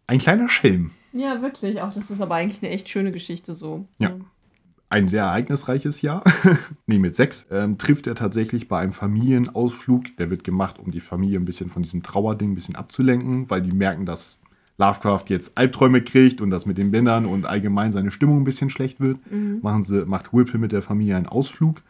Ein 0.07 0.19
kleiner 0.19 0.49
Schelm. 0.49 0.91
Ja, 1.13 1.41
wirklich. 1.41 1.81
Auch 1.81 1.93
das 1.93 2.11
ist 2.11 2.21
aber 2.21 2.35
eigentlich 2.35 2.61
eine 2.61 2.73
echt 2.73 2.89
schöne 2.89 3.11
Geschichte 3.11 3.53
so. 3.53 3.87
Ja. 3.97 4.11
Ein 4.89 5.07
sehr 5.07 5.23
ereignisreiches 5.23 6.01
Jahr, 6.01 6.23
nee, 6.85 6.99
mit 6.99 7.15
sechs, 7.15 7.47
ähm, 7.51 7.77
trifft 7.77 8.07
er 8.07 8.15
tatsächlich 8.15 8.67
bei 8.67 8.79
einem 8.79 8.93
Familienausflug. 8.93 10.15
Der 10.17 10.29
wird 10.29 10.43
gemacht, 10.43 10.79
um 10.79 10.91
die 10.91 10.99
Familie 10.99 11.39
ein 11.39 11.45
bisschen 11.45 11.69
von 11.69 11.83
diesem 11.83 12.03
Trauerding 12.03 12.51
ein 12.51 12.55
bisschen 12.55 12.75
abzulenken, 12.75 13.49
weil 13.49 13.61
die 13.61 13.75
merken, 13.75 14.05
dass 14.05 14.37
Lovecraft 14.77 15.25
jetzt 15.27 15.57
Albträume 15.57 16.01
kriegt 16.01 16.41
und 16.41 16.49
das 16.49 16.65
mit 16.65 16.77
den 16.77 16.91
Bändern 16.91 17.25
und 17.25 17.45
allgemein 17.45 17.91
seine 17.91 18.11
Stimmung 18.11 18.41
ein 18.41 18.43
bisschen 18.43 18.69
schlecht 18.69 18.99
wird, 18.99 19.19
machen 19.61 19.83
sie, 19.83 20.05
macht 20.05 20.33
Whipple 20.33 20.59
mit 20.59 20.71
der 20.71 20.81
Familie 20.81 21.15
einen 21.15 21.27
Ausflug. 21.27 21.81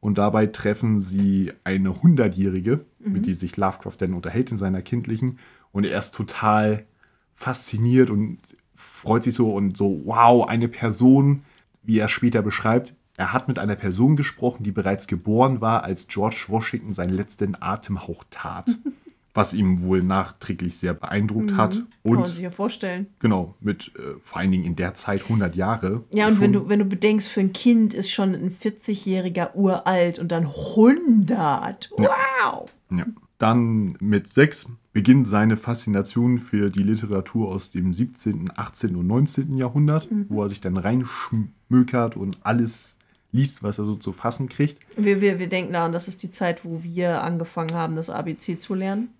Und 0.00 0.16
dabei 0.16 0.46
treffen 0.46 1.00
sie 1.00 1.52
eine 1.64 2.02
Hundertjährige, 2.02 2.80
mit 2.98 3.26
die 3.26 3.34
sich 3.34 3.58
Lovecraft 3.58 3.96
dann 3.98 4.14
unterhält 4.14 4.50
in 4.50 4.56
seiner 4.56 4.80
kindlichen. 4.80 5.38
Und 5.72 5.84
er 5.84 5.98
ist 5.98 6.14
total 6.14 6.86
fasziniert 7.34 8.08
und 8.10 8.38
freut 8.74 9.22
sich 9.22 9.34
so 9.34 9.52
und 9.54 9.76
so, 9.76 10.02
wow, 10.06 10.48
eine 10.48 10.68
Person, 10.68 11.42
wie 11.90 11.98
er 11.98 12.08
später 12.08 12.40
beschreibt, 12.40 12.94
er 13.16 13.32
hat 13.32 13.48
mit 13.48 13.58
einer 13.58 13.74
Person 13.74 14.14
gesprochen, 14.14 14.62
die 14.62 14.70
bereits 14.70 15.08
geboren 15.08 15.60
war, 15.60 15.82
als 15.82 16.06
George 16.06 16.44
Washington 16.46 16.92
seinen 16.92 17.10
letzten 17.10 17.60
Atemhauch 17.60 18.24
tat. 18.30 18.78
was 19.34 19.54
ihm 19.54 19.82
wohl 19.82 20.02
nachträglich 20.02 20.78
sehr 20.78 20.94
beeindruckt 20.94 21.56
hat. 21.56 21.72
Kann 21.72 21.86
man 22.02 22.16
Und 22.16 22.26
sich 22.26 22.40
ja 22.40 22.50
vorstellen. 22.50 23.06
genau, 23.20 23.54
mit 23.60 23.92
äh, 23.96 24.18
vor 24.20 24.38
allen 24.38 24.50
Dingen 24.50 24.64
in 24.64 24.74
der 24.74 24.94
Zeit 24.94 25.22
100 25.22 25.54
Jahre. 25.54 26.02
Ja, 26.12 26.26
und 26.26 26.40
wenn 26.40 26.52
du, 26.52 26.68
wenn 26.68 26.80
du 26.80 26.84
bedenkst, 26.84 27.28
für 27.28 27.40
ein 27.40 27.52
Kind 27.52 27.94
ist 27.94 28.10
schon 28.10 28.34
ein 28.34 28.56
40-jähriger 28.56 29.54
uralt 29.54 30.18
und 30.18 30.32
dann 30.32 30.46
100. 30.46 31.90
Wow! 31.96 32.68
Ja. 32.90 33.06
Dann 33.38 33.96
mit 34.00 34.26
sechs 34.28 34.66
beginnt 34.92 35.28
seine 35.28 35.56
Faszination 35.56 36.38
für 36.38 36.68
die 36.68 36.82
Literatur 36.82 37.48
aus 37.48 37.70
dem 37.70 37.92
17., 37.92 38.50
18. 38.56 38.96
und 38.96 39.06
19. 39.06 39.56
Jahrhundert, 39.56 40.08
wo 40.28 40.42
er 40.42 40.48
sich 40.48 40.60
dann 40.60 40.76
reinschmökert 40.76 42.16
und 42.16 42.38
alles 42.42 42.96
liest, 43.32 43.62
was 43.62 43.78
er 43.78 43.84
so 43.84 43.96
zu 43.96 44.12
fassen 44.12 44.48
kriegt. 44.48 44.84
Wir, 44.96 45.20
wir, 45.20 45.38
wir 45.38 45.48
denken 45.48 45.72
daran, 45.72 45.92
das 45.92 46.08
ist 46.08 46.22
die 46.22 46.30
Zeit, 46.30 46.64
wo 46.64 46.82
wir 46.82 47.22
angefangen 47.22 47.74
haben, 47.74 47.94
das 47.94 48.10
ABC 48.10 48.58
zu 48.58 48.74
lernen. 48.74 49.10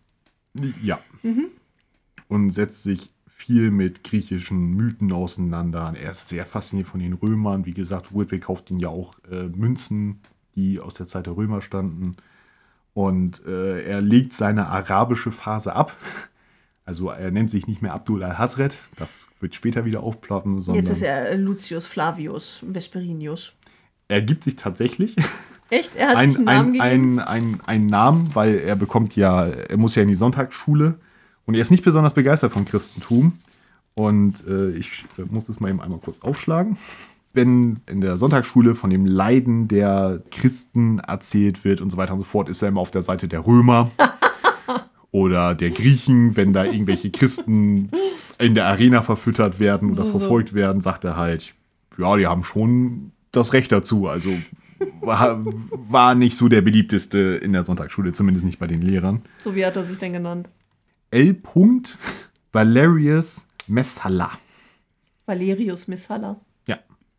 Ja. 0.83 0.99
Und 2.27 2.51
setzt 2.51 2.83
sich 2.83 3.11
viel 3.27 3.71
mit 3.71 4.05
griechischen 4.05 4.75
Mythen 4.77 5.13
auseinander. 5.13 5.95
Er 5.99 6.11
ist 6.11 6.29
sehr 6.29 6.45
fasziniert 6.45 6.89
von 6.89 7.01
den 7.01 7.15
Römern. 7.15 7.65
Wie 7.65 7.73
gesagt, 7.73 8.15
Whitby 8.15 8.41
kauft 8.41 8.71
ihn 8.71 8.79
ja 8.79 8.89
auch 8.89 9.15
äh, 9.31 9.45
Münzen, 9.45 10.21
die 10.57 10.81
aus 10.81 10.95
der 10.95 11.07
Zeit 11.07 11.27
der 11.27 11.37
Römer 11.37 11.63
standen. 11.63 12.17
Und 13.01 13.43
äh, 13.47 13.83
er 13.83 14.03
legt 14.03 14.35
seine 14.35 14.67
arabische 14.67 15.33
Phase 15.33 15.75
ab. 15.75 15.97
Also 16.85 17.09
er 17.09 17.31
nennt 17.31 17.51
sich 17.51 17.67
nicht 17.67 17.81
mehr 17.81 17.95
Abdul 17.95 18.23
al-Hazret, 18.23 18.79
das 18.97 19.27
wird 19.41 19.55
später 19.55 19.85
wieder 19.87 20.03
aufploppen, 20.03 20.61
sondern 20.61 20.85
Jetzt 20.85 20.93
ist 20.93 21.03
er 21.03 21.37
Lucius 21.39 21.87
Flavius 21.87 22.63
Vesperinius. 22.63 23.53
er 24.09 24.21
gibt 24.21 24.45
sich 24.45 24.57
tatsächlich 24.57 25.17
Echt? 25.71 25.95
Er 25.95 26.09
hat 26.09 26.17
ein, 26.17 26.33
sich 26.33 26.37
einen 26.39 26.45
Namen 26.47 26.59
ein, 26.59 26.73
gegeben? 26.73 27.19
ein, 27.21 27.21
ein, 27.21 27.61
einen 27.65 27.87
Namen, 27.87 28.31
weil 28.35 28.59
er 28.59 28.77
bekommt 28.77 29.17
ja, 29.17 29.47
er 29.47 29.77
muss 29.77 29.95
ja 29.95 30.03
in 30.03 30.09
die 30.09 30.17
Sonntagsschule 30.17 30.97
und 31.47 31.55
er 31.55 31.61
ist 31.61 31.71
nicht 31.71 31.85
besonders 31.85 32.13
begeistert 32.13 32.53
vom 32.53 32.65
Christentum. 32.65 33.39
Und 33.95 34.47
äh, 34.47 34.71
ich 34.71 35.05
äh, 35.17 35.23
muss 35.31 35.49
es 35.49 35.61
mal 35.61 35.69
eben 35.69 35.81
einmal 35.81 36.01
kurz 36.01 36.21
aufschlagen. 36.21 36.77
Wenn 37.33 37.81
in 37.89 38.01
der 38.01 38.17
Sonntagsschule 38.17 38.75
von 38.75 38.91
dem 38.91 39.07
Leiden 39.07 39.69
der 39.69 40.23
Christen 40.31 40.99
erzählt 40.99 41.65
wird 41.65 41.81
und 41.81 41.91
so 41.91 41.97
weiter 41.97 42.13
und 42.15 42.21
so 42.21 42.27
fort, 42.27 42.49
ist 42.49 42.63
er 42.63 42.69
immer 42.69 42.81
auf 42.81 42.91
der 42.91 43.03
Seite 43.03 43.29
der 43.29 43.47
Römer 43.47 43.91
oder 45.13 45.55
der 45.55 45.71
Griechen. 45.71 46.37
Wenn 46.37 46.53
da 46.53 46.65
irgendwelche 46.65 47.11
Christen 47.11 47.91
in 48.39 48.55
der 48.55 48.67
Arena 48.67 49.03
verfüttert 49.03 49.61
werden 49.61 49.91
oder 49.93 50.05
So, 50.07 50.13
so. 50.13 50.19
verfolgt 50.19 50.55
werden, 50.55 50.81
sagt 50.81 51.05
er 51.05 51.17
halt, 51.17 51.55
ja, 51.99 52.17
die 52.17 52.27
haben 52.27 52.43
schon 52.45 53.13
das 53.33 53.53
Recht 53.53 53.71
dazu. 53.71 54.09
Also 54.09 54.31
war, 55.01 55.41
war 55.45 56.15
nicht 56.15 56.37
so 56.37 56.49
der 56.49 56.63
beliebteste 56.63 57.19
in 57.19 57.53
der 57.53 57.63
Sonntagsschule, 57.63 58.13
zumindest 58.13 58.45
nicht 58.45 58.59
bei 58.59 58.67
den 58.67 58.83
Lehrern. 58.83 59.23
So 59.39 59.55
wie 59.55 59.65
hat 59.65 59.77
er 59.77 59.85
sich 59.85 59.99
denn 59.99 60.15
genannt? 60.15 60.49
L. 61.11 61.37
Valerius 62.53 63.47
Messala. 63.69 64.33
Valerius 65.27 65.87
Missala. 65.87 66.41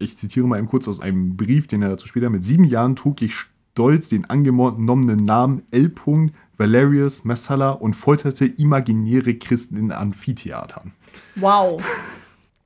Ich 0.01 0.17
zitiere 0.17 0.47
mal 0.47 0.57
eben 0.57 0.67
kurz 0.67 0.87
aus 0.87 0.99
einem 0.99 1.37
Brief, 1.37 1.67
den 1.67 1.81
er 1.81 1.89
dazu 1.89 2.07
später 2.07 2.29
mit 2.29 2.43
sieben 2.43 2.65
Jahren 2.65 2.95
trug 2.95 3.21
ich 3.21 3.35
stolz 3.35 4.09
den 4.09 4.29
angenommenen 4.29 5.23
Namen 5.23 5.63
L. 5.71 5.91
Valerius 6.57 7.23
Messala 7.23 7.71
und 7.71 7.95
folterte 7.95 8.45
imaginäre 8.45 9.35
Christen 9.35 9.77
in 9.77 9.91
Amphitheatern. 9.91 10.91
Wow. 11.35 11.81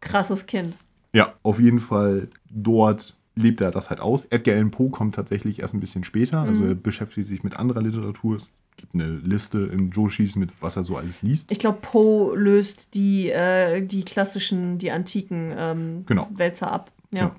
Krasses 0.01 0.45
Kind. 0.45 0.75
Ja, 1.13 1.33
auf 1.43 1.59
jeden 1.59 1.79
Fall 1.79 2.27
dort 2.49 3.15
lebt 3.35 3.61
er 3.61 3.71
das 3.71 3.89
halt 3.89 3.99
aus. 3.99 4.25
Edgar 4.25 4.55
Allan 4.55 4.71
Poe 4.71 4.89
kommt 4.89 5.15
tatsächlich 5.15 5.59
erst 5.59 5.73
ein 5.73 5.79
bisschen 5.79 6.03
später. 6.03 6.41
Also 6.41 6.63
er 6.65 6.75
beschäftigt 6.75 7.27
sich 7.27 7.43
mit 7.43 7.57
anderer 7.57 7.81
Literatur. 7.81 8.37
Es 8.37 8.49
gibt 8.77 8.93
eine 8.93 9.17
Liste 9.23 9.59
in 9.59 9.91
Joshis 9.91 10.35
mit 10.35 10.51
was 10.61 10.75
er 10.75 10.83
so 10.83 10.97
alles 10.97 11.21
liest. 11.21 11.51
Ich 11.51 11.59
glaube, 11.59 11.79
Poe 11.81 12.35
löst 12.35 12.93
die, 12.95 13.29
äh, 13.29 13.81
die 13.81 14.03
klassischen, 14.03 14.77
die 14.77 14.91
antiken 14.91 15.53
ähm, 15.57 16.03
Genau. 16.05 16.27
Wälzer 16.33 16.71
ab. 16.71 16.91
Ja. 17.21 17.35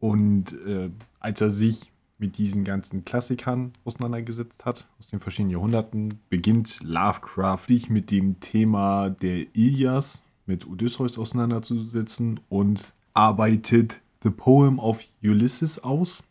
Und 0.00 0.52
äh, 0.66 0.90
als 1.20 1.40
er 1.40 1.50
sich 1.50 1.90
mit 2.18 2.38
diesen 2.38 2.64
ganzen 2.64 3.04
Klassikern 3.04 3.72
auseinandergesetzt 3.84 4.64
hat, 4.64 4.88
aus 4.98 5.08
den 5.08 5.20
verschiedenen 5.20 5.52
Jahrhunderten, 5.52 6.14
beginnt 6.28 6.80
Lovecraft 6.82 7.66
sich 7.68 7.90
mit 7.90 8.10
dem 8.10 8.40
Thema 8.40 9.10
der 9.10 9.46
Ilias, 9.54 10.22
mit 10.46 10.66
Odysseus 10.66 11.18
auseinanderzusetzen 11.18 12.40
und 12.48 12.92
arbeitet 13.14 14.00
The 14.22 14.30
Poem 14.30 14.78
of 14.78 15.00
Ulysses 15.22 15.82
aus, 15.82 16.22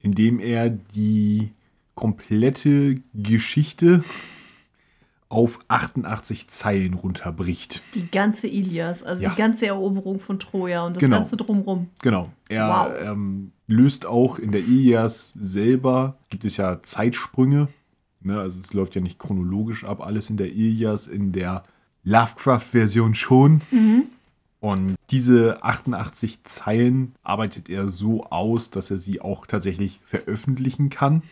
indem 0.00 0.38
er 0.38 0.68
die 0.68 1.50
komplette 1.94 3.00
Geschichte 3.14 4.04
auf 5.30 5.58
88 5.68 6.48
Zeilen 6.48 6.92
runterbricht. 6.94 7.82
Die 7.94 8.10
ganze 8.10 8.46
Ilias, 8.48 9.02
also 9.02 9.22
Ja. 9.22 9.30
die 9.30 9.36
ganze 9.36 9.66
Eroberung 9.68 10.20
von 10.20 10.38
Troja 10.38 10.84
und 10.84 10.96
das 10.96 11.00
Genau. 11.00 11.16
ganze 11.18 11.36
Drumrum. 11.38 11.88
Genau. 12.02 12.30
Er 12.48 12.68
Wow. 12.68 12.92
ähm, 13.00 13.52
löst 13.66 14.04
auch 14.04 14.38
in 14.38 14.50
der 14.52 14.60
Ilias 14.60 15.32
selber, 15.40 16.16
gibt 16.30 16.44
es 16.44 16.56
ja 16.58 16.82
Zeitsprünge. 16.82 17.68
Ne? 18.22 18.38
Also 18.38 18.58
es 18.60 18.74
läuft 18.74 18.96
ja 18.96 19.00
nicht 19.00 19.18
chronologisch 19.18 19.84
ab, 19.84 20.04
alles 20.04 20.28
in 20.30 20.36
der 20.36 20.48
Ilias, 20.52 21.06
in 21.06 21.32
der 21.32 21.62
Lovecraft-Version 22.02 23.14
schon. 23.14 23.60
Und 24.60 24.96
diese 25.10 25.62
88 25.62 26.44
Zeilen 26.44 27.12
arbeitet 27.22 27.70
er 27.70 27.88
so 27.88 28.24
aus, 28.24 28.70
dass 28.70 28.90
er 28.90 28.98
sie 28.98 29.20
auch 29.22 29.46
tatsächlich 29.46 30.00
veröffentlichen 30.04 30.90
kann. 30.90 31.22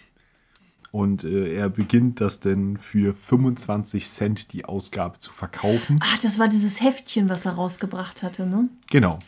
Und 0.91 1.25
äh, 1.25 1.55
er 1.55 1.69
beginnt 1.69 2.21
das 2.21 2.41
denn 2.41 2.77
für 2.79 3.15
25 3.15 4.09
Cent 4.09 4.53
die 4.53 4.65
Ausgabe 4.65 5.19
zu 5.19 5.33
verkaufen. 5.33 6.01
Ah, 6.03 6.19
das 6.23 6.39
war 6.39 6.49
dieses 6.49 6.81
Heftchen, 6.81 7.29
was 7.29 7.45
er 7.45 7.53
rausgebracht 7.53 8.23
hatte, 8.23 8.47
ne? 8.47 8.69
Genau. 8.91 9.19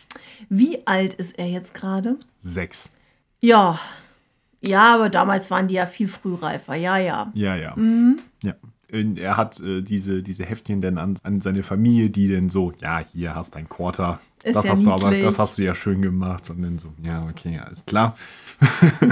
Wie 0.49 0.87
alt 0.87 1.15
ist 1.15 1.39
er 1.39 1.49
jetzt 1.49 1.75
gerade? 1.75 2.17
Sechs. 2.41 2.91
Ja. 3.43 3.79
Ja, 4.63 4.95
aber 4.95 5.11
damals 5.11 5.51
waren 5.51 5.69
die 5.69 5.75
ja 5.75 5.87
viel 5.87 6.09
frühreifer. 6.09 6.75
Ja, 6.75 6.97
ja. 6.99 7.31
Ja, 7.35 7.57
ja. 7.57 7.75
Mhm. 7.77 8.21
ja. 8.43 8.55
Und 8.93 9.19
er 9.19 9.37
hat 9.37 9.61
äh, 9.61 9.83
diese, 9.83 10.23
diese 10.23 10.45
Heftchen 10.45 10.81
dann 10.81 10.99
an, 10.99 11.17
an 11.23 11.41
seine 11.41 11.63
Familie, 11.63 12.11
die 12.11 12.33
dann 12.33 12.49
so, 12.49 12.73
ja, 12.81 13.01
hier 13.13 13.35
hast 13.35 13.55
dein 13.55 13.69
Quarter. 13.69 14.21
Ist 14.43 14.57
das 14.57 14.65
ja 14.65 14.71
hast 14.73 14.85
du 14.85 14.93
aber, 14.93 15.11
niedlich. 15.11 15.27
das 15.27 15.39
hast 15.39 15.59
du 15.59 15.63
ja 15.63 15.75
schön 15.75 16.03
gemacht. 16.03 16.51
Und 16.51 16.63
dann 16.63 16.79
so, 16.79 16.93
ja, 17.03 17.25
okay, 17.25 17.59
alles 17.59 17.85
klar. 17.85 18.17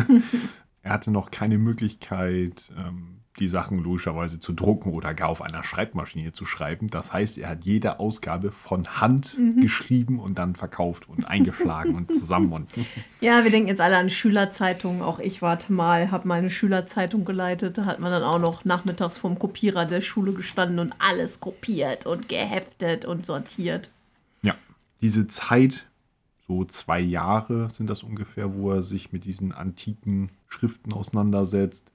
er 0.89 0.95
hatte 0.95 1.11
noch 1.11 1.31
keine 1.31 1.59
Möglichkeit, 1.59 2.73
ähm, 2.79 3.17
die 3.39 3.47
Sachen 3.47 3.79
logischerweise 3.79 4.41
zu 4.41 4.53
drucken 4.53 4.93
oder 4.95 5.15
gar 5.15 5.29
auf 5.29 5.43
einer 5.43 5.63
Schreibmaschine 5.63 6.33
zu 6.33 6.45
schreiben. 6.45 6.89
Das 6.89 7.13
heißt, 7.13 7.39
er 7.39 7.51
hat 7.51 7.65
jede 7.65 8.01
Ausgabe 8.01 8.51
von 8.51 9.01
Hand 9.01 9.37
Mhm. 9.39 9.61
geschrieben 9.61 10.19
und 10.19 10.39
dann 10.39 10.57
verkauft 10.57 11.09
und 11.09 11.25
eingeschlagen 11.29 11.95
und 11.95 12.13
zusammen 12.15 12.53
und 12.53 12.71
Ja, 13.21 13.45
wir 13.45 13.51
denken 13.53 13.69
jetzt 13.69 13.81
alle 13.83 13.97
an 13.99 14.11
Schülerzeitungen. 14.11 15.03
Auch 15.03 15.19
ich 15.21 15.41
warte 15.43 15.73
mal, 15.73 16.11
habe 16.11 16.27
meine 16.27 16.51
Schülerzeitung 16.51 17.25
geleitet. 17.27 17.77
Da 17.79 17.85
hat 17.85 18.01
man 18.01 18.11
dann 18.11 18.25
auch 18.25 18.41
noch 18.41 18.65
nachmittags 18.65 19.19
vorm 19.19 19.39
Kopierer 19.39 19.85
der 19.85 20.01
Schule 20.01 20.33
gestanden 20.33 20.79
und 20.81 20.95
alles 20.99 21.39
kopiert 21.39 22.07
und 22.07 22.29
geheftet 22.29 23.05
und 23.05 23.25
sortiert. 23.27 23.91
Ja, 24.43 24.55
diese 25.01 25.29
Zeit, 25.29 25.87
so 26.49 26.65
zwei 26.65 26.99
Jahre 26.99 27.69
sind 27.71 27.89
das 27.91 28.03
ungefähr, 28.03 28.55
wo 28.55 28.73
er 28.73 28.83
sich 28.83 29.13
mit 29.13 29.27
diesen 29.27 29.53
antiken 29.53 30.31
Schriften 30.49 30.95
auseinandersetzt. 30.95 31.93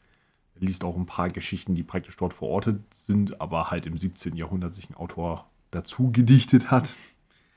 Er 0.53 0.61
liest 0.61 0.83
auch 0.83 0.95
ein 0.95 1.07
paar 1.07 1.29
Geschichten, 1.29 1.73
die 1.73 1.81
praktisch 1.81 2.15
dort 2.15 2.35
verortet 2.35 2.81
sind, 2.93 3.41
aber 3.41 3.71
halt 3.71 3.87
im 3.87 3.97
17. 3.97 4.35
Jahrhundert 4.35 4.75
sich 4.75 4.89
ein 4.89 4.95
Autor 4.95 5.49
dazu 5.71 6.11
gedichtet 6.11 6.69
hat. 6.69 6.93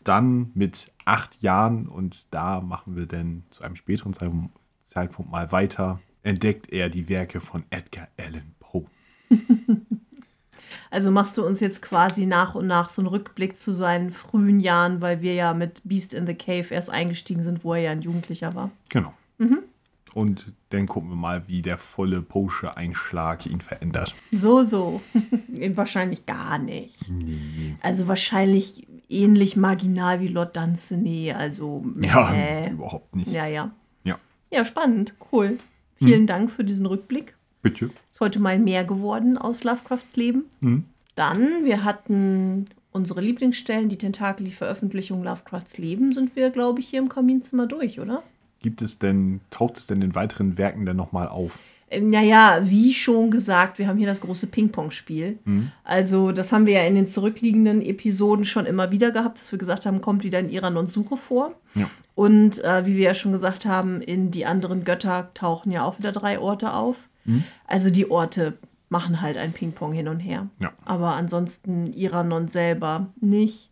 Dann 0.05 0.51
mit 0.55 0.91
acht 1.05 1.43
Jahren, 1.43 1.87
und 1.87 2.27
da 2.31 2.63
machen 2.63 2.97
wir 2.97 3.07
dann 3.07 3.45
zu 3.51 3.63
einem 3.63 3.77
späteren 3.77 4.15
Zeitpunkt- 4.15 4.59
Zeitpunkt 4.87 5.31
mal 5.31 5.53
weiter, 5.53 6.01
entdeckt 6.23 6.73
er 6.73 6.89
die 6.89 7.11
Werke 7.11 7.43
von 7.43 7.65
Edgar 7.69 8.09
Allan 8.17 8.55
Poe. 8.59 8.87
Also 10.97 11.11
machst 11.11 11.37
du 11.37 11.45
uns 11.45 11.61
jetzt 11.61 11.83
quasi 11.83 12.25
nach 12.25 12.55
und 12.55 12.67
nach 12.67 12.89
so 12.89 13.03
einen 13.03 13.09
Rückblick 13.09 13.59
zu 13.59 13.75
seinen 13.75 14.11
frühen 14.11 14.61
Jahren, 14.61 15.03
weil 15.03 15.21
wir 15.21 15.35
ja 15.35 15.53
mit 15.53 15.83
Beast 15.85 16.15
in 16.15 16.27
the 16.27 16.33
Cave 16.33 16.69
erst 16.71 16.89
eingestiegen 16.89 17.43
sind, 17.43 17.65
wo 17.65 17.75
er 17.75 17.81
ja 17.83 17.91
ein 17.91 18.01
Jugendlicher 18.01 18.55
war. 18.55 18.71
Genau. 18.89 19.13
Und 20.15 20.47
dann 20.71 20.87
gucken 20.87 21.11
wir 21.11 21.17
mal, 21.17 21.47
wie 21.49 21.61
der 21.61 21.77
volle 21.77 22.23
Poesche 22.23 22.79
Einschlag 22.79 23.45
ihn 23.45 23.61
verändert. 23.61 24.15
So, 24.33 24.65
so. 24.65 25.03
Wahrscheinlich 25.75 26.25
gar 26.25 26.57
nicht. 26.57 27.11
Nee. 27.11 27.77
Also 27.83 28.09
wahrscheinlich 28.09 28.87
ähnlich 29.11 29.55
marginal 29.55 30.21
wie 30.21 30.29
Lord 30.29 30.57
Dunsany. 30.57 31.31
Also, 31.31 31.85
Ja, 32.01 32.33
äh, 32.33 32.71
überhaupt 32.71 33.15
nicht. 33.15 33.31
ja, 33.31 33.45
ja. 33.45 33.71
Ja. 34.05 34.19
Ja, 34.51 34.65
spannend. 34.65 35.13
Cool. 35.31 35.59
Vielen 35.97 36.27
Dank 36.27 36.51
für 36.51 36.65
diesen 36.65 36.87
Rückblick. 36.87 37.36
Bitte. 37.71 37.91
Ist 38.13 38.21
heute 38.21 38.39
mal 38.39 38.59
mehr 38.59 38.85
geworden 38.85 39.37
aus 39.37 39.65
Lovecrafts 39.65 40.17
Leben. 40.17 40.45
Mhm. 40.61 40.85
Dann, 41.17 41.65
wir 41.65 41.83
hatten 41.83 42.67
unsere 42.93 43.21
Lieblingsstellen, 43.21 43.89
die 43.89 43.99
Tentakel, 43.99 44.45
die 44.45 44.53
Veröffentlichung 44.53 45.23
Lovecrafts 45.23 45.79
Leben, 45.79 46.13
sind 46.13 46.37
wir, 46.37 46.51
glaube 46.51 46.81
ich, 46.81 46.89
hier 46.89 47.01
im 47.01 47.09
Kaminzimmer 47.09 47.67
durch, 47.67 48.01
oder? 48.01 48.23
Gibt 48.61 48.83
es 48.83 48.99
denn, 48.99 49.41
taucht 49.51 49.79
es 49.79 49.87
denn 49.87 50.01
in 50.03 50.15
weiteren 50.15 50.59
Werken 50.59 50.87
denn 50.87 50.97
nochmal 50.97 51.29
auf? 51.29 51.59
Ähm, 51.91 52.09
Naja, 52.09 52.61
wie 52.63 52.95
schon 52.95 53.31
gesagt, 53.31 53.79
wir 53.79 53.89
haben 53.89 53.99
hier 53.99 54.07
das 54.07 54.21
große 54.21 54.47
Ping-Pong-Spiel. 54.49 55.39
Also, 55.85 56.33
das 56.33 56.53
haben 56.53 56.67
wir 56.67 56.75
ja 56.75 56.87
in 56.87 56.95
den 56.95 57.07
zurückliegenden 57.07 57.83
Episoden 57.83 58.45
schon 58.45 58.67
immer 58.67 58.91
wieder 58.91 59.11
gehabt, 59.11 59.39
dass 59.39 59.53
wir 59.53 59.59
gesagt 59.59 59.87
haben, 59.87 60.01
kommt 60.01 60.25
wieder 60.25 60.39
in 60.39 60.51
Iranons 60.51 60.95
Suche 60.95 61.17
vor. 61.17 61.55
Ja. 61.75 61.89
Und 62.15 62.65
äh, 62.65 62.87
wie 62.87 62.97
wir 62.97 63.05
ja 63.05 63.15
schon 63.15 63.33
gesagt 63.33 63.67
haben, 63.67 64.01
in 64.01 64.31
die 64.31 64.47
anderen 64.47 64.85
Götter 64.85 65.31
tauchen 65.35 65.71
ja 65.71 65.85
auch 65.85 65.99
wieder 65.99 66.13
drei 66.13 66.39
Orte 66.39 66.73
auf. 66.73 66.97
Also 67.67 67.91
die 67.91 68.11
Orte 68.11 68.59
machen 68.89 69.21
halt 69.21 69.37
ein 69.37 69.53
Ping-Pong 69.53 69.93
hin 69.93 70.09
und 70.09 70.21
her. 70.21 70.49
Ja. 70.61 70.73
Aber 70.85 71.15
ansonsten 71.15 71.93
Iranon 71.93 72.49
selber 72.49 73.09
nicht. 73.21 73.71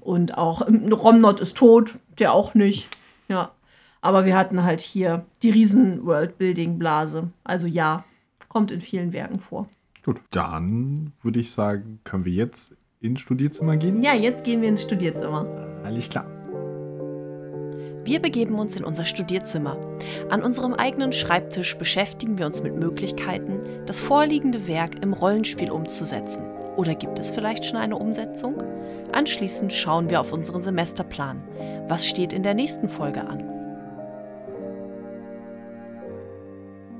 Und 0.00 0.36
auch 0.36 0.66
ähm, 0.66 0.92
Romnod 0.92 1.40
ist 1.40 1.56
tot, 1.56 1.98
der 2.18 2.32
auch 2.32 2.54
nicht. 2.54 2.88
Ja. 3.28 3.52
Aber 4.00 4.24
wir 4.24 4.36
hatten 4.36 4.62
halt 4.62 4.80
hier 4.80 5.24
die 5.42 5.50
riesen 5.50 6.04
Worldbuilding-Blase. 6.04 7.30
Also 7.44 7.66
ja, 7.66 8.04
kommt 8.48 8.70
in 8.70 8.80
vielen 8.80 9.12
Werken 9.12 9.40
vor. 9.40 9.68
Gut. 10.04 10.20
Dann 10.30 11.12
würde 11.22 11.40
ich 11.40 11.50
sagen, 11.50 12.00
können 12.04 12.24
wir 12.24 12.32
jetzt 12.32 12.74
ins 13.00 13.20
Studierzimmer 13.20 13.76
gehen? 13.76 14.02
Ja, 14.02 14.14
jetzt 14.14 14.44
gehen 14.44 14.62
wir 14.62 14.68
ins 14.68 14.82
Studierzimmer. 14.82 15.46
Alles 15.84 16.08
klar. 16.08 16.37
Wir 18.08 18.22
begeben 18.22 18.58
uns 18.58 18.74
in 18.74 18.84
unser 18.84 19.04
Studierzimmer. 19.04 19.76
An 20.30 20.42
unserem 20.42 20.72
eigenen 20.72 21.12
Schreibtisch 21.12 21.76
beschäftigen 21.76 22.38
wir 22.38 22.46
uns 22.46 22.62
mit 22.62 22.74
Möglichkeiten, 22.74 23.60
das 23.84 24.00
vorliegende 24.00 24.66
Werk 24.66 25.02
im 25.02 25.12
Rollenspiel 25.12 25.70
umzusetzen. 25.70 26.42
Oder 26.78 26.94
gibt 26.94 27.18
es 27.18 27.28
vielleicht 27.28 27.66
schon 27.66 27.76
eine 27.76 27.96
Umsetzung? 27.98 28.62
Anschließend 29.12 29.74
schauen 29.74 30.08
wir 30.08 30.22
auf 30.22 30.32
unseren 30.32 30.62
Semesterplan. 30.62 31.42
Was 31.86 32.06
steht 32.06 32.32
in 32.32 32.42
der 32.42 32.54
nächsten 32.54 32.88
Folge 32.88 33.26
an? 33.26 33.44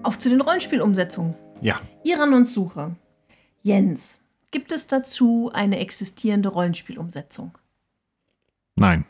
Auf 0.03 0.19
zu 0.19 0.29
den 0.29 0.43
Rollenspielumsetzungen. 0.43 1.35
Ja. 1.63 1.81
Iranons 2.05 2.53
Suche. 2.53 2.97
Jens, 3.63 4.21
gibt 4.51 4.73
es 4.73 4.87
dazu 4.89 5.51
eine 5.55 5.79
existierende 5.79 6.51
Rollenspielumsetzung? 6.51 7.57
Nein. 8.77 9.07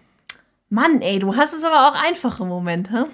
Mann, 0.70 1.01
ey, 1.01 1.19
du 1.19 1.36
hast 1.36 1.55
es 1.55 1.65
aber 1.65 1.89
auch 1.89 2.05
einfach 2.05 2.40
im 2.40 2.49
Moment, 2.49 2.90
hä? 2.90 3.05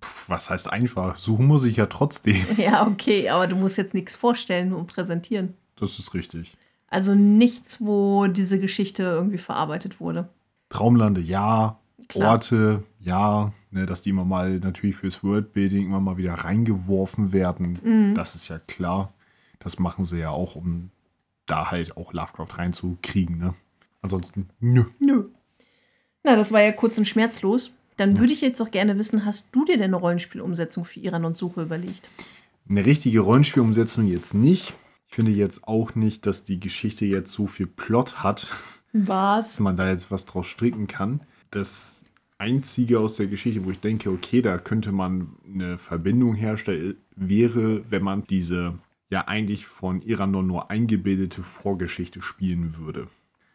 Puh, 0.00 0.08
was 0.28 0.50
heißt 0.50 0.72
einfach? 0.72 1.18
Suchen 1.18 1.46
muss 1.46 1.64
ich 1.64 1.76
ja 1.76 1.86
trotzdem. 1.86 2.44
Ja, 2.56 2.86
okay, 2.86 3.28
aber 3.28 3.46
du 3.46 3.56
musst 3.56 3.78
jetzt 3.78 3.94
nichts 3.94 4.16
vorstellen 4.16 4.72
und 4.72 4.92
präsentieren. 4.92 5.54
Das 5.76 5.98
ist 5.98 6.14
richtig. 6.14 6.56
Also 6.88 7.14
nichts, 7.14 7.80
wo 7.80 8.26
diese 8.26 8.58
Geschichte 8.58 9.04
irgendwie 9.04 9.38
verarbeitet 9.38 10.00
wurde. 10.00 10.28
Traumlande, 10.68 11.20
ja. 11.20 11.78
Klar. 12.08 12.32
Orte, 12.32 12.82
ja. 12.98 13.52
Ne, 13.72 13.86
dass 13.86 14.02
die 14.02 14.10
immer 14.10 14.24
mal 14.24 14.58
natürlich 14.58 14.96
fürs 14.96 15.22
Worldbuilding 15.22 15.86
immer 15.86 16.00
mal 16.00 16.16
wieder 16.16 16.34
reingeworfen 16.34 17.32
werden. 17.32 17.78
Mhm. 17.84 18.14
Das 18.16 18.34
ist 18.34 18.48
ja 18.48 18.58
klar. 18.58 19.12
Das 19.60 19.78
machen 19.78 20.04
sie 20.04 20.18
ja 20.18 20.30
auch, 20.30 20.56
um 20.56 20.90
da 21.46 21.70
halt 21.70 21.96
auch 21.96 22.12
Lovecraft 22.12 22.58
reinzukriegen. 22.58 23.38
Ne? 23.38 23.54
Ansonsten, 24.02 24.48
nö. 24.58 24.86
Nö. 24.98 25.26
Na, 26.22 26.36
das 26.36 26.52
war 26.52 26.60
ja 26.60 26.72
kurz 26.72 26.98
und 26.98 27.06
schmerzlos. 27.06 27.72
Dann 27.96 28.18
würde 28.18 28.32
ich 28.32 28.40
jetzt 28.40 28.60
auch 28.62 28.70
gerne 28.70 28.98
wissen, 28.98 29.24
hast 29.24 29.48
du 29.52 29.64
dir 29.64 29.76
denn 29.76 29.94
eine 29.94 29.96
Rollenspielumsetzung 29.96 30.84
für 30.84 31.00
Iranons 31.00 31.38
Suche 31.38 31.62
überlegt? 31.62 32.08
Eine 32.68 32.86
richtige 32.86 33.20
Rollenspielumsetzung 33.20 34.06
jetzt 34.06 34.32
nicht. 34.34 34.74
Ich 35.08 35.16
finde 35.16 35.32
jetzt 35.32 35.66
auch 35.66 35.94
nicht, 35.94 36.24
dass 36.24 36.44
die 36.44 36.60
Geschichte 36.60 37.04
jetzt 37.04 37.32
so 37.32 37.46
viel 37.46 37.66
Plot 37.66 38.22
hat, 38.22 38.46
Was? 38.92 39.48
dass 39.48 39.60
man 39.60 39.76
da 39.76 39.88
jetzt 39.90 40.10
was 40.10 40.24
draus 40.24 40.46
stricken 40.46 40.86
kann. 40.86 41.20
Das 41.50 42.04
Einzige 42.38 43.00
aus 43.00 43.16
der 43.16 43.26
Geschichte, 43.26 43.64
wo 43.64 43.70
ich 43.70 43.80
denke, 43.80 44.10
okay, 44.10 44.40
da 44.40 44.56
könnte 44.56 44.92
man 44.92 45.28
eine 45.52 45.78
Verbindung 45.78 46.34
herstellen, 46.34 46.96
wäre, 47.16 47.82
wenn 47.90 48.02
man 48.02 48.24
diese 48.24 48.78
ja 49.10 49.26
eigentlich 49.26 49.66
von 49.66 50.00
Iranon 50.00 50.46
nur 50.46 50.70
eingebildete 50.70 51.42
Vorgeschichte 51.42 52.22
spielen 52.22 52.78
würde. 52.78 53.08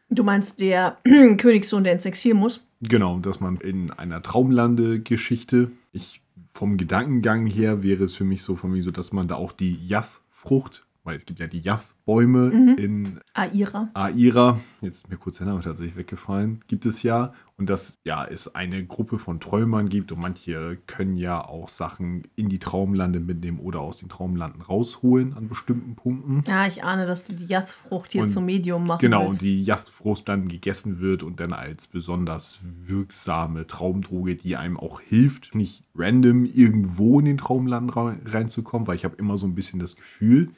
Du 0.09 0.23
meinst 0.23 0.59
der 0.59 0.97
Königssohn, 1.37 1.83
der 1.83 1.93
ins 1.93 2.05
Exil 2.05 2.33
muss? 2.33 2.65
Genau, 2.81 3.19
dass 3.19 3.39
man 3.39 3.57
in 3.57 3.91
einer 3.91 4.21
Traumlande-Geschichte, 4.21 5.71
ich 5.91 6.21
vom 6.49 6.77
Gedankengang 6.77 7.47
her 7.47 7.83
wäre 7.83 8.05
es 8.05 8.15
für 8.15 8.23
mich 8.23 8.43
so 8.43 8.55
von 8.55 8.71
mir 8.71 8.83
so, 8.83 8.91
dass 8.91 9.11
man 9.11 9.27
da 9.27 9.35
auch 9.35 9.51
die 9.51 9.75
Yath-Frucht, 9.75 10.85
weil 11.05 11.15
es 11.17 11.25
gibt 11.25 11.39
ja 11.39 11.47
die 11.47 11.59
Yath-Bäume 11.61 12.75
in 12.77 13.19
Aira. 13.33 13.89
Aira, 13.93 14.59
jetzt 14.81 14.97
ist 14.97 15.09
mir 15.09 15.17
kurz 15.17 15.37
der 15.37 15.47
Name 15.47 15.61
tatsächlich 15.61 15.95
weggefallen, 15.95 16.59
gibt 16.67 16.85
es 16.85 17.01
ja. 17.03 17.31
Und 17.57 17.69
dass 17.69 17.99
ja 18.03 18.25
es 18.25 18.53
eine 18.53 18.85
Gruppe 18.85 19.17
von 19.17 19.39
Träumern 19.39 19.87
gibt 19.87 20.11
und 20.11 20.19
manche 20.19 20.77
können 20.87 21.15
ja 21.15 21.39
auch 21.41 21.69
Sachen 21.69 22.23
in 22.35 22.49
die 22.49 22.59
Traumlande 22.59 23.21
mitnehmen 23.21 23.59
oder 23.59 23.79
aus 23.79 23.99
den 23.99 24.09
Traumlanden 24.09 24.61
rausholen 24.61 25.33
an 25.37 25.47
bestimmten 25.47 25.95
Punkten. 25.95 26.43
Ja, 26.47 26.67
ich 26.67 26.83
ahne, 26.83 27.05
dass 27.05 27.23
du 27.23 27.31
die 27.31 27.45
Yath-Frucht 27.45 28.11
hier 28.11 28.23
Und- 28.23 28.27
zum 28.27 28.45
Medium 28.45 28.85
machen 28.85 28.99
Genau, 28.99 29.21
und 29.21 29.27
willst. 29.27 29.41
die 29.43 29.61
Yachtfrucht 29.61 30.27
dann 30.27 30.49
gegessen 30.49 30.99
wird 30.99 31.23
und 31.23 31.39
dann 31.39 31.53
als 31.53 31.87
besonders 31.87 32.59
wirksame 32.85 33.67
Traumdroge, 33.67 34.35
die 34.35 34.57
einem 34.57 34.77
auch 34.77 34.99
hilft, 34.99 35.55
nicht 35.55 35.83
random 35.95 36.43
irgendwo 36.43 37.19
in 37.19 37.25
den 37.25 37.37
Traumland 37.37 37.95
rein- 37.95 38.21
reinzukommen, 38.25 38.85
weil 38.87 38.95
ich 38.97 39.05
habe 39.05 39.15
immer 39.15 39.37
so 39.37 39.47
ein 39.47 39.55
bisschen 39.55 39.79
das 39.79 39.95
Gefühl, 39.95 40.49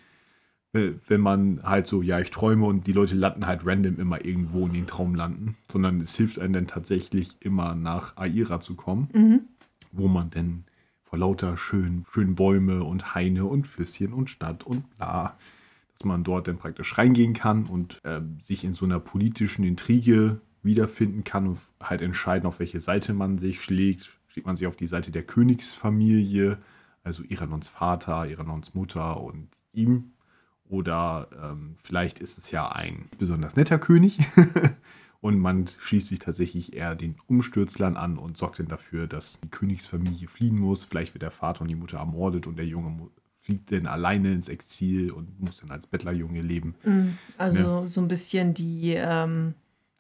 wenn 1.08 1.22
man 1.22 1.62
halt 1.64 1.88
so, 1.88 2.02
ja, 2.02 2.20
ich 2.20 2.32
träume 2.32 2.66
und 2.66 2.88
die 2.88 2.94
Leute 2.94 3.16
landen 3.16 3.46
halt 3.48 3.66
random 3.66 4.00
immer 4.00 4.24
irgendwo 4.26 4.66
in 4.66 4.74
den 4.74 4.88
Traumlanden, 4.88 5.56
sondern 5.72 6.02
es 6.02 6.16
hilft 6.16 6.40
einem 6.40 6.54
dann 6.54 6.68
tatsächlich 6.68 7.38
immer 7.40 7.76
nach 7.76 8.16
Aira 8.18 8.60
zu 8.60 8.76
kommen, 8.76 9.10
Mhm. 9.14 9.42
wo 9.92 10.08
man 10.08 10.30
dann 10.30 10.64
vor 11.04 11.20
lauter 11.20 11.56
schönen, 11.58 12.06
schönen 12.12 12.36
Bäume 12.36 12.84
und 12.84 13.16
Haine 13.16 13.46
und 13.46 13.66
Flüsschen 13.68 14.12
und 14.14 14.30
Stadt 14.30 14.64
und 14.66 14.90
bla, 14.98 15.38
dass 15.94 16.04
man 16.06 16.24
dort 16.24 16.48
dann 16.48 16.58
praktisch 16.58 16.98
reingehen 16.98 17.34
kann 17.34 17.66
und 17.66 18.00
ähm, 18.04 18.38
sich 18.42 18.64
in 18.64 18.74
so 18.74 18.86
einer 18.86 19.00
politischen 19.00 19.64
Intrige 19.64 20.42
wiederfinden 20.64 21.24
kann 21.24 21.48
und 21.48 21.60
halt 21.82 22.02
entscheiden, 22.02 22.46
auf 22.46 22.60
welche 22.60 22.80
Seite 22.82 23.14
man 23.14 23.38
sich 23.38 23.62
schlägt. 23.62 24.10
Schlägt 24.28 24.46
man 24.48 24.58
sich 24.58 24.68
auf 24.68 24.76
die 24.76 24.88
Seite 24.88 25.12
der 25.12 25.24
Königsfamilie, 25.24 26.58
also 27.04 27.24
Iranons 27.24 27.68
Vater, 27.70 28.28
Iranons 28.28 28.74
Mutter 28.76 29.22
und 29.22 29.48
ihm. 29.74 30.12
Oder 30.70 31.28
ähm, 31.42 31.76
vielleicht 31.78 32.20
ist 32.20 32.38
es 32.38 32.52
ja 32.52 32.70
ein 32.70 33.06
besonders 33.18 33.56
netter 33.56 33.80
König 33.80 34.20
und 35.22 35.40
man 35.40 35.68
schließt 35.80 36.10
sich 36.10 36.20
tatsächlich 36.20 36.76
eher 36.76 36.96
den 36.96 37.16
Umstürzlern 37.28 37.96
an 37.96 38.18
und 38.18 38.38
sorgt 38.38 38.60
dann 38.60 38.68
dafür, 38.68 39.08
dass 39.08 39.40
die 39.40 39.50
Königsfamilie 39.50 40.28
fliehen 40.28 40.60
muss. 40.60 40.84
Vielleicht 40.84 41.14
wird 41.14 41.22
der 41.22 41.32
Vater 41.32 41.62
und 41.62 41.70
die 41.70 41.76
Mutter 41.76 42.00
ermordet 42.00 42.48
und 42.48 42.58
der 42.58 42.66
Junge 42.66 43.10
fliegt 43.42 43.72
dann 43.72 43.88
alleine 43.88 44.34
ins 44.34 44.50
Exil 44.50 45.10
und 45.10 45.40
muss 45.40 45.62
dann 45.62 45.72
als 45.72 45.88
Bettlerjunge 45.88 46.42
leben. 46.42 46.76
Also 47.38 47.88
so 47.88 48.02
ein 48.02 48.10
bisschen 48.10 48.54
die, 48.54 48.94
ähm, 48.98 49.54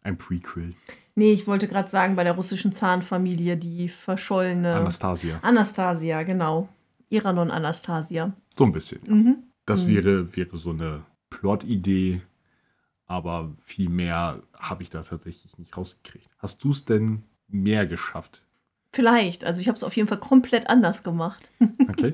Ein 0.03 0.17
Prequel. 0.17 0.73
nee, 1.15 1.31
ich 1.31 1.47
wollte 1.47 1.69
gerade 1.69 1.89
sagen, 1.89 2.17
bei 2.17 2.25
der 2.25 2.33
russischen 2.33 2.73
Zahnfamilie, 2.73 3.55
die 3.55 3.87
verschollene 3.87 4.73
Anastasia. 4.73 5.39
Anastasia, 5.43 6.23
genau. 6.23 6.67
Iranon 7.09 7.49
Anastasia. 7.49 8.33
So 8.57 8.65
ein 8.65 8.73
bisschen. 8.73 8.99
Mhm. 9.07 9.37
Das 9.67 9.85
wäre, 9.85 10.35
wäre 10.35 10.57
so 10.57 10.69
eine 10.69 11.03
Plot-Idee, 11.29 12.21
aber 13.05 13.53
viel 13.59 13.89
mehr 13.89 14.41
habe 14.57 14.81
ich 14.81 14.89
da 14.89 15.01
tatsächlich 15.01 15.57
nicht 15.57 15.75
rausgekriegt. 15.75 16.29
Hast 16.39 16.63
du 16.63 16.71
es 16.71 16.85
denn 16.85 17.23
mehr 17.49 17.85
geschafft? 17.85 18.41
Vielleicht, 18.93 19.43
also 19.43 19.59
ich 19.59 19.67
habe 19.67 19.75
es 19.75 19.83
auf 19.83 19.95
jeden 19.95 20.07
Fall 20.07 20.19
komplett 20.19 20.69
anders 20.69 21.03
gemacht. 21.03 21.49
Okay. 21.89 22.13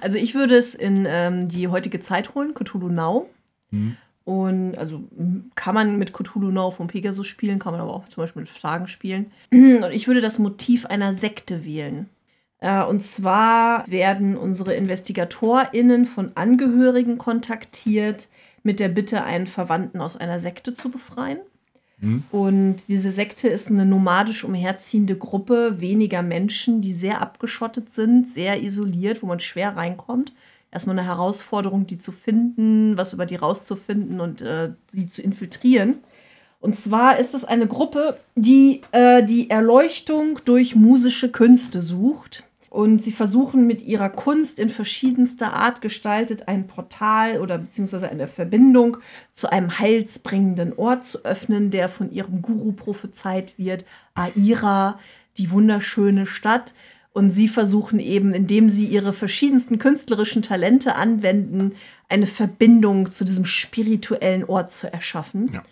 Also 0.00 0.16
ich 0.16 0.34
würde 0.34 0.54
es 0.54 0.76
in 0.76 1.06
ähm, 1.08 1.48
die 1.48 1.66
heutige 1.66 1.98
Zeit 1.98 2.36
holen, 2.36 2.54
Cthulhu 2.54 2.88
Now. 2.88 3.28
Hm. 3.70 3.96
Und 4.24 4.76
also 4.76 5.02
kann 5.56 5.74
man 5.74 5.98
mit 5.98 6.12
Cthulhu 6.12 6.52
Now 6.52 6.70
vom 6.70 6.86
Pegasus 6.86 7.26
spielen, 7.26 7.58
kann 7.58 7.72
man 7.72 7.80
aber 7.80 7.92
auch 7.92 8.08
zum 8.08 8.22
Beispiel 8.22 8.42
mit 8.42 8.48
Fragen 8.48 8.86
spielen. 8.86 9.32
Und 9.50 9.90
ich 9.90 10.06
würde 10.06 10.20
das 10.20 10.38
Motiv 10.38 10.86
einer 10.86 11.12
Sekte 11.14 11.64
wählen. 11.64 12.08
Äh, 12.64 12.82
und 12.82 13.04
zwar 13.04 13.84
werden 13.86 14.38
unsere 14.38 14.74
InvestigatorInnen 14.74 16.06
von 16.06 16.32
Angehörigen 16.34 17.18
kontaktiert, 17.18 18.28
mit 18.62 18.80
der 18.80 18.88
Bitte, 18.88 19.22
einen 19.22 19.46
Verwandten 19.46 20.00
aus 20.00 20.16
einer 20.16 20.40
Sekte 20.40 20.74
zu 20.74 20.90
befreien. 20.90 21.38
Und 22.30 22.76
diese 22.88 23.12
Sekte 23.12 23.48
ist 23.48 23.68
eine 23.68 23.84
nomadisch 23.84 24.44
umherziehende 24.44 25.16
Gruppe 25.16 25.80
weniger 25.80 26.22
Menschen, 26.22 26.80
die 26.80 26.94
sehr 26.94 27.20
abgeschottet 27.20 27.94
sind, 27.94 28.32
sehr 28.32 28.62
isoliert, 28.62 29.22
wo 29.22 29.26
man 29.26 29.40
schwer 29.40 29.76
reinkommt. 29.76 30.32
erstmal 30.72 30.98
eine 30.98 31.06
Herausforderung, 31.06 31.86
die 31.86 31.98
zu 31.98 32.12
finden, 32.12 32.96
was 32.96 33.12
über 33.12 33.26
die 33.26 33.36
rauszufinden 33.36 34.20
und 34.20 34.40
äh, 34.40 34.70
die 34.92 35.10
zu 35.10 35.20
infiltrieren. 35.20 35.98
Und 36.60 36.78
zwar 36.78 37.18
ist 37.18 37.34
es 37.34 37.44
eine 37.44 37.66
Gruppe, 37.66 38.16
die 38.34 38.80
äh, 38.92 39.22
die 39.22 39.50
Erleuchtung 39.50 40.40
durch 40.46 40.74
musische 40.74 41.30
Künste 41.30 41.82
sucht. 41.82 42.44
Und 42.74 43.04
sie 43.04 43.12
versuchen 43.12 43.68
mit 43.68 43.82
ihrer 43.82 44.08
Kunst 44.08 44.58
in 44.58 44.68
verschiedenster 44.68 45.52
Art 45.52 45.80
gestaltet 45.80 46.48
ein 46.48 46.66
Portal 46.66 47.40
oder 47.40 47.58
beziehungsweise 47.58 48.08
eine 48.08 48.26
Verbindung 48.26 48.96
zu 49.32 49.48
einem 49.48 49.78
heilsbringenden 49.78 50.72
Ort 50.76 51.06
zu 51.06 51.24
öffnen, 51.24 51.70
der 51.70 51.88
von 51.88 52.10
ihrem 52.10 52.42
Guru 52.42 52.72
prophezeit 52.72 53.56
wird, 53.56 53.84
Aira, 54.14 54.98
die 55.38 55.52
wunderschöne 55.52 56.26
Stadt. 56.26 56.74
Und 57.12 57.30
sie 57.30 57.46
versuchen 57.46 58.00
eben, 58.00 58.32
indem 58.32 58.68
sie 58.68 58.86
ihre 58.86 59.12
verschiedensten 59.12 59.78
künstlerischen 59.78 60.42
Talente 60.42 60.96
anwenden, 60.96 61.76
eine 62.08 62.26
Verbindung 62.26 63.12
zu 63.12 63.24
diesem 63.24 63.44
spirituellen 63.44 64.42
Ort 64.42 64.72
zu 64.72 64.92
erschaffen. 64.92 65.52
Ja. 65.54 65.62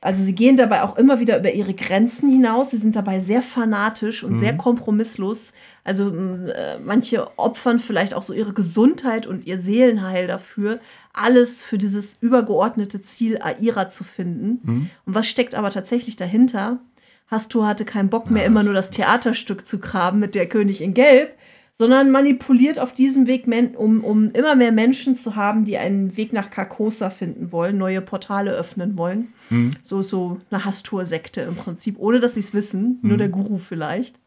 Also 0.00 0.24
sie 0.24 0.34
gehen 0.34 0.56
dabei 0.56 0.82
auch 0.82 0.96
immer 0.96 1.20
wieder 1.20 1.38
über 1.38 1.52
ihre 1.52 1.74
Grenzen 1.74 2.28
hinaus. 2.28 2.70
Sie 2.70 2.76
sind 2.76 2.94
dabei 2.94 3.18
sehr 3.18 3.40
fanatisch 3.40 4.22
und 4.22 4.34
mhm. 4.34 4.38
sehr 4.38 4.56
kompromisslos. 4.56 5.52
Also 5.84 6.10
äh, 6.10 6.78
manche 6.78 7.38
opfern 7.38 7.80
vielleicht 7.80 8.14
auch 8.14 8.22
so 8.22 8.32
ihre 8.32 8.52
Gesundheit 8.52 9.26
und 9.26 9.46
ihr 9.46 9.58
Seelenheil 9.58 10.28
dafür, 10.28 10.78
alles 11.12 11.62
für 11.62 11.76
dieses 11.76 12.18
übergeordnete 12.20 13.02
Ziel 13.02 13.40
Aira 13.42 13.90
zu 13.90 14.04
finden. 14.04 14.60
Mhm. 14.62 14.90
Und 15.06 15.14
was 15.14 15.26
steckt 15.26 15.54
aber 15.54 15.70
tatsächlich 15.70 16.16
dahinter? 16.16 16.78
Hastur 17.26 17.66
hatte 17.66 17.84
keinen 17.84 18.10
Bock 18.10 18.30
mehr, 18.30 18.42
ja, 18.42 18.48
immer 18.48 18.62
nur 18.62 18.74
das 18.74 18.90
Theaterstück 18.90 19.66
zu 19.66 19.80
graben 19.80 20.20
mit 20.20 20.34
der 20.34 20.48
König 20.48 20.82
in 20.82 20.94
Gelb, 20.94 21.34
sondern 21.72 22.10
manipuliert 22.10 22.78
auf 22.78 22.94
diesem 22.94 23.26
Weg, 23.26 23.46
um, 23.76 24.04
um 24.04 24.30
immer 24.32 24.54
mehr 24.54 24.72
Menschen 24.72 25.16
zu 25.16 25.34
haben, 25.34 25.64
die 25.64 25.78
einen 25.78 26.16
Weg 26.16 26.32
nach 26.32 26.50
Carcosa 26.50 27.10
finden 27.10 27.50
wollen, 27.50 27.78
neue 27.78 28.02
Portale 28.02 28.52
öffnen 28.52 28.98
wollen. 28.98 29.32
Mhm. 29.50 29.74
So, 29.82 30.02
so 30.02 30.38
eine 30.50 30.64
Hastur-Sekte 30.64 31.40
im 31.40 31.56
Prinzip, 31.56 31.96
ohne 31.98 32.20
dass 32.20 32.34
sie 32.34 32.40
es 32.40 32.52
wissen, 32.52 32.98
mhm. 33.00 33.08
nur 33.08 33.18
der 33.18 33.30
Guru 33.30 33.58
vielleicht. 33.58 34.21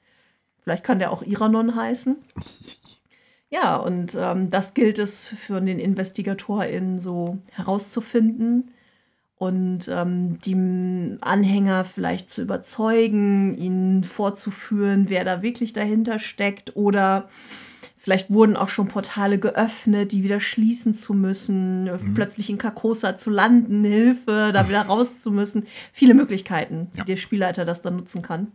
Vielleicht 0.66 0.84
kann 0.84 1.00
der 1.00 1.12
auch 1.12 1.22
Iranon 1.22 1.76
heißen. 1.76 2.18
Ja, 3.52 3.78
und 3.78 4.16
ähm, 4.20 4.50
das 4.50 4.74
gilt 4.74 5.00
es 5.00 5.28
für 5.28 5.62
den 5.62 5.80
InvestigatorInnen 5.80 7.00
so 7.00 7.38
herauszufinden 7.54 8.72
und 9.38 9.88
ähm, 9.88 10.40
die 10.40 11.18
Anhänger 11.22 11.86
vielleicht 11.86 12.32
zu 12.32 12.42
überzeugen, 12.42 13.56
ihnen 13.56 14.04
vorzuführen, 14.04 15.06
wer 15.10 15.24
da 15.24 15.42
wirklich 15.42 15.72
dahinter 15.72 16.20
steckt 16.20 16.76
oder 16.76 17.30
vielleicht 17.98 18.30
wurden 18.30 18.58
auch 18.58 18.70
schon 18.70 18.88
Portale 18.88 19.40
geöffnet, 19.40 20.12
die 20.12 20.24
wieder 20.24 20.42
schließen 20.42 20.96
zu 20.96 21.14
müssen, 21.14 21.86
mhm. 21.86 22.14
plötzlich 22.14 22.50
in 22.50 22.58
Carcosa 22.58 23.16
zu 23.16 23.30
landen, 23.30 23.86
Hilfe, 23.86 24.52
da 24.54 24.68
wieder 24.68 24.82
raus 24.88 25.22
zu 25.22 25.32
müssen. 25.32 25.68
Viele 25.94 26.16
Möglichkeiten, 26.16 26.92
ja. 26.94 27.04
wie 27.04 27.12
der 27.12 27.18
Spielleiter 27.18 27.64
das 27.64 27.84
dann 27.84 27.96
nutzen 27.96 28.22
kann. 28.22 28.52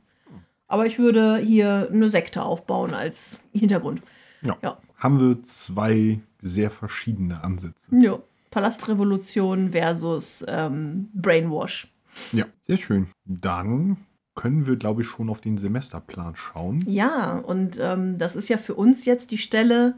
Aber 0.71 0.87
ich 0.87 1.01
würde 1.01 1.39
hier 1.39 1.89
eine 1.93 2.09
Sekte 2.09 2.43
aufbauen 2.43 2.95
als 2.95 3.41
Hintergrund. 3.53 4.03
Ja. 4.41 4.57
ja. 4.63 4.79
Haben 4.97 5.19
wir 5.21 5.43
zwei 5.43 6.21
sehr 6.41 6.71
verschiedene 6.71 7.43
Ansätze. 7.43 7.91
Ja. 8.01 8.21
Palastrevolution 8.53 9.73
versus 9.73 10.45
ähm, 10.47 11.09
Brainwash. 11.13 11.89
Ja, 12.33 12.47
sehr 12.67 12.77
schön. 12.77 13.09
Dann 13.25 13.97
können 14.37 14.67
wir, 14.67 14.77
glaube 14.77 15.03
ich, 15.03 15.09
schon 15.09 15.29
auf 15.29 15.41
den 15.41 15.59
Semesterplan 15.59 16.37
schauen. 16.37 16.85
Ja, 16.87 17.39
und 17.39 17.79
ähm, 17.81 18.17
das 18.19 18.37
ist 18.37 18.49
ja 18.49 18.57
für 18.57 18.75
uns 18.75 19.05
jetzt 19.05 19.33
die 19.33 19.39
Stelle, 19.39 19.97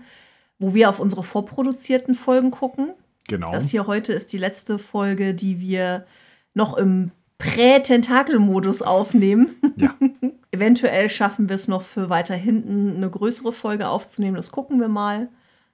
wo 0.59 0.73
wir 0.73 0.89
auf 0.89 1.01
unsere 1.01 1.23
vorproduzierten 1.23 2.15
Folgen 2.15 2.51
gucken. 2.51 2.95
Genau. 3.29 3.53
Das 3.53 3.69
hier 3.69 3.87
heute 3.87 4.15
ist 4.15 4.33
die 4.33 4.39
letzte 4.39 4.79
Folge, 4.79 5.35
die 5.35 5.61
wir 5.61 6.07
noch 6.55 6.79
im 6.79 7.11
Prä-Tentakel-Modus 7.37 8.81
aufnehmen. 8.81 9.57
Ja. 9.77 9.95
Eventuell 10.53 11.09
schaffen 11.09 11.49
wir 11.49 11.57
es 11.57 11.67
noch 11.67 11.83
für 11.83 12.11
weiter 12.11 12.35
hinten 12.35 12.97
eine 12.97 13.09
größere 13.09 13.53
Folge 13.53 13.89
aufzunehmen. 13.89 14.37
Das 14.37 14.53
gucken 14.53 14.81
wir 14.81 14.89
mal. 14.89 15.29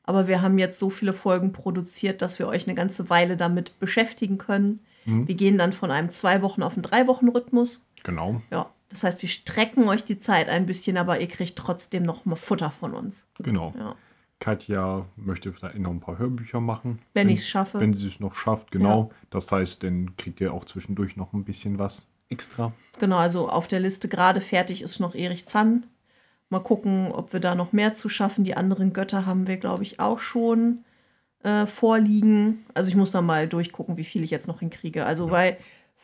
Aber 0.05 0.27
wir 0.27 0.41
haben 0.41 0.59
jetzt 0.59 0.79
so 0.79 0.89
viele 0.89 1.13
Folgen 1.13 1.53
produziert, 1.53 2.23
dass 2.23 2.39
wir 2.39 2.49
euch 2.49 2.67
eine 2.67 2.75
ganze 2.75 3.11
Weile 3.11 3.37
damit 3.37 3.79
beschäftigen 3.79 4.39
können. 4.39 4.81
Mhm. 5.05 5.29
Wir 5.29 5.35
gehen 5.35 5.59
dann 5.59 5.75
von 5.75 5.91
einem 5.91 6.11
zwei 6.11 6.41
Wochen 6.41 6.63
auf 6.63 6.75
einen 6.75 6.83
drei 6.83 7.07
Wochen 7.07 7.29
Rhythmus. 7.29 7.85
Genau. 8.05 8.41
Ja, 8.51 8.71
das 8.89 9.05
heißt, 9.05 9.21
wir 9.21 9.29
strecken 9.29 9.87
euch 9.89 10.05
die 10.05 10.19
Zeit 10.19 10.49
ein 10.49 10.65
bisschen, 10.65 10.97
aber 10.97 11.21
ihr 11.21 11.29
kriegt 11.29 11.57
trotzdem 11.57 12.05
noch 12.05 12.25
mal 12.25 12.37
Futter 12.37 12.71
von 12.71 12.95
uns. 12.95 13.27
Genau. 13.41 13.75
Ja. 13.77 13.97
Katja 14.41 15.05
möchte 15.17 15.53
vielleicht 15.53 15.79
noch 15.79 15.91
ein 15.91 16.01
paar 16.01 16.19
Hörbücher 16.19 16.61
machen. 16.61 17.01
Wenn, 17.13 17.27
wenn 17.27 17.35
ich 17.35 17.41
es 17.41 17.49
schaffe. 17.49 17.81
Wenn 17.81 17.93
sie 17.93 18.07
es 18.07 18.21
noch 18.21 18.35
schafft, 18.35 18.71
genau. 18.71 19.11
Ja. 19.11 19.17
Das 19.31 19.51
heißt, 19.51 19.83
dann 19.83 20.17
kriegt 20.17 20.41
ihr 20.41 20.55
auch 20.55 20.65
zwischendurch 20.65 21.17
noch 21.17 21.33
ein 21.33 21.45
bisschen 21.45 21.79
was 21.79 22.09
extra. 22.29 22.73
Genau, 22.99 23.17
also 23.17 23.49
auf 23.49 23.69
der 23.69 23.81
Liste 23.81 24.09
gerade 24.09 24.41
fertig 24.41 24.83
ist 24.83 25.01
noch 25.01 25.15
Erich 25.15 25.47
Zann. 25.47 25.87
Mal 26.51 26.61
gucken, 26.61 27.13
ob 27.13 27.33
wir 27.33 27.41
da 27.41 27.55
noch 27.55 27.73
mehr 27.73 27.95
zu 27.95 28.09
schaffen. 28.09 28.45
Die 28.45 28.57
anderen 28.57 28.93
Götter 28.93 29.27
haben 29.27 29.47
wir, 29.47 29.59
glaube 29.59 29.83
ich, 29.83 30.01
auch 30.01 30.19
schon 30.19 30.85
äh, 31.43 31.67
vorliegen. 31.67 32.65
Also 32.75 32.89
ich 32.89 32.97
muss 32.97 33.11
da 33.11 33.21
mal 33.21 33.49
durchgucken, 33.49 33.97
wie 33.97 34.05
viel 34.05 34.25
ich 34.25 34.31
jetzt 34.31 34.49
noch 34.49 34.61
hinkriege. 34.61 35.05
Also 35.05 35.27
ja. 35.27 35.33
weil 35.33 35.59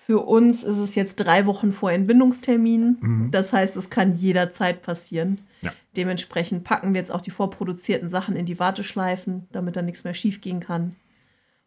für 0.06 0.20
uns 0.20 0.62
ist 0.62 0.76
es 0.76 0.94
jetzt 0.94 1.16
drei 1.16 1.46
Wochen 1.46 1.72
vor 1.72 1.90
Entbindungstermin. 1.90 2.98
Mhm. 3.00 3.30
Das 3.30 3.52
heißt, 3.54 3.74
es 3.76 3.88
kann 3.88 4.12
jederzeit 4.12 4.82
passieren. 4.82 5.40
Ja. 5.62 5.72
Dementsprechend 5.96 6.62
packen 6.64 6.92
wir 6.92 7.00
jetzt 7.00 7.10
auch 7.10 7.22
die 7.22 7.30
vorproduzierten 7.30 8.10
Sachen 8.10 8.36
in 8.36 8.44
die 8.44 8.58
Warteschleifen, 8.58 9.48
damit 9.50 9.76
da 9.76 9.82
nichts 9.82 10.04
mehr 10.04 10.12
schief 10.12 10.42
gehen 10.42 10.60
kann. 10.60 10.96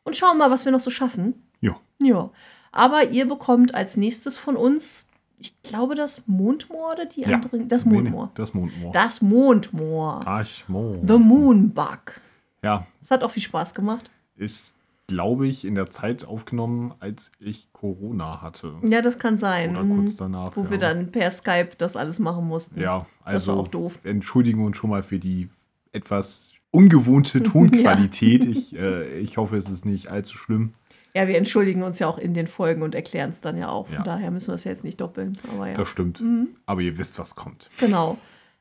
Und 0.04 0.16
schauen 0.16 0.38
mal, 0.38 0.52
was 0.52 0.66
wir 0.66 0.72
noch 0.72 0.80
so 0.80 0.92
schaffen. 0.92 1.48
Ja. 1.62 1.78
Ja. 2.00 2.30
Aber 2.78 3.10
ihr 3.10 3.28
bekommt 3.28 3.74
als 3.74 3.98
nächstes 3.98 4.38
von 4.38 4.56
uns 4.56 5.08
ich 5.40 5.62
glaube, 5.62 5.96
das 5.96 6.24
Mondmoor 6.26 6.94
oder 6.94 7.06
die 7.06 7.22
ja. 7.22 7.36
anderen? 7.36 7.70
Das 7.70 7.86
Mondmoor. 7.86 8.32
Das 8.34 8.54
Mondmoor. 8.54 8.92
Das 8.92 9.22
Mondmoor. 9.22 10.22
Das 10.26 10.64
Mondmoor. 10.68 11.08
The 11.08 11.24
Moonbug. 11.24 12.22
Ja. 12.64 12.88
Das 13.02 13.12
hat 13.12 13.24
auch 13.24 13.32
viel 13.32 13.44
Spaß 13.44 13.76
gemacht. 13.76 14.10
Ist, 14.36 14.76
glaube 15.06 15.48
ich, 15.48 15.64
in 15.64 15.76
der 15.76 15.90
Zeit 15.90 16.26
aufgenommen, 16.26 16.94
als 17.00 17.32
ich 17.40 17.72
Corona 17.72 18.42
hatte. 18.42 18.74
Ja, 18.82 19.02
das 19.02 19.20
kann 19.20 19.38
sein. 19.38 19.78
Oder 19.78 19.86
kurz 19.96 20.16
danach. 20.16 20.56
Wo 20.56 20.64
ja. 20.64 20.72
wir 20.72 20.78
dann 20.80 21.12
per 21.12 21.30
Skype 21.30 21.70
das 21.78 21.96
alles 21.96 22.18
machen 22.18 22.48
mussten. 22.48 22.80
Ja, 22.80 23.06
also 23.24 23.36
das 23.36 23.48
war 23.48 23.58
auch 23.58 23.68
doof. 23.68 24.00
entschuldigen 24.04 24.66
uns 24.66 24.78
schon 24.78 24.90
mal 24.90 25.04
für 25.04 25.20
die 25.20 25.50
etwas 25.92 26.52
ungewohnte 26.72 27.44
Tonqualität. 27.44 28.46
ja. 28.46 28.52
ich, 28.52 28.76
äh, 28.76 29.20
ich 29.20 29.38
hoffe, 29.38 29.56
es 29.56 29.70
ist 29.70 29.86
nicht 29.86 30.08
allzu 30.08 30.36
schlimm. 30.36 30.74
Ja, 31.14 31.28
wir 31.28 31.38
entschuldigen 31.38 31.84
uns 31.84 32.00
ja 32.00 32.08
auch 32.08 32.18
in 32.18 32.34
den 32.34 32.48
Folgen 32.48 32.82
und 32.84 32.94
erklären 32.94 33.32
es 33.32 33.42
dann 33.42 33.58
ja 33.58 33.70
auch. 33.70 33.88
Von 33.88 33.98
ja. 33.98 34.04
daher 34.04 34.32
müssen 34.32 34.50
wir 34.50 34.56
es 34.56 34.64
jetzt 34.64 34.84
nicht 34.84 35.02
doppeln. 35.02 35.38
Aber 35.52 35.68
ja. 35.68 35.74
Das 35.74 35.88
stimmt. 35.88 36.22
Mhm. 36.22 36.50
Aber 36.66 36.82
ihr 36.82 36.98
wisst, 36.98 37.18
was 37.18 37.36
kommt. 37.36 37.70
Genau. 37.80 38.18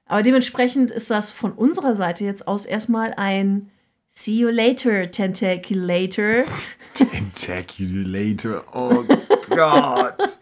Aber 0.06 0.22
dementsprechend 0.22 0.90
ist 0.90 1.10
das 1.10 1.30
von 1.30 1.52
unserer 1.52 1.96
Seite 1.96 2.24
jetzt 2.24 2.46
aus 2.46 2.64
erstmal 2.64 3.12
ein 3.16 3.70
See 4.06 4.32
you 4.32 4.48
later, 4.48 5.10
Tentaculator. 5.10 6.44
Tentaculator, 6.94 8.64
oh 8.72 9.04
Gott. 9.50 10.38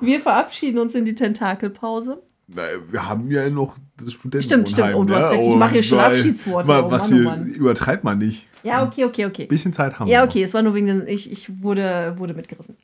Wir 0.00 0.20
verabschieden 0.20 0.78
uns 0.78 0.94
in 0.94 1.04
die 1.04 1.16
Tentakelpause. 1.16 2.22
Wir 2.46 3.08
haben 3.08 3.30
ja 3.30 3.48
noch 3.48 3.76
das 3.96 4.12
Studentenwohnheim. 4.12 4.66
Stimmt, 4.66 4.86
stimmt. 4.86 4.94
Oh, 4.94 5.04
du 5.04 5.14
hast 5.14 5.30
recht. 5.30 5.42
Ich 5.42 5.56
mache 5.56 5.72
hier 5.72 5.82
schon 5.82 5.98
Abschiedsworte. 5.98 6.70
Oh, 6.70 6.90
was 6.90 7.10
Mann, 7.10 7.20
oh 7.20 7.24
Mann. 7.24 7.44
hier 7.46 7.56
übertreibt 7.56 8.04
man 8.04 8.18
nicht. 8.18 8.46
Ja, 8.62 8.86
okay, 8.86 9.04
okay, 9.04 9.26
okay. 9.26 9.46
Bisschen 9.46 9.72
Zeit 9.72 9.98
haben 9.98 10.06
ja, 10.06 10.12
wir. 10.12 10.14
Ja, 10.18 10.24
okay, 10.24 10.42
es 10.42 10.52
war 10.52 10.62
nur 10.62 10.74
wegen 10.74 10.86
den. 10.86 11.06
Ich, 11.06 11.30
ich 11.30 11.62
wurde, 11.62 12.14
wurde 12.18 12.34
mitgerissen. 12.34 12.76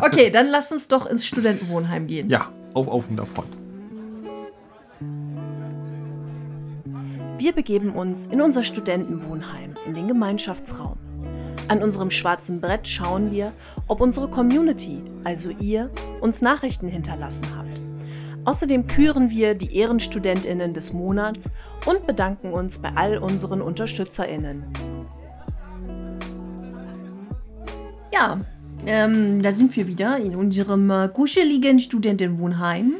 okay, 0.00 0.30
dann 0.30 0.48
lass 0.48 0.72
uns 0.72 0.88
doch 0.88 1.06
ins 1.06 1.26
Studentenwohnheim 1.26 2.06
gehen. 2.06 2.28
Ja, 2.28 2.52
auf, 2.74 2.88
auf 2.88 3.08
und 3.08 3.16
davon. 3.16 3.44
Wir 7.38 7.52
begeben 7.52 7.90
uns 7.90 8.26
in 8.26 8.40
unser 8.40 8.62
Studentenwohnheim, 8.62 9.76
in 9.86 9.94
den 9.94 10.08
Gemeinschaftsraum. 10.08 10.98
An 11.68 11.82
unserem 11.82 12.10
schwarzen 12.10 12.60
Brett 12.60 12.86
schauen 12.86 13.30
wir, 13.30 13.52
ob 13.88 14.00
unsere 14.00 14.28
Community, 14.28 15.02
also 15.24 15.50
ihr, 15.60 15.90
uns 16.20 16.42
Nachrichten 16.42 16.88
hinterlassen 16.88 17.46
habt. 17.56 17.83
Außerdem 18.44 18.86
küren 18.86 19.30
wir 19.30 19.54
die 19.54 19.74
Ehrenstudentinnen 19.76 20.74
des 20.74 20.92
Monats 20.92 21.50
und 21.86 22.06
bedanken 22.06 22.52
uns 22.52 22.78
bei 22.78 22.90
all 22.94 23.18
unseren 23.18 23.62
Unterstützerinnen. 23.62 24.64
Ja, 28.12 28.38
ähm, 28.86 29.42
da 29.42 29.52
sind 29.52 29.74
wir 29.76 29.88
wieder 29.88 30.18
in 30.18 30.36
unserem 30.36 30.90
äh, 30.90 31.08
kuscheligen 31.08 31.80
Studentenwohnheim. 31.80 32.94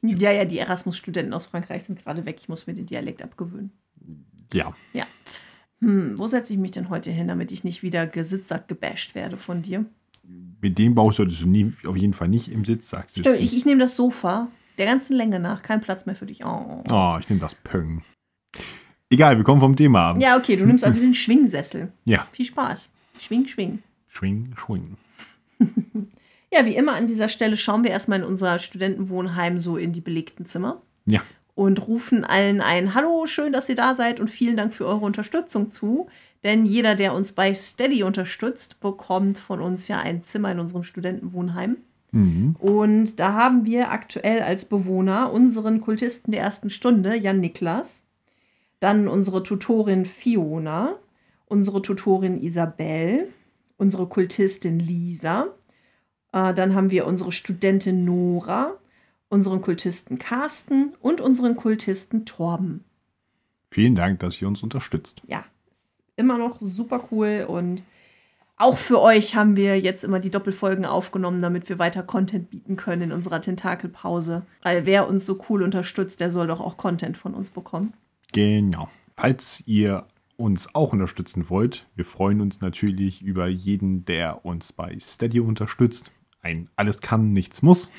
Ja, 0.00 0.32
ja, 0.32 0.44
die 0.44 0.58
Erasmus-Studenten 0.58 1.34
aus 1.34 1.46
Frankreich 1.46 1.84
sind 1.84 2.02
gerade 2.02 2.24
weg. 2.24 2.38
Ich 2.40 2.48
muss 2.48 2.66
mir 2.66 2.74
den 2.74 2.86
Dialekt 2.86 3.22
abgewöhnen. 3.22 3.70
Ja. 4.52 4.74
Ja. 4.92 5.06
Hm, 5.80 6.18
wo 6.18 6.26
setze 6.26 6.52
ich 6.52 6.58
mich 6.58 6.70
denn 6.70 6.88
heute 6.88 7.10
hin, 7.10 7.28
damit 7.28 7.52
ich 7.52 7.64
nicht 7.64 7.82
wieder 7.82 8.06
gesitzt 8.06 8.52
gebasht 8.66 9.14
werde 9.14 9.36
von 9.36 9.62
dir? 9.62 9.84
Mit 10.62 10.78
dem 10.78 10.94
Bauch 10.94 11.12
solltest 11.12 11.42
du 11.42 11.46
nie, 11.46 11.72
auf 11.86 11.96
jeden 11.96 12.14
Fall 12.14 12.28
nicht 12.28 12.48
im 12.50 12.64
Sitzsack 12.64 13.10
sitzen. 13.10 13.20
Stimmt, 13.32 13.40
ich, 13.44 13.56
ich 13.56 13.64
nehme 13.66 13.80
das 13.80 13.96
Sofa 13.96 14.48
der 14.78 14.86
ganzen 14.86 15.16
Länge 15.16 15.38
nach. 15.40 15.62
Kein 15.62 15.80
Platz 15.80 16.06
mehr 16.06 16.14
für 16.14 16.26
dich. 16.26 16.44
Oh, 16.44 16.82
oh 16.90 17.16
ich 17.20 17.28
nehme 17.28 17.40
das 17.40 17.54
Pöng. 17.56 18.02
Egal, 19.10 19.36
wir 19.36 19.44
kommen 19.44 19.60
vom 19.60 19.76
Thema 19.76 20.10
ab. 20.10 20.16
Ja, 20.20 20.38
okay, 20.38 20.56
du 20.56 20.64
nimmst 20.64 20.84
also 20.84 20.98
den 20.98 21.12
Schwingsessel. 21.12 21.92
Ja. 22.04 22.26
Viel 22.32 22.46
Spaß. 22.46 22.88
Schwing, 23.20 23.46
schwing. 23.46 23.82
Schwing, 24.08 24.54
schwing. 24.56 24.96
Ja, 26.54 26.66
wie 26.66 26.76
immer 26.76 26.92
an 26.92 27.06
dieser 27.06 27.28
Stelle 27.28 27.56
schauen 27.56 27.82
wir 27.82 27.90
erstmal 27.90 28.18
in 28.18 28.26
unser 28.26 28.58
Studentenwohnheim 28.58 29.58
so 29.58 29.78
in 29.78 29.94
die 29.94 30.02
belegten 30.02 30.44
Zimmer 30.44 30.82
Ja. 31.06 31.22
und 31.54 31.88
rufen 31.88 32.24
allen 32.24 32.60
ein 32.60 32.94
Hallo, 32.94 33.24
schön, 33.24 33.54
dass 33.54 33.70
ihr 33.70 33.74
da 33.74 33.94
seid 33.94 34.20
und 34.20 34.28
vielen 34.28 34.58
Dank 34.58 34.74
für 34.74 34.84
eure 34.86 35.06
Unterstützung 35.06 35.70
zu. 35.70 36.08
Denn 36.44 36.66
jeder, 36.66 36.94
der 36.94 37.14
uns 37.14 37.32
bei 37.32 37.54
Steady 37.54 38.02
unterstützt, 38.02 38.80
bekommt 38.80 39.38
von 39.38 39.60
uns 39.60 39.88
ja 39.88 40.00
ein 40.00 40.24
Zimmer 40.24 40.52
in 40.52 40.58
unserem 40.58 40.82
Studentenwohnheim. 40.82 41.76
Mhm. 42.10 42.56
Und 42.58 43.16
da 43.20 43.34
haben 43.34 43.64
wir 43.64 43.90
aktuell 43.90 44.42
als 44.42 44.64
Bewohner 44.64 45.32
unseren 45.32 45.80
Kultisten 45.80 46.32
der 46.32 46.42
ersten 46.42 46.70
Stunde, 46.70 47.16
Jan 47.16 47.40
Niklas, 47.40 48.02
dann 48.80 49.08
unsere 49.08 49.42
Tutorin 49.42 50.04
Fiona, 50.04 50.96
unsere 51.46 51.80
Tutorin 51.80 52.42
Isabel, 52.42 53.28
unsere 53.76 54.06
Kultistin 54.06 54.78
Lisa, 54.78 55.46
äh, 56.32 56.52
dann 56.52 56.74
haben 56.74 56.90
wir 56.90 57.06
unsere 57.06 57.30
Studentin 57.32 58.04
Nora, 58.04 58.72
unseren 59.28 59.60
Kultisten 59.62 60.18
Carsten 60.18 60.94
und 61.00 61.20
unseren 61.20 61.56
Kultisten 61.56 62.26
Torben. 62.26 62.84
Vielen 63.70 63.94
Dank, 63.94 64.20
dass 64.20 64.42
ihr 64.42 64.48
uns 64.48 64.62
unterstützt. 64.62 65.22
Ja, 65.26 65.44
immer 66.22 66.38
noch 66.38 66.60
super 66.60 67.08
cool 67.10 67.44
und 67.48 67.82
auch 68.56 68.76
für 68.76 69.00
euch 69.00 69.34
haben 69.34 69.56
wir 69.56 69.80
jetzt 69.80 70.04
immer 70.04 70.20
die 70.20 70.30
Doppelfolgen 70.30 70.84
aufgenommen, 70.84 71.42
damit 71.42 71.68
wir 71.68 71.80
weiter 71.80 72.04
Content 72.04 72.48
bieten 72.50 72.76
können 72.76 73.02
in 73.02 73.12
unserer 73.12 73.42
Tentakelpause. 73.42 74.42
Weil 74.62 74.86
wer 74.86 75.08
uns 75.08 75.26
so 75.26 75.40
cool 75.48 75.64
unterstützt, 75.64 76.20
der 76.20 76.30
soll 76.30 76.46
doch 76.46 76.60
auch 76.60 76.76
Content 76.76 77.16
von 77.16 77.34
uns 77.34 77.50
bekommen. 77.50 77.92
Genau. 78.32 78.88
Falls 79.16 79.64
ihr 79.66 80.06
uns 80.36 80.74
auch 80.74 80.92
unterstützen 80.92 81.50
wollt, 81.50 81.86
wir 81.96 82.04
freuen 82.04 82.40
uns 82.40 82.60
natürlich 82.60 83.20
über 83.22 83.48
jeden, 83.48 84.04
der 84.04 84.44
uns 84.44 84.72
bei 84.72 84.96
Steady 85.00 85.40
unterstützt. 85.40 86.12
Ein 86.40 86.68
alles 86.76 87.00
kann, 87.00 87.32
nichts 87.32 87.62
muss. 87.62 87.90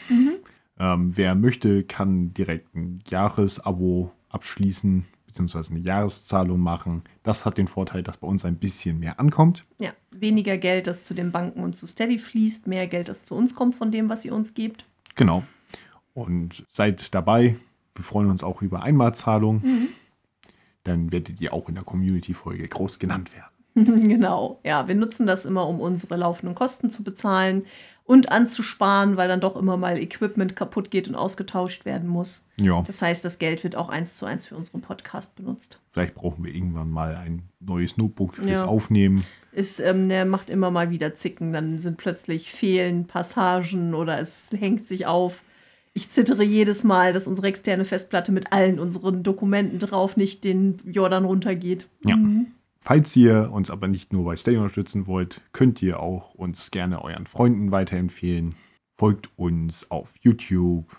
Ähm, 0.80 1.12
wer 1.16 1.36
möchte, 1.36 1.84
kann 1.84 2.34
direkt 2.34 2.74
ein 2.74 3.02
Jahresabo 3.08 4.12
abschließen, 4.30 5.06
beziehungsweise 5.34 5.72
eine 5.72 5.80
Jahreszahlung 5.80 6.60
machen. 6.60 7.03
Das 7.23 7.45
hat 7.45 7.57
den 7.57 7.68
Vorteil, 7.68 8.03
dass 8.03 8.18
bei 8.18 8.27
uns 8.27 8.45
ein 8.45 8.57
bisschen 8.57 8.99
mehr 8.99 9.19
ankommt. 9.19 9.65
Ja, 9.80 9.91
weniger 10.11 10.57
Geld, 10.57 10.85
das 10.88 11.03
zu 11.03 11.14
den 11.14 11.31
Banken 11.31 11.64
und 11.64 11.76
zu 11.76 11.88
Steady 11.88 12.19
fließt, 12.19 12.68
mehr 12.68 12.88
Geld, 12.88 13.10
das 13.10 13.26
zu 13.26 13.35
uns 13.35 13.55
kommt 13.55 13.76
von 13.76 13.91
dem, 13.91 14.10
was 14.10 14.23
ihr 14.23 14.34
uns 14.34 14.53
gebt. 14.53 14.85
Genau. 15.15 15.43
Und 16.14 16.65
seid 16.72 17.14
dabei. 17.15 17.57
Wir 17.95 18.03
freuen 18.03 18.30
uns 18.30 18.43
auch 18.43 18.61
über 18.61 18.84
Einmalzahlungen. 18.84 19.89
Dann 20.84 21.11
werdet 21.11 21.41
ihr 21.41 21.53
auch 21.53 21.68
in 21.69 21.76
der 21.76 21.84
Community-Folge 21.84 22.68
groß 22.68 22.99
genannt 22.99 23.31
werden. 23.34 23.53
genau. 24.07 24.60
Ja, 24.64 24.88
wir 24.88 24.95
nutzen 24.95 25.26
das 25.26 25.45
immer, 25.45 25.68
um 25.68 25.80
unsere 25.80 26.15
laufenden 26.15 26.53
Kosten 26.55 26.91
zu 26.91 27.03
bezahlen 27.03 27.65
und 28.05 28.31
anzusparen, 28.31 29.15
weil 29.15 29.27
dann 29.30 29.39
doch 29.39 29.55
immer 29.55 29.77
mal 29.77 29.97
Equipment 29.97 30.55
kaputt 30.55 30.91
geht 30.91 31.07
und 31.07 31.15
ausgetauscht 31.15 31.85
werden 31.85 32.09
muss. 32.09 32.45
Ja, 32.57 32.81
Das 32.85 33.01
heißt, 33.01 33.23
das 33.23 33.39
Geld 33.39 33.63
wird 33.63 33.75
auch 33.77 33.88
eins 33.89 34.17
zu 34.17 34.25
eins 34.25 34.45
für 34.45 34.55
unseren 34.57 34.81
Podcast 34.81 35.35
benutzt. 35.35 35.80
vielleicht 35.91 36.15
brauchen 36.15 36.43
wir 36.43 36.53
irgendwann 36.53 36.89
mal 36.89 37.15
ein 37.15 37.43
neues 37.59 37.95
Notebook 37.97 38.35
fürs 38.35 38.47
Ja. 38.47 38.65
Aufnehmen. 38.65 39.23
Ist, 39.53 39.80
ähm, 39.80 40.09
der 40.09 40.25
macht 40.25 40.49
immer 40.49 40.69
mal 40.71 40.89
wieder 40.89 41.15
Zicken, 41.15 41.53
dann 41.53 41.80
sind 41.80 41.97
plötzlich 41.97 42.51
fehlen 42.51 43.05
Passagen 43.07 43.93
oder 43.93 44.19
es 44.19 44.49
hängt 44.51 44.88
sich 44.88 45.05
auf. 45.05 45.41
Ich 45.93 46.09
zittere 46.09 46.43
jedes 46.43 46.84
Mal, 46.84 47.13
dass 47.13 47.27
unsere 47.27 47.47
externe 47.47 47.85
Festplatte 47.85 48.31
mit 48.31 48.51
allen 48.51 48.80
unseren 48.80 49.21
Dokumenten 49.21 49.77
drauf 49.77 50.17
nicht 50.17 50.43
den 50.43 50.80
Jordan 50.85 51.23
runtergeht. 51.23 51.88
Ja. 52.03 52.17
Falls 52.85 53.15
ihr 53.15 53.49
uns 53.49 53.69
aber 53.69 53.88
nicht 53.88 54.11
nur 54.11 54.26
bei 54.26 54.35
Stay 54.35 54.57
unterstützen 54.57 55.07
wollt, 55.07 55.39
könnt 55.53 55.81
ihr 55.81 56.01
auch 56.01 56.35
uns 56.35 56.69
gerne 56.69 57.01
euren 57.01 57.27
Freunden 57.27 57.72
weiterempfehlen. 57.72 58.55
Folgt 58.99 59.30
uns 59.38 59.89
auf 59.89 60.14
YouTube, 60.19 60.93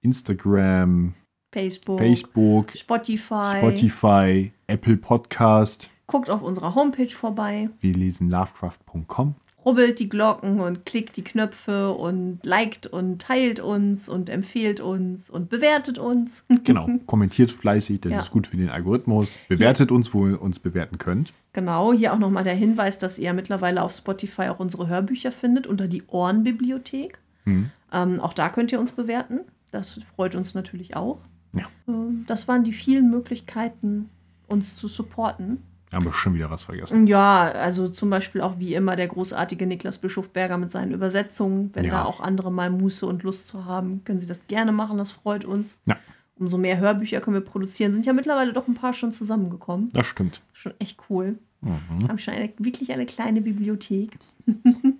Instagram, 0.00 1.14
Facebook, 1.52 1.98
Facebook, 1.98 2.70
Spotify. 2.76 3.56
Spotify, 3.58 4.52
Apple 4.68 4.96
Podcast. 4.96 5.90
Guckt 6.06 6.30
auf 6.30 6.40
unserer 6.40 6.76
Homepage 6.76 7.10
vorbei, 7.10 7.68
Wir 7.80 7.94
lesen 7.94 8.30
lovecraft.com. 8.30 9.34
rubbelt 9.64 9.98
die 9.98 10.08
Glocken 10.08 10.60
und 10.60 10.84
klickt 10.86 11.16
die 11.16 11.24
Knöpfe 11.24 11.92
und 11.92 12.40
liked 12.44 12.86
und 12.86 13.20
teilt 13.20 13.60
uns 13.60 14.08
und 14.08 14.28
empfiehlt 14.28 14.80
uns 14.80 15.30
und 15.30 15.48
bewertet 15.48 15.98
uns. 15.98 16.42
Genau, 16.64 16.88
kommentiert 17.06 17.50
fleißig, 17.50 18.00
das 18.02 18.12
Ja. 18.12 18.20
ist 18.20 18.30
gut 18.30 18.46
für 18.46 18.56
den 18.56 18.70
Algorithmus. 18.70 19.28
Bewertet 19.48 19.90
uns, 19.92 20.14
wo 20.14 20.26
ihr 20.28 20.40
uns 20.40 20.58
bewerten 20.58 20.98
könnt. 20.98 21.32
Genau, 21.52 21.92
hier 21.92 22.12
auch 22.12 22.18
nochmal 22.18 22.44
der 22.44 22.54
Hinweis, 22.54 22.98
dass 22.98 23.18
ihr 23.18 23.32
mittlerweile 23.32 23.82
auf 23.82 23.92
Spotify 23.92 24.48
auch 24.48 24.58
unsere 24.60 24.88
Hörbücher 24.88 25.30
findet 25.32 25.66
unter 25.66 25.86
die 25.88 26.02
Ohrenbibliothek. 26.06 27.18
Hm. 27.44 27.70
Ähm, 27.92 28.20
auch 28.20 28.32
da 28.32 28.48
könnt 28.48 28.72
ihr 28.72 28.80
uns 28.80 28.92
bewerten. 28.92 29.40
Das 29.70 30.00
freut 30.16 30.34
uns 30.34 30.54
natürlich 30.54 30.96
auch. 30.96 31.18
Ja. 31.52 31.66
Ähm, 31.88 32.24
das 32.26 32.48
waren 32.48 32.64
die 32.64 32.72
vielen 32.72 33.10
Möglichkeiten, 33.10 34.08
uns 34.46 34.76
zu 34.76 34.88
supporten. 34.88 35.62
Haben 35.92 36.04
wir 36.06 36.12
schon 36.12 36.34
wieder 36.34 36.50
was 36.50 36.64
vergessen. 36.64 37.06
Ja, 37.06 37.42
also 37.42 37.88
zum 37.88 38.10
Beispiel 38.10 38.40
auch 38.40 38.58
wie 38.58 38.74
immer 38.74 38.96
der 38.96 39.06
großartige 39.06 39.66
Niklas 39.66 39.98
Bischof 39.98 40.30
Berger 40.30 40.58
mit 40.58 40.72
seinen 40.72 40.92
Übersetzungen. 40.92 41.70
Wenn 41.74 41.84
Ja. 41.84 41.90
da 41.92 42.04
auch 42.04 42.20
andere 42.20 42.50
mal 42.50 42.70
Muße 42.70 43.06
und 43.06 43.22
Lust 43.22 43.46
zu 43.46 43.64
haben, 43.64 44.02
können 44.04 44.18
sie 44.20 44.26
das 44.26 44.40
gerne 44.48 44.72
machen, 44.72 44.98
das 44.98 45.12
freut 45.12 45.44
uns. 45.44 45.78
Ja. 45.86 45.96
Umso 46.36 46.58
mehr 46.58 46.78
Hörbücher 46.78 47.20
können 47.20 47.34
wir 47.34 47.40
produzieren. 47.42 47.92
Sind 47.92 48.06
ja 48.06 48.12
mittlerweile 48.12 48.52
doch 48.52 48.66
ein 48.66 48.74
paar 48.74 48.92
schon 48.92 49.12
zusammengekommen. 49.12 49.90
Das 49.92 50.06
stimmt. 50.08 50.40
Schon 50.52 50.72
echt 50.80 50.98
cool. 51.08 51.38
Mhm. 51.60 52.08
Haben 52.08 52.18
schon 52.18 52.34
eine, 52.34 52.52
wirklich 52.58 52.92
eine 52.92 53.06
kleine 53.06 53.40
Bibliothek. 53.40 54.18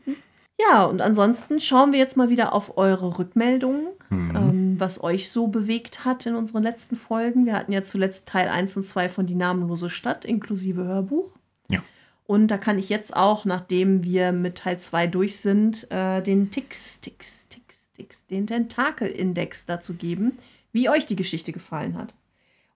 ja, 0.61 0.85
und 0.85 1.01
ansonsten 1.01 1.61
schauen 1.61 1.93
wir 1.93 1.99
jetzt 1.99 2.17
mal 2.17 2.31
wieder 2.31 2.53
auf 2.53 2.77
eure 2.77 3.19
Rückmeldungen, 3.19 3.89
Mhm. 4.11 4.37
ähm, 4.37 4.77
was 4.79 5.03
euch 5.03 5.31
so 5.31 5.49
bewegt 5.49 6.05
hat 6.05 6.27
in 6.27 6.35
unseren 6.35 6.63
letzten 6.63 6.95
Folgen. 6.97 7.47
Wir 7.47 7.55
hatten 7.55 7.73
ja 7.73 7.83
zuletzt 7.83 8.27
Teil 8.29 8.49
1 8.49 8.77
und 8.77 8.85
2 8.87 9.09
von 9.09 9.27
Die 9.27 9.35
namenlose 9.35 9.91
Stadt 9.91 10.25
inklusive 10.25 10.85
Hörbuch. 10.85 11.31
Ja. 11.69 11.83
Und 12.27 12.49
da 12.49 12.59
kann 12.59 12.79
ich 12.79 12.89
jetzt 12.89 13.17
auch, 13.17 13.45
nachdem 13.45 14.05
wir 14.05 14.33
mit 14.33 14.57
Teil 14.57 14.79
2 14.79 15.07
durch 15.07 15.37
sind, 15.39 15.91
äh, 15.91 16.23
den 16.23 16.51
Tix, 16.51 17.01
Tix, 17.01 17.49
Tix, 17.49 17.93
Tix, 17.93 18.27
den 18.27 18.47
Tentakel-Index 18.47 19.67
dazu 19.67 19.95
geben, 19.95 20.39
wie 20.73 20.89
euch 20.89 21.07
die 21.07 21.17
Geschichte 21.17 21.53
gefallen 21.53 21.97
hat. 21.99 22.15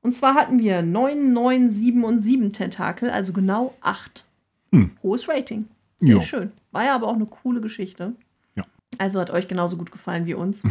Und 0.02 0.16
zwar 0.16 0.34
hatten 0.34 0.59
wir 0.60 0.82
9, 0.82 1.32
9, 1.32 1.70
7 1.70 2.05
und 2.05 2.20
7 2.20 2.52
Tentakel, 2.52 3.10
also 3.10 3.32
genau 3.32 3.74
8. 3.80 4.24
Hm. 4.72 4.92
Hohes 5.02 5.28
Rating. 5.28 5.66
Sehr 5.99 6.16
Ja. 6.16 6.23
schön. 6.23 6.53
War 6.73 6.85
ja 6.85 6.95
aber 6.95 7.09
auch 7.09 7.15
eine 7.15 7.27
coole 7.27 7.61
Geschichte. 7.61 8.15
Ja. 8.55 8.65
Also 8.99 9.20
hat 9.20 9.31
euch 9.31 9.49
genauso 9.49 9.77
gut 9.77 9.91
gefallen 9.93 10.27
wie 10.27 10.35
uns. 10.35 10.62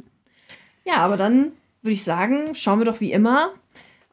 ja, 0.84 0.96
aber 0.96 1.16
dann 1.16 1.52
würde 1.82 1.92
ich 1.92 2.04
sagen, 2.04 2.54
schauen 2.54 2.78
wir 2.80 2.84
doch 2.86 3.00
wie 3.00 3.12
immer 3.12 3.50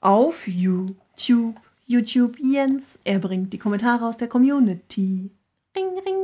auf 0.02 0.48
YouTube. 0.48 1.56
YouTube 1.86 2.38
Jens. 2.40 2.99
Er 3.03 3.20
bringt 3.20 3.53
die 3.53 3.57
Kommentare 3.57 4.06
aus 4.07 4.18
der 4.18 4.28
Community. 4.28 5.32
Ring, 5.76 5.86
ring. 6.06 6.15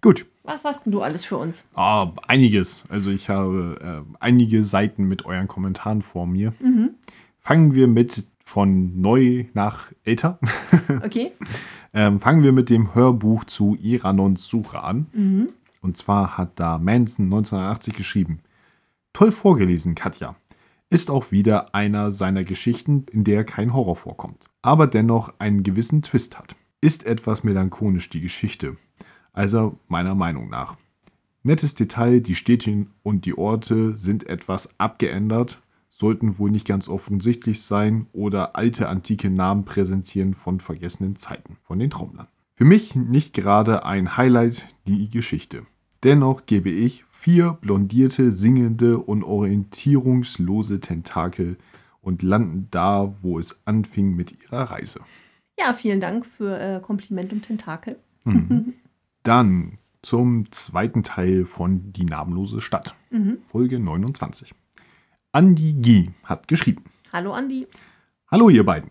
Gut. 0.00 0.26
Was 0.42 0.64
hast 0.64 0.82
du 0.84 1.00
alles 1.00 1.24
für 1.24 1.38
uns? 1.38 1.66
Ah, 1.74 2.12
einiges. 2.28 2.82
Also 2.90 3.10
ich 3.10 3.30
habe 3.30 4.04
äh, 4.06 4.14
einige 4.20 4.62
Seiten 4.62 5.04
mit 5.04 5.24
euren 5.24 5.48
Kommentaren 5.48 6.02
vor 6.02 6.26
mir. 6.26 6.52
Fangen 7.40 7.74
wir 7.74 7.86
mit 7.88 8.24
von 8.44 9.00
neu 9.00 9.46
nach 9.54 9.90
älter. 10.04 10.38
Okay. 11.04 11.32
Ähm, 11.94 12.20
fangen 12.20 12.42
wir 12.42 12.52
mit 12.52 12.68
dem 12.68 12.94
Hörbuch 12.94 13.44
zu 13.44 13.76
Iranons 13.80 14.46
Suche 14.46 14.82
an. 14.82 15.06
Und 15.80 15.96
zwar 15.96 16.36
hat 16.36 16.58
da 16.58 16.78
Manson 16.78 17.26
1980 17.26 17.94
geschrieben. 17.94 18.40
Toll 19.12 19.32
vorgelesen, 19.32 19.94
Katja. 19.94 20.34
Ist 20.90 21.10
auch 21.10 21.30
wieder 21.30 21.74
einer 21.74 22.10
seiner 22.10 22.44
Geschichten, 22.44 23.06
in 23.10 23.24
der 23.24 23.44
kein 23.44 23.72
Horror 23.72 23.96
vorkommt, 23.96 24.44
aber 24.60 24.86
dennoch 24.86 25.32
einen 25.38 25.62
gewissen 25.62 26.02
Twist 26.02 26.38
hat. 26.38 26.56
Ist 26.80 27.06
etwas 27.06 27.42
melancholisch 27.44 28.10
die 28.10 28.20
Geschichte, 28.20 28.76
also 29.32 29.78
meiner 29.88 30.14
Meinung 30.14 30.50
nach. 30.50 30.76
Nettes 31.42 31.74
Detail, 31.74 32.20
die 32.20 32.34
Städte 32.34 32.86
und 33.02 33.24
die 33.24 33.36
Orte 33.36 33.96
sind 33.96 34.26
etwas 34.26 34.68
abgeändert, 34.78 35.62
sollten 35.96 36.38
wohl 36.38 36.50
nicht 36.50 36.66
ganz 36.66 36.88
offensichtlich 36.88 37.62
sein 37.62 38.06
oder 38.12 38.56
alte 38.56 38.88
antike 38.88 39.30
Namen 39.30 39.64
präsentieren 39.64 40.34
von 40.34 40.58
vergessenen 40.58 41.14
Zeiten, 41.14 41.56
von 41.62 41.78
den 41.78 41.90
Traumlern. 41.90 42.26
Für 42.56 42.64
mich 42.64 42.96
nicht 42.96 43.32
gerade 43.32 43.84
ein 43.84 44.16
Highlight 44.16 44.74
die 44.88 45.08
Geschichte. 45.08 45.66
Dennoch 46.02 46.46
gebe 46.46 46.70
ich 46.70 47.04
vier 47.08 47.52
blondierte, 47.60 48.32
singende 48.32 48.98
und 48.98 49.22
orientierungslose 49.22 50.80
Tentakel 50.80 51.58
und 52.00 52.22
landen 52.22 52.66
da, 52.72 53.14
wo 53.22 53.38
es 53.38 53.60
anfing 53.64 54.14
mit 54.16 54.42
ihrer 54.42 54.70
Reise. 54.70 55.00
Ja, 55.58 55.72
vielen 55.72 56.00
Dank 56.00 56.26
für 56.26 56.58
äh, 56.58 56.80
Kompliment 56.80 57.32
und 57.32 57.42
Tentakel. 57.42 57.98
Dann 59.22 59.78
zum 60.02 60.50
zweiten 60.50 61.04
Teil 61.04 61.44
von 61.44 61.92
Die 61.92 62.04
namenlose 62.04 62.60
Stadt, 62.60 62.94
Folge 63.46 63.78
29. 63.78 64.54
Andi 65.34 65.72
G. 65.72 66.10
hat 66.22 66.46
geschrieben. 66.46 66.84
Hallo 67.12 67.32
Andi. 67.32 67.66
Hallo 68.30 68.50
ihr 68.50 68.64
beiden. 68.64 68.90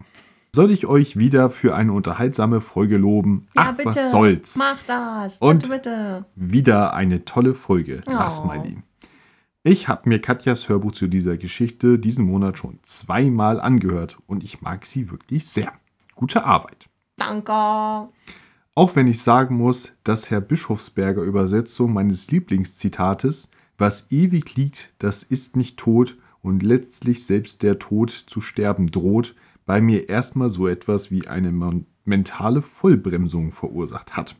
Soll 0.53 0.71
ich 0.71 0.85
euch 0.85 1.15
wieder 1.17 1.49
für 1.49 1.73
eine 1.73 1.93
unterhaltsame 1.93 2.59
Folge 2.59 2.97
loben? 2.97 3.47
Ja, 3.55 3.67
Ach, 3.69 3.77
bitte. 3.77 3.89
was 3.95 4.11
soll's. 4.11 4.55
Mach 4.57 4.77
das. 4.85 5.37
Und- 5.37 5.63
bitte, 5.63 5.73
bitte. 5.73 6.25
Wieder 6.35 6.93
eine 6.93 7.23
tolle 7.23 7.53
Folge. 7.55 8.03
Oh. 8.07 8.29
Smiley. 8.29 8.77
Ich 9.63 9.87
habe 9.87 10.09
mir 10.09 10.19
Katjas 10.19 10.67
Hörbuch 10.67 10.91
zu 10.91 11.07
dieser 11.07 11.37
Geschichte 11.37 11.97
diesen 11.97 12.25
Monat 12.25 12.57
schon 12.57 12.77
zweimal 12.83 13.61
angehört 13.61 14.17
und 14.27 14.43
ich 14.43 14.59
mag 14.61 14.85
sie 14.85 15.09
wirklich 15.09 15.47
sehr. 15.47 15.71
Gute 16.13 16.43
Arbeit. 16.43 16.89
Danke. 17.15 17.53
Auch 18.75 18.95
wenn 18.97 19.07
ich 19.07 19.21
sagen 19.21 19.55
muss, 19.55 19.93
dass 20.03 20.29
Herr 20.29 20.41
Bischofsberger 20.41 21.21
Übersetzung 21.21 21.93
meines 21.93 22.29
Lieblingszitates, 22.31 23.49
was 23.77 24.11
ewig 24.11 24.57
liegt, 24.57 24.91
das 24.99 25.23
ist 25.23 25.55
nicht 25.55 25.77
tot 25.77 26.17
und 26.43 26.61
letztlich 26.61 27.25
selbst 27.25 27.63
der 27.63 27.79
Tod 27.79 28.11
zu 28.11 28.41
sterben 28.41 28.91
droht, 28.91 29.33
bei 29.65 29.81
mir 29.81 30.09
erstmal 30.09 30.49
so 30.49 30.67
etwas 30.67 31.09
wie 31.09 31.27
eine 31.27 31.51
mentale 32.05 32.61
Vollbremsung 32.61 33.51
verursacht 33.51 34.15
hat. 34.15 34.35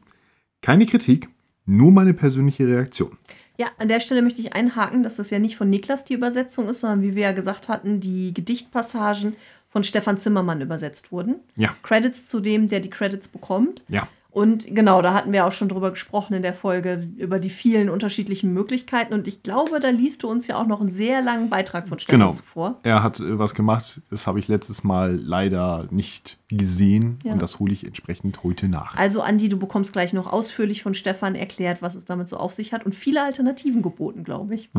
Keine 0.62 0.86
Kritik, 0.86 1.30
nur 1.66 1.92
meine 1.92 2.14
persönliche 2.14 2.68
Reaktion. 2.68 3.18
Ja, 3.58 3.68
an 3.78 3.88
der 3.88 4.00
Stelle 4.00 4.22
möchte 4.22 4.42
ich 4.42 4.54
einhaken, 4.54 5.04
dass 5.04 5.18
das 5.18 5.30
ja 5.30 5.40
nicht 5.40 5.56
von 5.56 5.70
Niklas 5.70 6.06
die 6.06 6.16
Übersetzung 6.16 6.68
ist, 6.68 6.82
sondern 6.82 7.02
wie 7.04 7.16
wir 7.16 7.24
ja 7.24 7.32
gesagt 7.32 7.70
hatten, 7.70 8.00
die 8.00 8.34
Gedichtpassagen 8.34 9.36
von 9.70 9.84
Stefan 9.84 10.18
Zimmermann 10.18 10.62
übersetzt 10.62 11.12
wurden. 11.12 11.36
Ja, 11.56 11.76
Credits 11.84 12.28
zu 12.28 12.40
dem, 12.40 12.68
der 12.68 12.80
die 12.80 12.90
Credits 12.90 13.28
bekommt. 13.28 13.82
ja, 13.88 14.08
Und 14.34 14.66
genau, 14.76 15.04
da 15.04 15.14
hatten 15.14 15.32
wir 15.32 15.46
auch 15.46 15.52
schon 15.52 15.70
drüber 15.70 15.92
gesprochen 15.92 16.34
in 16.34 16.42
der 16.42 16.56
Folge, 16.56 17.08
über 17.18 17.38
die 17.38 17.52
vielen 17.52 17.88
unterschiedlichen 17.88 18.52
Möglichkeiten. 18.52 19.14
Und 19.14 19.28
ich 19.28 19.44
glaube, 19.44 19.80
da 19.80 19.90
liest 19.90 20.24
du 20.24 20.28
uns 20.28 20.48
ja 20.48 20.58
auch 20.58 20.66
noch 20.66 20.82
einen 20.82 20.92
sehr 20.92 21.22
langen 21.22 21.52
Beitrag 21.52 21.88
von 21.88 22.00
Stefan 22.00 22.20
Genau. 22.20 22.34
zuvor. 22.34 22.80
er 22.82 23.04
hat 23.04 23.20
äh, 23.20 23.38
was 23.38 23.54
gemacht, 23.54 24.02
das 24.10 24.26
habe 24.26 24.40
ich 24.40 24.48
letztes 24.48 24.84
Mal 24.84 25.16
leider 25.16 25.88
nicht 25.92 26.40
gesehen 26.50 27.20
Ja. 27.24 27.34
und 27.34 27.42
das 27.44 27.60
hole 27.60 27.72
ich 27.74 27.86
entsprechend 27.86 28.44
heute 28.44 28.68
nach. 28.68 28.98
Also, 28.98 29.22
Andi, 29.22 29.50
du 29.50 29.58
bekommst 29.60 29.94
gleich 29.94 30.14
noch 30.14 30.26
ausführlich 30.26 30.82
von 30.82 30.96
Stefan 30.96 31.36
erklärt, 31.36 31.84
was 31.84 31.94
es 31.94 32.06
damit 32.06 32.28
so 32.28 32.38
auf 32.38 32.54
sich 32.54 32.74
hat 32.74 32.88
und 32.88 32.96
viele 32.96 33.22
Alternativen 33.22 33.84
geboten, 33.84 34.24
glaube 34.24 34.56
ich. 34.56 34.72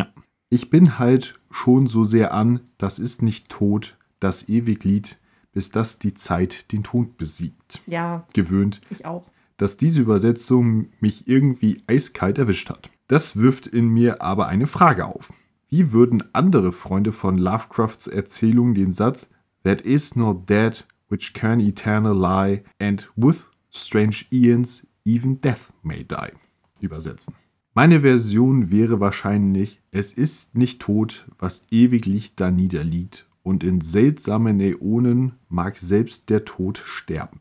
Ich 0.50 0.68
bin 0.68 0.98
halt 0.98 1.38
schon 1.52 1.86
so 1.86 2.04
sehr 2.04 2.34
an, 2.34 2.58
das 2.76 2.98
ist 2.98 3.22
nicht 3.22 3.48
tot, 3.50 3.96
das 4.18 4.48
ewig 4.48 4.82
Lied, 4.82 5.16
bis 5.52 5.70
das 5.70 6.00
die 6.00 6.14
Zeit 6.14 6.72
den 6.72 6.82
Tod 6.82 7.16
besiegt. 7.16 7.80
Ja, 7.86 8.26
Gewöhnt, 8.32 8.80
ich 8.90 9.06
auch. 9.06 9.24
Dass 9.56 9.76
diese 9.76 10.00
Übersetzung 10.00 10.86
mich 11.00 11.26
irgendwie 11.28 11.82
eiskalt 11.86 12.38
erwischt 12.38 12.70
hat. 12.70 12.90
Das 13.08 13.36
wirft 13.36 13.66
in 13.66 13.88
mir 13.88 14.22
aber 14.22 14.48
eine 14.48 14.66
Frage 14.66 15.06
auf. 15.06 15.32
Wie 15.70 15.92
würden 15.92 16.22
andere 16.32 16.72
Freunde 16.72 17.12
von 17.12 17.36
Lovecrafts 17.36 18.06
Erzählung 18.06 18.74
den 18.74 18.92
Satz 18.92 19.28
That 19.62 19.80
is 19.80 20.14
not 20.14 20.48
dead 20.48 20.86
which 21.08 21.32
can 21.34 21.60
eternal 21.60 22.14
lie 22.14 22.62
and 22.78 23.10
with 23.16 23.44
strange 23.70 24.24
eons 24.30 24.86
even 25.04 25.38
death 25.38 25.72
may 25.82 26.04
die 26.04 26.84
übersetzen? 26.84 27.34
Meine 27.74 28.02
Version 28.02 28.70
wäre 28.70 29.00
wahrscheinlich 29.00 29.80
Es 29.90 30.12
ist 30.12 30.54
nicht 30.54 30.80
tot, 30.80 31.26
was 31.38 31.66
ewig 31.70 32.06
Licht 32.06 32.40
da 32.40 32.50
niederliegt 32.50 33.26
und 33.42 33.64
in 33.64 33.80
seltsamen 33.80 34.60
Äonen 34.60 35.32
mag 35.48 35.76
selbst 35.76 36.30
der 36.30 36.44
Tod 36.44 36.78
sterben. 36.78 37.40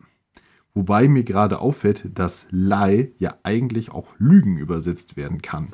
Wobei 0.76 1.08
mir 1.08 1.24
gerade 1.24 1.60
auffällt, 1.60 2.10
dass 2.18 2.48
Lie 2.50 3.12
ja 3.20 3.36
eigentlich 3.44 3.92
auch 3.92 4.08
Lügen 4.18 4.58
übersetzt 4.58 5.16
werden 5.16 5.42
kann. 5.42 5.74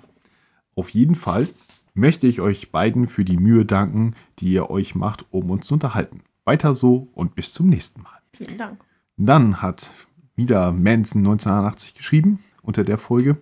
Auf 0.76 0.90
jeden 0.90 1.16
Fall 1.16 1.48
möchte 1.94 2.28
ich 2.28 2.42
euch 2.42 2.72
beiden 2.72 3.08
für 3.08 3.24
die 3.24 3.38
Mühe 3.38 3.66
danken, 3.66 4.16
die 4.40 4.52
ihr 4.52 4.70
euch 4.70 4.96
macht, 4.96 5.26
um 5.32 5.50
uns 5.52 5.68
zu 5.68 5.76
unterhalten. 5.76 6.22
Weiter 6.44 6.74
so 6.74 7.10
und 7.14 7.36
bis 7.36 7.54
zum 7.54 7.70
nächsten 7.70 8.02
Mal. 8.02 8.20
Vielen 8.34 8.58
Dank. 8.58 8.80
Dann 9.16 9.62
hat 9.62 9.94
wieder 10.36 10.72
Manson 10.72 11.20
1980 11.22 11.94
geschrieben 11.94 12.40
unter 12.62 12.84
der 12.84 12.98
Folge. 12.98 13.38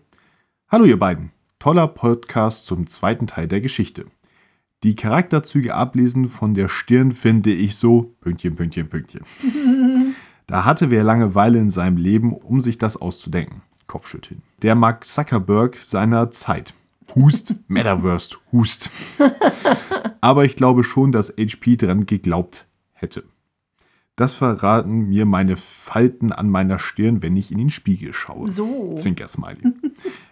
Hallo 0.67 0.85
ihr 0.85 0.99
beiden, 0.99 1.31
toller 1.59 1.87
Podcast 1.87 2.65
zum 2.65 2.87
zweiten 2.87 3.27
Teil 3.27 3.47
der 3.47 3.61
Geschichte. 3.61 4.05
Die 4.83 4.95
Charakterzüge 4.95 5.73
ablesen 5.73 6.29
von 6.29 6.53
der 6.53 6.67
Stirn 6.67 7.13
finde 7.13 7.51
ich 7.51 7.77
so, 7.77 8.15
Pünktchen, 8.21 8.55
Pünktchen, 8.55 8.89
Pünktchen. 8.89 9.21
Da 10.47 10.63
hatte 10.63 10.89
wer 10.89 11.03
Langeweile 11.03 11.59
in 11.59 11.69
seinem 11.69 11.97
Leben, 11.97 12.31
um 12.31 12.61
sich 12.61 12.77
das 12.77 12.95
auszudenken. 12.95 13.63
Kopfschütteln. 13.85 14.41
Der 14.61 14.75
Mark 14.75 15.05
Zuckerberg 15.05 15.75
seiner 15.77 16.31
Zeit. 16.31 16.73
Hust, 17.15 17.55
Metaverse, 17.67 18.37
Hust. 18.51 18.89
Aber 20.21 20.45
ich 20.45 20.55
glaube 20.55 20.83
schon, 20.83 21.11
dass 21.11 21.33
HP 21.37 21.75
dran 21.75 22.05
geglaubt 22.05 22.65
hätte. 22.93 23.23
Das 24.15 24.33
verraten 24.33 25.09
mir 25.09 25.25
meine 25.25 25.57
Falten 25.57 26.31
an 26.31 26.49
meiner 26.49 26.79
Stirn, 26.79 27.21
wenn 27.21 27.35
ich 27.35 27.51
in 27.51 27.57
den 27.57 27.69
Spiegel 27.69 28.13
schaue. 28.13 28.49
So. 28.49 28.95
Zwinker-Smiley. 28.95 29.73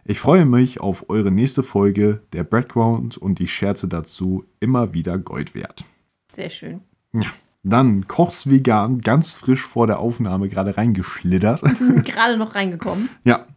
Ich 0.05 0.19
freue 0.19 0.45
mich 0.45 0.79
auf 0.79 1.09
eure 1.09 1.29
nächste 1.29 1.61
Folge. 1.61 2.21
Der 2.33 2.43
Background 2.45 3.17
und 3.17 3.39
die 3.39 3.47
Scherze 3.47 3.87
dazu 3.87 4.45
immer 4.59 4.93
wieder 4.93 5.17
Gold 5.17 5.55
wert. 5.55 5.85
Sehr 6.33 6.49
schön. 6.49 6.81
Ja. 7.13 7.31
Dann 7.67 8.07
Kochs 8.07 8.47
Vegan, 8.47 8.99
ganz 8.99 9.33
frisch 9.33 9.63
vor 9.63 9.87
der 9.87 9.97
Aufnahme 9.97 10.49
gerade 10.49 10.77
reingeschlittert. 10.77 11.61
Gerade 12.05 12.37
noch 12.37 12.53
reingekommen. 12.53 13.09
ja. 13.23 13.47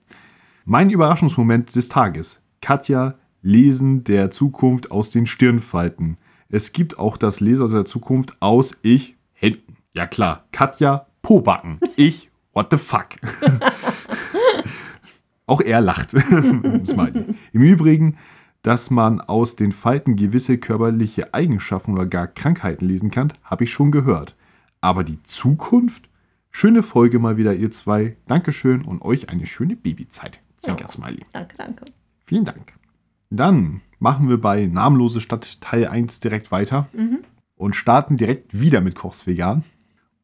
Mein 0.64 0.90
Überraschungsmoment 0.90 1.74
des 1.74 1.88
Tages. 1.88 2.42
Katja, 2.60 3.14
Lesen 3.42 4.04
der 4.04 4.30
Zukunft 4.30 4.90
aus 4.90 5.10
den 5.10 5.26
Stirnfalten. 5.26 6.16
Es 6.48 6.72
gibt 6.72 6.98
auch 6.98 7.16
das 7.16 7.40
Lesen 7.40 7.64
aus 7.64 7.72
der 7.72 7.84
Zukunft 7.84 8.36
aus 8.40 8.76
ich 8.82 9.16
Händen. 9.34 9.76
Ja 9.94 10.06
klar, 10.06 10.44
Katja, 10.52 11.06
Pobacken. 11.22 11.78
Ich, 11.96 12.30
what 12.54 12.68
the 12.70 12.76
fuck. 12.78 13.08
Auch 15.46 15.62
er 15.62 15.80
lacht. 15.80 16.12
Im 16.12 17.62
Übrigen, 17.62 18.18
dass 18.62 18.90
man 18.90 19.20
aus 19.20 19.56
den 19.56 19.72
Falten 19.72 20.16
gewisse 20.16 20.58
körperliche 20.58 21.32
Eigenschaften 21.34 21.92
oder 21.92 22.06
gar 22.06 22.26
Krankheiten 22.26 22.86
lesen 22.86 23.10
kann, 23.10 23.32
habe 23.44 23.64
ich 23.64 23.72
schon 23.72 23.90
gehört. 23.90 24.36
Aber 24.80 25.04
die 25.04 25.22
Zukunft? 25.22 26.08
Schöne 26.50 26.82
Folge 26.82 27.18
mal 27.18 27.36
wieder, 27.36 27.54
ihr 27.54 27.70
zwei. 27.70 28.16
Dankeschön 28.26 28.82
und 28.82 29.02
euch 29.02 29.28
eine 29.28 29.46
schöne 29.46 29.76
Babyzeit. 29.76 30.40
Zwinker 30.58 30.82
Ja. 30.82 30.88
Smiley. 30.88 31.24
Danke, 31.32 31.56
danke. 31.56 31.84
Vielen 32.26 32.44
Dank. 32.44 32.72
Dann 33.30 33.80
machen 33.98 34.28
wir 34.28 34.40
bei 34.40 34.66
Namenlose 34.66 35.20
Stadt 35.20 35.60
Teil 35.60 35.86
1 35.86 36.20
direkt 36.20 36.50
weiter 36.50 36.88
und 37.56 37.76
starten 37.76 38.16
direkt 38.16 38.58
wieder 38.58 38.80
mit 38.80 38.94
Kochs 38.94 39.26
Vegan. 39.26 39.64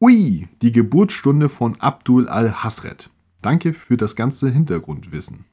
Ui, 0.01 0.47
die 0.61 0.71
Geburtsstunde 0.71 1.47
von 1.49 1.79
Abdul 1.79 2.27
al-Hasret. 2.27 3.09
Danke 3.41 3.73
für 3.73 3.95
das 3.95 4.15
ganze 4.15 4.49
Hintergrundwissen. 4.49 5.45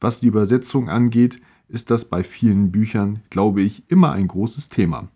Was 0.00 0.20
die 0.20 0.26
Übersetzung 0.26 0.88
angeht, 0.88 1.40
ist 1.68 1.90
das 1.90 2.06
bei 2.06 2.24
vielen 2.24 2.70
Büchern, 2.70 3.22
glaube 3.30 3.62
ich, 3.62 3.90
immer 3.90 4.12
ein 4.12 4.28
großes 4.28 4.68
Thema, 4.68 5.08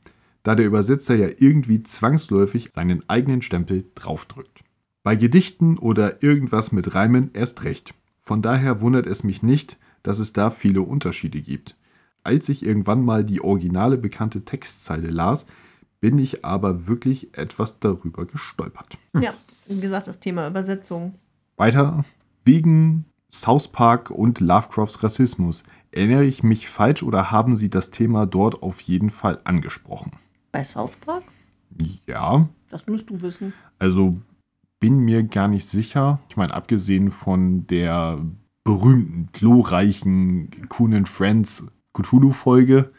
da 0.43 0.55
der 0.55 0.67
Übersetzer 0.67 1.15
ja 1.15 1.29
irgendwie 1.39 1.83
zwangsläufig 1.83 2.71
seinen 2.73 3.09
eigenen 3.09 3.43
Stempel 3.43 3.85
draufdrückt. 3.95 4.65
Bei 5.03 5.17
Gedichten 5.17 5.79
oder 5.79 6.23
irgendwas 6.23 6.73
mit 6.73 6.95
Reimen 6.95 7.31
erst 7.33 7.65
recht. 7.65 7.95
Von 8.21 8.43
daher 8.43 8.81
wundert 8.81 9.07
es 9.07 9.25
mich 9.25 9.43
nicht, 9.43 9.79
dass 10.03 10.19
es 10.19 10.33
da 10.33 10.51
viele 10.51 10.83
Unterschiede 10.83 11.41
gibt. 11.41 11.77
Als 12.23 12.49
ich 12.49 12.65
irgendwann 12.65 13.05
mal 13.05 13.25
die 13.25 13.41
originale 13.41 13.97
bekannte 13.97 14.45
Textzeile 14.45 15.11
las, 15.11 15.47
bin 16.01 16.19
ich 16.19 16.45
aber 16.45 16.87
wirklich 16.87 17.37
etwas 17.37 17.79
darüber 17.79 18.27
gestolpert. 18.27 18.99
Ja, 19.19 19.35
wie 19.67 19.81
gesagt, 19.81 20.07
das 20.07 20.21
Thema 20.21 20.47
Übersetzung. 20.47 21.15
Weiter, 21.57 22.05
wegen 22.45 23.05
South 23.31 23.69
Park 23.69 24.11
und 24.11 24.41
Lovecrafts 24.41 25.03
Rassismus. 25.03 25.63
Erinnere 25.93 26.25
ich 26.25 26.43
mich 26.43 26.69
falsch 26.69 27.03
oder 27.03 27.31
haben 27.31 27.57
Sie 27.57 27.69
das 27.69 27.91
Thema 27.91 28.27
dort 28.27 28.63
auf 28.63 28.81
jeden 28.83 29.11
Fall 29.11 29.41
angesprochen? 29.45 30.13
Bei 30.53 30.63
South 30.65 30.97
Park? 30.97 31.25
Ja, 32.07 32.49
Das 32.71 32.87
musst 32.87 33.11
du 33.11 33.21
wissen. 33.23 33.53
also 33.79 34.17
bin 34.81 35.01
mir 35.01 35.23
gar 35.25 35.47
nicht 35.49 35.69
sicher. 35.69 36.21
Ich 36.31 36.37
meine, 36.37 36.55
abgesehen 36.55 37.11
von 37.11 37.67
der 37.67 38.19
berühmten, 38.65 39.29
glorreichen 39.33 40.69
Coon 40.69 40.95
and 40.95 41.09
Friends 41.09 41.67
Cthulhu-Folge, 41.93 42.91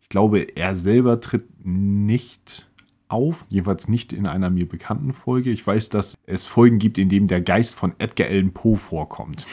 ich 0.00 0.08
glaube, 0.08 0.40
er 0.56 0.74
selber 0.76 1.20
tritt 1.20 1.44
nicht 1.64 2.70
auf, 3.08 3.44
jedenfalls 3.50 3.88
nicht 3.88 4.12
in 4.12 4.26
einer 4.26 4.50
mir 4.50 4.68
bekannten 4.68 5.12
Folge. 5.12 5.50
Ich 5.50 5.66
weiß, 5.66 5.88
dass 5.90 6.14
es 6.26 6.46
Folgen 6.46 6.78
gibt, 6.78 6.96
in 6.96 7.08
denen 7.08 7.26
der 7.28 7.40
Geist 7.42 7.74
von 7.74 7.92
Edgar 7.98 8.28
Allan 8.28 8.52
Poe 8.52 8.76
vorkommt. 8.76 9.46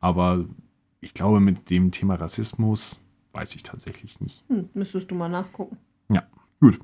Aber 0.00 0.44
ich 1.00 1.14
glaube, 1.14 1.40
mit 1.40 1.70
dem 1.70 1.90
Thema 1.92 2.14
Rassismus 2.16 3.00
weiß 3.32 3.54
ich 3.54 3.62
tatsächlich 3.62 4.20
nicht. 4.20 4.44
Hm, 4.48 4.68
müsstest 4.74 5.10
du 5.10 5.14
mal 5.14 5.28
nachgucken. 5.28 5.76
Ja, 6.10 6.24
gut. 6.60 6.78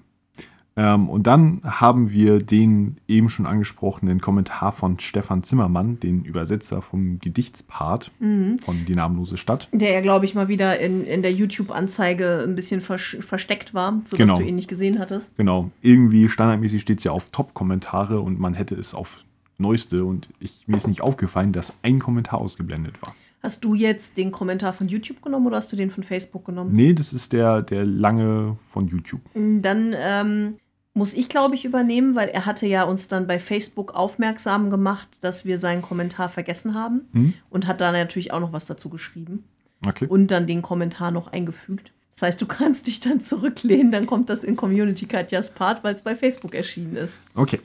Ähm, 0.76 1.08
und 1.08 1.28
dann 1.28 1.60
haben 1.64 2.10
wir 2.10 2.38
den 2.40 2.98
eben 3.06 3.28
schon 3.28 3.46
angesprochenen 3.46 4.20
Kommentar 4.20 4.72
von 4.72 4.98
Stefan 4.98 5.44
Zimmermann, 5.44 6.00
den 6.00 6.24
Übersetzer 6.24 6.82
vom 6.82 7.20
Gedichtspart 7.20 8.10
Mhm. 8.18 8.58
von 8.58 8.84
Die 8.84 8.94
namenlose 8.94 9.36
Stadt. 9.36 9.68
Der 9.70 9.92
ja, 9.92 10.00
glaube 10.00 10.24
ich, 10.24 10.34
mal 10.34 10.48
wieder 10.48 10.80
in, 10.80 11.04
in 11.04 11.22
der 11.22 11.32
YouTube-Anzeige 11.32 12.42
ein 12.44 12.56
bisschen 12.56 12.80
versch- 12.80 13.22
versteckt 13.22 13.72
war, 13.72 13.92
sodass 14.04 14.18
Genau. 14.18 14.38
du 14.38 14.44
ihn 14.44 14.56
nicht 14.56 14.68
gesehen 14.68 14.98
hattest. 14.98 15.36
Genau, 15.36 15.70
irgendwie 15.80 16.28
standardmäßig 16.28 16.82
steht 16.82 16.98
es 16.98 17.04
ja 17.04 17.12
auf 17.12 17.30
Top-Kommentare 17.30 18.20
und 18.20 18.40
man 18.40 18.54
hätte 18.54 18.74
es 18.74 18.94
auf 18.94 19.24
Neueste 19.58 20.04
und 20.04 20.28
ich, 20.40 20.66
mir 20.66 20.76
ist 20.76 20.88
nicht 20.88 21.02
aufgefallen, 21.02 21.52
dass 21.52 21.72
ein 21.82 22.00
Kommentar 22.00 22.40
ausgeblendet 22.40 23.00
war. 23.00 23.14
Hast 23.44 23.62
du 23.62 23.74
jetzt 23.74 24.16
den 24.16 24.32
Kommentar 24.32 24.72
von 24.72 24.88
YouTube 24.88 25.20
genommen 25.20 25.46
oder 25.46 25.58
hast 25.58 25.70
du 25.70 25.76
den 25.76 25.90
von 25.90 26.02
Facebook 26.02 26.46
genommen? 26.46 26.72
Nee, 26.72 26.94
das 26.94 27.12
ist 27.12 27.34
der, 27.34 27.60
der 27.60 27.84
lange 27.84 28.56
von 28.72 28.88
YouTube. 28.88 29.20
Dann 29.34 29.94
ähm, 29.94 30.56
muss 30.94 31.12
ich, 31.12 31.28
glaube 31.28 31.54
ich, 31.54 31.66
übernehmen, 31.66 32.14
weil 32.14 32.28
er 32.30 32.46
hatte 32.46 32.66
ja 32.66 32.84
uns 32.84 33.06
dann 33.08 33.26
bei 33.26 33.38
Facebook 33.38 33.94
aufmerksam 33.94 34.70
gemacht, 34.70 35.08
dass 35.20 35.44
wir 35.44 35.58
seinen 35.58 35.82
Kommentar 35.82 36.30
vergessen 36.30 36.72
haben 36.72 37.02
Mhm. 37.12 37.34
und 37.50 37.66
hat 37.66 37.82
da 37.82 37.92
natürlich 37.92 38.32
auch 38.32 38.40
noch 38.40 38.54
was 38.54 38.64
dazu 38.64 38.88
geschrieben 38.88 39.44
Okay. 39.86 40.06
und 40.08 40.30
dann 40.30 40.46
den 40.46 40.62
Kommentar 40.62 41.10
noch 41.10 41.30
eingefügt. 41.30 41.92
Das 42.14 42.22
heißt, 42.22 42.40
du 42.40 42.46
kannst 42.46 42.86
dich 42.86 43.00
dann 43.00 43.20
zurücklehnen, 43.20 43.90
dann 43.92 44.06
kommt 44.06 44.30
das 44.30 44.42
in 44.42 44.56
Community 44.56 45.04
Katjas 45.04 45.52
Part, 45.52 45.84
weil 45.84 45.94
es 45.94 46.00
bei 46.00 46.16
Facebook 46.16 46.54
erschienen 46.54 46.96
ist. 46.96 47.20
Okay. 47.34 47.60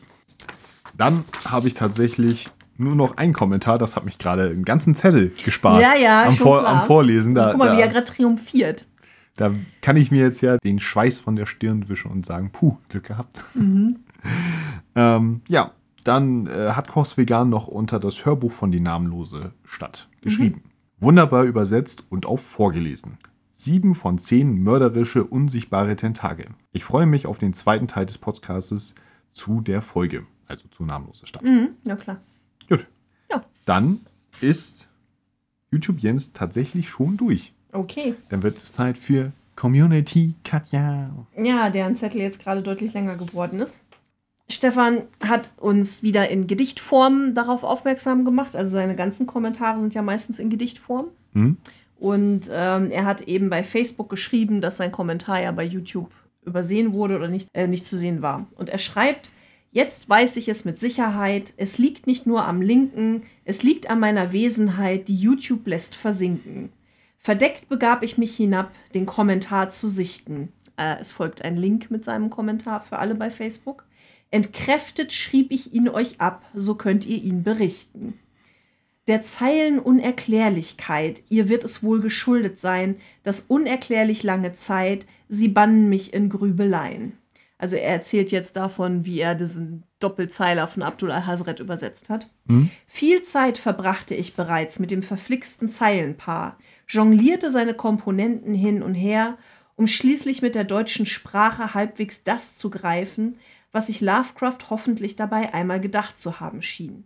Dann 0.98 1.24
habe 1.46 1.70
ich 1.70 1.74
tatsächlich 1.76 2.48
nur 2.80 2.96
noch 2.96 3.18
einen 3.18 3.34
Kommentar, 3.34 3.78
das 3.78 3.96
hat 3.96 4.06
mich 4.06 4.18
gerade 4.18 4.50
einen 4.50 4.66
ganzen 4.66 4.96
Zettel 4.96 5.32
gespart. 5.44 5.82
Ja, 5.82 5.96
ja, 5.96 6.26
am, 6.26 6.36
Vor 6.36 6.62
klar. 6.62 6.82
am 6.82 6.88
Vorlesen. 6.88 7.36
Da, 7.36 7.52
Guck 7.52 7.60
mal, 7.60 7.70
da, 7.70 7.78
wie 7.78 7.82
er 7.82 7.88
gerade 7.88 8.06
triumphiert. 8.06 8.86
da 9.36 9.52
kann 9.82 9.98
ich 9.98 10.12
mir 10.12 10.22
jetzt 10.22 10.42
ja 10.42 10.58
den 10.58 10.80
Schweiß 10.80 11.20
von 11.20 11.36
der 11.36 11.46
Stirn 11.46 11.90
wischen 11.90 12.12
und 12.12 12.26
sagen, 12.26 12.52
puh, 12.52 12.78
Glück 12.90 13.06
gehabt. 13.06 13.44
ähm, 14.96 15.42
ja, 15.48 15.72
dann 16.04 16.48
äh, 16.48 16.72
hat 16.72 16.88
Kochs 16.88 17.18
Vegan 17.18 17.50
noch 17.50 17.68
unter 17.68 18.00
das 18.00 18.26
Hörbuch 18.26 18.52
von 18.52 18.72
Die 18.72 18.80
namenlose 18.80 19.52
Stadt 19.66 20.08
geschrieben. 20.22 20.64
Wunderbar 21.00 21.44
übersetzt 21.44 22.04
und 22.10 22.26
auch 22.26 22.40
vorgelesen. 22.40 23.18
Sieben 23.52 23.94
von 23.96 24.18
zehn 24.18 24.62
mörderische, 24.64 25.24
unsichtbare 25.24 25.96
Tentakel. 25.96 26.48
Ich 26.72 26.84
freue 26.86 27.06
mich 27.06 27.26
auf 27.28 27.38
den 27.38 27.54
zweiten 27.54 27.88
Teil 27.88 28.06
des 28.06 28.18
Podcastes 28.18 28.96
zu 29.32 29.62
der 29.62 29.82
Folge, 29.82 30.26
also 30.48 30.68
zu 30.70 30.84
namenlose 30.86 31.28
Stadt. 31.28 31.44
Mhm, 31.44 31.70
ja, 31.84 31.96
klar. 31.96 32.22
Dann 33.70 34.00
ist 34.42 34.90
YouTube 35.70 36.00
Jens 36.00 36.34
tatsächlich 36.34 36.90
schon 36.90 37.18
durch. 37.18 37.54
Okay. 37.72 38.16
Dann 38.30 38.42
wird 38.42 38.58
es 38.58 38.74
Zeit 38.74 38.98
für 38.98 39.32
Community 39.56 40.34
Katja. 40.44 41.12
Ja, 41.38 41.70
deren 41.70 41.96
Zettel 41.96 42.22
jetzt 42.22 42.40
gerade 42.40 42.64
deutlich 42.64 42.94
länger 42.94 43.16
geworden 43.16 43.60
ist. 43.60 43.80
Stefan 44.50 45.04
hat 45.24 45.52
uns 45.58 46.02
wieder 46.02 46.30
in 46.30 46.48
Gedichtform 46.48 47.36
darauf 47.36 47.64
aufmerksam 47.64 48.26
gemacht. 48.26 48.56
Also 48.56 48.72
seine 48.72 48.96
ganzen 48.96 49.28
Kommentare 49.28 49.80
sind 49.82 49.94
ja 49.94 50.02
meistens 50.02 50.40
in 50.40 50.50
Gedichtform. 50.50 51.06
Hm? 51.34 51.58
Und 52.00 52.50
ähm, 52.52 52.90
er 52.90 53.06
hat 53.06 53.22
eben 53.28 53.52
bei 53.52 53.64
Facebook 53.64 54.10
geschrieben, 54.10 54.62
dass 54.62 54.78
sein 54.78 54.92
Kommentar 54.92 55.44
ja 55.44 55.52
bei 55.52 55.64
YouTube 55.64 56.10
übersehen 56.44 56.92
wurde 56.94 57.18
oder 57.18 57.28
nicht, 57.28 57.50
äh, 57.54 57.68
nicht 57.68 57.86
zu 57.86 58.00
sehen 58.00 58.24
war. 58.24 58.48
Und 58.56 58.70
er 58.70 58.80
schreibt, 58.80 59.30
jetzt 59.72 60.10
weiß 60.10 60.38
ich 60.38 60.50
es 60.50 60.66
mit 60.66 60.80
Sicherheit, 60.80 61.54
es 61.58 61.78
liegt 61.78 62.08
nicht 62.08 62.26
nur 62.26 62.46
am 62.46 62.62
Linken, 62.62 63.24
es 63.46 63.64
liegt 63.64 63.90
an 63.90 64.00
meiner 64.00 64.34
Wesenheit, 64.34 65.08
die 65.08 65.16
YouTube 65.16 65.68
lässt 65.68 65.96
versinken. 65.96 66.72
Verdeckt 67.18 67.68
begab 67.70 68.04
ich 68.04 68.18
mich 68.18 68.36
hinab, 68.36 68.72
den 68.94 69.06
Kommentar 69.06 69.70
zu 69.70 69.90
sichten. 69.90 70.54
Äh, 70.78 70.98
es 71.00 71.12
folgt 71.12 71.44
ein 71.44 71.58
Link 71.58 71.92
mit 71.92 72.06
seinem 72.06 72.30
Kommentar 72.30 72.82
für 72.82 72.98
alle 72.98 73.16
bei 73.16 73.30
Facebook. 73.30 73.86
Entkräftet 74.32 75.12
schrieb 75.12 75.52
ich 75.52 75.74
ihn 75.74 75.90
euch 75.90 76.22
ab, 76.22 76.46
so 76.54 76.76
könnt 76.76 77.06
ihr 77.06 77.22
ihn 77.22 77.44
berichten. 77.44 78.20
Der 79.08 79.24
Zeilen 79.24 79.80
Unerklärlichkeit, 79.80 81.24
ihr 81.30 81.50
wird 81.50 81.64
es 81.64 81.82
wohl 81.82 82.00
geschuldet 82.00 82.62
sein, 82.62 82.98
dass 83.24 83.42
unerklärlich 83.42 84.22
lange 84.22 84.56
Zeit, 84.56 85.08
sie 85.28 85.48
bannen 85.48 85.90
mich 85.90 86.14
in 86.14 86.30
Grübeleien. 86.30 87.19
Also 87.60 87.76
er 87.76 87.92
erzählt 87.92 88.32
jetzt 88.32 88.56
davon, 88.56 89.06
wie 89.06 89.20
er 89.20 89.36
diesen 89.36 89.84
Doppelzeiler 90.00 90.68
von 90.70 90.82
Abdul 90.82 91.12
al-Hazret 91.12 91.60
übersetzt 91.60 92.10
hat. 92.10 92.30
Viel 92.88 93.22
Zeit 93.22 93.58
verbrachte 93.58 94.16
ich 94.16 94.34
bereits 94.34 94.80
mit 94.80 94.92
dem 94.92 95.04
verflixten 95.04 95.70
Zeilenpaar, 95.70 96.58
jonglierte 96.88 97.52
seine 97.52 97.74
Komponenten 97.74 98.54
hin 98.54 98.82
und 98.82 98.96
her, 98.96 99.38
um 99.76 99.88
schließlich 99.88 100.42
mit 100.42 100.56
der 100.56 100.64
deutschen 100.64 101.06
Sprache 101.06 101.74
halbwegs 101.74 102.24
das 102.24 102.56
zu 102.56 102.70
greifen, 102.70 103.38
was 103.74 103.88
sich 103.88 104.00
Lovecraft 104.00 104.70
hoffentlich 104.70 105.18
dabei 105.18 105.54
einmal 105.54 105.82
gedacht 105.82 106.18
zu 106.18 106.40
haben 106.40 106.62
schien. 106.62 107.06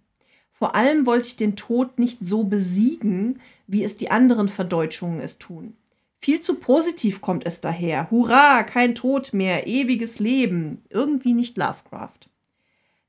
Vor 0.51 0.75
allem 0.75 1.07
wollte 1.07 1.27
ich 1.29 1.35
den 1.35 1.55
Tod 1.55 1.97
nicht 1.97 2.19
so 2.21 2.43
besiegen, 2.43 3.41
wie 3.65 3.83
es 3.83 3.97
die 3.97 4.11
anderen 4.11 4.49
Verdeutschungen 4.49 5.19
es 5.19 5.39
tun. 5.39 5.75
Viel 6.23 6.39
zu 6.39 6.55
positiv 6.55 7.19
kommt 7.19 7.45
es 7.45 7.59
daher. 7.59 8.09
Hurra, 8.09 8.63
kein 8.63 8.95
Tod 8.95 9.33
mehr, 9.33 9.67
ewiges 9.67 10.19
Leben. 10.19 10.81
Irgendwie 10.89 11.33
nicht 11.33 11.57
Lovecraft. 11.57 12.29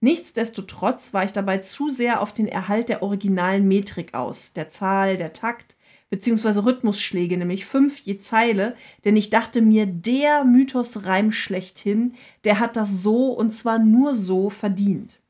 Nichtsdestotrotz 0.00 1.14
war 1.14 1.22
ich 1.22 1.30
dabei 1.30 1.58
zu 1.58 1.90
sehr 1.90 2.20
auf 2.20 2.32
den 2.32 2.48
Erhalt 2.48 2.88
der 2.88 3.04
originalen 3.04 3.68
Metrik 3.68 4.14
aus, 4.14 4.52
der 4.52 4.72
Zahl, 4.72 5.16
der 5.16 5.32
Takt, 5.32 5.76
beziehungsweise 6.10 6.64
Rhythmusschläge, 6.64 7.36
nämlich 7.36 7.66
fünf 7.66 8.00
je 8.00 8.18
Zeile, 8.18 8.74
denn 9.04 9.14
ich 9.16 9.30
dachte 9.30 9.62
mir, 9.62 9.86
der 9.86 10.42
Mythosreim 10.42 11.30
schlechthin, 11.30 12.14
der 12.42 12.58
hat 12.58 12.74
das 12.74 12.90
so 12.90 13.28
und 13.28 13.54
zwar 13.54 13.78
nur 13.78 14.16
so 14.16 14.50
verdient. 14.50 15.20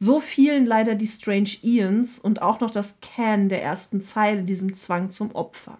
So 0.00 0.20
fielen 0.20 0.66
leider 0.66 0.96
die 0.96 1.06
Strange 1.06 1.50
Ians 1.62 2.18
und 2.18 2.42
auch 2.42 2.58
noch 2.58 2.72
das 2.72 2.98
Can 3.00 3.48
der 3.48 3.62
ersten 3.62 4.02
Zeile 4.02 4.42
diesem 4.42 4.74
Zwang 4.74 5.12
zum 5.12 5.30
Opfer. 5.36 5.78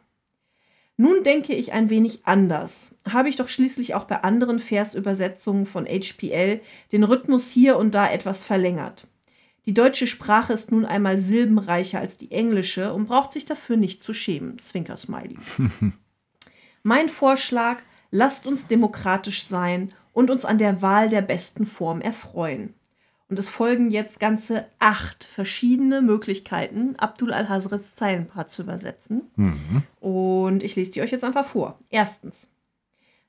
Nun 1.00 1.22
denke 1.22 1.54
ich 1.54 1.72
ein 1.72 1.90
wenig 1.90 2.26
anders. 2.26 2.96
Habe 3.08 3.28
ich 3.28 3.36
doch 3.36 3.46
schließlich 3.46 3.94
auch 3.94 4.04
bei 4.04 4.24
anderen 4.24 4.58
Versübersetzungen 4.58 5.64
von 5.64 5.86
HPL 5.86 6.60
den 6.90 7.04
Rhythmus 7.04 7.52
hier 7.52 7.76
und 7.76 7.94
da 7.94 8.10
etwas 8.10 8.42
verlängert. 8.42 9.06
Die 9.64 9.74
deutsche 9.74 10.08
Sprache 10.08 10.52
ist 10.52 10.72
nun 10.72 10.84
einmal 10.84 11.16
silbenreicher 11.16 12.00
als 12.00 12.18
die 12.18 12.32
englische 12.32 12.92
und 12.92 13.06
braucht 13.06 13.32
sich 13.32 13.46
dafür 13.46 13.76
nicht 13.76 14.02
zu 14.02 14.12
schämen. 14.12 14.58
Zwinker-Smiley. 14.58 15.36
mein 16.82 17.08
Vorschlag, 17.08 17.78
lasst 18.10 18.44
uns 18.44 18.66
demokratisch 18.66 19.44
sein 19.44 19.92
und 20.12 20.32
uns 20.32 20.44
an 20.44 20.58
der 20.58 20.82
Wahl 20.82 21.08
der 21.10 21.22
besten 21.22 21.64
Form 21.64 22.00
erfreuen. 22.00 22.74
Und 23.28 23.38
es 23.38 23.50
folgen 23.50 23.90
jetzt 23.90 24.20
ganze 24.20 24.64
acht 24.78 25.24
verschiedene 25.24 26.00
Möglichkeiten, 26.00 26.96
Abdul 26.96 27.32
al-Hazrets 27.32 27.94
Zeilenpaar 27.94 28.48
zu 28.48 28.62
übersetzen. 28.62 29.22
Und 30.00 30.62
ich 30.62 30.76
lese 30.76 30.92
die 30.92 31.02
euch 31.02 31.10
jetzt 31.10 31.24
einfach 31.24 31.46
vor. 31.46 31.78
Erstens. 31.90 32.48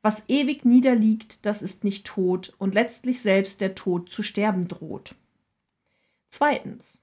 Was 0.02 0.24
ewig 0.30 0.64
niederliegt, 0.64 1.46
das 1.46 1.62
ist 1.62 1.84
nicht 1.84 2.08
tot 2.08 2.54
und 2.58 2.74
letztlich 2.74 3.22
selbst 3.22 3.60
der 3.60 3.76
Tod 3.76 4.10
zu 4.10 4.24
sterben 4.24 4.70
droht. 4.70 5.16
Zweitens. 6.30 7.00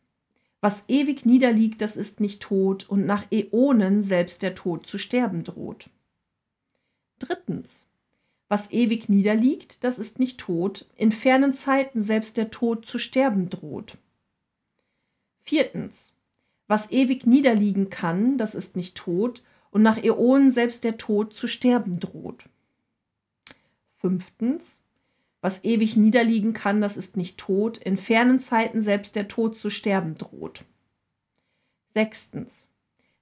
Was 0.63 0.85
ewig 0.89 1.27
niederliegt, 1.27 1.83
das 1.83 1.97
ist 1.97 2.21
nicht 2.21 2.43
tot 2.43 2.89
und 2.89 3.05
nach 3.05 3.25
Äonen 3.31 4.03
selbst 4.05 4.41
der 4.41 4.55
Tod 4.55 4.87
zu 4.87 4.97
sterben 4.97 5.45
droht. 5.45 5.91
Drittens. 7.19 7.87
Was 8.49 8.71
ewig 8.71 9.09
niederliegt, 9.09 9.83
das 9.83 9.99
ist 9.99 10.19
nicht 10.19 10.39
tot, 10.39 10.87
in 10.97 11.11
fernen 11.11 11.53
Zeiten 11.53 12.03
selbst 12.03 12.37
der 12.37 12.51
Tod 12.51 12.87
zu 12.87 12.99
sterben 12.99 13.51
droht. 13.51 13.99
Viertens. 15.43 16.13
Was 16.69 16.91
ewig 16.91 17.27
niederliegen 17.27 17.91
kann, 17.91 18.39
das 18.39 18.55
ist 18.55 18.77
nicht 18.77 18.97
tot, 18.97 19.43
und 19.71 19.83
nach 19.83 20.03
Äonen 20.03 20.53
selbst 20.53 20.85
der 20.85 20.97
Tod 20.97 21.35
zu 21.35 21.49
sterben 21.49 22.01
droht. 22.01 22.49
Fünftens. 23.97 24.79
Was 25.41 25.65
ewig 25.65 25.97
niederliegen 25.97 26.55
kann, 26.55 26.81
das 26.81 26.97
ist 26.97 27.17
nicht 27.17 27.39
tot, 27.39 27.79
in 27.79 27.97
fernen 27.97 28.41
Zeiten 28.41 28.83
selbst 28.83 29.15
der 29.17 29.29
Tod 29.29 29.59
zu 29.59 29.71
sterben 29.71 30.17
droht. 30.17 30.65
Sechstens. 31.95 32.69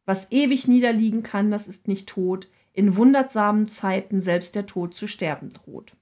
Was 0.05 0.31
ewig 0.31 0.69
niederliegen 0.69 1.23
kann, 1.23 1.51
das 1.51 1.67
ist 1.67 1.89
nicht 1.89 2.09
tot, 2.09 2.49
in 2.75 2.97
wundersamen 2.97 3.69
Zeiten 3.69 4.21
selbst 4.21 4.55
der 4.55 4.67
Tod 4.67 4.95
zu 4.95 5.07
sterben 5.09 5.51
droht. 5.51 5.93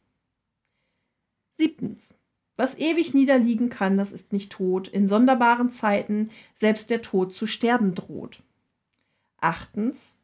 Siebtens. 1.53 2.15
Was 2.57 2.79
ewig 2.79 3.15
niederliegen 3.15 3.69
kann, 3.69 3.97
das 3.97 4.13
ist 4.13 4.33
nicht 4.33 4.53
tot, 4.53 4.89
in 4.89 5.09
sonderbaren 5.09 5.71
Zeiten 5.71 6.31
selbst 6.55 6.91
der 6.91 7.03
Tod 7.03 7.35
zu 7.35 7.47
sterben 7.47 7.95
droht. 7.95 8.43
Achtens. 9.41 10.17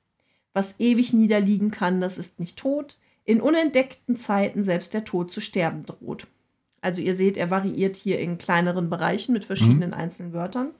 Was 0.53 0.81
ewig 0.81 1.13
niederliegen 1.13 1.71
kann, 1.71 2.01
das 2.01 2.19
ist 2.19 2.41
nicht 2.41 2.59
tot, 2.59 2.99
in 3.25 3.41
unentdeckten 3.41 4.17
Zeiten 4.17 4.65
selbst 4.65 4.95
der 4.95 5.05
Tod 5.05 5.31
zu 5.31 5.41
sterben 5.41 5.85
droht. 5.85 6.27
Also 6.81 7.03
ihr 7.03 7.15
seht, 7.15 7.37
er 7.37 7.51
variiert 7.51 7.97
hier 7.97 8.19
in 8.19 8.39
kleineren 8.39 8.89
Bereichen 8.89 9.33
mit 9.33 9.45
verschiedenen 9.45 9.93
einzelnen 9.93 10.33
Wörtern. 10.33 10.71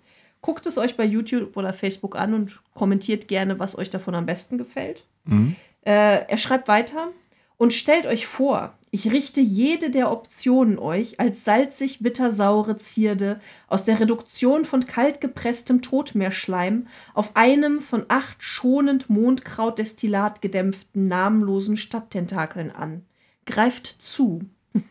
Guckt 0.41 0.67
es 0.67 0.79
euch 0.79 0.97
bei 0.97 1.05
YouTube 1.05 1.57
oder 1.57 1.73
Facebook 1.73 2.17
an 2.17 2.35
und 2.35 2.63
kommentiert 2.75 3.29
gerne, 3.29 3.59
was 3.59 3.77
euch 3.77 3.91
davon 3.91 4.15
am 4.15 4.27
besten 4.27 4.57
gefällt. 4.57 5.05
Mhm. 5.29 5.57
Äh, 5.83 6.27
er 6.27 6.39
schreibt 6.39 6.69
weiter 6.69 7.09
und 7.57 7.73
stellt 7.73 8.07
euch 8.07 8.27
vor, 8.27 8.75
Ich 8.91 9.13
richte 9.13 9.43
jede 9.43 9.91
der 9.91 10.11
Optionen 10.11 10.79
euch 10.79 11.21
als 11.21 11.45
salzig-bittersaure 11.45 12.79
Zierde 12.79 13.39
aus 13.67 13.85
der 13.85 14.01
Reduktion 14.01 14.65
von 14.65 14.87
kaltgepresstem 14.87 15.83
Totmeerschleim 15.83 16.87
auf 17.13 17.37
einem 17.37 17.81
von 17.81 18.07
acht 18.09 18.39
schonend 18.43 19.11
Mondkrautdestillat 19.11 20.41
gedämpften 20.41 21.07
namenlosen 21.07 21.77
Stadttentakeln 21.77 22.71
an. 22.71 23.03
Greift 23.45 23.87
zu. 24.03 24.41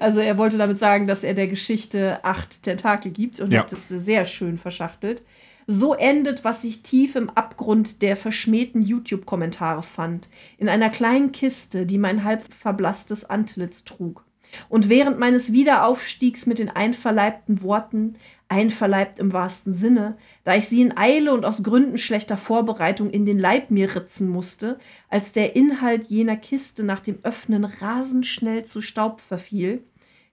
also 0.00 0.18
er 0.20 0.36
wollte 0.36 0.58
damit 0.58 0.80
sagen, 0.80 1.06
dass 1.06 1.22
er 1.22 1.34
der 1.34 1.46
Geschichte 1.46 2.24
acht 2.24 2.64
Tentakel 2.64 3.12
gibt 3.12 3.38
und 3.38 3.52
Ja. 3.52 3.60
hat 3.60 3.72
es 3.72 3.88
sehr 3.88 4.24
schön 4.24 4.58
verschachtelt. 4.58 5.22
So 5.70 5.92
endet, 5.92 6.44
was 6.44 6.64
ich 6.64 6.82
tief 6.82 7.14
im 7.14 7.28
Abgrund 7.28 8.00
der 8.00 8.16
verschmähten 8.16 8.80
YouTube-Kommentare 8.80 9.82
fand, 9.82 10.30
in 10.56 10.66
einer 10.70 10.88
kleinen 10.88 11.30
Kiste, 11.30 11.84
die 11.84 11.98
mein 11.98 12.24
halb 12.24 12.42
verblasstes 12.54 13.26
Antlitz 13.26 13.84
trug. 13.84 14.24
Und 14.70 14.88
während 14.88 15.18
meines 15.18 15.52
Wiederaufstiegs 15.52 16.46
mit 16.46 16.58
den 16.58 16.70
einverleibten 16.70 17.62
Worten, 17.62 18.14
einverleibt 18.48 19.18
im 19.18 19.34
wahrsten 19.34 19.74
Sinne, 19.74 20.16
da 20.44 20.54
ich 20.54 20.66
sie 20.68 20.80
in 20.80 20.96
Eile 20.96 21.34
und 21.34 21.44
aus 21.44 21.62
Gründen 21.62 21.98
schlechter 21.98 22.38
Vorbereitung 22.38 23.10
in 23.10 23.26
den 23.26 23.38
Leib 23.38 23.70
mir 23.70 23.94
ritzen 23.94 24.26
musste, 24.26 24.78
als 25.10 25.32
der 25.32 25.54
Inhalt 25.54 26.04
jener 26.06 26.36
Kiste 26.36 26.82
nach 26.82 27.00
dem 27.00 27.18
Öffnen 27.24 27.66
rasend 27.66 28.26
schnell 28.26 28.64
zu 28.64 28.80
Staub 28.80 29.20
verfiel, 29.20 29.82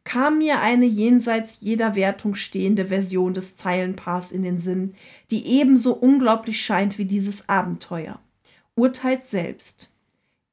kam 0.06 0.38
mir 0.38 0.62
eine 0.62 0.86
jenseits 0.86 1.58
jeder 1.60 1.96
Wertung 1.96 2.36
stehende 2.36 2.86
Version 2.86 3.34
des 3.34 3.58
Zeilenpaars 3.58 4.32
in 4.32 4.44
den 4.44 4.62
Sinn, 4.62 4.94
die 5.32 5.46
ebenso 5.46 5.94
unglaublich 5.94 6.64
scheint 6.64 6.98
wie 6.98 7.06
dieses 7.06 7.50
Abenteuer. 7.50 8.20
Urteilt 8.76 9.28
selbst. 9.28 9.90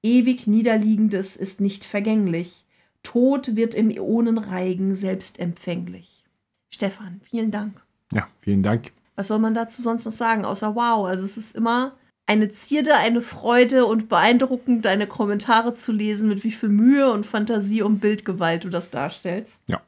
Ewig 0.02 0.46
Niederliegendes 0.46 1.36
ist 1.36 1.60
nicht 1.60 1.84
vergänglich. 1.84 2.64
Tod 3.02 3.54
wird 3.54 3.74
im 3.74 3.90
Äonenreigen 3.90 4.96
selbstempfänglich. 4.96 6.24
Stefan, 6.70 7.20
vielen 7.22 7.50
Dank. 7.50 7.82
Ja, 8.12 8.26
vielen 8.40 8.62
Dank. 8.62 8.92
Was 9.16 9.28
soll 9.28 9.38
man 9.38 9.54
dazu 9.54 9.82
sonst 9.82 10.06
noch 10.06 10.12
sagen, 10.12 10.44
außer 10.44 10.74
wow? 10.74 11.06
Also 11.06 11.24
es 11.24 11.36
ist 11.36 11.54
immer 11.54 11.92
eine 12.26 12.50
Zierde, 12.50 12.94
eine 12.96 13.20
Freude 13.20 13.84
und 13.84 14.08
beeindruckend, 14.08 14.84
deine 14.84 15.06
Kommentare 15.06 15.74
zu 15.74 15.92
lesen, 15.92 16.28
mit 16.28 16.44
wie 16.44 16.52
viel 16.52 16.68
Mühe 16.68 17.12
und 17.12 17.26
Fantasie 17.26 17.82
und 17.82 17.98
Bildgewalt 17.98 18.64
du 18.64 18.68
das 18.68 18.90
darstellst. 18.90 19.60
Ja, 19.68 19.82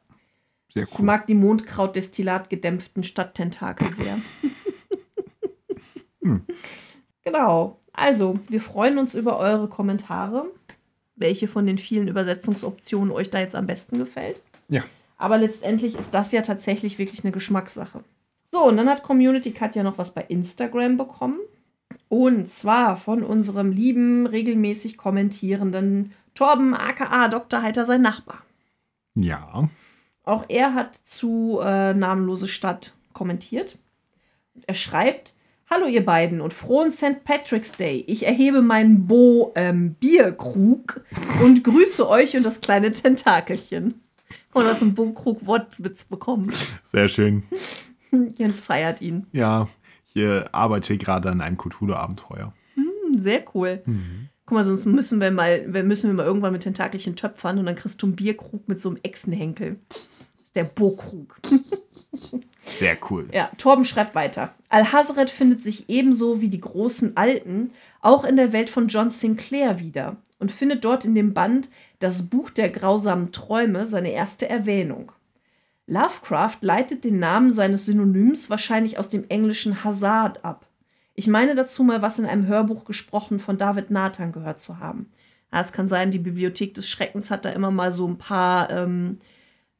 sehr 0.72 0.82
Ich 0.84 0.98
cool. 0.98 1.04
mag 1.04 1.26
die 1.26 1.34
Mondkrautdestillat 1.34 2.50
gedämpften 2.50 3.04
Stadttentakel 3.04 3.92
sehr. 3.94 4.18
Genau. 7.22 7.78
Also, 7.92 8.38
wir 8.48 8.60
freuen 8.60 8.98
uns 8.98 9.14
über 9.14 9.38
eure 9.38 9.68
Kommentare, 9.68 10.46
welche 11.16 11.48
von 11.48 11.66
den 11.66 11.78
vielen 11.78 12.08
Übersetzungsoptionen 12.08 13.12
euch 13.12 13.30
da 13.30 13.38
jetzt 13.38 13.54
am 13.54 13.66
besten 13.66 13.98
gefällt. 13.98 14.40
Ja, 14.68 14.82
Aber 15.16 15.38
letztendlich 15.38 15.96
ist 15.96 16.12
das 16.12 16.32
ja 16.32 16.42
tatsächlich 16.42 16.98
wirklich 16.98 17.22
eine 17.24 17.32
Geschmackssache. 17.32 18.02
So, 18.50 18.64
und 18.64 18.76
dann 18.76 18.88
hat 18.88 19.02
Community 19.02 19.52
Cut 19.52 19.76
ja 19.76 19.82
noch 19.82 19.98
was 19.98 20.12
bei 20.12 20.22
Instagram 20.22 20.96
bekommen. 20.96 21.38
Und 22.08 22.50
zwar 22.50 22.96
von 22.96 23.22
unserem 23.22 23.72
lieben, 23.72 24.26
regelmäßig 24.26 24.96
kommentierenden 24.96 26.12
Torben 26.34 26.74
aka 26.74 27.28
Dr. 27.28 27.62
Heiter, 27.62 27.86
sein 27.86 28.02
Nachbar. 28.02 28.42
ja, 29.14 29.68
Auch 30.24 30.44
er 30.48 30.74
hat 30.74 30.96
zu 31.06 31.60
äh, 31.62 31.94
Namenlose 31.94 32.48
Stadt 32.48 32.94
kommentiert. 33.12 33.78
Er 34.66 34.74
schreibt: 34.74 35.34
Hallo, 35.70 35.86
ihr 35.86 36.04
beiden 36.04 36.40
und 36.40 36.54
frohen 36.54 36.92
St. 36.92 37.24
Patrick's 37.24 37.72
Day. 37.72 38.04
Ich 38.06 38.26
erhebe 38.26 38.62
meinen 38.62 39.06
Bo 39.06 39.52
ähm, 39.56 39.94
Bierkrug 39.94 41.00
und 41.42 41.62
grüße 41.64 42.08
euch 42.08 42.36
und 42.36 42.42
das 42.44 42.60
kleine 42.60 42.92
Tentakelchen. 42.92 44.00
Und 44.52 44.66
aus 44.66 44.78
dem 44.78 44.94
Bo-Krug 44.94 45.46
Wortwitz 45.46 46.04
bekommen. 46.04 46.52
sehr 46.92 47.08
schön. 47.08 47.42
Jens 48.36 48.60
feiert 48.60 49.00
ihn. 49.00 49.26
Ja, 49.32 49.66
ich 50.14 50.22
äh, 50.22 50.44
arbeite 50.52 50.96
gerade 50.96 51.30
an 51.30 51.40
einem 51.40 51.58
Cthulhu-Abenteuer. 51.58 52.52
Hm, 52.74 53.18
Sehr 53.18 53.44
cool. 53.54 53.82
Guck 54.46 54.56
mal, 54.56 54.64
sonst 54.64 54.84
müssen 54.86 55.20
wir 55.20 55.30
mal, 55.30 55.66
müssen 55.66 56.10
wir 56.10 56.14
mal 56.14 56.26
irgendwann 56.26 56.52
mit 56.52 56.62
Tentakelchen 56.62 57.16
töpfern 57.16 57.58
und 57.58 57.66
dann 57.66 57.76
kriegst 57.76 58.00
du 58.02 58.06
einen 58.06 58.16
Bierkrug 58.16 58.68
mit 58.68 58.80
so 58.80 58.90
einem 58.90 58.98
Echsenhenkel. 59.02 59.78
Das 59.88 60.08
ist 60.44 60.56
der 60.56 60.64
Bo-Krug. 60.64 61.40
Sehr 62.64 62.96
cool. 63.10 63.28
Ja, 63.32 63.50
Torben 63.58 63.84
schreibt 63.84 64.14
weiter. 64.14 64.54
Al-Hazred 64.68 65.30
findet 65.30 65.62
sich 65.62 65.88
ebenso 65.88 66.40
wie 66.40 66.48
die 66.48 66.60
großen 66.60 67.16
Alten 67.16 67.72
auch 68.00 68.24
in 68.24 68.36
der 68.36 68.52
Welt 68.52 68.70
von 68.70 68.88
John 68.88 69.10
Sinclair 69.10 69.80
wieder 69.80 70.16
und 70.38 70.52
findet 70.52 70.84
dort 70.84 71.04
in 71.04 71.14
dem 71.14 71.34
Band 71.34 71.70
Das 71.98 72.24
Buch 72.24 72.50
der 72.50 72.68
grausamen 72.68 73.32
Träume 73.32 73.86
seine 73.86 74.12
erste 74.12 74.48
Erwähnung. 74.48 75.12
Lovecraft 75.86 76.58
leitet 76.62 77.04
den 77.04 77.18
Namen 77.18 77.52
seines 77.52 77.86
Synonyms 77.86 78.48
wahrscheinlich 78.50 78.98
aus 78.98 79.08
dem 79.08 79.24
englischen 79.28 79.84
Hazard 79.84 80.44
ab. 80.44 80.66
Ich 81.14 81.26
meine 81.26 81.54
dazu 81.54 81.84
mal 81.84 82.02
was 82.02 82.18
in 82.18 82.26
einem 82.26 82.46
Hörbuch 82.46 82.84
gesprochen 82.84 83.38
von 83.38 83.58
David 83.58 83.90
Nathan 83.90 84.32
gehört 84.32 84.60
zu 84.60 84.78
haben. 84.78 85.10
Ja, 85.52 85.60
es 85.60 85.72
kann 85.72 85.88
sein, 85.88 86.10
die 86.10 86.18
Bibliothek 86.18 86.74
des 86.74 86.88
Schreckens 86.88 87.30
hat 87.30 87.44
da 87.44 87.50
immer 87.50 87.70
mal 87.70 87.92
so 87.92 88.08
ein 88.08 88.18
paar 88.18 88.70
ähm, 88.70 89.18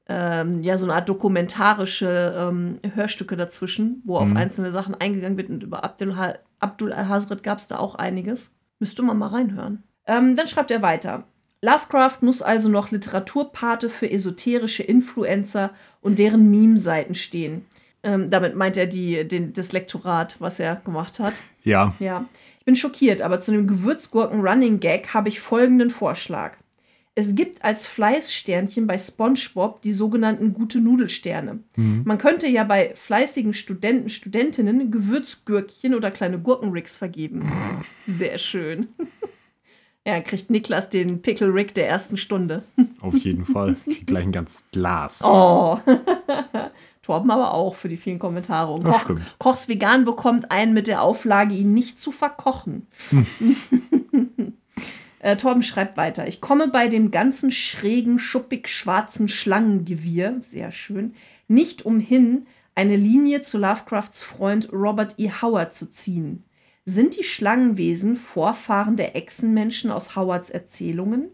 ähm, 0.07 0.61
ja, 0.61 0.77
so 0.77 0.85
eine 0.85 0.95
Art 0.95 1.09
dokumentarische 1.09 2.35
ähm, 2.37 2.79
Hörstücke 2.95 3.37
dazwischen, 3.37 4.03
wo 4.05 4.19
auf 4.19 4.37
einzelne 4.37 4.71
Sachen 4.71 4.95
eingegangen 4.95 5.39
wird. 5.39 5.49
Und 5.49 5.63
über 5.63 5.83
Abdul, 5.83 6.15
Abdul 6.59 6.93
al-Hazred 6.93 7.43
gab 7.43 7.59
es 7.59 7.69
da 7.69 7.79
auch 7.79 7.95
einiges. 7.95 8.55
Müsste 8.79 9.03
man 9.03 9.19
mal 9.19 9.29
reinhören. 9.29 9.83
Ähm, 10.07 10.35
dann 10.35 10.49
schreibt 10.49 10.71
er 10.71 10.83
weiter. 10.83 11.25
Lovecraft 11.65 12.19
muss 12.21 12.43
also 12.43 12.69
noch 12.69 12.91
Literaturpate 12.91 13.89
für 13.89 14.11
esoterische 14.11 14.83
Influencer 14.83 15.71
und 16.03 16.19
deren 16.19 16.51
Meme-Seiten 16.51 17.15
stehen. 17.15 17.65
Ähm, 18.03 18.29
damit 18.29 18.55
meint 18.55 18.77
er 18.77 18.87
die, 18.87 19.27
den, 19.27 19.55
das 19.55 19.73
Lektorat, 19.73 20.37
was 20.41 20.61
er 20.61 20.77
gemacht 20.77 21.19
hat. 21.19 21.43
Ja, 21.63 21.95
Ja, 21.99 22.27
ich 22.59 22.67
bin 22.67 22.77
schockiert, 22.77 23.23
aber 23.23 23.41
zu 23.41 23.53
dem 23.53 23.67
Gewürzgurken-Running-Gag 23.67 25.15
habe 25.15 25.31
ich 25.31 25.41
folgenden 25.41 25.91
Vorschlag. 25.91 26.59
Es 27.15 27.35
gibt 27.35 27.65
als 27.65 27.87
Fleißsternchen 27.87 28.87
bei 28.87 28.99
SpongeBob 28.99 29.81
die 29.83 29.93
sogenannten 29.93 30.53
gute 30.53 30.81
Nudelsterne. 30.81 31.61
Man 32.05 32.19
könnte 32.19 32.49
ja 32.49 32.65
bei 32.65 32.95
fleißigen 32.97 33.55
Studenten, 33.55 34.09
Studentinnen 34.09 34.91
Gewürzgürkchen 34.91 35.95
oder 35.95 36.11
kleine 36.11 36.41
Gurkenricks 36.41 36.97
vergeben. 36.97 37.51
Sehr 38.07 38.39
schön. 38.39 38.89
Ja, 40.07 40.21
kriegt 40.21 40.51
Niklas 40.51 40.91
den 40.91 41.23
Pickle 41.23 41.53
Rick 41.53 41.75
der 41.75 41.89
ersten 41.89 42.17
Stunde. 42.17 42.63
auf 43.01 43.17
jeden 43.17 43.47
Fall. 43.47 43.77
Ich 43.87 43.99
krieg 43.99 44.07
gleich 44.07 44.25
ein 44.25 44.33
ganzes 44.33 44.65
Glas. 44.71 45.23
Oh. 45.25 45.79
Torben 47.03 47.31
aber 47.31 47.53
auch 47.53 47.75
für 47.75 47.89
die 47.89 47.97
vielen 47.97 48.19
Kommentare. 48.19 48.73
Und 48.73 48.85
Koch, 48.85 49.01
stimmt. 49.03 49.37
Kochs 49.39 49.69
Vegan 49.69 50.05
bekommt 50.05 50.51
einen 50.51 50.73
mit 50.73 50.87
der 50.87 51.03
Auflage, 51.03 51.55
ihn 51.55 51.75
nicht 51.75 52.01
zu 52.01 52.13
verkochen. 52.13 52.87
äh, 55.21 55.37
Torben 55.37 55.63
schreibt 55.63 55.97
weiter. 55.97 56.27
Ich 56.27 56.41
komme 56.41 56.69
bei 56.69 56.89
dem 56.89 57.11
ganzen 57.11 57.51
schrägen, 57.51 58.19
schuppig 58.19 58.69
schwarzen 58.69 59.29
Schlangengewirr, 59.29 60.41
sehr 60.51 60.73
schön, 60.73 61.15
nicht 61.47 61.85
umhin, 61.85 62.47
eine 62.75 62.97
Linie 62.97 63.43
zu 63.43 63.59
Lovecrafts 63.59 64.23
Freund 64.23 64.73
Robert 64.73 65.15
E. 65.19 65.31
Howard 65.43 65.75
zu 65.75 65.91
ziehen. 65.93 66.45
Sind 66.87 67.17
die 67.17 67.25
Schlangenwesen 67.25 68.17
Vorfahren 68.17 68.97
der 68.97 69.17
Echsenmenschen 69.17 69.91
aus 69.91 70.17
Howards 70.17 70.51
Erzählungen? 70.51 71.31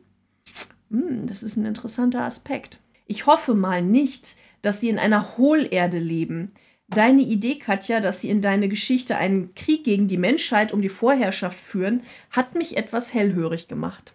Hm, 0.90 1.26
das 1.26 1.42
ist 1.42 1.56
ein 1.56 1.66
interessanter 1.66 2.22
Aspekt. 2.22 2.78
Ich 3.06 3.26
hoffe 3.26 3.54
mal 3.54 3.82
nicht, 3.82 4.36
dass 4.62 4.80
sie 4.80 4.88
in 4.88 4.98
einer 4.98 5.36
Hohlerde 5.36 5.98
leben. 5.98 6.52
Deine 6.86 7.22
Idee, 7.22 7.56
Katja, 7.56 8.00
dass 8.00 8.20
sie 8.20 8.30
in 8.30 8.40
deine 8.40 8.68
Geschichte 8.68 9.16
einen 9.16 9.54
Krieg 9.54 9.82
gegen 9.84 10.06
die 10.06 10.18
Menschheit 10.18 10.72
um 10.72 10.82
die 10.82 10.88
Vorherrschaft 10.88 11.58
führen, 11.58 12.02
hat 12.30 12.54
mich 12.54 12.76
etwas 12.76 13.12
hellhörig 13.12 13.66
gemacht. 13.66 14.14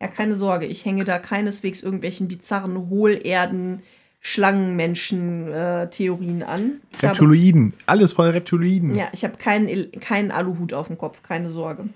Ja, 0.00 0.08
keine 0.08 0.34
Sorge, 0.34 0.66
ich 0.66 0.84
hänge 0.84 1.04
da 1.04 1.18
keineswegs 1.18 1.82
irgendwelchen 1.82 2.26
bizarren 2.26 2.88
Hohlerden, 2.88 3.82
Schlangenmenschen-Theorien 5.14 6.42
an. 6.42 6.80
Ich 6.92 6.98
habe- 6.98 7.08
Reptiloiden. 7.12 7.74
Alles 7.86 8.12
voll 8.14 8.30
Reptiloiden. 8.30 8.94
ja, 8.96 9.08
ich 9.12 9.22
habe 9.24 9.36
keinen, 9.36 9.92
keinen 10.00 10.30
Aluhut 10.30 10.72
auf 10.72 10.86
dem 10.88 10.96
Kopf, 10.98 11.22
keine 11.22 11.50
Sorge. 11.50 11.88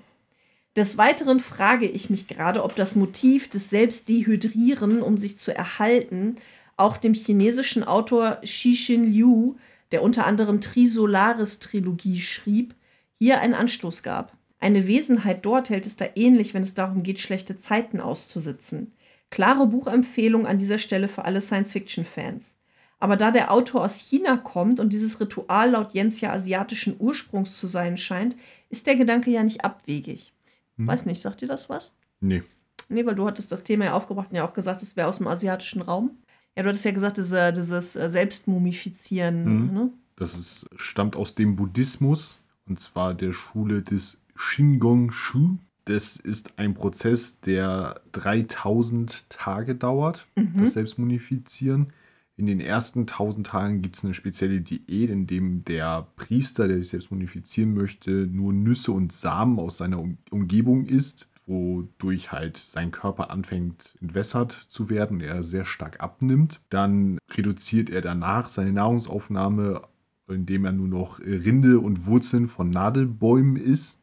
Des 0.76 0.98
Weiteren 0.98 1.40
frage 1.40 1.86
ich 1.86 2.10
mich 2.10 2.28
gerade, 2.28 2.62
ob 2.62 2.76
das 2.76 2.94
Motiv 2.94 3.48
des 3.48 3.70
Selbstdehydrieren, 3.70 5.02
um 5.02 5.18
sich 5.18 5.38
zu 5.38 5.54
erhalten, 5.54 6.36
auch 6.76 6.96
dem 6.98 7.14
chinesischen 7.14 7.82
Autor 7.82 8.38
Xixin 8.44 9.12
Liu, 9.12 9.54
der 9.90 10.02
unter 10.02 10.26
anderem 10.26 10.60
Trisolaris-Trilogie 10.60 12.20
schrieb, 12.20 12.74
hier 13.14 13.40
einen 13.40 13.54
Anstoß 13.54 14.02
gab. 14.04 14.34
Eine 14.60 14.86
Wesenheit 14.86 15.44
dort 15.46 15.70
hält 15.70 15.86
es 15.86 15.96
da 15.96 16.04
ähnlich, 16.14 16.52
wenn 16.54 16.62
es 16.62 16.74
darum 16.74 17.02
geht, 17.02 17.20
schlechte 17.20 17.58
Zeiten 17.58 18.00
auszusitzen. 18.00 18.92
Klare 19.30 19.66
Buchempfehlung 19.66 20.46
an 20.46 20.58
dieser 20.58 20.78
Stelle 20.78 21.08
für 21.08 21.24
alle 21.24 21.40
Science-Fiction-Fans. 21.40 22.56
Aber 23.00 23.16
da 23.16 23.30
der 23.30 23.52
Autor 23.52 23.84
aus 23.84 23.96
China 23.96 24.36
kommt 24.36 24.80
und 24.80 24.92
dieses 24.92 25.20
Ritual 25.20 25.70
laut 25.70 25.92
Jens 25.92 26.20
ja 26.20 26.32
asiatischen 26.32 26.96
Ursprungs 26.98 27.58
zu 27.58 27.66
sein 27.66 27.96
scheint, 27.96 28.36
ist 28.70 28.86
der 28.86 28.96
Gedanke 28.96 29.30
ja 29.30 29.44
nicht 29.44 29.64
abwegig. 29.64 30.32
Weiß 30.78 31.06
nicht, 31.06 31.20
sagt 31.20 31.42
ihr 31.42 31.48
das 31.48 31.68
was? 31.68 31.92
Nee. 32.20 32.44
Nee, 32.88 33.04
weil 33.04 33.16
du 33.16 33.26
hattest 33.26 33.50
das 33.50 33.64
Thema 33.64 33.86
ja 33.86 33.94
aufgebracht 33.94 34.28
und 34.30 34.36
ja 34.36 34.46
auch 34.46 34.54
gesagt, 34.54 34.82
es 34.82 34.96
wäre 34.96 35.08
aus 35.08 35.18
dem 35.18 35.26
asiatischen 35.26 35.82
Raum. 35.82 36.10
Ja, 36.56 36.62
du 36.62 36.68
hattest 36.68 36.84
ja 36.84 36.92
gesagt, 36.92 37.16
diese, 37.16 37.52
dieses 37.52 37.96
äh, 37.96 38.10
Selbstmumifizieren. 38.10 39.44
Mhm. 39.44 39.74
Ne? 39.74 39.92
Das 40.16 40.34
ist, 40.36 40.66
stammt 40.76 41.16
aus 41.16 41.34
dem 41.34 41.56
Buddhismus 41.56 42.40
und 42.66 42.80
zwar 42.80 43.14
der 43.14 43.32
Schule 43.32 43.82
des 43.82 44.20
Shingon-shu. 44.36 45.58
Das 45.88 46.16
ist 46.16 46.58
ein 46.58 46.74
Prozess, 46.74 47.40
der 47.40 48.02
3000 48.12 49.30
Tage 49.30 49.74
dauert, 49.74 50.26
das 50.56 50.74
Selbstmunifizieren. 50.74 51.94
In 52.36 52.44
den 52.44 52.60
ersten 52.60 53.00
1000 53.00 53.46
Tagen 53.46 53.80
gibt 53.80 53.96
es 53.96 54.04
eine 54.04 54.12
spezielle 54.12 54.60
Diät, 54.60 55.08
in 55.08 55.26
dem 55.26 55.64
der 55.64 56.06
Priester, 56.16 56.68
der 56.68 56.76
sich 56.76 56.88
selbst 56.88 57.10
munifizieren 57.10 57.72
möchte, 57.72 58.10
nur 58.10 58.52
Nüsse 58.52 58.92
und 58.92 59.14
Samen 59.14 59.58
aus 59.58 59.78
seiner 59.78 59.98
um 59.98 60.18
Umgebung 60.30 60.84
isst, 60.84 61.26
wodurch 61.46 62.32
halt 62.32 62.58
sein 62.58 62.90
Körper 62.90 63.30
anfängt 63.30 63.96
entwässert 64.02 64.52
zu 64.52 64.90
werden 64.90 65.22
er 65.22 65.42
sehr 65.42 65.64
stark 65.64 66.00
abnimmt. 66.00 66.60
Dann 66.68 67.18
reduziert 67.30 67.88
er 67.88 68.02
danach 68.02 68.50
seine 68.50 68.72
Nahrungsaufnahme, 68.72 69.80
indem 70.28 70.64
er 70.64 70.72
nur 70.72 70.88
noch 70.88 71.20
Rinde 71.20 71.80
und 71.80 72.06
Wurzeln 72.06 72.48
von 72.48 72.70
Nadelbäumen 72.70 73.56
isst. 73.56 74.00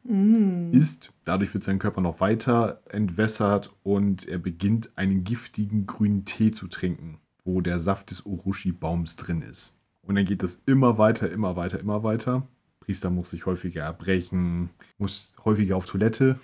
isst. 0.71 1.11
Dadurch 1.23 1.53
wird 1.53 1.63
sein 1.63 1.79
Körper 1.79 2.01
noch 2.01 2.19
weiter 2.19 2.81
entwässert 2.89 3.71
und 3.83 4.27
er 4.27 4.37
beginnt 4.37 4.91
einen 4.95 5.23
giftigen 5.23 5.85
grünen 5.85 6.25
Tee 6.25 6.51
zu 6.51 6.67
trinken, 6.67 7.19
wo 7.43 7.61
der 7.61 7.79
Saft 7.79 8.11
des 8.11 8.25
Urushi-Baums 8.25 9.15
drin 9.15 9.41
ist. 9.41 9.77
Und 10.01 10.15
dann 10.15 10.25
geht 10.25 10.43
es 10.43 10.61
immer 10.65 10.97
weiter, 10.97 11.31
immer 11.31 11.55
weiter, 11.55 11.79
immer 11.79 12.03
weiter. 12.03 12.47
Priester 12.79 13.09
muss 13.09 13.31
sich 13.31 13.45
häufiger 13.45 13.83
erbrechen, 13.83 14.69
muss 14.97 15.35
häufiger 15.43 15.75
auf 15.75 15.87
Toilette. 15.87 16.39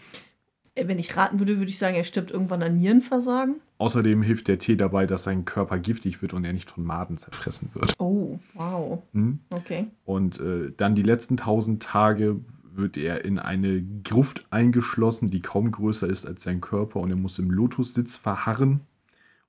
Äh, 0.76 0.88
Wenn 0.88 1.00
ich 1.00 1.16
raten 1.16 1.40
würde, 1.40 1.58
würde 1.58 1.70
ich 1.70 1.78
sagen, 1.78 1.96
er 1.96 2.04
stirbt 2.04 2.32
irgendwann 2.32 2.64
an 2.64 2.78
Nierenversagen. 2.78 3.62
Außerdem 3.78 4.22
hilft 4.22 4.48
der 4.48 4.60
Tee 4.60 4.76
dabei, 4.76 5.06
dass 5.06 5.24
sein 5.24 5.46
Körper 5.46 5.80
giftig 5.80 6.22
wird 6.22 6.34
und 6.34 6.46
er 6.46 6.54
nicht 6.54 6.70
von 6.70 6.84
Maden 6.84 7.18
zerfressen 7.18 7.70
wird. 7.74 7.96
Oh, 8.00 8.40
wow. 8.54 9.02
Hm? 9.14 9.40
Okay. 9.50 9.88
Und 10.06 10.40
äh, 10.40 10.72
dann 10.76 10.96
die 10.96 11.04
letzten 11.04 11.38
tausend 11.38 11.84
Tage 11.84 12.40
wird 12.74 12.98
er 12.98 13.26
in 13.26 13.38
eine 13.40 13.84
Gruft 14.04 14.46
eingeschlossen, 14.50 15.30
die 15.30 15.42
kaum 15.42 15.72
größer 15.72 16.08
ist 16.08 16.26
als 16.26 16.44
sein 16.44 16.62
Körper 16.62 17.00
und 17.00 17.10
er 17.10 17.18
muss 17.18 17.38
im 17.40 17.52
Lotussitz 17.52 18.18
verharren 18.18 18.82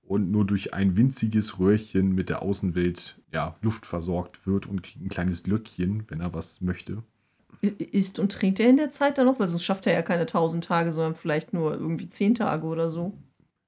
und 0.02 0.30
nur 0.30 0.44
durch 0.44 0.74
ein 0.74 0.96
winziges 0.96 1.58
Röhrchen 1.58 2.14
mit 2.14 2.28
der 2.28 2.42
Außenwelt 2.42 3.20
ja, 3.32 3.56
Luft 3.62 3.86
versorgt 3.86 4.46
wird 4.46 4.66
und 4.66 4.96
ein 5.00 5.08
kleines 5.08 5.46
Löckchen, 5.46 6.04
wenn 6.08 6.20
er 6.20 6.34
was 6.34 6.60
möchte. 6.60 7.02
Isst 7.62 8.18
und 8.18 8.32
trinkt 8.32 8.58
er 8.58 8.68
in 8.68 8.76
der 8.76 8.90
Zeit 8.90 9.18
dann 9.18 9.26
noch? 9.26 9.38
Weil 9.38 9.46
sonst 9.46 9.64
schafft 9.64 9.86
er 9.86 9.92
ja 9.92 10.02
keine 10.02 10.22
1000 10.22 10.64
Tage, 10.64 10.90
sondern 10.90 11.14
vielleicht 11.14 11.52
nur 11.52 11.74
irgendwie 11.74 12.08
10 12.08 12.34
Tage 12.34 12.66
oder 12.66 12.90
so. 12.90 13.12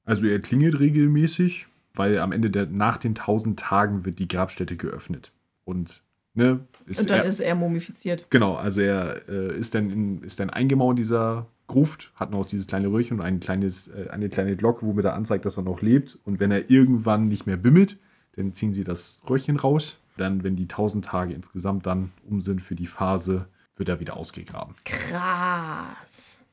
Also 0.04 0.26
er 0.26 0.40
klingelt 0.40 0.80
regelmäßig, 0.80 1.66
weil 1.94 2.18
am 2.18 2.32
Ende 2.32 2.50
der 2.50 2.66
nach 2.66 2.98
den 2.98 3.14
tausend 3.14 3.60
Tagen 3.60 4.04
wird 4.04 4.18
die 4.18 4.28
Grabstätte 4.28 4.76
geöffnet 4.76 5.32
und 5.64 6.02
ne 6.34 6.60
ist 6.86 7.00
Und 7.00 7.10
dann 7.10 7.20
er, 7.20 7.24
ist 7.24 7.40
er 7.40 7.54
mumifiziert. 7.54 8.26
Genau, 8.30 8.56
also 8.56 8.80
er 8.80 9.28
äh, 9.28 9.56
ist, 9.56 9.74
dann 9.74 9.90
in, 9.90 10.22
ist 10.22 10.40
dann 10.40 10.50
eingemauert 10.50 10.98
in 10.98 11.02
dieser 11.02 11.46
Gruft, 11.66 12.12
hat 12.16 12.30
noch 12.30 12.46
dieses 12.46 12.66
kleine 12.66 12.88
Röhrchen 12.88 13.20
und 13.20 13.24
ein 13.24 13.40
kleines, 13.40 13.88
äh, 13.88 14.08
eine 14.10 14.28
kleine 14.28 14.56
Glocke, 14.56 14.84
womit 14.84 15.06
er 15.06 15.14
anzeigt, 15.14 15.46
dass 15.46 15.56
er 15.56 15.62
noch 15.62 15.80
lebt. 15.80 16.18
Und 16.24 16.40
wenn 16.40 16.50
er 16.50 16.70
irgendwann 16.70 17.28
nicht 17.28 17.46
mehr 17.46 17.56
bimmelt, 17.56 17.96
dann 18.36 18.52
ziehen 18.52 18.74
sie 18.74 18.84
das 18.84 19.22
Röhrchen 19.28 19.56
raus. 19.56 19.98
Dann, 20.16 20.44
wenn 20.44 20.56
die 20.56 20.64
1000 20.64 21.04
Tage 21.04 21.32
insgesamt 21.32 21.86
dann 21.86 22.12
um 22.28 22.40
sind 22.40 22.60
für 22.60 22.74
die 22.74 22.86
Phase, 22.86 23.46
wird 23.76 23.88
er 23.88 24.00
wieder 24.00 24.16
ausgegraben. 24.16 24.74
Krass. 24.84 26.44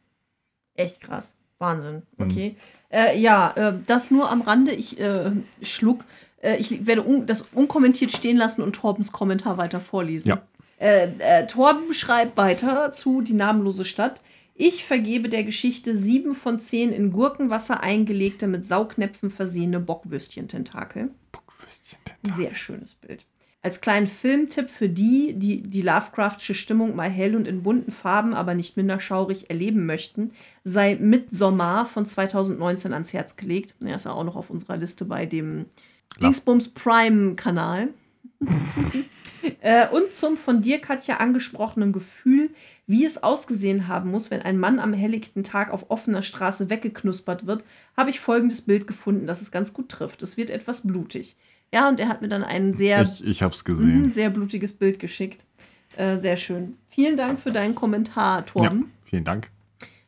Echt 0.75 1.01
krass. 1.01 1.35
Wahnsinn. 1.59 2.01
Okay. 2.17 2.55
Äh, 2.89 3.19
ja, 3.19 3.51
äh, 3.51 3.73
das 3.85 4.11
nur 4.11 4.29
am 4.29 4.41
Rande. 4.41 4.73
Ich 4.73 4.99
äh, 4.99 5.31
schluck. 5.61 6.03
Äh, 6.41 6.57
ich 6.57 6.87
werde 6.87 7.03
un 7.03 7.27
das 7.27 7.43
unkommentiert 7.53 8.11
stehen 8.11 8.37
lassen 8.37 8.61
und 8.61 8.73
Torbens 8.75 9.11
Kommentar 9.11 9.57
weiter 9.57 9.79
vorlesen. 9.79 10.29
Ja. 10.29 10.41
Äh, 10.79 11.09
äh, 11.19 11.47
Torben 11.47 11.93
schreibt 11.93 12.37
weiter 12.37 12.91
zu 12.93 13.21
Die 13.21 13.33
namenlose 13.33 13.85
Stadt. 13.85 14.21
Ich 14.55 14.85
vergebe 14.85 15.29
der 15.29 15.43
Geschichte 15.43 15.95
sieben 15.95 16.33
von 16.33 16.59
zehn 16.59 16.91
in 16.91 17.11
Gurkenwasser 17.11 17.81
eingelegte, 17.81 18.47
mit 18.47 18.67
Saugnäpfen 18.67 19.29
versehene 19.29 19.79
Bockwürstchen-Tentakel. 19.79 21.11
Sehr 22.35 22.53
schönes 22.55 22.95
Bild. 22.95 23.25
Als 23.63 23.79
kleinen 23.79 24.07
Filmtipp 24.07 24.71
für 24.71 24.89
die, 24.89 25.33
die 25.33 25.61
die 25.61 25.83
Lovecraftsche 25.83 26.55
Stimmung 26.55 26.95
mal 26.95 27.09
hell 27.09 27.35
und 27.35 27.47
in 27.47 27.61
bunten 27.61 27.91
Farben, 27.91 28.33
aber 28.33 28.55
nicht 28.55 28.75
minder 28.75 28.99
schaurig 28.99 29.51
erleben 29.51 29.85
möchten, 29.85 30.31
sei 30.63 30.95
Midsommar 30.95 31.85
von 31.85 32.07
2019 32.07 32.91
ans 32.91 33.13
Herz 33.13 33.35
gelegt. 33.35 33.75
Er 33.79 33.97
ist 33.97 34.05
ja 34.05 34.13
auch 34.13 34.23
noch 34.23 34.35
auf 34.35 34.49
unserer 34.49 34.77
Liste 34.77 35.05
bei 35.05 35.27
dem 35.27 35.67
Dingsbums 36.19 36.69
Prime-Kanal. 36.69 37.89
äh, 39.61 39.87
und 39.89 40.15
zum 40.15 40.37
von 40.37 40.63
dir, 40.63 40.79
Katja, 40.79 41.17
angesprochenen 41.17 41.91
Gefühl, 41.91 42.49
wie 42.87 43.05
es 43.05 43.21
ausgesehen 43.21 43.87
haben 43.87 44.09
muss, 44.09 44.31
wenn 44.31 44.41
ein 44.41 44.57
Mann 44.57 44.79
am 44.79 44.93
helllichten 44.93 45.43
Tag 45.43 45.71
auf 45.71 45.91
offener 45.91 46.23
Straße 46.23 46.71
weggeknuspert 46.71 47.45
wird, 47.45 47.63
habe 47.95 48.09
ich 48.09 48.19
folgendes 48.19 48.63
Bild 48.63 48.87
gefunden, 48.87 49.27
das 49.27 49.41
es 49.41 49.51
ganz 49.51 49.71
gut 49.71 49.89
trifft. 49.89 50.23
Es 50.23 50.35
wird 50.35 50.49
etwas 50.49 50.85
blutig. 50.85 51.37
Ja, 51.73 51.87
und 51.87 51.99
er 51.99 52.09
hat 52.09 52.21
mir 52.21 52.27
dann 52.27 52.43
einen 52.43 52.73
sehr, 52.73 53.01
Ich, 53.03 53.25
ich 53.25 53.41
hab's 53.43 53.63
gesehen. 53.63 54.11
sehr 54.13 54.29
blutiges 54.29 54.73
Bild 54.73 54.99
geschickt. 54.99 55.45
Äh, 55.97 56.17
sehr 56.17 56.37
schön. 56.37 56.75
Vielen 56.89 57.15
Dank 57.17 57.39
für 57.39 57.51
deinen 57.51 57.75
Kommentar, 57.75 58.39
Ja, 58.39 58.41
Torben. 58.43 58.91
vielen 59.03 59.23
Dank. 59.23 59.49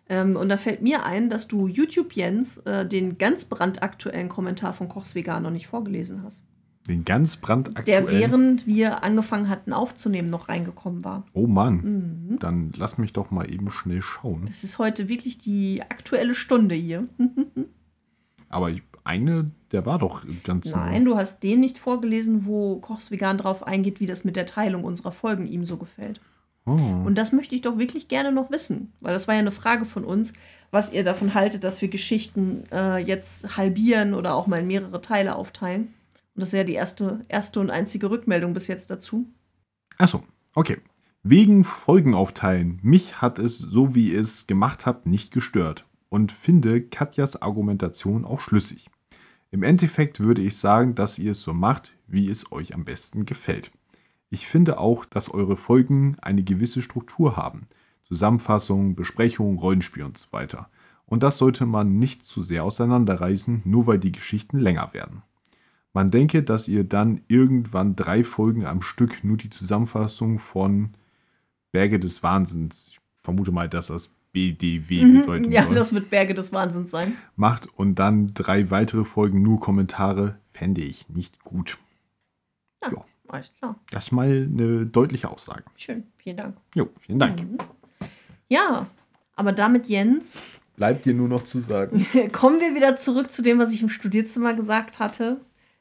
Ähm, 0.10 0.36
und 0.36 0.50
da 0.50 0.58
fällt 0.58 0.82
mir 0.82 1.06
ein, 1.06 1.30
dass 1.30 1.48
du 1.48 1.68
YouTube 1.68 2.14
Jens 2.14 2.58
äh, 2.60 2.86
den 2.86 3.18
ganz 3.18 3.46
brandaktuellen 3.46 4.28
Kommentar 4.30 4.74
von 4.74 4.90
Kochs 4.90 5.16
Vegan 5.16 5.44
noch 5.44 5.52
nicht 5.52 5.68
vorgelesen 5.68 6.24
hast. 6.24 6.42
Den 6.90 7.06
ganz 7.06 7.38
brandaktuellen. 7.38 8.06
Der 8.08 8.12
während 8.20 8.68
wir 8.68 9.04
angefangen 9.06 9.48
hatten 9.48 9.72
aufzunehmen 9.72 10.28
noch 10.28 10.50
reingekommen 10.50 11.06
war. 11.06 11.26
oh 11.32 11.48
Mann, 11.48 12.28
Mhm. 12.30 12.40
dann 12.40 12.74
lass 12.76 12.98
mich 12.98 13.14
doch 13.14 13.32
mal 13.32 13.50
eben 13.50 13.72
schnell 13.72 14.02
schauen. 14.02 14.50
Es 14.52 14.66
ist 14.66 14.80
heute 14.80 15.08
wirklich 15.08 15.38
die 15.38 15.82
aktuelle 15.82 16.36
Stunde 16.36 16.76
hier. 16.76 17.08
Aber 18.50 18.72
eine, 19.06 19.52
der 19.74 19.86
war 19.86 19.98
doch 19.98 20.24
ganz 20.44 20.72
Nein, 20.72 21.04
du 21.04 21.18
hast 21.18 21.42
den 21.44 21.60
nicht 21.60 21.80
vorgelesen, 21.80 22.46
wo 22.46 22.78
Kochs 22.78 23.12
Vegan 23.12 23.38
drauf 23.38 23.66
eingeht, 23.66 24.00
wie 24.00 24.06
das 24.06 24.24
mit 24.24 24.36
der 24.36 24.46
Teilung 24.46 24.84
unserer 24.84 25.12
Folgen 25.12 25.48
ihm 25.48 25.66
so 25.66 25.78
gefällt. 25.78 26.22
Oh. 26.66 26.72
Und 26.72 27.16
das 27.16 27.32
möchte 27.32 27.56
ich 27.56 27.62
doch 27.62 27.78
wirklich 27.78 28.08
gerne 28.08 28.32
noch 28.32 28.52
wissen, 28.52 28.94
weil 29.02 29.14
das 29.14 29.28
war 29.28 29.36
ja 29.36 29.40
eine 29.40 29.52
Frage 29.52 29.86
von 29.86 30.06
uns, 30.06 30.32
was 30.72 30.94
ihr 30.94 31.04
davon 31.04 31.34
haltet, 31.34 31.64
dass 31.64 31.82
wir 31.82 31.90
Geschichten 31.90 32.64
äh, 32.72 32.98
jetzt 32.98 33.58
halbieren 33.58 34.14
oder 34.14 34.36
auch 34.36 34.48
mal 34.48 34.62
in 34.62 34.68
mehrere 34.68 35.02
Teile 35.02 35.36
aufteilen. 35.36 35.94
Und 36.36 36.42
das 36.42 36.50
ist 36.50 36.54
ja 36.54 36.64
die 36.64 36.74
erste, 36.74 37.26
erste 37.28 37.60
und 37.60 37.70
einzige 37.70 38.10
Rückmeldung 38.10 38.54
bis 38.54 38.68
jetzt 38.68 38.90
dazu. 38.90 39.28
Achso, 39.98 40.24
okay. 40.56 40.78
Wegen 41.22 41.64
Folgen 41.64 42.16
aufteilen. 42.16 42.80
Mich 42.82 43.22
hat 43.22 43.40
es, 43.40 43.58
so 43.58 43.96
wie 43.96 44.14
ihr 44.14 44.22
es 44.22 44.48
gemacht 44.48 44.86
habt, 44.86 45.06
nicht 45.06 45.32
gestört. 45.32 45.86
Und 46.10 46.32
finde 46.32 46.82
Katjas 46.82 47.42
Argumentation 47.42 48.26
auch 48.26 48.40
schlüssig. 48.40 48.90
Im 49.54 49.62
Endeffekt 49.62 50.20
würde 50.20 50.42
ich 50.42 50.58
sagen, 50.58 50.96
dass 50.96 51.20
ihr 51.20 51.34
es 51.34 51.44
so 51.44 51.54
macht, 51.54 51.96
wie 52.08 52.28
es 52.28 52.52
euch 52.52 52.74
am 52.74 52.86
besten 52.86 53.28
gefällt. 53.28 53.70
Ich 54.32 54.48
finde 54.48 54.80
auch, 54.80 55.06
dass 55.06 55.30
eure 55.30 55.58
Folgen 55.58 56.18
eine 56.24 56.42
gewisse 56.42 56.82
Struktur 56.82 57.38
haben. 57.38 57.68
Zusammenfassung, 58.04 58.96
Besprechung, 58.96 59.60
Rollenspiel 59.60 60.06
und 60.06 60.18
so 60.18 60.26
weiter. 60.32 60.72
Und 61.06 61.22
das 61.22 61.38
sollte 61.38 61.68
man 61.68 62.00
nicht 62.00 62.26
zu 62.26 62.42
sehr 62.42 62.64
auseinanderreißen, 62.64 63.62
nur 63.64 63.86
weil 63.86 64.00
die 64.00 64.12
Geschichten 64.12 64.58
länger 64.58 64.92
werden. 64.96 65.22
Man 65.94 66.10
denke, 66.10 66.42
dass 66.42 66.68
ihr 66.68 66.84
dann 66.84 67.22
irgendwann 67.28 67.96
drei 67.96 68.24
Folgen 68.24 68.66
am 68.66 68.82
Stück 68.82 69.24
nur 69.24 69.38
die 69.38 69.52
Zusammenfassung 69.52 70.40
von 70.40 70.96
Berge 71.72 72.00
des 72.00 72.24
Wahnsinns, 72.24 72.88
ich 72.90 73.00
vermute 73.20 73.52
mal, 73.52 73.70
dass 73.70 73.86
das 73.86 74.12
BDW 74.34 75.06
bedeuten 75.06 75.46
Mhm. 75.46 75.52
ja, 75.52 75.64
soll, 75.64 75.74
das 75.74 75.94
wird 75.94 76.10
Berge 76.10 76.34
des 76.34 76.52
Wahnsinns 76.52 76.92
sein. 76.92 77.16
macht 77.36 77.68
und 77.78 77.96
dann 77.96 78.28
drei 78.34 78.70
weitere 78.72 79.06
Folgen 79.06 79.42
nur 79.42 79.60
Kommentare, 79.60 80.38
fände 80.52 80.82
ich 80.82 81.08
nicht 81.10 81.44
gut. 81.44 81.78
Alles 83.30 83.52
klar. 83.58 83.80
Das 83.90 84.06
ist 84.06 84.12
mal 84.12 84.28
eine 84.28 84.86
deutliche 84.86 85.32
Aussage. 85.32 85.64
Schön. 85.76 86.04
Vielen 86.18 86.38
Dank. 86.38 86.56
Jo, 86.76 86.90
vielen 87.00 87.18
Dank. 87.18 87.42
Mhm. 87.42 87.58
Ja, 88.48 88.86
aber 89.36 89.54
damit, 89.54 89.88
Jens, 89.88 90.40
Bleibt 90.76 91.06
dir 91.06 91.14
nur 91.16 91.28
noch 91.30 91.44
zu 91.44 91.60
sagen. 91.62 92.06
kommen 92.32 92.60
wir 92.60 92.76
wieder 92.76 92.96
zurück 92.98 93.32
zu 93.32 93.42
dem, 93.42 93.58
was 93.60 93.72
ich 93.72 93.82
im 93.82 93.90
Studierzimmer 93.90 94.54
gesagt 94.54 95.00
hatte. 95.00 95.40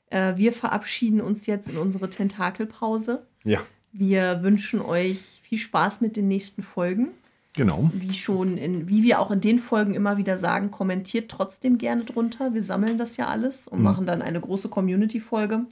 Äh, 0.09 0.37
wir 0.37 0.53
verabschieden 0.55 1.21
uns 1.21 1.47
jetzt 1.47 1.69
in 1.69 1.77
unsere 1.79 2.09
Tentakelpause. 2.09 3.27
Ja, 3.45 3.61
Wir 3.93 4.43
wünschen 4.43 4.81
euch 4.81 5.41
viel 5.43 5.59
Spaß 5.59 6.01
mit 6.01 6.17
den 6.17 6.29
nächsten 6.29 6.63
Folgen. 6.63 7.09
Genau. 7.55 7.91
Wie 7.93 8.15
schon 8.15 8.57
in, 8.57 8.89
wie 8.89 9.03
wir 9.03 9.21
auch 9.21 9.31
in 9.31 9.41
den 9.41 9.59
Folgen 9.59 9.95
immer 9.95 10.17
wieder 10.17 10.39
sagen, 10.39 10.71
kommentiert 10.71 11.31
trotzdem 11.31 11.79
gerne 11.79 12.05
drunter. 12.05 12.55
Wir 12.55 12.63
sammeln 12.63 12.99
das 12.99 13.17
ja 13.17 13.27
alles 13.29 13.69
und 13.69 13.79
Mhm. 13.79 13.85
machen 13.85 14.07
dann 14.07 14.23
eine 14.23 14.41
große 14.41 14.69
Community-Folge, 14.69 15.67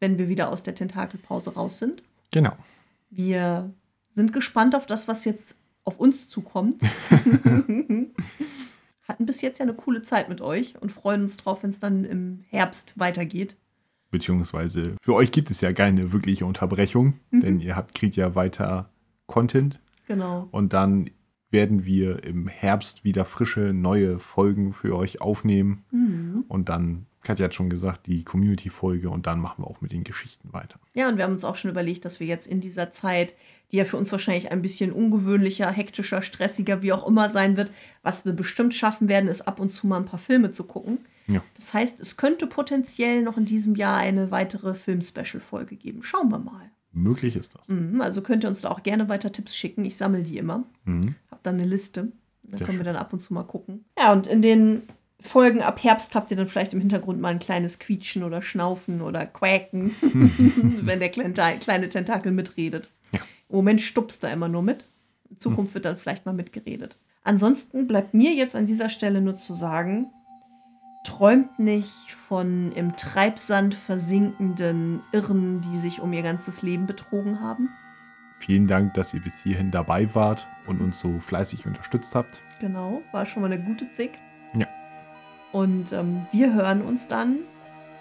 wenn 0.00 0.18
wir 0.18 0.28
wieder 0.28 0.50
aus 0.50 0.62
der 0.62 0.74
Tentakelpause 0.74 1.54
raus 1.54 1.78
sind. 1.78 2.02
Genau. 2.32 2.52
Wir 3.10 3.72
sind 4.14 4.32
gespannt 4.32 4.74
auf 4.74 4.86
das, 4.86 5.08
was 5.08 5.24
jetzt 5.24 5.56
auf 5.84 5.98
uns 6.00 6.28
zukommt. 6.28 6.82
hatten 9.06 9.26
bis 9.26 9.42
jetzt 9.42 9.58
ja 9.58 9.64
eine 9.64 9.74
coole 9.74 10.02
Zeit 10.02 10.28
mit 10.28 10.40
euch 10.40 10.80
und 10.80 10.90
freuen 10.92 11.22
uns 11.22 11.36
drauf, 11.36 11.62
wenn 11.62 11.70
es 11.70 11.80
dann 11.80 12.04
im 12.04 12.44
Herbst 12.48 12.98
weitergeht. 12.98 13.54
Beziehungsweise 14.10 14.96
für 15.02 15.14
euch 15.14 15.30
gibt 15.32 15.50
es 15.50 15.60
ja 15.60 15.72
keine 15.72 16.12
wirkliche 16.12 16.46
Unterbrechung, 16.46 17.14
Mhm. 17.30 17.40
denn 17.40 17.60
ihr 17.60 17.76
habt, 17.76 17.94
kriegt 17.94 18.16
ja 18.16 18.34
weiter 18.34 18.88
Content 19.26 19.78
Genau. 20.06 20.48
und 20.52 20.72
dann 20.72 21.10
werden 21.54 21.84
wir 21.84 22.24
im 22.24 22.48
Herbst 22.48 23.04
wieder 23.04 23.24
frische, 23.24 23.72
neue 23.72 24.18
Folgen 24.18 24.72
für 24.72 24.96
euch 24.96 25.20
aufnehmen. 25.20 25.84
Mhm. 25.92 26.44
Und 26.48 26.68
dann, 26.68 27.06
Katja 27.22 27.44
hat 27.44 27.54
schon 27.54 27.70
gesagt, 27.70 28.08
die 28.08 28.24
Community-Folge 28.24 29.08
und 29.08 29.28
dann 29.28 29.38
machen 29.38 29.62
wir 29.62 29.68
auch 29.68 29.80
mit 29.80 29.92
den 29.92 30.02
Geschichten 30.02 30.52
weiter. 30.52 30.80
Ja, 30.94 31.08
und 31.08 31.16
wir 31.16 31.22
haben 31.22 31.32
uns 31.32 31.44
auch 31.44 31.54
schon 31.54 31.70
überlegt, 31.70 32.04
dass 32.04 32.18
wir 32.18 32.26
jetzt 32.26 32.48
in 32.48 32.60
dieser 32.60 32.90
Zeit, 32.90 33.34
die 33.70 33.76
ja 33.76 33.84
für 33.84 33.96
uns 33.96 34.10
wahrscheinlich 34.10 34.50
ein 34.50 34.62
bisschen 34.62 34.90
ungewöhnlicher, 34.90 35.70
hektischer, 35.70 36.22
stressiger, 36.22 36.82
wie 36.82 36.92
auch 36.92 37.06
immer 37.06 37.30
sein 37.30 37.56
wird, 37.56 37.70
was 38.02 38.24
wir 38.24 38.32
bestimmt 38.32 38.74
schaffen 38.74 39.08
werden, 39.08 39.28
ist 39.28 39.42
ab 39.42 39.60
und 39.60 39.72
zu 39.72 39.86
mal 39.86 39.98
ein 39.98 40.06
paar 40.06 40.18
Filme 40.18 40.50
zu 40.50 40.64
gucken. 40.64 40.98
Ja. 41.28 41.40
Das 41.54 41.72
heißt, 41.72 42.00
es 42.00 42.16
könnte 42.16 42.48
potenziell 42.48 43.22
noch 43.22 43.38
in 43.38 43.44
diesem 43.44 43.76
Jahr 43.76 43.96
eine 43.96 44.32
weitere 44.32 44.74
Film-Special-Folge 44.74 45.76
geben. 45.76 46.02
Schauen 46.02 46.30
wir 46.30 46.38
mal. 46.38 46.70
Möglich 46.94 47.36
ist 47.36 47.56
das. 47.56 47.68
Mhm, 47.68 48.00
also 48.00 48.22
könnt 48.22 48.44
ihr 48.44 48.48
uns 48.48 48.62
da 48.62 48.70
auch 48.70 48.82
gerne 48.82 49.08
weiter 49.08 49.32
Tipps 49.32 49.56
schicken. 49.56 49.84
Ich 49.84 49.96
sammle 49.96 50.22
die 50.22 50.38
immer. 50.38 50.64
Mhm. 50.84 51.16
Hab 51.30 51.42
dann 51.42 51.56
eine 51.56 51.66
Liste. 51.66 52.12
Dann 52.44 52.58
Sehr 52.58 52.66
können 52.66 52.78
wir 52.78 52.84
schön. 52.84 52.94
dann 52.94 53.02
ab 53.02 53.12
und 53.12 53.20
zu 53.20 53.34
mal 53.34 53.42
gucken. 53.42 53.84
Ja, 53.98 54.12
und 54.12 54.26
in 54.26 54.42
den 54.42 54.82
Folgen 55.20 55.62
ab 55.62 55.82
Herbst 55.82 56.14
habt 56.14 56.30
ihr 56.30 56.36
dann 56.36 56.46
vielleicht 56.46 56.74
im 56.74 56.80
Hintergrund 56.80 57.20
mal 57.20 57.28
ein 57.28 57.38
kleines 57.38 57.78
Quietschen 57.78 58.22
oder 58.22 58.42
Schnaufen 58.42 59.00
oder 59.00 59.26
Quäken, 59.26 59.94
wenn 60.82 61.00
der 61.00 61.08
kleine, 61.08 61.88
Tentakel 61.88 62.30
mitredet. 62.30 62.90
Ja. 63.12 63.20
Im 63.48 63.56
Moment 63.56 63.80
stupst 63.80 64.22
er 64.22 64.32
immer 64.32 64.48
nur 64.48 64.62
mit. 64.62 64.84
In 65.30 65.40
Zukunft 65.40 65.74
wird 65.74 65.86
dann 65.86 65.96
vielleicht 65.96 66.26
mal 66.26 66.32
mitgeredet. 66.32 66.96
Ansonsten 67.22 67.86
bleibt 67.86 68.12
mir 68.12 68.32
jetzt 68.32 68.54
an 68.54 68.66
dieser 68.66 68.90
Stelle 68.90 69.22
nur 69.22 69.36
zu 69.36 69.54
sagen, 69.54 70.10
träumt 71.04 71.58
nicht 71.58 72.12
von 72.12 72.72
im 72.72 72.96
Treibsand 72.96 73.74
versinkenden 73.74 75.00
Irren, 75.12 75.60
die 75.60 75.76
sich 75.76 76.00
um 76.00 76.12
ihr 76.12 76.22
ganzes 76.22 76.62
Leben 76.62 76.86
betrogen 76.86 77.40
haben. 77.40 77.68
Vielen 78.38 78.66
Dank, 78.66 78.94
dass 78.94 79.14
ihr 79.14 79.20
bis 79.20 79.42
hierhin 79.42 79.70
dabei 79.70 80.12
wart 80.14 80.46
und 80.66 80.80
uns 80.80 80.98
so 80.98 81.20
fleißig 81.20 81.66
unterstützt 81.66 82.14
habt. 82.14 82.42
Genau, 82.60 83.02
war 83.12 83.26
schon 83.26 83.42
mal 83.42 83.52
eine 83.52 83.62
gute 83.62 83.90
Zick. 83.94 84.12
Ja. 84.54 84.66
Und 85.52 85.92
ähm, 85.92 86.26
wir 86.32 86.52
hören 86.52 86.82
uns 86.82 87.06
dann 87.06 87.38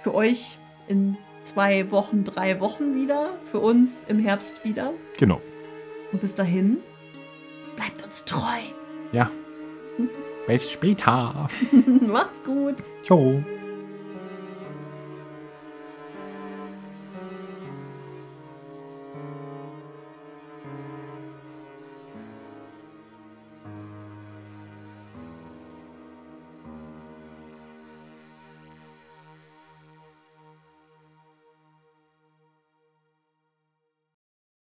für 0.02 0.14
euch 0.14 0.58
in 0.88 1.18
zwei 1.44 1.92
Wochen, 1.92 2.24
drei 2.24 2.60
Wochen 2.60 2.96
wieder, 2.96 3.38
für 3.52 3.60
uns 3.60 4.04
im 4.08 4.20
Herbst 4.20 4.66
wieder. 4.66 4.92
Genau. 5.18 5.42
Und 6.12 6.22
bis 6.22 6.36
dahin, 6.36 6.78
bleibt 7.76 8.04
uns 8.04 8.26
treu. 8.26 8.60
Ja. 9.12 9.30
Bis 10.48 10.70
später. 10.70 11.48
Macht's 12.02 12.44
gut. 12.44 12.76
Ciao. 13.04 13.42